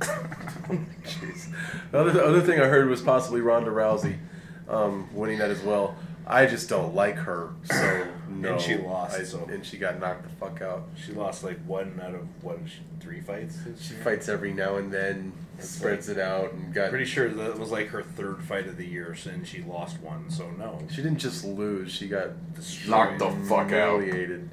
Jeez. 0.00 1.52
The 1.90 1.98
other, 1.98 2.10
the 2.12 2.24
other 2.24 2.40
thing 2.40 2.60
I 2.60 2.66
heard 2.66 2.88
was 2.88 3.00
possibly 3.02 3.40
Ronda 3.40 3.70
Rousey 3.70 4.16
um, 4.68 5.08
winning 5.14 5.38
that 5.38 5.50
as 5.50 5.60
well. 5.62 5.96
I 6.26 6.46
just 6.46 6.68
don't 6.68 6.94
like 6.94 7.16
her, 7.16 7.50
so 7.64 8.06
no. 8.28 8.52
And 8.52 8.60
she 8.60 8.76
lost, 8.76 9.18
I- 9.18 9.24
so- 9.24 9.48
and 9.52 9.66
she 9.66 9.76
got 9.78 9.98
knocked 9.98 10.22
the 10.22 10.28
fuck 10.36 10.62
out. 10.62 10.84
She 11.04 11.12
lost 11.12 11.42
like 11.42 11.58
one 11.66 12.00
out 12.02 12.14
of 12.14 12.26
what 12.44 12.58
three 13.00 13.20
fights. 13.20 13.58
She 13.80 13.94
fights 13.94 14.28
every 14.28 14.52
now 14.52 14.76
and 14.76 14.92
then, 14.92 15.32
It's 15.49 15.49
spreads 15.62 16.08
it 16.08 16.18
out, 16.18 16.52
and 16.52 16.72
got. 16.74 16.90
Pretty 16.90 17.04
sure 17.04 17.28
that 17.28 17.58
was 17.58 17.70
like 17.70 17.88
her 17.88 18.02
third 18.02 18.42
fight 18.42 18.66
of 18.66 18.76
the 18.76 18.86
year, 18.86 19.16
and 19.30 19.46
she 19.46 19.62
lost 19.62 20.00
one. 20.00 20.30
So 20.30 20.50
no. 20.52 20.80
She 20.90 20.96
didn't 21.02 21.18
just 21.18 21.44
lose; 21.44 21.92
she 21.92 22.08
got 22.08 22.30
Knocked 22.88 23.18
the 23.18 23.30
fuck 23.48 23.72
out. 23.72 24.00
humiliated, 24.02 24.50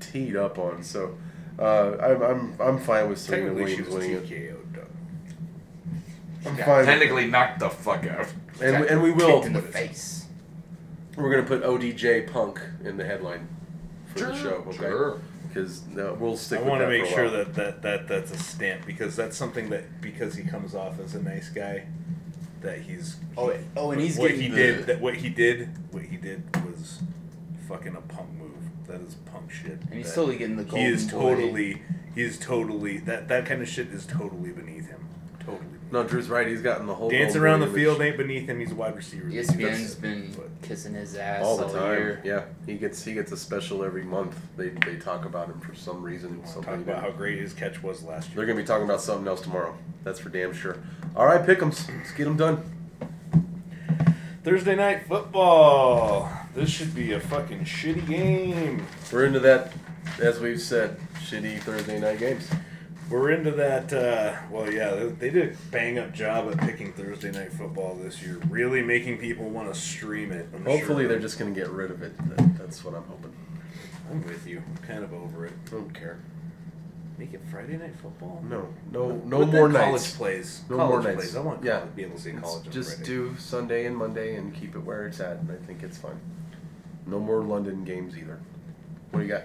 teed 0.00 0.36
up 0.36 0.58
on. 0.58 0.82
So 0.82 1.16
uh, 1.58 1.96
I'm 2.00 2.22
I'm 2.22 2.54
I'm 2.60 2.78
fine 2.78 3.08
with 3.08 3.18
Serena 3.18 3.46
Technically, 3.48 3.76
she 3.76 3.82
Williams 3.82 3.94
was 3.94 4.04
winning 4.04 4.16
it. 4.16 4.52
TKO'd. 4.54 4.72
Doug. 4.74 4.86
I'm 6.46 6.56
Yeah, 6.58 6.64
fine. 6.66 6.84
technically 6.86 7.26
knocked 7.26 7.58
the 7.60 7.70
fuck 7.70 8.06
out. 8.06 8.26
and 8.62 8.80
we, 8.82 8.88
and 8.88 9.02
we 9.02 9.10
will. 9.12 9.36
Kicked 9.40 9.46
in 9.46 9.52
the 9.52 9.62
face. 9.62 10.26
We're 11.16 11.30
gonna 11.30 11.46
put 11.46 11.62
ODJ 11.62 12.32
Punk 12.32 12.60
in 12.84 12.96
the 12.96 13.04
headline 13.04 13.48
for 14.06 14.20
the 14.20 14.34
show, 14.36 14.64
okay? 14.68 14.76
Sure. 14.78 15.20
Because 15.52 15.82
no, 15.88 16.10
uh, 16.12 16.14
we'll 16.14 16.36
stick. 16.36 16.58
I 16.58 16.62
with 16.62 16.70
want 16.70 16.80
to 16.82 16.86
that 16.86 16.90
make 16.92 17.06
for 17.06 17.12
a 17.12 17.14
sure 17.14 17.24
while. 17.24 17.44
that, 17.44 17.54
that, 17.54 17.82
that 17.82 18.08
that's 18.08 18.30
a 18.30 18.38
stamp 18.38 18.86
because 18.86 19.16
that's 19.16 19.36
something 19.36 19.68
that 19.70 20.00
because 20.00 20.34
he 20.36 20.44
comes 20.44 20.74
off 20.74 21.00
as 21.00 21.14
a 21.16 21.22
nice 21.22 21.48
guy, 21.48 21.86
that 22.60 22.80
he's 22.82 23.16
Oh, 23.36 23.52
oh, 23.76 23.90
and 23.90 24.00
he's 24.00 24.16
what 24.16 24.28
getting 24.28 24.42
he 24.42 24.48
the- 24.48 24.56
did 24.56 24.86
that 24.86 25.00
what 25.00 25.16
he 25.16 25.28
did 25.28 25.68
what 25.92 26.04
he 26.04 26.16
did 26.16 26.44
was 26.64 27.00
fucking 27.68 27.96
a 27.96 28.00
punk 28.02 28.30
move. 28.38 28.52
That 28.86 29.00
is 29.00 29.14
punk 29.32 29.50
shit. 29.50 29.80
And 29.82 29.94
he's 29.94 30.06
That- 30.08 30.14
totally 30.14 30.36
getting 30.38 30.56
the 30.56 30.64
call. 30.64 30.78
He 30.78 30.84
golden 30.86 30.94
is 30.98 31.12
boy. 31.12 31.20
totally 31.34 31.82
he 32.14 32.22
is 32.22 32.38
totally 32.38 32.98
that 32.98 33.26
that 33.28 33.46
kind 33.46 33.60
of 33.62 33.68
shit 33.68 33.88
is 33.88 34.06
totally 34.06 34.50
beneath 34.52 34.88
him. 34.88 35.04
Totally. 35.90 36.02
No, 36.04 36.08
Drew's 36.08 36.28
right. 36.28 36.46
He's 36.46 36.62
gotten 36.62 36.86
the 36.86 36.94
whole 36.94 37.10
Dance 37.10 37.34
around 37.36 37.60
the 37.60 37.66
image 37.66 37.76
field 37.76 38.00
ain't 38.00 38.16
beneath 38.16 38.48
him. 38.48 38.60
He's 38.60 38.70
a 38.72 38.74
wide 38.74 38.96
receiver. 38.96 39.28
ESPN's 39.28 39.56
That's- 39.58 39.94
been 39.96 40.32
but- 40.36 40.48
kissing 40.68 40.94
his 40.94 41.16
ass 41.16 41.42
all 41.44 41.60
all, 41.60 41.68
the 41.68 41.78
time. 41.78 41.98
year. 41.98 42.20
Yeah, 42.24 42.42
he 42.66 42.74
gets 42.74 43.02
he 43.04 43.12
gets 43.14 43.32
a 43.32 43.36
special 43.36 43.82
every 43.84 44.04
month. 44.04 44.36
They 44.56 44.68
they 44.68 44.96
talk 44.96 45.24
about 45.24 45.48
him 45.48 45.60
for 45.60 45.74
some 45.74 46.02
reason. 46.02 46.40
Talk 46.42 46.48
Something 46.64 46.74
about 46.82 47.02
how 47.02 47.10
great 47.10 47.38
his 47.38 47.52
catch 47.52 47.82
was 47.82 48.02
last 48.02 48.28
year. 48.28 48.36
They're 48.36 48.46
gonna 48.46 48.60
be 48.60 48.66
talking 48.66 48.84
about 48.84 49.00
something 49.00 49.26
else 49.26 49.40
tomorrow. 49.40 49.76
That's 50.04 50.20
for 50.20 50.28
damn 50.28 50.52
sure. 50.52 50.76
All 51.16 51.26
right, 51.26 51.44
pick'ems. 51.44 51.88
Let's 51.96 52.12
get 52.12 52.24
them 52.24 52.36
done. 52.36 52.62
Thursday 54.44 54.74
night 54.76 55.06
football. 55.06 56.30
This 56.54 56.70
should 56.70 56.94
be 56.94 57.12
a 57.12 57.20
fucking 57.20 57.60
shitty 57.64 58.06
game. 58.08 58.86
We're 59.12 59.26
into 59.26 59.40
that, 59.40 59.72
as 60.20 60.40
we've 60.40 60.60
said, 60.60 60.96
shitty 61.18 61.60
Thursday 61.60 62.00
night 62.00 62.18
games. 62.18 62.48
We're 63.10 63.30
into 63.32 63.50
that. 63.52 63.92
Uh, 63.92 64.36
well, 64.50 64.72
yeah, 64.72 64.90
they, 64.94 65.06
they 65.08 65.30
did 65.30 65.52
a 65.52 65.56
bang 65.72 65.98
up 65.98 66.12
job 66.14 66.50
at 66.52 66.58
picking 66.58 66.92
Thursday 66.92 67.32
night 67.32 67.52
football 67.52 67.96
this 67.96 68.22
year, 68.22 68.38
really 68.48 68.82
making 68.82 69.18
people 69.18 69.48
want 69.50 69.72
to 69.72 69.78
stream 69.78 70.30
it. 70.30 70.48
I'm 70.54 70.64
Hopefully, 70.64 71.02
sure. 71.02 71.08
they're 71.08 71.18
just 71.18 71.38
gonna 71.38 71.50
get 71.50 71.68
rid 71.70 71.90
of 71.90 72.02
it. 72.02 72.16
That, 72.36 72.56
that's 72.58 72.84
what 72.84 72.94
I'm 72.94 73.02
hoping. 73.04 73.34
I'm 74.10 74.24
with 74.24 74.46
you. 74.46 74.62
I'm 74.66 74.76
kind 74.86 75.02
of 75.02 75.12
over 75.12 75.44
it. 75.46 75.52
I 75.66 75.70
don't 75.70 75.92
care. 75.92 76.20
Make 77.18 77.34
it 77.34 77.40
Friday 77.50 77.76
night 77.76 77.94
football. 78.00 78.42
No, 78.48 78.68
no, 78.92 79.10
no 79.26 79.40
But 79.40 79.46
more 79.52 79.70
college 79.70 79.92
nights. 80.02 80.16
plays. 80.16 80.62
No 80.70 80.76
college 80.76 80.90
more 80.90 81.02
nights. 81.02 81.16
plays. 81.16 81.36
I 81.36 81.40
want 81.40 81.64
Yeah. 81.64 81.80
to 81.80 81.86
be 81.86 82.02
able 82.02 82.16
to 82.16 82.22
see 82.22 82.32
college. 82.32 82.66
on 82.66 82.72
just 82.72 82.90
Friday. 82.96 83.04
do 83.04 83.34
Sunday 83.38 83.86
and 83.86 83.96
Monday 83.96 84.36
and 84.36 84.54
keep 84.54 84.74
it 84.74 84.78
where 84.84 85.06
it's 85.06 85.20
at, 85.20 85.38
and 85.38 85.50
I 85.50 85.56
think 85.66 85.82
it's 85.82 85.98
fine. 85.98 86.18
No 87.06 87.18
more 87.18 87.42
London 87.42 87.84
games 87.84 88.16
either. 88.16 88.38
What 89.10 89.20
do 89.20 89.26
you 89.26 89.32
got? 89.32 89.42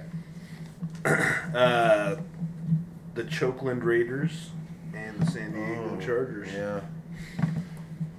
Uh, 1.55 2.15
the 3.15 3.23
Chokeland 3.23 3.83
Raiders 3.83 4.49
and 4.93 5.19
the 5.19 5.25
San 5.31 5.53
Diego 5.53 5.97
Chargers. 5.99 6.49
Yeah. 6.53 6.81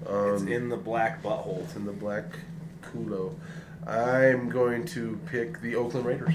It's 0.02 0.42
Um, 0.42 0.48
in 0.48 0.68
the 0.68 0.76
black 0.76 1.22
butthole. 1.22 1.62
It's 1.64 1.76
in 1.76 1.84
the 1.84 1.92
black 1.92 2.24
culo. 2.82 3.34
I'm 3.86 4.48
going 4.48 4.84
to 4.86 5.18
pick 5.26 5.60
the 5.60 5.76
Oakland 5.76 6.06
Raiders. 6.06 6.34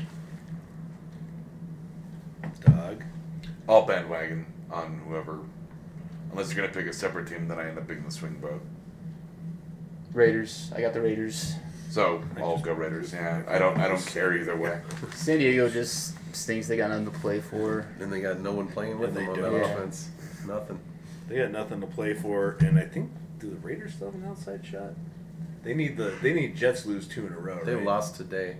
Dog. 2.62 3.04
I'll 3.68 3.86
bandwagon 3.86 4.46
on 4.72 5.02
whoever. 5.08 5.40
Unless 6.32 6.54
you're 6.54 6.62
gonna 6.66 6.74
pick 6.74 6.90
a 6.90 6.94
separate 6.94 7.28
team, 7.28 7.48
then 7.48 7.60
I 7.60 7.68
end 7.68 7.78
up 7.78 7.88
picking 7.88 8.06
the 8.06 8.12
swing 8.12 8.36
boat. 8.36 8.62
Raiders. 10.14 10.72
I 10.76 10.82
got 10.82 10.94
the 10.94 11.02
Raiders. 11.02 11.56
So 11.92 12.24
I'll 12.38 12.58
go 12.58 12.72
Raiders. 12.72 13.12
Yeah, 13.12 13.44
I 13.50 13.60
don't 13.60 13.78
I 13.78 13.90
don't 13.90 14.06
care 14.08 14.34
either 14.38 14.56
way. 14.56 14.80
San 15.14 15.40
Diego 15.40 15.68
just 15.70 16.16
stinks. 16.34 16.68
They 16.70 16.78
got 16.78 16.90
nothing 16.90 17.04
to 17.12 17.20
play 17.20 17.42
for. 17.42 17.86
And 18.00 18.10
they 18.12 18.22
got 18.22 18.40
no 18.40 18.54
one 18.54 18.68
playing 18.68 18.98
with 18.98 19.10
And 19.10 19.18
them 19.18 19.30
on 19.30 19.36
do. 19.36 19.42
that 19.42 19.52
Yeah. 19.52 19.74
offense. 19.74 20.10
Nothing. 20.48 20.80
They 21.28 21.36
got 21.40 21.52
nothing 21.52 21.82
to 21.82 21.88
play 21.88 22.14
for, 22.14 22.56
and 22.62 22.80
I 22.80 22.86
think 22.86 23.12
do 23.40 23.50
the 23.50 23.58
Raiders 23.58 23.94
still 23.96 24.10
have 24.12 24.22
an 24.22 24.26
outside 24.26 24.66
shot? 24.66 24.94
They 25.64 25.74
need 25.74 25.98
the 25.98 26.14
they 26.22 26.34
need 26.34 26.56
Jets 26.56 26.86
lose 26.86 27.10
two 27.10 27.28
in 27.28 27.34
a 27.34 27.38
row. 27.40 27.60
They 27.66 27.76
right? 27.76 27.84
lost 27.86 28.16
today. 28.16 28.56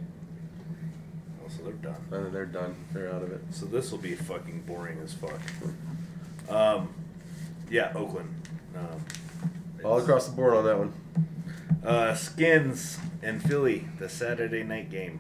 Oh, 1.42 1.48
so 1.48 1.64
they're 1.64 1.72
done. 1.72 1.96
And 2.12 2.34
they're 2.36 2.46
done. 2.46 2.76
They're 2.92 3.14
out 3.14 3.24
of 3.24 3.32
it. 3.32 3.42
So 3.52 3.66
this 3.66 3.92
will 3.92 3.98
be 4.00 4.14
fucking 4.14 4.64
boring 4.68 5.00
as 5.02 5.14
fuck. 5.14 5.40
Um, 6.50 6.94
yeah, 7.70 7.94
Oakland. 7.96 8.30
Um, 8.76 9.06
All 9.86 10.00
across 10.00 10.28
the 10.28 10.36
board 10.36 10.54
on 10.54 10.66
that 10.66 10.78
one. 10.78 10.94
Uh, 11.84 12.14
Skins 12.14 13.00
and 13.24 13.42
Philly, 13.42 13.88
the 14.00 14.10
Saturday 14.10 14.64
night 14.64 14.90
game. 14.90 15.20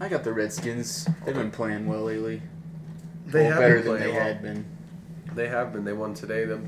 I 0.00 0.08
got 0.08 0.24
the 0.24 0.32
Redskins. 0.32 1.08
They've 1.24 1.34
been 1.34 1.50
playing 1.50 1.86
well 1.86 2.02
lately. 2.02 2.42
They 3.26 3.42
Well, 3.44 3.52
have 3.52 3.60
better 3.60 3.76
been 3.80 3.84
than 3.92 4.00
they 4.00 4.12
well. 4.12 4.20
had 4.22 4.42
been. 4.42 4.64
They 5.34 5.48
have 5.48 5.72
been. 5.72 5.84
They 5.84 5.92
won 5.94 6.14
today. 6.14 6.44
They 6.44 6.58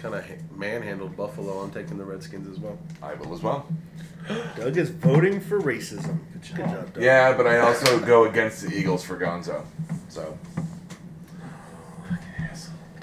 kind 0.00 0.14
of 0.14 0.24
manhandled 0.56 1.16
Buffalo. 1.16 1.60
I'm 1.60 1.70
taking 1.70 1.98
the 1.98 2.04
Redskins 2.04 2.48
as 2.48 2.58
well. 2.58 2.78
I 3.02 3.14
will 3.14 3.32
as 3.32 3.42
well. 3.42 3.66
Doug 4.56 4.76
is 4.76 4.90
voting 4.90 5.40
for 5.40 5.60
racism. 5.60 6.18
Good 6.32 6.56
job, 6.56 6.94
Doug. 6.94 7.02
Yeah, 7.02 7.36
but 7.36 7.46
I 7.46 7.58
also 7.58 8.00
go 8.00 8.24
against 8.24 8.62
the 8.62 8.76
Eagles 8.76 9.04
for 9.04 9.16
Gonzo. 9.18 9.64
So 10.08 10.36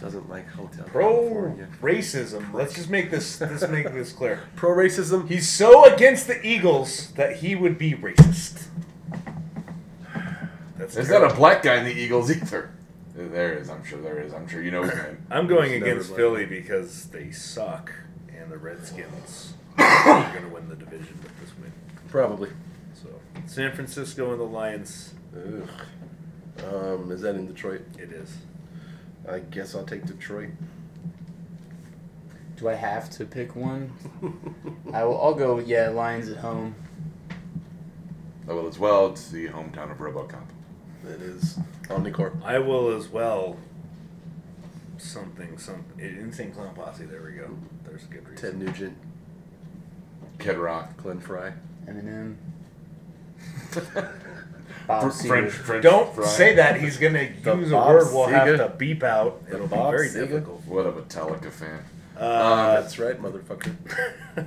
Doesn't 0.02 0.28
like 0.30 0.50
Hotel 0.50 0.84
Pro 0.86 1.14
California. 1.22 1.68
racism. 1.80 2.52
Let's 2.54 2.74
just 2.74 2.90
make 2.90 3.12
this 3.12 3.40
let's 3.40 3.68
make 3.68 3.94
this 3.94 4.12
clear. 4.12 4.42
Pro 4.56 4.72
racism. 4.72 5.30
He's 5.30 5.48
so 5.48 5.86
against 5.94 6.26
the 6.26 6.44
Eagles 6.46 7.12
that 7.12 7.38
he 7.38 7.54
would 7.56 7.78
be 7.78 7.94
racist. 7.94 8.66
That's 10.78 10.96
there's 10.96 11.10
not 11.10 11.30
a 11.32 11.36
black 11.36 11.62
guy 11.62 11.76
in 11.76 11.86
the 11.86 11.94
Eagles 11.94 12.32
either. 12.32 12.72
There 13.14 13.54
is. 13.54 13.70
I'm 13.70 13.84
sure 13.84 14.02
there 14.02 14.20
is. 14.20 14.34
I'm 14.34 14.48
sure 14.48 14.64
you 14.64 14.72
know 14.72 14.82
his 14.84 14.96
name. 15.04 15.18
I'm 15.30 15.46
going 15.46 15.70
There's 15.80 15.84
against. 16.08 16.16
Philly 16.16 16.46
because 16.46 17.06
they 17.10 17.30
suck, 17.32 17.94
and 18.36 18.52
the 18.52 18.58
Redskins 18.58 19.54
are 19.78 20.32
going 20.34 20.46
to 20.46 20.50
win 20.50 20.68
the 20.68 20.76
division 20.76 21.20
with 21.22 21.40
this 21.40 21.52
win. 21.62 21.72
Probably. 22.08 22.50
So 22.96 23.10
San 23.46 23.72
Francisco 23.74 24.32
and 24.32 24.40
the 24.40 24.46
Lions. 24.46 25.14
Ugh. 25.36 25.70
Um, 26.74 27.12
is 27.12 27.22
that 27.22 27.36
in 27.36 27.46
Detroit? 27.46 27.82
It 28.00 28.12
is. 28.12 28.36
I 29.30 29.40
guess 29.40 29.76
I'll 29.76 29.86
take 29.86 30.06
Detroit. 30.06 30.50
Do 32.58 32.70
I 32.70 32.74
have 32.74 33.10
to 33.12 33.26
pick 33.26 33.56
one? 33.56 33.92
I 34.94 35.04
will. 35.04 35.20
I'll 35.20 35.34
go. 35.34 35.60
Yeah, 35.60 35.90
Lions 35.90 36.30
at 36.30 36.38
home. 36.38 36.76
I 38.48 38.54
will 38.54 38.68
as 38.68 38.78
well. 38.78 39.08
It's 39.08 39.30
the 39.30 39.48
hometown 39.48 39.92
of 39.92 39.98
RoboCop. 39.98 40.46
It 41.04 41.22
is 41.22 41.58
Omnicorp. 41.84 42.44
I 42.44 42.60
will 42.60 42.96
as 42.96 43.08
well. 43.08 43.58
Something, 44.98 45.58
something. 45.58 46.00
Insane 46.00 46.52
Clown 46.52 46.76
Posse. 46.76 47.06
There 47.06 47.24
we 47.24 47.32
go. 47.32 47.50
There's 47.84 48.04
a 48.04 48.08
good 48.08 48.28
reason. 48.28 48.52
Ted 48.52 48.60
Nugent, 48.60 48.98
Kid 50.38 50.58
Rock. 50.58 50.98
Glenn 50.98 51.20
Frey. 51.20 51.54
Eminem. 51.88 52.36
Bob 55.02 55.14
French, 55.14 55.52
French 55.54 55.84
Don't 55.84 56.14
fry. 56.14 56.26
say 56.28 56.56
that. 56.56 56.80
He's 56.82 56.98
going 56.98 57.14
to 57.14 57.26
use 57.58 57.70
a 57.72 57.74
Bob 57.76 57.88
word 57.90 58.08
we'll 58.14 58.28
have 58.28 58.58
to 58.58 58.74
beep 58.78 59.04
out. 59.04 59.42
It'll 59.48 59.68
be 59.68 59.76
Bob 59.76 59.92
very 59.92 60.08
Seger. 60.10 60.28
difficult. 60.30 60.66
What 60.66 60.86
a 60.86 60.92
Metallica 60.92 61.52
fan. 61.52 61.84
Uh, 62.18 62.82
That's 62.82 63.00
right, 63.00 63.20
motherfucker. 63.22 63.76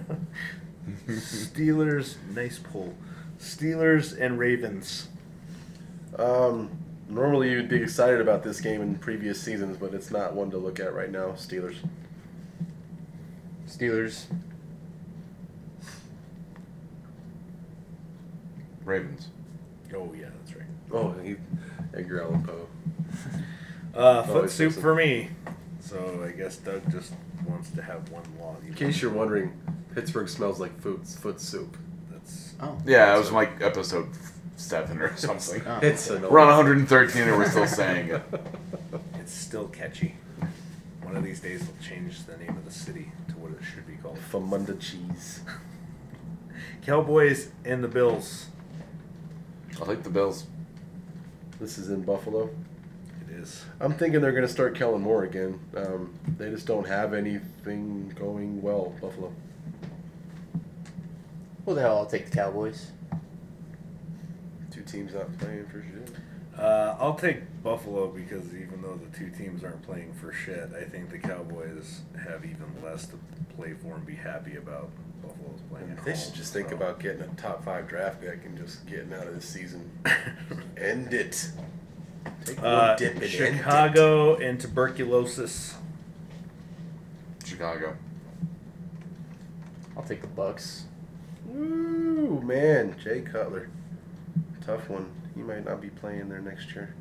Steelers, 1.08 2.16
nice 2.34 2.58
pull. 2.58 2.94
Steelers 3.38 4.18
and 4.18 4.38
Ravens. 4.38 5.08
Um, 6.18 6.70
normally 7.08 7.50
you'd 7.50 7.68
be 7.68 7.82
excited 7.82 8.20
about 8.20 8.42
this 8.42 8.60
game 8.60 8.80
in 8.80 8.96
previous 8.96 9.40
seasons, 9.40 9.76
but 9.76 9.92
it's 9.94 10.10
not 10.10 10.34
one 10.34 10.50
to 10.50 10.58
look 10.58 10.78
at 10.80 10.94
right 10.94 11.10
now. 11.10 11.28
Steelers. 11.32 11.76
Steelers. 13.68 14.26
Ravens. 18.84 19.28
Oh 19.94 20.12
yeah, 20.18 20.26
that's 20.38 20.54
right. 20.56 20.66
Oh, 20.92 21.12
he, 21.22 21.36
Edgar 21.94 22.22
Allan 22.22 22.42
Poe. 22.44 22.66
Uh, 23.94 24.24
foot 24.24 24.34
Always 24.36 24.52
soup 24.52 24.66
listen. 24.70 24.82
for 24.82 24.92
me. 24.96 25.30
So 25.78 26.24
I 26.26 26.32
guess 26.32 26.56
Doug 26.56 26.90
just 26.90 27.12
wants 27.46 27.70
to 27.70 27.80
have 27.82 28.08
one 28.10 28.24
log. 28.40 28.56
In 28.66 28.74
case 28.74 29.00
you're 29.00 29.12
wondering, 29.12 29.52
Pittsburgh 29.94 30.28
smells 30.28 30.58
like 30.58 30.76
food, 30.80 31.06
foot 31.06 31.40
soup. 31.40 31.76
that's 32.10 32.54
Oh. 32.60 32.76
Yeah, 32.84 33.14
it 33.14 33.18
was 33.18 33.30
like 33.30 33.60
episode 33.60 34.08
seven 34.56 35.00
or 35.00 35.16
something. 35.16 35.62
Oh. 35.66 35.78
It's 35.80 36.10
an 36.10 36.22
We're 36.22 36.40
on 36.40 36.48
113 36.48 37.22
and 37.22 37.38
we're 37.38 37.48
still 37.48 37.66
saying 37.82 38.08
it. 38.08 38.22
it's 39.20 39.32
still 39.32 39.68
catchy. 39.68 40.16
One 41.02 41.16
of 41.16 41.22
these 41.22 41.38
days 41.38 41.60
we'll 41.62 41.80
change 41.80 42.24
the 42.26 42.36
name 42.36 42.56
of 42.56 42.64
the 42.64 42.72
city 42.72 43.12
to 43.28 43.34
what 43.34 43.52
it 43.52 43.62
should 43.62 43.86
be 43.86 43.94
called. 43.94 44.18
Famunda 44.32 44.76
cheese. 44.80 45.42
Cowboys 46.84 47.50
and 47.64 47.84
the 47.84 47.88
Bills. 47.88 48.46
I'll 49.80 49.86
take 49.86 50.02
the 50.02 50.10
Bills. 50.10 50.46
This 51.60 51.78
is 51.78 51.90
in 51.90 52.02
Buffalo. 52.02 52.50
It 53.28 53.34
is. 53.34 53.64
I'm 53.80 53.94
thinking 53.94 54.20
they're 54.20 54.32
going 54.32 54.46
to 54.46 54.52
start 54.52 54.74
Kellen 54.74 55.02
Moore 55.02 55.24
again. 55.24 55.58
Um, 55.76 56.14
they 56.38 56.50
just 56.50 56.66
don't 56.66 56.86
have 56.86 57.14
anything 57.14 58.12
going 58.16 58.62
well, 58.62 58.94
Buffalo. 59.00 59.32
Well, 61.64 61.76
the 61.76 61.82
hell, 61.82 61.98
I'll 61.98 62.06
take 62.06 62.30
the 62.30 62.36
Cowboys. 62.36 62.92
Two 64.70 64.82
teams 64.82 65.14
not 65.14 65.36
playing 65.38 65.66
for 65.66 65.82
shit. 65.82 66.14
Uh, 66.58 66.96
I'll 67.00 67.14
take 67.14 67.62
Buffalo 67.62 68.08
because 68.08 68.54
even 68.54 68.80
though 68.82 68.96
the 68.96 69.16
two 69.16 69.30
teams 69.30 69.64
aren't 69.64 69.82
playing 69.82 70.12
for 70.12 70.32
shit, 70.32 70.70
I 70.78 70.84
think 70.84 71.10
the 71.10 71.18
Cowboys 71.18 72.02
have 72.22 72.44
even 72.44 72.66
less 72.82 73.06
to 73.06 73.18
play 73.56 73.72
for 73.72 73.94
and 73.94 74.06
be 74.06 74.14
happy 74.14 74.56
about. 74.56 74.90
Buffalo's 75.26 75.60
playing. 75.70 75.90
at 75.90 76.04
They 76.04 76.12
home, 76.12 76.20
should 76.20 76.34
just 76.34 76.52
think 76.52 76.68
so. 76.70 76.76
about 76.76 77.00
getting 77.00 77.22
a 77.22 77.28
top 77.36 77.64
five 77.64 77.88
draft 77.88 78.20
pick 78.20 78.44
and 78.44 78.56
just 78.58 78.86
getting 78.86 79.12
out 79.12 79.26
of 79.26 79.34
this 79.34 79.44
season. 79.48 79.90
End 80.76 81.12
it. 81.12 81.50
Take 82.44 82.58
one 82.58 82.66
Uh, 82.66 82.96
dip 82.96 83.14
and 83.14 83.22
end 83.22 83.32
it. 83.32 83.36
Chicago 83.56 84.36
and 84.36 84.60
tuberculosis. 84.60 85.74
Chicago. 87.44 87.96
I'll 89.96 90.02
take 90.02 90.20
the 90.22 90.26
Bucks. 90.28 90.84
Ooh 91.54 92.40
man, 92.44 92.96
Jay 93.02 93.20
Cutler. 93.20 93.68
Tough 94.64 94.88
one. 94.88 95.10
He 95.34 95.42
might 95.42 95.64
not 95.64 95.80
be 95.80 95.88
playing 95.90 96.28
there 96.28 96.40
next 96.40 96.74
year. 96.74 96.94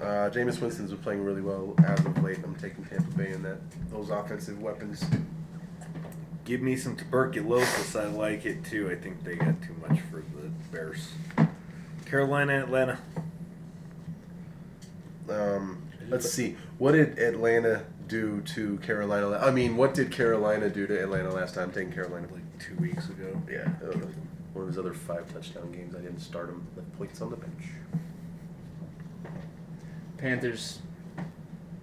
Uh, 0.00 0.30
Jameis 0.30 0.60
Winston's 0.60 0.90
been 0.90 0.98
playing 1.00 1.24
really 1.24 1.42
well 1.42 1.74
as 1.86 2.00
of 2.00 2.22
late. 2.22 2.38
I'm 2.42 2.54
taking 2.56 2.84
Tampa 2.84 3.10
Bay 3.16 3.30
in 3.32 3.42
that 3.42 3.58
those 3.90 4.10
offensive 4.10 4.60
weapons. 4.60 5.04
Give 6.50 6.62
me 6.62 6.74
some 6.74 6.96
tuberculosis. 6.96 7.94
I 7.94 8.06
like 8.06 8.44
it 8.44 8.64
too. 8.64 8.90
I 8.90 8.96
think 8.96 9.22
they 9.22 9.36
got 9.36 9.62
too 9.62 9.76
much 9.88 10.00
for 10.10 10.16
the 10.16 10.48
Bears. 10.72 11.12
Carolina, 12.06 12.64
Atlanta. 12.64 12.98
Um, 15.28 15.80
let's 16.08 16.28
see. 16.28 16.56
What 16.78 16.90
did 16.90 17.20
Atlanta 17.20 17.84
do 18.08 18.40
to 18.40 18.78
Carolina? 18.78 19.38
I 19.38 19.52
mean, 19.52 19.76
what 19.76 19.94
did 19.94 20.10
Carolina 20.10 20.68
do 20.68 20.88
to 20.88 21.00
Atlanta 21.00 21.30
last 21.30 21.54
time? 21.54 21.70
Taking 21.70 21.92
Carolina. 21.92 22.26
Like 22.32 22.58
two 22.58 22.74
weeks 22.82 23.08
ago. 23.08 23.40
Yeah, 23.48 23.68
that 23.80 23.94
was 23.94 24.12
one 24.52 24.62
of 24.62 24.66
his 24.66 24.76
other 24.76 24.92
five 24.92 25.32
touchdown 25.32 25.70
games. 25.70 25.94
I 25.94 26.00
didn't 26.00 26.18
start 26.18 26.48
him. 26.48 26.66
Left 26.76 26.92
points 26.98 27.20
on 27.20 27.30
the 27.30 27.36
bench. 27.36 27.62
Panthers. 30.18 30.80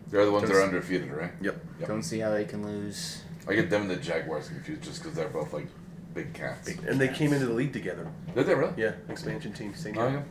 They're 0.10 0.26
the 0.26 0.31
ones 0.34 0.49
that 0.49 0.57
are 0.57 0.64
undefeated, 0.64 1.10
right? 1.10 1.31
Yep. 1.39 1.56
Yep. 1.80 1.88
Don't 1.88 2.03
see 2.03 2.19
how 2.19 2.31
they 2.31 2.44
can 2.44 2.65
lose. 2.65 3.23
I 3.47 3.53
get 3.55 3.69
them 3.69 3.83
and 3.83 3.89
the 3.91 3.95
Jaguars 3.95 4.49
confused 4.49 4.83
just 4.83 5.01
because 5.01 5.15
they're 5.15 5.29
both 5.29 5.53
like 5.53 5.67
big 6.13 6.33
cats. 6.33 6.67
And 6.69 6.99
they 6.99 7.07
came 7.07 7.31
into 7.33 7.45
the 7.45 7.53
league 7.53 7.73
together. 7.73 8.07
Did 8.35 8.45
they 8.45 8.55
really? 8.55 8.73
Yeah, 8.77 8.93
expansion 9.09 9.53
team, 9.53 9.73
same 9.75 9.97
Oh 9.97 10.07
year. 10.07 10.25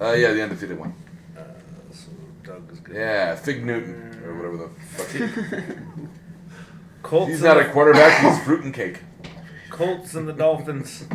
yeah. 0.00 0.06
Uh, 0.08 0.12
yeah, 0.12 0.32
the 0.32 0.42
undefeated 0.42 0.78
one. 0.78 0.94
Uh, 1.36 1.42
so 1.92 2.08
Doug 2.42 2.70
is 2.72 2.80
good. 2.80 2.96
Yeah, 2.96 3.34
Fig 3.36 3.64
Newton 3.64 4.22
or 4.24 4.34
whatever 4.34 4.56
the 4.56 4.68
fuck. 4.96 5.76
Colts. 7.02 7.30
he's 7.30 7.42
not 7.42 7.56
a 7.58 7.68
quarterback. 7.70 8.20
He's 8.34 8.42
fruit 8.44 8.64
and 8.64 8.74
cake. 8.74 9.00
Colts 9.70 10.14
and 10.14 10.26
the 10.28 10.32
Dolphins. 10.32 11.04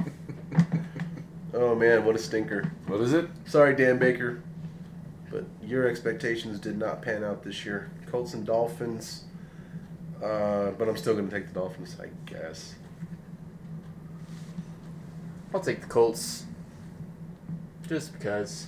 Oh 1.54 1.76
man, 1.76 2.06
what 2.06 2.16
a 2.16 2.18
stinker. 2.18 2.72
What 2.88 3.02
is 3.02 3.12
it? 3.12 3.28
Sorry, 3.46 3.76
Dan 3.76 4.00
Baker, 4.00 4.42
but 5.30 5.44
your 5.62 5.86
expectations 5.86 6.60
did 6.62 6.78
not 6.78 7.02
pan 7.02 7.26
out 7.26 7.44
this 7.44 7.66
year. 7.66 7.92
Colts 8.10 8.34
and 8.34 8.46
Dolphins, 8.46 9.26
uh, 10.24 10.72
but 10.72 10.88
I'm 10.88 10.98
still 10.98 11.14
going 11.14 11.30
to 11.30 11.36
take 11.36 11.48
the 11.48 11.54
Dolphins, 11.54 11.98
I 12.02 12.08
guess. 12.30 12.76
I'll 15.54 15.60
take 15.60 15.82
the 15.82 15.88
Colts. 15.88 16.46
Just 17.88 18.14
because. 18.14 18.68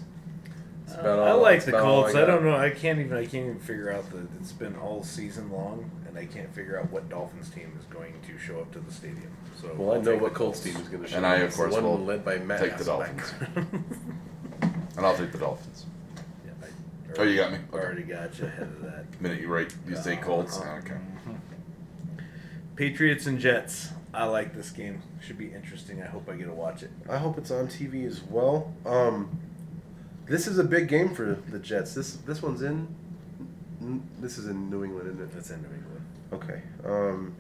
That's 0.86 1.00
about 1.00 1.20
Uh, 1.20 1.24
I 1.24 1.32
like 1.34 1.64
the 1.64 1.72
Colts. 1.72 2.14
I 2.14 2.24
I, 2.24 2.26
don't 2.26 2.44
know. 2.44 2.58
I 2.58 2.70
can't 2.70 3.00
even. 3.00 3.14
I 3.18 3.26
can't 3.26 3.46
even 3.48 3.60
figure 3.60 3.92
out 3.92 4.10
that 4.12 4.28
it's 4.40 4.52
been 4.52 4.76
all 4.76 5.02
season 5.04 5.50
long, 5.52 5.90
and 6.06 6.14
and 6.16 6.30
I 6.30 6.32
can't 6.32 6.54
figure 6.54 6.80
out 6.80 6.92
what 6.92 7.10
Dolphins 7.10 7.50
team 7.50 7.72
is 7.80 7.86
going 7.86 8.14
to 8.28 8.38
show 8.38 8.60
up 8.60 8.72
to 8.74 8.80
the 8.80 8.92
stadium. 8.92 9.32
So 9.60 9.74
Well, 9.76 9.92
I 9.92 9.96
I'll 9.96 10.02
know 10.02 10.18
what 10.18 10.34
Colts 10.34 10.60
team 10.60 10.76
is 10.76 10.88
going 10.88 11.04
to 11.04 11.10
show. 11.10 11.18
Up. 11.18 11.24
And 11.24 11.26
I, 11.26 11.36
of 11.38 11.44
It's 11.48 11.56
the 11.58 11.64
course, 11.64 11.74
one 11.74 11.84
will 11.84 12.00
led 12.00 12.24
by 12.24 12.38
Matt 12.38 12.60
take 12.60 12.78
the 12.78 12.84
Dolphins. 12.86 13.34
And 14.96 15.04
I'll 15.08 15.18
take 15.18 15.32
the 15.32 15.40
Dolphins. 15.40 15.88
Yeah, 16.46 16.52
I 16.62 17.20
Oh, 17.20 17.24
you 17.24 17.36
got 17.36 17.52
me? 17.52 17.58
I 17.72 17.76
Already 17.76 18.04
got 18.04 18.38
you 18.38 18.46
ahead 18.46 18.62
of 18.68 18.82
that. 18.84 19.12
The 19.12 19.24
minute 19.24 19.42
you 19.42 19.48
write, 19.48 19.74
you 19.88 19.96
say 19.96 20.18
Colts. 20.18 20.60
Uh-huh. 20.60 20.78
Okay. 20.86 20.98
Patriots 22.76 23.26
and 23.28 23.40
Jets. 23.40 23.90
I 24.14 24.26
like 24.26 24.56
this 24.56 24.70
game. 24.70 25.02
Should 25.22 25.38
be 25.38 25.52
interesting. 25.54 26.02
I 26.02 26.06
hope 26.06 26.30
I 26.30 26.36
get 26.36 26.46
to 26.46 26.54
watch 26.54 26.84
it. 26.84 26.92
I 27.10 27.18
hope 27.18 27.38
it's 27.38 27.52
on 27.52 27.68
TV 27.68 28.06
as 28.06 28.22
well. 28.24 28.72
Um, 28.86 29.40
this 30.28 30.48
is 30.48 30.60
a 30.60 30.64
big 30.64 30.88
game 30.88 31.14
for 31.14 31.38
the 31.50 31.60
Jets. 31.60 31.94
This 31.96 32.16
this 32.18 32.42
one's 32.42 32.62
in. 32.62 32.88
This 34.20 34.38
is 34.38 34.48
in 34.48 34.70
New 34.70 34.84
England, 34.84 35.10
isn't 35.10 35.22
it? 35.22 35.32
That's 35.34 35.50
in 35.50 35.62
New 35.62 35.68
England. 35.70 36.06
Okay. 36.32 36.62
Um, 36.86 37.36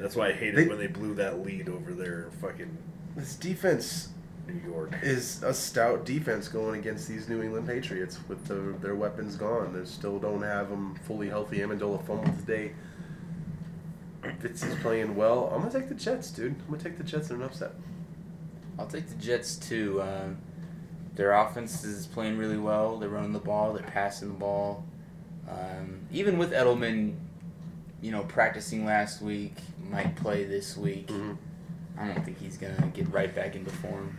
That's 0.00 0.16
why 0.16 0.28
I 0.28 0.32
hated 0.32 0.56
They- 0.56 0.68
when 0.68 0.78
they 0.78 0.86
blew 0.88 1.14
that 1.14 1.44
lead 1.44 1.68
over 1.68 1.92
there 1.92 2.30
fucking 2.40 2.76
this 3.16 3.34
defense 3.36 4.08
New 4.48 4.60
York. 4.68 4.94
is 5.02 5.42
a 5.42 5.52
stout 5.54 6.04
defense 6.06 6.48
going 6.48 6.80
against 6.80 7.06
these 7.06 7.28
New 7.28 7.42
England 7.42 7.66
Patriots 7.68 8.18
with 8.28 8.44
the, 8.46 8.74
their 8.80 8.94
weapons 8.94 9.36
gone. 9.36 9.72
They 9.72 9.84
still 9.84 10.18
don't 10.18 10.42
have 10.42 10.68
them 10.70 10.96
fully 11.06 11.28
healthy. 11.28 11.58
Amendola 11.58 12.04
fumbled 12.06 12.38
today. 12.40 12.72
Fitz 14.40 14.62
is 14.62 14.74
playing 14.80 15.16
well. 15.16 15.50
I'm 15.52 15.60
gonna 15.62 15.72
take 15.72 15.88
the 15.88 15.94
Jets, 15.94 16.30
dude. 16.30 16.52
I'm 16.60 16.66
gonna 16.70 16.82
take 16.82 16.98
the 16.98 17.04
Jets 17.04 17.30
in 17.30 17.36
an 17.36 17.42
upset. 17.42 17.72
I'll 18.78 18.86
take 18.86 19.08
the 19.08 19.14
Jets 19.16 19.56
too. 19.56 20.00
Um, 20.02 20.38
their 21.14 21.32
offense 21.32 21.84
is 21.84 22.06
playing 22.06 22.38
really 22.38 22.58
well. 22.58 22.98
They're 22.98 23.08
running 23.08 23.32
the 23.32 23.38
ball. 23.38 23.72
They're 23.72 23.82
passing 23.82 24.28
the 24.28 24.34
ball. 24.38 24.84
Um, 25.48 26.00
even 26.12 26.38
with 26.38 26.52
Edelman, 26.52 27.14
you 28.00 28.10
know, 28.10 28.22
practicing 28.24 28.84
last 28.84 29.20
week, 29.20 29.56
might 29.90 30.16
play 30.16 30.44
this 30.44 30.76
week. 30.76 31.08
Mhm. 31.08 31.36
I 31.98 32.08
don't 32.08 32.24
think 32.24 32.38
he's 32.38 32.56
gonna 32.56 32.90
get 32.94 33.10
right 33.12 33.34
back 33.34 33.56
into 33.56 33.70
form. 33.70 34.16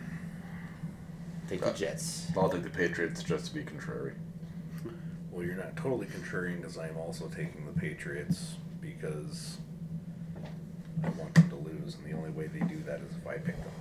Take 1.48 1.60
the 1.60 1.70
Uh, 1.70 1.74
Jets. 1.74 2.30
I'll 2.36 2.48
take 2.48 2.62
the 2.62 2.70
Patriots 2.70 3.22
just 3.22 3.46
to 3.46 3.54
be 3.54 3.62
contrary. 3.64 4.12
Well, 5.30 5.44
you're 5.44 5.56
not 5.56 5.76
totally 5.76 6.06
contrarian 6.06 6.56
because 6.60 6.76
I'm 6.76 6.96
also 6.98 7.28
taking 7.28 7.64
the 7.66 7.72
Patriots 7.72 8.56
because 8.80 9.58
I 11.04 11.08
want 11.10 11.34
them 11.34 11.48
to 11.50 11.56
lose, 11.56 11.96
and 11.96 12.04
the 12.12 12.16
only 12.16 12.30
way 12.30 12.46
they 12.46 12.60
do 12.66 12.82
that 12.86 13.00
is 13.00 13.16
if 13.16 13.26
I 13.26 13.34
pick 13.38 13.56
them. 13.56 13.72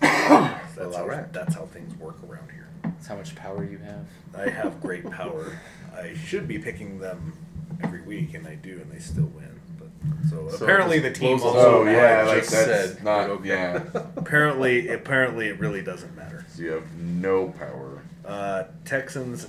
that's, 0.00 0.76
Well, 0.76 0.92
how, 0.92 1.02
alright. 1.02 1.32
that's 1.32 1.54
how 1.54 1.66
things 1.66 1.94
work 1.98 2.16
around 2.28 2.50
here. 2.50 2.68
That's 2.82 3.06
how 3.06 3.16
much 3.16 3.34
power 3.34 3.64
you 3.64 3.78
have. 3.78 4.06
I 4.36 4.50
have 4.50 4.80
great 4.82 5.08
power. 5.10 5.58
I 5.94 6.14
should 6.14 6.48
be 6.48 6.58
picking 6.58 6.98
them 6.98 7.36
every 7.82 8.02
week, 8.02 8.34
and 8.34 8.46
I 8.46 8.54
do, 8.56 8.80
and 8.80 8.90
they 8.90 8.98
still 8.98 9.24
win. 9.34 9.60
But 9.78 9.88
so, 10.28 10.48
So 10.50 10.64
apparently 10.64 10.98
the 10.98 11.12
team 11.12 11.38
blows 11.38 11.54
also. 11.56 11.82
up. 11.82 11.86
Oh, 11.88 11.90
yeah, 11.90 12.20
I 12.20 12.22
like 12.24 12.38
just 12.38 12.50
that's 12.50 12.92
said, 12.94 13.04
not- 13.04 13.28
but 13.28 13.30
okay. 13.30 13.48
yeah. 13.48 13.82
Apparently, 14.16 14.88
apparently 14.88 15.48
it 15.48 15.58
really 15.58 15.82
doesn't 15.82 16.14
matter. 16.16 16.44
So 16.48 16.62
you 16.62 16.72
have 16.72 16.96
no 16.96 17.48
power. 17.50 18.02
Uh, 18.24 18.64
Texans 18.84 19.46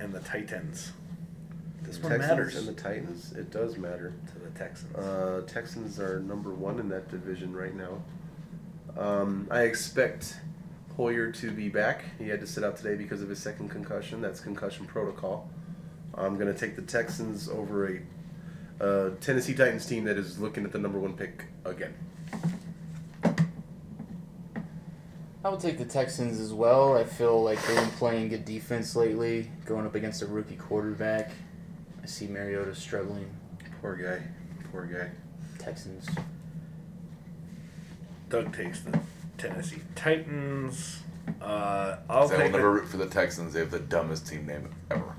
and 0.00 0.12
the 0.12 0.20
Titans. 0.20 0.92
This 2.08 2.10
one 2.10 2.20
Texans 2.20 2.38
matters 2.38 2.56
and 2.56 2.68
the 2.68 2.82
Titans. 2.82 3.32
It 3.32 3.50
does 3.50 3.76
matter. 3.76 4.14
to 4.28 4.38
the 4.38 4.58
Texans. 4.58 4.96
Uh, 4.96 5.42
Texans 5.46 5.98
are 5.98 6.20
number 6.20 6.50
one 6.50 6.78
in 6.78 6.88
that 6.90 7.10
division 7.10 7.54
right 7.54 7.74
now. 7.74 8.02
Um, 8.96 9.48
I 9.50 9.62
expect 9.62 10.36
Hoyer 10.96 11.30
to 11.32 11.50
be 11.50 11.68
back. 11.68 12.04
He 12.18 12.28
had 12.28 12.40
to 12.40 12.46
sit 12.46 12.64
out 12.64 12.76
today 12.76 12.94
because 12.94 13.22
of 13.22 13.28
his 13.28 13.38
second 13.38 13.68
concussion. 13.68 14.20
That's 14.20 14.40
concussion 14.40 14.86
protocol. 14.86 15.50
I'm 16.14 16.38
going 16.38 16.52
to 16.52 16.58
take 16.58 16.76
the 16.76 16.82
Texans 16.82 17.48
over 17.48 17.88
a 17.88 18.00
uh, 18.82 19.10
Tennessee 19.20 19.54
Titans 19.54 19.86
team 19.86 20.04
that 20.04 20.16
is 20.16 20.38
looking 20.38 20.64
at 20.64 20.72
the 20.72 20.78
number 20.78 20.98
one 20.98 21.14
pick 21.14 21.44
again. 21.64 21.94
I 25.44 25.48
would 25.48 25.60
take 25.60 25.78
the 25.78 25.84
Texans 25.84 26.40
as 26.40 26.52
well. 26.52 26.96
I 26.96 27.04
feel 27.04 27.42
like 27.42 27.64
they've 27.66 27.76
been 27.76 27.90
playing 27.90 28.30
good 28.30 28.44
defense 28.44 28.96
lately, 28.96 29.50
going 29.64 29.86
up 29.86 29.94
against 29.94 30.22
a 30.22 30.26
rookie 30.26 30.56
quarterback. 30.56 31.30
I 32.06 32.08
see 32.08 32.28
Mariota 32.28 32.72
struggling. 32.72 33.28
Poor 33.82 33.96
guy. 33.96 34.22
Poor 34.70 34.86
guy. 34.86 35.10
Texans. 35.58 36.06
Doug 38.28 38.54
takes 38.56 38.82
the 38.82 39.00
Tennessee 39.38 39.82
Titans. 39.96 41.00
Uh, 41.42 41.96
I'll 42.08 42.28
So 42.28 42.36
I 42.36 42.38
will 42.38 42.44
take 42.44 42.52
never 42.52 42.62
the 42.62 42.68
root 42.68 42.88
for 42.88 42.96
the 42.98 43.08
Texans. 43.08 43.54
They 43.54 43.58
have 43.58 43.72
the 43.72 43.80
dumbest 43.80 44.24
team 44.28 44.46
name 44.46 44.72
ever. 44.88 45.16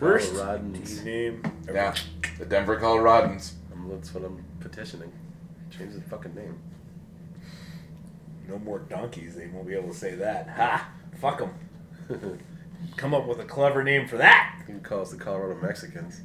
worst 0.00 0.34
Coloradans. 0.34 0.96
team 0.98 1.04
name. 1.04 1.42
ever. 1.66 1.76
Yeah, 1.76 1.94
the 2.38 2.46
Denver 2.46 2.78
Coloradans. 2.78 3.54
Um, 3.72 3.88
that's 3.90 4.14
what 4.14 4.22
I'm 4.22 4.44
petitioning. 4.60 5.10
Change 5.76 5.94
the 5.94 6.00
fucking 6.02 6.36
name. 6.36 6.56
No 8.46 8.56
more 8.60 8.78
donkeys. 8.78 9.34
They 9.34 9.48
won't 9.48 9.66
be 9.66 9.74
able 9.74 9.88
to 9.88 9.98
say 9.98 10.14
that. 10.14 10.48
Ha! 10.50 10.92
Fuck 11.20 11.38
them. 12.08 12.38
you 12.86 12.94
Come 12.96 13.14
up 13.14 13.26
with 13.26 13.40
a 13.40 13.44
clever 13.44 13.82
name 13.82 14.06
for 14.08 14.16
that. 14.18 14.62
can 14.66 14.80
call 14.80 15.00
us 15.02 15.10
the 15.10 15.16
Colorado 15.16 15.60
Mexicans. 15.60 16.20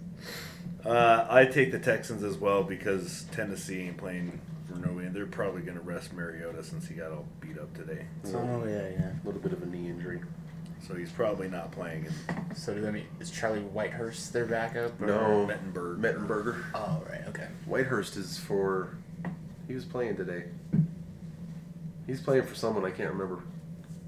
Uh, 0.85 1.25
I 1.29 1.45
take 1.45 1.71
the 1.71 1.79
Texans 1.79 2.23
as 2.23 2.37
well 2.37 2.63
because 2.63 3.25
Tennessee 3.31 3.81
ain't 3.81 3.97
playing 3.97 4.39
for 4.67 4.75
no 4.75 4.93
way. 4.93 5.07
They're 5.07 5.25
probably 5.25 5.61
going 5.61 5.77
to 5.77 5.83
rest 5.83 6.13
Mariota 6.13 6.63
since 6.63 6.87
he 6.87 6.93
got 6.93 7.11
all 7.11 7.25
beat 7.39 7.57
up 7.57 7.73
today. 7.73 8.05
Oh 8.27 8.63
yeah, 8.67 8.89
yeah. 8.89 9.11
A 9.11 9.25
little 9.25 9.41
bit 9.41 9.51
of 9.53 9.63
a 9.63 9.65
knee 9.65 9.87
injury. 9.89 10.21
So 10.87 10.93
he's 10.93 11.11
probably 11.11 11.47
not 11.47 11.71
playing. 11.71 12.07
And 12.29 12.55
So 12.57 12.75
does 12.75 12.83
that 12.83 12.91
mean 12.91 13.05
is 13.19 13.31
Charlie 13.31 13.61
Whitehurst 13.61 14.31
their 14.31 14.45
backup? 14.45 15.01
Or? 15.01 15.07
No. 15.07 15.47
Mettenberg. 15.49 15.99
Mettenberger. 15.99 16.63
Oh 16.75 17.01
right, 17.09 17.21
okay. 17.29 17.47
Whitehurst 17.67 18.17
is 18.17 18.37
for. 18.37 18.95
He 19.67 19.73
was 19.73 19.85
playing 19.85 20.17
today. 20.17 20.43
He's 22.05 22.21
playing 22.21 22.43
for 22.45 22.53
someone 22.53 22.85
I 22.85 22.91
can't 22.91 23.09
remember. 23.09 23.41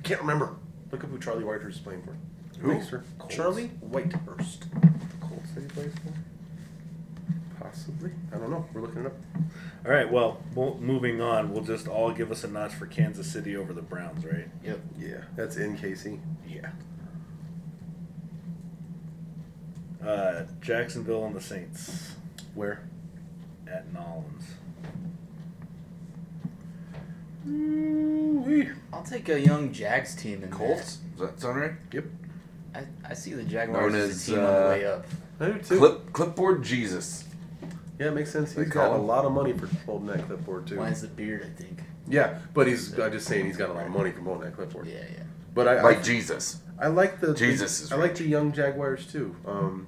Can't 0.03 0.21
remember. 0.21 0.55
Look 0.91 1.03
up 1.03 1.09
who 1.09 1.17
Charlie 1.17 1.43
Whitehurst 1.43 1.69
is 1.69 1.79
playing 1.79 2.03
for. 2.03 2.15
Who? 2.61 2.71
Thanks. 2.71 2.89
Colts. 3.17 3.33
Charlie 3.35 3.71
Whitehurst. 3.81 4.59
The 4.71 5.17
Colts 5.25 5.51
that 5.55 5.61
he 5.61 5.67
plays 5.67 5.93
for. 5.93 7.63
Possibly. 7.63 8.11
I 8.33 8.37
don't 8.37 8.49
know. 8.51 8.65
We're 8.73 8.81
looking 8.81 9.01
it 9.01 9.07
up. 9.07 9.13
All 9.85 9.91
right. 9.91 10.11
Well, 10.11 10.41
mo- 10.55 10.77
moving 10.79 11.21
on. 11.21 11.51
We'll 11.53 11.63
just 11.63 11.87
all 11.87 12.11
give 12.11 12.31
us 12.31 12.43
a 12.43 12.47
notch 12.47 12.73
for 12.73 12.85
Kansas 12.87 13.31
City 13.31 13.55
over 13.55 13.73
the 13.73 13.81
Browns, 13.81 14.25
right? 14.25 14.47
Yep. 14.63 14.79
Yeah, 14.97 15.21
that's 15.35 15.57
in 15.57 15.77
KC. 15.77 16.19
Yeah. 16.47 16.71
Uh, 20.05 20.45
Jacksonville 20.61 21.25
and 21.25 21.35
the 21.35 21.41
Saints 21.41 22.15
Where? 22.55 22.87
at 23.67 23.91
Nollins. 23.93 24.43
Ooh-wee. 27.47 28.69
I'll 28.93 29.03
take 29.03 29.27
a 29.29 29.39
young 29.39 29.71
Jags 29.73 30.15
team 30.15 30.43
in 30.43 30.49
Colts. 30.49 30.97
Does 31.17 31.29
that 31.29 31.39
sound 31.41 31.59
right? 31.59 31.71
Yep. 31.91 32.05
There. 32.73 32.87
I, 33.05 33.11
I 33.11 33.13
see 33.13 33.33
the 33.33 33.43
Jaguars 33.43 33.93
Known 33.93 34.01
as 34.01 34.09
as, 34.09 34.27
a 34.27 34.31
team 34.31 34.39
on 34.39 34.45
the 34.45 34.65
uh, 34.65 34.69
way 34.69 34.85
up. 34.85 35.05
I 35.39 35.45
do 35.47 35.59
too. 35.59 35.77
Clip 35.77 36.13
clipboard 36.13 36.63
Jesus. 36.63 37.23
Yeah, 37.99 38.07
it 38.07 38.13
makes 38.13 38.31
sense. 38.31 38.53
They 38.53 38.63
He's 38.63 38.73
call 38.73 38.89
got 38.89 38.95
a 38.95 38.99
him. 38.99 39.07
lot 39.07 39.25
of 39.25 39.31
money 39.31 39.53
for 39.53 39.67
holding 39.85 40.07
that 40.07 40.25
clipboard 40.27 40.67
too. 40.67 40.75
Mine 40.75 40.93
is 40.93 41.01
the 41.01 41.07
beard, 41.07 41.43
I 41.43 41.61
think. 41.61 41.79
Yeah, 42.07 42.39
but 42.53 42.67
he's. 42.67 42.97
I'm 42.99 43.11
just 43.11 43.27
saying 43.27 43.45
he's 43.45 43.57
got 43.57 43.69
a 43.69 43.73
lot 43.73 43.85
of 43.85 43.91
money 43.91 44.11
from 44.11 44.25
holding 44.25 44.43
that 44.45 44.55
clipboard. 44.55 44.87
Yeah, 44.87 44.99
yeah. 45.11 45.23
But 45.53 45.67
I, 45.67 45.81
Like 45.81 45.99
I 45.99 46.01
Jesus. 46.01 46.59
I 46.79 46.87
like 46.87 47.19
the 47.19 47.33
Jesus 47.33 47.81
is 47.81 47.91
I 47.91 47.95
like 47.95 48.15
the 48.15 48.23
young 48.23 48.51
Jaguars 48.51 49.07
too. 49.11 49.35
Um, 49.47 49.87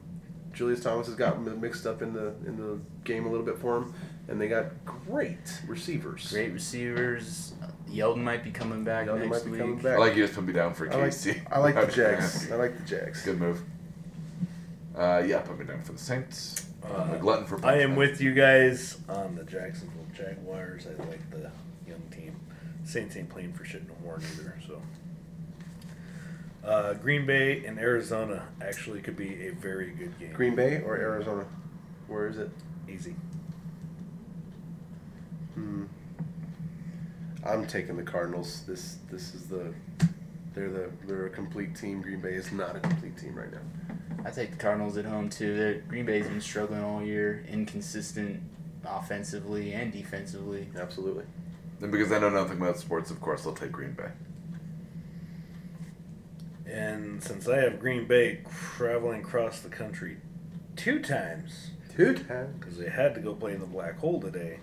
Julius 0.53 0.81
Thomas 0.81 1.05
has 1.05 1.15
got 1.15 1.39
mi- 1.41 1.51
mixed 1.51 1.85
up 1.85 2.01
in 2.01 2.13
the 2.13 2.33
in 2.47 2.57
the 2.57 2.79
game 3.03 3.25
a 3.27 3.29
little 3.29 3.45
bit 3.45 3.59
for 3.59 3.77
him, 3.77 3.93
and 4.29 4.39
they 4.39 4.47
got 4.47 4.85
great 4.85 5.61
receivers. 5.67 6.31
Great 6.31 6.53
receivers. 6.53 7.53
Yeldon 7.89 8.17
might 8.23 8.43
be 8.43 8.51
coming 8.51 8.83
back 8.83 9.07
Yeldon 9.07 9.21
next 9.21 9.29
might 9.29 9.45
be 9.45 9.51
week. 9.51 9.59
coming 9.59 9.85
I 9.85 9.97
like 9.97 10.15
you 10.15 10.23
just 10.23 10.35
put 10.35 10.45
me 10.45 10.53
down 10.53 10.73
for 10.73 10.91
I 10.91 10.95
like, 10.95 11.11
KC. 11.11 11.41
I 11.51 11.59
like 11.59 11.75
the 11.75 11.87
Jags. 11.91 12.51
I 12.51 12.55
like 12.55 12.77
the 12.77 12.83
Jags. 12.83 13.23
Good 13.23 13.39
move. 13.39 13.61
Uh, 14.95 15.23
yeah, 15.25 15.39
put 15.39 15.57
me 15.57 15.65
down 15.65 15.81
for 15.81 15.93
the 15.93 15.97
Saints. 15.97 16.67
Uh, 16.83 16.93
I'm 16.97 17.13
a 17.15 17.17
glutton 17.17 17.45
for 17.45 17.55
I 17.65 17.79
am 17.79 17.95
punishment. 17.95 17.97
with 17.97 18.21
you 18.21 18.33
guys 18.33 18.99
on 19.09 19.35
the 19.35 19.43
Jacksonville 19.43 20.05
Jaguars. 20.15 20.85
I 20.87 20.91
like 21.05 21.29
the 21.31 21.51
young 21.87 22.01
team. 22.11 22.39
Saints 22.83 23.15
ain't 23.15 23.29
playing 23.29 23.53
for 23.53 23.65
shit 23.65 23.87
no 23.87 23.95
more 24.03 24.19
either. 24.33 24.57
So, 24.67 24.81
uh, 26.63 26.93
Green 26.95 27.25
Bay 27.25 27.65
and 27.65 27.79
Arizona 27.79 28.47
actually 28.61 29.01
could 29.01 29.15
be 29.15 29.47
a 29.47 29.51
very 29.51 29.91
good 29.91 30.17
game. 30.19 30.33
Green 30.33 30.55
Bay 30.55 30.81
or 30.81 30.97
Arizona? 30.97 31.45
Where 32.07 32.27
is 32.27 32.37
it? 32.37 32.49
easy. 32.87 33.15
I'm 37.43 37.65
taking 37.67 37.95
the 37.97 38.03
Cardinals. 38.03 38.63
This 38.67 38.97
this 39.09 39.33
is 39.33 39.47
the 39.47 39.73
they're 40.53 40.69
the 40.69 40.89
they're 41.05 41.27
a 41.27 41.29
complete 41.29 41.75
team. 41.75 42.01
Green 42.01 42.21
Bay 42.21 42.33
is 42.33 42.51
not 42.51 42.75
a 42.75 42.79
complete 42.79 43.17
team 43.17 43.35
right 43.35 43.51
now. 43.51 43.59
I 44.25 44.31
take 44.31 44.51
the 44.51 44.57
Cardinals 44.57 44.97
at 44.97 45.05
home 45.05 45.29
too. 45.29 45.55
They're, 45.55 45.75
Green 45.81 46.05
Bay's 46.05 46.27
been 46.27 46.41
struggling 46.41 46.83
all 46.83 47.01
year, 47.01 47.45
inconsistent 47.47 48.41
offensively 48.85 49.73
and 49.73 49.91
defensively. 49.93 50.67
Absolutely. 50.77 51.23
And 51.81 51.91
because 51.91 52.11
I 52.11 52.19
know 52.19 52.29
nothing 52.29 52.57
about 52.57 52.77
sports, 52.77 53.09
of 53.11 53.21
course, 53.21 53.45
I'll 53.45 53.53
take 53.53 53.71
Green 53.71 53.93
Bay. 53.93 54.09
And 56.65 57.23
since 57.23 57.47
I 57.47 57.57
have 57.57 57.79
Green 57.79 58.05
Bay 58.05 58.41
traveling 58.75 59.21
across 59.21 59.61
the 59.61 59.69
country 59.69 60.17
two 60.75 60.99
times 61.01 61.71
Two 61.95 62.13
times. 62.13 62.55
because 62.59 62.77
they 62.77 62.89
had 62.89 63.15
to 63.15 63.21
go 63.21 63.33
play 63.33 63.53
in 63.53 63.59
the 63.59 63.65
black 63.65 63.97
hole 63.97 64.21
today. 64.21 64.59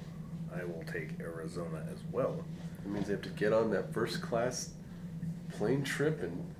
I 0.54 0.64
will 0.64 0.84
take 0.90 1.18
Arizona 1.20 1.84
as 1.92 1.98
well. 2.12 2.44
It 2.86 2.92
means 2.92 3.06
they 3.08 3.14
have 3.14 3.22
to 3.22 3.28
get 3.30 3.52
on 3.52 3.70
that 3.72 3.92
first 3.92 4.22
class 4.22 4.70
plane 5.58 5.82
trip 5.82 6.22
and 6.22 6.54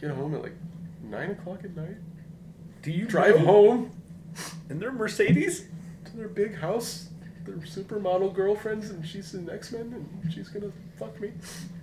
get 0.00 0.10
home 0.12 0.34
at 0.34 0.42
like 0.42 0.54
nine 1.02 1.32
o'clock 1.32 1.64
at 1.64 1.74
night. 1.76 1.96
Do 2.82 2.92
you 2.92 3.06
Drive 3.06 3.36
know- 3.40 3.46
home 3.46 3.90
in 4.70 4.78
their 4.78 4.92
Mercedes? 4.92 5.64
to 6.04 6.16
their 6.16 6.28
big 6.28 6.54
house, 6.54 7.08
their 7.44 7.56
supermodel 7.56 8.32
girlfriends, 8.32 8.90
and 8.90 9.04
she's 9.04 9.34
an 9.34 9.50
X 9.50 9.72
Men, 9.72 10.06
and 10.22 10.32
she's 10.32 10.48
gonna 10.48 10.70
fuck 10.96 11.20
me. 11.20 11.32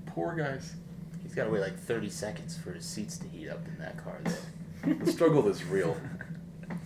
Poor 0.06 0.34
guys. 0.34 0.76
He's 1.22 1.36
got 1.36 1.44
to 1.46 1.50
wait 1.50 1.60
like 1.62 1.78
30 1.78 2.10
seconds 2.10 2.56
for 2.58 2.72
his 2.72 2.86
seats 2.86 3.18
to 3.18 3.28
heat 3.28 3.50
up 3.50 3.66
in 3.68 3.78
that 3.80 3.98
car, 4.02 4.18
though. 4.24 4.94
The 4.94 5.12
struggle 5.12 5.48
is 5.50 5.64
real. 5.66 5.98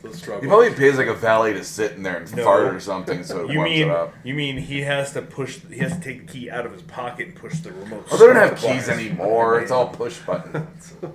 The 0.02 0.14
struggle. 0.16 0.42
He 0.42 0.48
probably 0.48 0.74
pays 0.74 0.98
like 0.98 1.08
a 1.08 1.14
valet 1.14 1.54
to 1.54 1.64
sit 1.64 1.94
in 1.94 2.04
there 2.04 2.18
and 2.18 2.36
No. 2.36 2.44
fart 2.44 2.74
or 2.76 2.80
something 2.80 3.24
so 3.24 3.46
it 3.46 3.52
You 3.52 3.58
warms 3.60 3.72
mean 3.72 3.82
it 3.88 3.90
up. 3.92 4.14
you 4.24 4.34
mean 4.36 4.58
he 4.58 4.82
has 4.82 5.14
to 5.14 5.22
push? 5.22 5.60
He 5.70 5.80
has 5.80 5.94
to 5.94 6.00
take 6.00 6.28
the 6.28 6.34
key 6.34 6.50
out 6.50 6.66
of 6.66 6.72
his 6.74 6.82
pocket 6.84 7.28
and 7.28 7.36
push 7.36 7.60
the 7.60 7.72
remote. 7.72 8.06
Oh, 8.12 8.18
they 8.18 8.28
don't 8.28 8.36
have 8.36 8.60
start 8.60 8.74
keys 8.76 8.88
button. 8.88 9.00
anymore. 9.08 9.60
It's 9.60 9.72
all 9.72 9.88
push 9.90 10.18
button. 10.20 10.68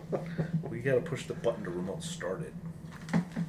We 0.69 0.79
gotta 0.81 1.01
push 1.03 1.27
the 1.27 1.35
button 1.35 1.63
to 1.65 1.71
remote 1.71 2.03
start 2.03 2.41
it. 2.43 2.53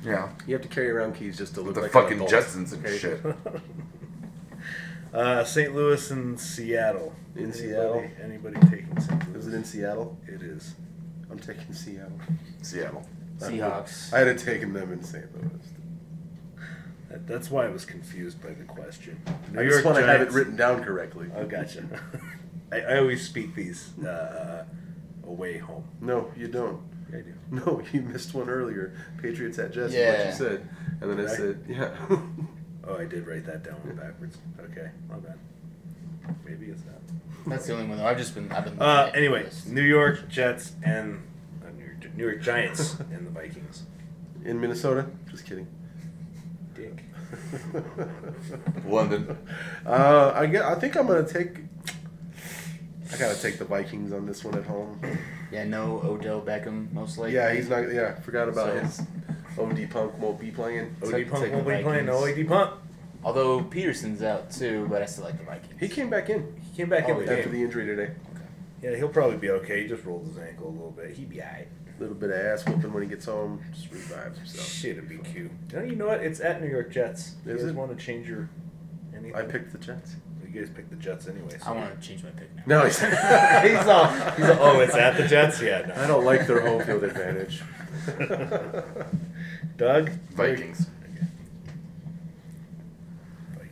Yeah. 0.05 0.29
You 0.45 0.53
have 0.53 0.61
to 0.61 0.67
carry 0.67 0.89
around 0.91 1.15
keys 1.15 1.37
just 1.37 1.55
to 1.55 1.61
look 1.61 1.73
The 1.75 1.81
like 1.81 1.91
fucking 1.91 2.19
an 2.19 2.25
adult. 2.27 2.43
Jetsons 2.43 2.73
and 2.73 2.85
Okay? 2.85 2.97
shit. 2.97 3.21
Uh, 5.13 5.43
St. 5.43 5.75
Louis 5.75 6.09
and 6.11 6.39
Seattle. 6.39 7.13
In 7.35 7.43
Anybody- 7.51 7.59
Seattle? 7.59 8.03
Anybody 8.23 8.59
taking 8.69 8.99
St. 8.99 9.29
Louis? 9.29 9.39
Is 9.45 9.47
it 9.47 9.53
in 9.55 9.63
Seattle? 9.63 10.17
It 10.27 10.41
is. 10.41 10.73
I'm 11.29 11.37
taking 11.37 11.71
Seattle. 11.73 12.19
Seattle. 12.63 13.05
Seahawks. 13.39 14.13
I 14.13 14.19
had 14.19 14.37
taken 14.37 14.73
them 14.73 14.91
in 14.91 15.03
St. 15.03 15.25
Louis. 15.35 15.51
That, 17.09 17.27
that's 17.27 17.51
why 17.51 17.65
I 17.65 17.69
was 17.69 17.85
confused 17.85 18.41
by 18.41 18.49
the 18.51 18.63
question. 18.63 19.21
New 19.51 19.59
I 19.59 19.63
just 19.65 19.75
York 19.75 19.85
want 19.85 19.97
to 19.97 20.05
have 20.05 20.21
it 20.21 20.31
written 20.31 20.55
down 20.55 20.83
correctly. 20.83 21.27
Oh, 21.35 21.45
gotcha. 21.45 21.83
I, 22.71 22.81
I 22.81 22.97
always 22.97 23.27
speak 23.27 23.53
these 23.55 23.97
uh, 23.99 24.65
away 25.27 25.57
home. 25.57 25.83
No, 26.01 26.31
you 26.35 26.47
don't. 26.47 26.81
I 27.09 27.17
do. 27.17 27.33
No, 27.51 27.83
you 27.91 28.01
missed 28.01 28.33
one 28.33 28.49
earlier. 28.49 28.95
Patriots 29.21 29.59
at 29.59 29.71
Jets. 29.71 29.93
Yeah. 29.93 30.17
What 30.17 30.25
you 30.25 30.31
said, 30.33 30.69
and 31.01 31.11
then 31.11 31.19
I 31.19 31.23
Right. 31.25 31.37
said, 31.37 31.65
yeah. 31.67 31.95
Oh, 32.85 32.97
I 32.97 33.05
did 33.05 33.25
write 33.27 33.45
that 33.45 33.63
down 33.63 33.79
backwards. 33.95 34.37
Okay, 34.59 34.89
my 35.07 35.15
bad. 35.15 35.37
Maybe 36.45 36.65
it's 36.65 36.81
that. 36.81 36.99
That's 37.47 37.65
the 37.65 37.73
only 37.75 37.85
one, 37.87 37.97
though. 37.97 38.05
I've 38.05 38.17
just 38.17 38.35
been. 38.35 38.51
I've 38.51 38.65
been. 38.65 38.77
Uh, 38.81 39.05
looking 39.05 39.19
anyway. 39.19 39.49
New 39.67 39.81
York 39.83 40.27
Jets 40.27 40.73
and 40.83 41.15
uh, 41.15 41.19
New, 42.15 42.23
York, 42.23 42.41
Giants 42.41 42.95
and 43.11 43.25
the 43.27 43.31
Vikings. 43.31 43.83
in 44.45 44.59
Minnesota. 44.59 45.07
Just 45.31 45.45
kidding. 45.45 45.67
Dick. 46.73 47.03
London. 48.87 49.37
Uh, 49.85 50.31
I 50.35 50.45
get. 50.45 50.63
I 50.63 50.75
think 50.75 50.95
I'm 50.95 51.07
gonna 51.07 51.27
take. 51.27 51.59
I 53.11 53.17
gotta 53.17 53.39
take 53.39 53.59
the 53.59 53.65
Vikings 53.65 54.11
on 54.11 54.25
this 54.25 54.43
one 54.43 54.55
at 54.55 54.65
home. 54.65 54.99
Yeah, 55.51 55.65
no 55.65 56.01
Odell 56.03 56.41
Beckham, 56.41 56.91
most 56.93 57.17
likely. 57.17 57.35
Yeah, 57.35 57.53
he's 57.53 57.69
not. 57.69 57.91
Yeah, 57.91 58.19
forgot 58.21 58.49
about 58.49 58.67
So- 58.67 58.79
his. 58.79 59.01
OD 59.55 59.85
Punk 59.87 60.17
won't 60.19 60.39
be 60.39 60.49
playing. 60.49 60.95
OD 61.03 61.11
Take- 61.11 61.29
Punk 61.29 61.51
won't 61.53 61.65
the 61.65 61.75
be 61.77 61.83
playing. 61.83 62.05
No 62.07 62.19
Vikings. 62.21 62.49
OD 62.51 62.57
Punk. 62.57 62.79
Although 63.23 63.61
Peterson's 63.63 64.23
out 64.23 64.49
too, 64.51 64.87
but 64.89 65.01
I 65.01 65.05
still 65.05 65.25
like 65.25 65.37
the 65.37 65.43
Vikings. 65.45 65.79
He 65.79 65.87
came 65.87 66.09
back 66.09 66.29
in 66.31 66.55
He 66.59 66.75
came 66.75 66.89
back 66.89 67.05
Oh, 67.07 67.11
in 67.19 67.25
the 67.25 67.31
after 67.31 67.43
game. 67.43 67.53
the 67.53 67.63
injury 67.63 67.85
today. 67.85 68.11
Yeah, 68.81 68.95
he'll 68.95 69.09
probably 69.09 69.37
be 69.37 69.49
okay. 69.51 69.83
He 69.83 69.87
just 69.87 70.03
rolled 70.05 70.25
his 70.27 70.37
ankle 70.39 70.67
a 70.69 70.71
little 70.71 70.91
bit. 70.91 71.11
He'd 71.11 71.29
be 71.29 71.39
alright. 71.41 71.67
A 72.03 72.07
little 72.11 72.17
bit 72.17 72.31
of 72.31 72.45
ass 72.45 72.65
whooping 72.65 72.91
when 72.91 73.01
he 73.01 73.07
gets 73.07 73.27
home. 73.27 73.63
Just 73.73 73.89
revives 73.89 74.37
himself. 74.37 74.67
Shit, 74.67 74.97
it'd 74.97 75.07
be 75.07 75.19
cute. 75.19 75.49
No, 75.71 75.83
you 75.83 75.95
know 75.95 76.07
what? 76.07 76.21
It's 76.21 76.41
at 76.41 76.61
New 76.61 76.67
York 76.67 76.91
Jets. 76.91 77.35
You 77.45 77.55
guys 77.55 77.63
it? 77.63 77.75
want 77.75 77.97
to 77.97 78.05
change 78.05 78.27
your 78.27 78.49
anything? 79.15 79.33
I 79.33 79.43
picked 79.43 79.71
the 79.71 79.77
Jets. 79.77 80.17
You 80.45 80.49
guys 80.49 80.69
picked 80.69 80.89
the 80.89 80.97
Jets 80.97 81.29
anyway. 81.29 81.57
So. 81.59 81.67
I 81.67 81.71
want 81.71 82.01
to 82.01 82.05
change 82.05 82.21
my 82.21 82.31
pick 82.31 82.53
now. 82.57 82.63
No, 82.65 82.83
he's, 82.83 82.99
he's 82.99 83.87
all, 83.87 84.07
he's 84.07 84.49
all, 84.49 84.57
oh, 84.59 84.79
it's 84.81 84.95
at 84.95 85.15
the 85.15 85.25
Jets? 85.25 85.61
Yeah, 85.61 85.85
no. 85.87 86.03
I 86.03 86.05
don't 86.05 86.25
like 86.25 86.45
their 86.45 86.59
home 86.59 86.83
field 86.83 87.05
advantage. 87.05 87.61
Doug? 89.77 90.09
Vikings. 90.31 90.87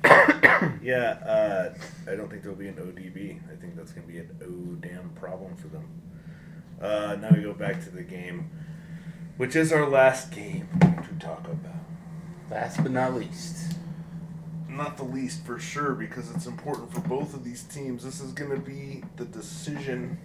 Yeah, 0.81 1.17
uh, 1.25 1.73
I 2.11 2.15
don't 2.15 2.29
think 2.29 2.41
there'll 2.43 2.57
be 2.57 2.67
an 2.67 2.75
ODB. 2.75 3.39
I 3.51 3.55
think 3.55 3.75
that's 3.75 3.91
going 3.91 4.05
to 4.07 4.11
be 4.11 4.19
an 4.19 4.29
O 4.41 4.75
damn 4.75 5.09
problem 5.09 5.55
for 5.55 5.67
them. 5.67 5.87
Uh, 6.81 7.15
now 7.21 7.29
we 7.35 7.41
go 7.43 7.53
back 7.53 7.83
to 7.83 7.89
the 7.89 8.01
game, 8.03 8.49
which 9.37 9.55
is 9.55 9.71
our 9.71 9.87
last 9.87 10.31
game 10.31 10.67
to 10.81 11.25
talk 11.25 11.45
about. 11.47 11.75
Last 12.49 12.81
but 12.81 12.91
not 12.91 13.13
least, 13.13 13.73
Not 14.67 14.97
the 14.97 15.03
least, 15.03 15.45
for 15.45 15.59
sure, 15.59 15.93
because 15.93 16.31
it's 16.31 16.45
important 16.47 16.91
for 16.93 17.01
both 17.01 17.33
of 17.33 17.43
these 17.43 17.63
teams. 17.63 18.03
This 18.03 18.19
is 18.19 18.31
going 18.33 18.51
to 18.51 18.57
be 18.57 19.03
the 19.17 19.25
decision 19.25 20.17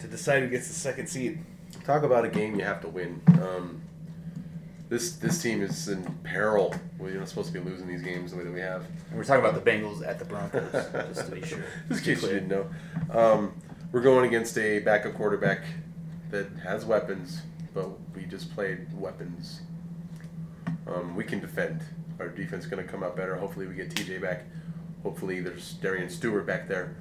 to 0.00 0.06
decide 0.06 0.42
who 0.42 0.48
gets 0.48 0.68
the 0.68 0.74
second 0.74 1.06
seed. 1.08 1.38
Talk 1.84 2.02
about 2.02 2.24
a 2.24 2.28
game 2.28 2.58
you 2.58 2.64
have 2.64 2.80
to 2.82 2.88
win. 2.88 3.20
Um, 3.40 3.82
this 4.88 5.12
this 5.12 5.40
team 5.42 5.62
is 5.62 5.88
in 5.88 6.02
peril. 6.24 6.74
We're 6.98 7.18
not 7.18 7.28
supposed 7.28 7.52
to 7.52 7.58
be 7.58 7.68
losing 7.68 7.86
these 7.88 8.02
games 8.02 8.30
the 8.32 8.38
way 8.38 8.44
that 8.44 8.52
we 8.52 8.60
have. 8.60 8.84
and 9.08 9.16
we're 9.16 9.24
talking 9.24 9.44
about 9.44 9.62
the 9.62 9.70
Bengals 9.70 10.06
at 10.06 10.18
the 10.18 10.24
Broncos, 10.24 10.70
just 11.14 11.26
to 11.28 11.34
be 11.34 11.42
sure. 11.46 11.64
Just 11.88 12.06
in 12.06 12.14
case 12.14 12.22
you 12.22 12.28
didn't 12.28 12.48
know, 12.48 12.66
um, 13.10 13.52
we're 13.96 14.02
going 14.02 14.26
against 14.26 14.58
a 14.58 14.78
backup 14.80 15.14
quarterback 15.14 15.64
that 16.30 16.46
has 16.62 16.84
weapons, 16.84 17.40
but 17.72 17.88
we 18.14 18.24
just 18.24 18.54
played 18.54 18.86
weapons. 18.92 19.62
Um, 20.86 21.16
we 21.16 21.24
can 21.24 21.40
defend. 21.40 21.82
Our 22.20 22.28
defense 22.28 22.64
is 22.64 22.70
going 22.70 22.84
to 22.84 22.92
come 22.92 23.02
out 23.02 23.16
better. 23.16 23.36
Hopefully, 23.36 23.66
we 23.66 23.74
get 23.74 23.88
TJ 23.88 24.20
back. 24.20 24.44
Hopefully, 25.02 25.40
there's 25.40 25.72
Darian 25.80 26.10
Stewart 26.10 26.46
back 26.46 26.68
there. 26.68 26.94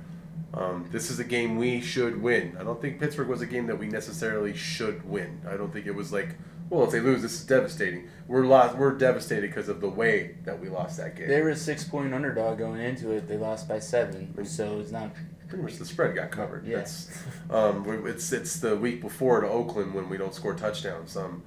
Um, 0.53 0.87
this 0.89 1.11
is 1.11 1.19
a 1.19 1.25
game 1.25 1.57
we 1.57 1.81
should 1.81 2.21
win. 2.21 2.55
I 2.57 2.63
don't 2.63 2.81
think 2.81 3.01
Pittsburgh 3.01 3.27
was 3.27 3.41
a 3.41 3.45
game 3.45 3.67
that 3.67 3.77
we 3.77 3.87
necessarily 3.87 4.55
should 4.55 5.03
win. 5.03 5.41
I 5.45 5.57
don't 5.57 5.73
think 5.73 5.87
it 5.87 5.95
was 5.95 6.13
like, 6.13 6.37
well, 6.69 6.85
if 6.85 6.91
they 6.91 7.01
lose, 7.01 7.21
this 7.21 7.33
is 7.33 7.45
devastating. 7.45 8.07
We're 8.29 8.45
lost. 8.45 8.77
We're 8.77 8.97
devastated 8.97 9.49
because 9.49 9.67
of 9.67 9.81
the 9.81 9.89
way 9.89 10.37
that 10.45 10.57
we 10.57 10.69
lost 10.69 10.95
that 10.95 11.17
game. 11.17 11.27
They 11.27 11.41
were 11.41 11.49
a 11.49 11.57
six-point 11.57 12.13
underdog 12.13 12.57
going 12.57 12.79
into 12.79 13.11
it. 13.11 13.27
They 13.27 13.35
lost 13.35 13.67
by 13.67 13.79
seven, 13.79 14.33
so 14.45 14.79
it's 14.79 14.91
not. 14.91 15.11
Pretty 15.47 15.63
much 15.63 15.75
the 15.75 15.85
spread 15.85 16.15
got 16.15 16.31
covered. 16.31 16.65
Yeah. 16.65 16.77
That's 16.77 17.11
um, 17.49 17.85
it's 18.07 18.31
it's 18.31 18.59
the 18.59 18.75
week 18.75 19.01
before 19.01 19.41
to 19.41 19.47
Oakland 19.47 19.93
when 19.93 20.09
we 20.09 20.17
don't 20.17 20.33
score 20.33 20.53
touchdowns. 20.53 21.15
Um, 21.15 21.43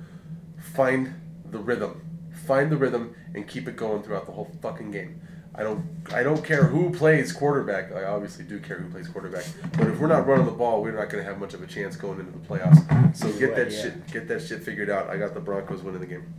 find 0.75 1.15
the 1.51 1.59
rhythm, 1.59 2.03
find 2.47 2.70
the 2.70 2.77
rhythm, 2.77 3.15
and 3.35 3.47
keep 3.47 3.69
it 3.69 3.77
going 3.77 4.03
throughout 4.03 4.27
the 4.27 4.33
whole 4.33 4.51
fucking 4.62 4.91
game. 4.91 5.20
I 5.55 5.65
don't 5.65 5.85
I 6.12 6.23
don't 6.23 6.45
care 6.45 6.65
who 6.65 6.91
plays 6.91 7.33
quarterback. 7.33 7.93
I 7.93 8.05
obviously 8.05 8.45
do 8.45 8.61
care 8.61 8.79
who 8.79 8.89
plays 8.91 9.09
quarterback, 9.09 9.45
but 9.77 9.89
if 9.89 9.99
we're 9.99 10.07
not 10.07 10.27
running 10.27 10.47
the 10.47 10.53
ball, 10.53 10.83
we're 10.83 10.93
not 10.93 11.11
going 11.11 11.23
to 11.23 11.29
have 11.29 11.41
much 11.41 11.53
of 11.53 11.62
a 11.62 11.66
chance 11.66 11.97
going 11.97 12.20
into 12.20 12.31
the 12.31 12.39
playoffs. 12.39 13.16
So 13.16 13.33
get 13.33 13.57
that 13.57 13.73
yeah. 13.73 13.83
shit 13.83 14.07
get 14.07 14.29
that 14.29 14.41
shit 14.41 14.62
figured 14.62 14.89
out. 14.89 15.11
I 15.11 15.16
got 15.16 15.35
the 15.35 15.41
Broncos 15.41 15.83
winning 15.83 16.01
the 16.01 16.07
game. 16.07 16.33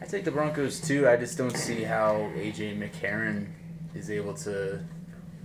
I 0.00 0.06
take 0.06 0.24
the 0.24 0.30
Broncos 0.30 0.80
too. 0.80 1.06
I 1.06 1.16
just 1.16 1.36
don't 1.36 1.56
see 1.56 1.82
how 1.82 2.30
AJ 2.36 2.78
McCarron 2.78 3.48
is 3.94 4.10
able 4.10 4.34
to 4.34 4.82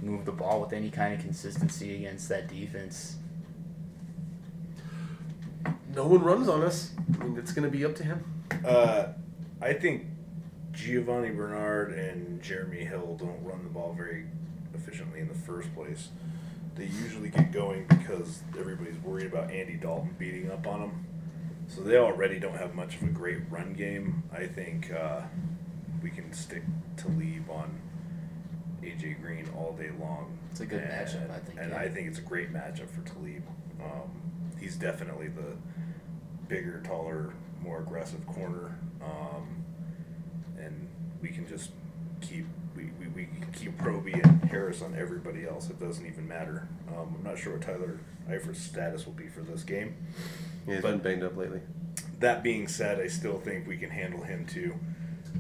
move 0.02 0.26
the 0.26 0.32
ball 0.32 0.62
with 0.62 0.74
any 0.74 0.90
kind 0.90 1.14
of 1.14 1.20
consistency 1.20 1.96
against 1.96 2.30
that 2.30 2.48
defense. 2.48 3.18
No 5.96 6.06
one 6.06 6.22
runs 6.22 6.48
on 6.48 6.64
us. 6.64 6.92
I 7.20 7.24
mean, 7.24 7.38
it's 7.38 7.52
going 7.52 7.70
to 7.70 7.76
be 7.76 7.84
up 7.84 7.96
to 7.96 8.04
him. 8.04 8.24
Uh, 8.66 9.08
I 9.62 9.74
think 9.74 10.06
Giovani 10.72 11.32
Bernard 11.36 11.94
and 11.94 12.42
Jeremy 12.42 12.86
Hill 12.86 13.18
don't 13.20 13.44
run 13.44 13.64
the 13.64 13.70
ball 13.70 13.94
very 13.98 14.26
efficiently 14.74 15.20
in 15.20 15.28
the 15.28 15.34
first 15.34 15.74
place. 15.76 16.10
They 16.76 16.86
usually 16.86 17.30
get 17.30 17.52
going 17.52 17.86
because 17.90 18.42
everybody's 18.58 18.98
worried 19.04 19.26
about 19.26 19.52
Andy 19.52 19.74
Dalton 19.74 20.16
beating 20.18 20.50
up 20.50 20.66
on 20.66 20.80
them. 20.80 21.06
So 21.68 21.82
they 21.82 21.98
already 21.98 22.40
don't 22.40 22.58
have 22.58 22.74
much 22.74 22.96
of 22.96 23.04
a 23.04 23.08
great 23.08 23.40
run 23.50 23.74
game. 23.74 24.24
I 24.34 24.48
think 24.48 24.92
uh, 24.92 25.22
we 26.02 26.10
can 26.10 26.32
stick 26.34 26.64
Talib 26.96 27.50
on 27.50 27.80
AJ 28.90 29.22
Green 29.22 29.50
all 29.56 29.74
day 29.74 29.90
long. 30.00 30.38
It's 30.52 30.60
a 30.62 30.66
good 30.66 30.84
matchup, 30.84 31.30
I 31.32 31.40
think, 31.40 31.60
And 31.60 31.72
yeah. 31.72 31.78
I 31.78 31.90
think 31.90 32.08
it's 32.08 32.20
a 32.20 32.24
great 32.24 32.52
matchup 32.54 32.90
for 32.90 33.02
Talib. 33.02 33.44
Um, 33.82 34.10
he's 34.60 34.76
definitely 34.76 35.28
the 35.28 35.56
bigger, 36.48 36.82
taller, 36.86 37.34
more 37.62 37.80
aggressive 37.80 38.26
corner. 38.26 38.78
Um, 39.04 39.64
and 40.58 40.88
we 41.22 41.30
can 41.30 41.48
just 41.48 41.72
keep 42.22 42.46
we, 42.76 42.92
we, 43.00 43.08
we 43.08 43.26
can 43.26 43.48
keep 43.52 43.84
Roby 43.84 44.14
and 44.14 44.44
Harris 44.46 44.82
on 44.82 44.96
everybody 44.96 45.46
else. 45.46 45.70
It 45.70 45.80
doesn't 45.80 46.06
even 46.06 46.28
matter. 46.28 46.68
Um, 46.90 47.16
I'm 47.18 47.24
not 47.24 47.38
sure 47.38 47.54
what 47.54 47.62
Tyler 47.62 48.00
Eifert's 48.30 48.62
status 48.62 49.06
will 49.06 49.14
be 49.14 49.28
for 49.28 49.42
this 49.42 49.64
game. 49.64 49.96
Yeah, 50.68 50.76
he's 50.76 50.82
But- 50.84 50.92
been 50.92 51.00
banged 51.00 51.24
up 51.24 51.36
lately. 51.36 51.62
That 52.20 52.44
being 52.44 52.68
said, 52.68 53.00
I 53.00 53.08
still 53.08 53.40
think 53.40 53.66
we 53.68 53.78
can 53.78 53.90
handle 53.90 54.22
him 54.24 54.46
too. 54.46 54.76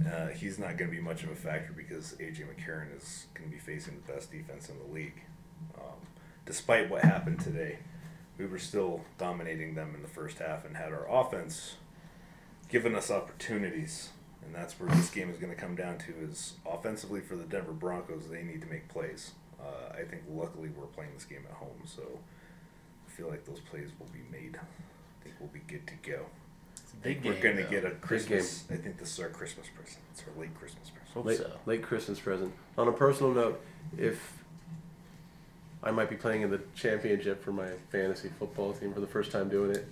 Uh, 0.08 0.28
he's 0.28 0.58
not 0.58 0.78
going 0.78 0.90
to 0.90 0.96
be 0.96 1.02
much 1.02 1.24
of 1.24 1.32
a 1.32 1.36
factor 1.36 1.74
because 1.74 2.14
AJ 2.20 2.46
McCarron 2.48 2.96
is 2.96 3.26
going 3.34 3.50
to 3.50 3.56
be 3.56 3.60
facing 3.60 3.96
the 3.96 4.14
best 4.14 4.32
defense 4.32 4.70
in 4.70 4.78
the 4.80 4.94
league. 4.94 5.22
Um, 5.76 6.00
despite 6.46 6.90
what 6.90 7.04
happened 7.04 7.40
today, 7.40 7.80
we 8.38 8.46
were 8.46 8.60
still 8.60 9.02
dominating 9.18 9.76
them 9.76 9.94
in 9.96 10.02
the 10.02 10.08
first 10.08 10.40
half 10.40 10.66
and 10.66 10.78
had 10.78 10.94
our 10.94 11.06
offense 11.10 11.76
given 12.70 12.96
us 12.96 13.12
opportunities, 13.12 14.10
and 14.46 14.56
that's 14.56 14.80
where 14.80 14.90
this 14.90 15.10
game 15.10 15.30
is 15.30 15.38
going 15.38 15.54
to 15.54 15.60
come 15.60 15.76
down 15.76 15.98
to. 15.98 16.14
Is 16.22 16.54
offensively 16.66 17.20
for 17.20 17.36
the 17.36 17.44
Denver 17.44 17.74
Broncos, 17.74 18.30
they 18.30 18.44
need 18.44 18.62
to 18.62 18.68
make 18.68 18.88
plays. 18.88 19.32
Uh, 19.60 19.94
I 19.94 20.04
think 20.04 20.24
luckily 20.30 20.70
we're 20.70 20.86
playing 20.86 21.12
this 21.14 21.26
game 21.26 21.44
at 21.50 21.56
home, 21.56 21.82
so 21.86 22.04
I 23.06 23.12
feel 23.12 23.28
like 23.28 23.44
those 23.46 23.60
plays 23.60 23.90
will 24.00 24.08
be 24.08 24.24
made. 24.32 24.56
I 24.58 25.24
think 25.24 25.36
we'll 25.40 25.50
be 25.50 25.60
good 25.68 25.86
to 25.88 25.96
go. 26.10 26.26
It's 27.04 27.06
a 27.06 27.08
big 27.10 27.24
We're 27.26 27.34
game. 27.34 27.42
going 27.42 27.56
to 27.58 27.64
though. 27.64 27.70
get 27.70 27.86
a 27.86 27.92
Christmas. 27.92 28.66
I 28.72 28.76
think 28.76 28.98
this 28.98 29.14
is 29.14 29.20
our 29.20 29.30
Christmas 29.30 29.68
present. 29.76 30.00
It's 30.12 30.24
our 30.24 30.40
late 30.42 30.54
Christmas 30.56 30.90
present. 30.90 31.14
Hope 31.14 31.26
late, 31.26 31.38
so. 31.38 31.52
late 31.66 31.82
Christmas 31.82 32.20
present. 32.20 32.54
On 32.78 32.88
a 32.88 32.92
personal 32.92 33.34
note, 33.34 33.62
if 33.98 34.44
I 35.82 35.92
might 35.92 36.10
be 36.10 36.16
playing 36.16 36.42
in 36.42 36.52
the 36.52 36.62
championship 36.76 37.44
for 37.44 37.52
my 37.52 37.70
fantasy 37.92 38.30
football 38.38 38.74
team 38.74 38.94
for 38.94 39.00
the 39.00 39.08
first 39.08 39.32
time 39.32 39.50
doing 39.50 39.72
it, 39.76 39.86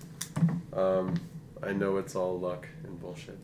um, 0.74 1.16
I 1.64 1.72
know 1.72 1.98
it's 1.98 2.16
all 2.16 2.38
luck 2.40 2.68
and 2.84 3.00
bullshit, 3.00 3.40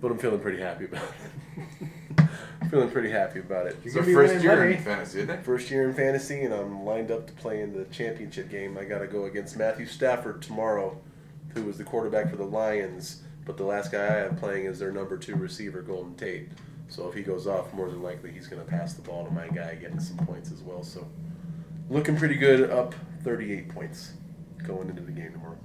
but 0.00 0.10
I'm 0.10 0.18
feeling 0.18 0.40
pretty 0.40 0.60
happy 0.62 0.84
about 0.86 1.02
it. 2.16 2.28
feeling 2.70 2.90
pretty 2.90 3.10
happy 3.10 3.40
about 3.40 3.66
it. 3.66 3.76
It's 3.84 3.94
You're 3.94 4.04
our 4.04 4.10
gonna 4.12 4.28
first 4.28 4.44
year 4.44 4.56
money. 4.56 4.74
in 4.76 4.82
fantasy, 4.82 5.18
isn't 5.20 5.30
it? 5.30 5.44
First 5.44 5.70
year 5.70 5.88
in 5.88 5.94
fantasy, 5.94 6.42
and 6.42 6.54
I'm 6.54 6.84
lined 6.84 7.10
up 7.10 7.26
to 7.26 7.32
play 7.34 7.60
in 7.60 7.72
the 7.76 7.84
championship 7.86 8.48
game. 8.48 8.78
I 8.78 8.84
got 8.84 9.00
to 9.00 9.06
go 9.06 9.24
against 9.24 9.56
Matthew 9.56 9.86
Stafford 9.86 10.40
tomorrow, 10.42 10.98
who 11.56 11.64
was 11.64 11.78
the 11.78 11.84
quarterback 11.84 12.30
for 12.30 12.36
the 12.36 12.44
Lions. 12.44 13.22
But 13.44 13.56
the 13.56 13.64
last 13.64 13.92
guy 13.92 14.04
I 14.04 14.18
have 14.18 14.36
playing 14.38 14.66
is 14.66 14.78
their 14.78 14.92
number 14.92 15.16
two 15.16 15.36
receiver, 15.36 15.82
Golden 15.82 16.14
Tate. 16.14 16.48
So 16.88 17.08
if 17.08 17.14
he 17.14 17.22
goes 17.22 17.46
off, 17.46 17.72
more 17.72 17.88
than 17.88 18.02
likely 18.02 18.30
he's 18.30 18.46
going 18.46 18.64
to 18.64 18.68
pass 18.68 18.94
the 18.94 19.02
ball 19.02 19.24
to 19.24 19.30
my 19.30 19.48
guy, 19.48 19.74
getting 19.76 20.00
some 20.00 20.18
points 20.18 20.52
as 20.52 20.62
well. 20.62 20.82
So 20.82 21.06
looking 21.90 22.16
pretty 22.16 22.36
good, 22.36 22.70
up 22.70 22.94
38 23.24 23.68
points 23.68 24.12
going 24.66 24.88
into 24.88 25.02
the 25.02 25.12
game 25.12 25.32
tomorrow. 25.32 25.58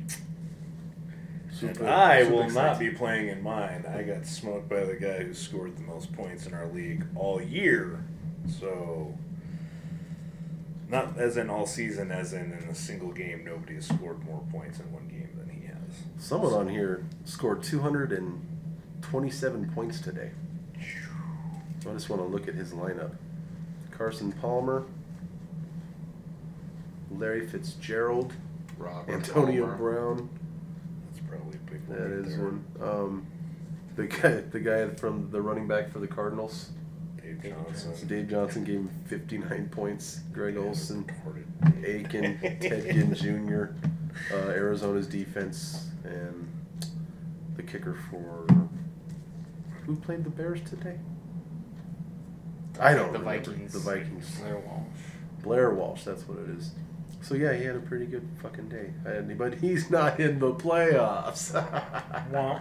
And 0.00 1.76
Super- 1.76 1.86
I 1.88 2.22
super 2.22 2.34
will 2.34 2.50
not 2.50 2.78
be 2.78 2.90
playing 2.90 3.28
in 3.28 3.42
mine. 3.42 3.84
I 3.86 4.02
got 4.02 4.26
smoked 4.26 4.68
by 4.68 4.84
the 4.84 4.94
guy 4.96 5.22
who 5.22 5.34
scored 5.34 5.76
the 5.76 5.82
most 5.82 6.12
points 6.14 6.46
in 6.46 6.54
our 6.54 6.66
league 6.68 7.04
all 7.14 7.40
year. 7.40 8.04
So, 8.60 9.16
not 10.88 11.16
as 11.18 11.36
in 11.36 11.48
all 11.50 11.66
season, 11.66 12.10
as 12.10 12.32
in 12.32 12.52
in 12.52 12.68
a 12.68 12.74
single 12.74 13.12
game, 13.12 13.44
nobody 13.44 13.74
has 13.74 13.86
scored 13.86 14.24
more 14.24 14.42
points 14.50 14.80
in 14.80 14.90
one 14.92 15.08
game 15.08 15.20
than 15.20 15.20
he 15.20 15.31
has. 15.31 15.31
Someone 16.18 16.52
on 16.54 16.68
here 16.68 17.04
scored 17.24 17.62
227 17.62 19.70
points 19.74 20.00
today. 20.00 20.30
I 20.78 21.92
just 21.92 22.08
want 22.08 22.22
to 22.22 22.28
look 22.28 22.48
at 22.48 22.54
his 22.54 22.72
lineup. 22.72 23.12
Carson 23.90 24.32
Palmer, 24.32 24.84
Larry 27.10 27.46
Fitzgerald, 27.46 28.32
Robert 28.78 29.12
Antonio 29.12 29.66
Palmer. 29.66 29.76
Brown. 29.76 30.28
That's 31.10 31.20
probably 31.28 31.56
a 31.56 31.70
big 31.70 31.80
one. 31.88 31.98
That 31.98 32.04
right 32.04 32.12
is 32.26 32.36
there. 32.36 32.44
one. 32.44 32.64
Um, 32.80 33.26
the 33.96 34.06
guy, 34.06 34.40
the 34.50 34.60
guy 34.60 34.88
from 34.94 35.30
the 35.30 35.42
running 35.42 35.66
back 35.68 35.90
for 35.90 35.98
the 35.98 36.06
Cardinals, 36.06 36.70
Dave 37.20 37.42
Johnson. 37.42 38.08
Dave 38.08 38.28
Johnson 38.30 38.64
gave 38.64 38.76
him 38.76 38.88
59 39.06 39.68
points. 39.70 40.20
Greg 40.32 40.56
Olsen, 40.56 41.04
Aiken, 41.84 42.38
Ted 42.40 42.84
Ginn 42.92 43.14
Jr., 43.14 43.64
uh, 44.32 44.36
Arizona's 44.50 45.06
defense, 45.06 45.88
and 46.04 46.48
the 47.56 47.62
kicker 47.62 47.94
for 48.10 48.46
who 49.86 49.96
played 49.96 50.24
the 50.24 50.30
Bears 50.30 50.60
today? 50.62 50.98
I 52.80 52.94
don't 52.94 53.12
The 53.12 53.18
remember. 53.18 53.40
Vikings. 53.50 53.72
The 53.72 53.78
Vikings. 53.80 54.38
Blair 54.40 54.58
Walsh. 54.58 54.86
Blair 55.42 55.70
Walsh, 55.74 56.04
that's 56.04 56.26
what 56.28 56.38
it 56.38 56.48
is. 56.56 56.70
So 57.20 57.34
yeah, 57.34 57.52
he 57.54 57.64
had 57.64 57.76
a 57.76 57.80
pretty 57.80 58.06
good 58.06 58.26
fucking 58.42 58.68
day. 58.68 58.92
And- 59.04 59.36
But 59.38 59.54
he's 59.56 59.90
not 59.90 60.18
in 60.18 60.38
the 60.38 60.52
playoffs. 60.54 61.52
Wah. 62.32 62.60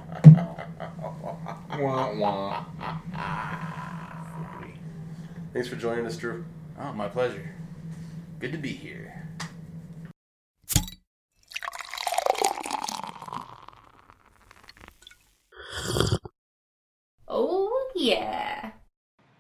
Wah, 1.80 2.14
wah. 2.16 2.66
Thanks 5.54 5.68
for 5.68 5.76
joining 5.76 6.06
us, 6.06 6.18
Drew. 6.18 6.46
Oh, 6.80 6.94
my 6.94 7.08
pleasure. 7.08 7.50
Good 8.40 8.52
to 8.52 8.58
be 8.58 8.70
here. 8.70 9.26
Oh, 17.28 17.92
yeah. 17.96 18.72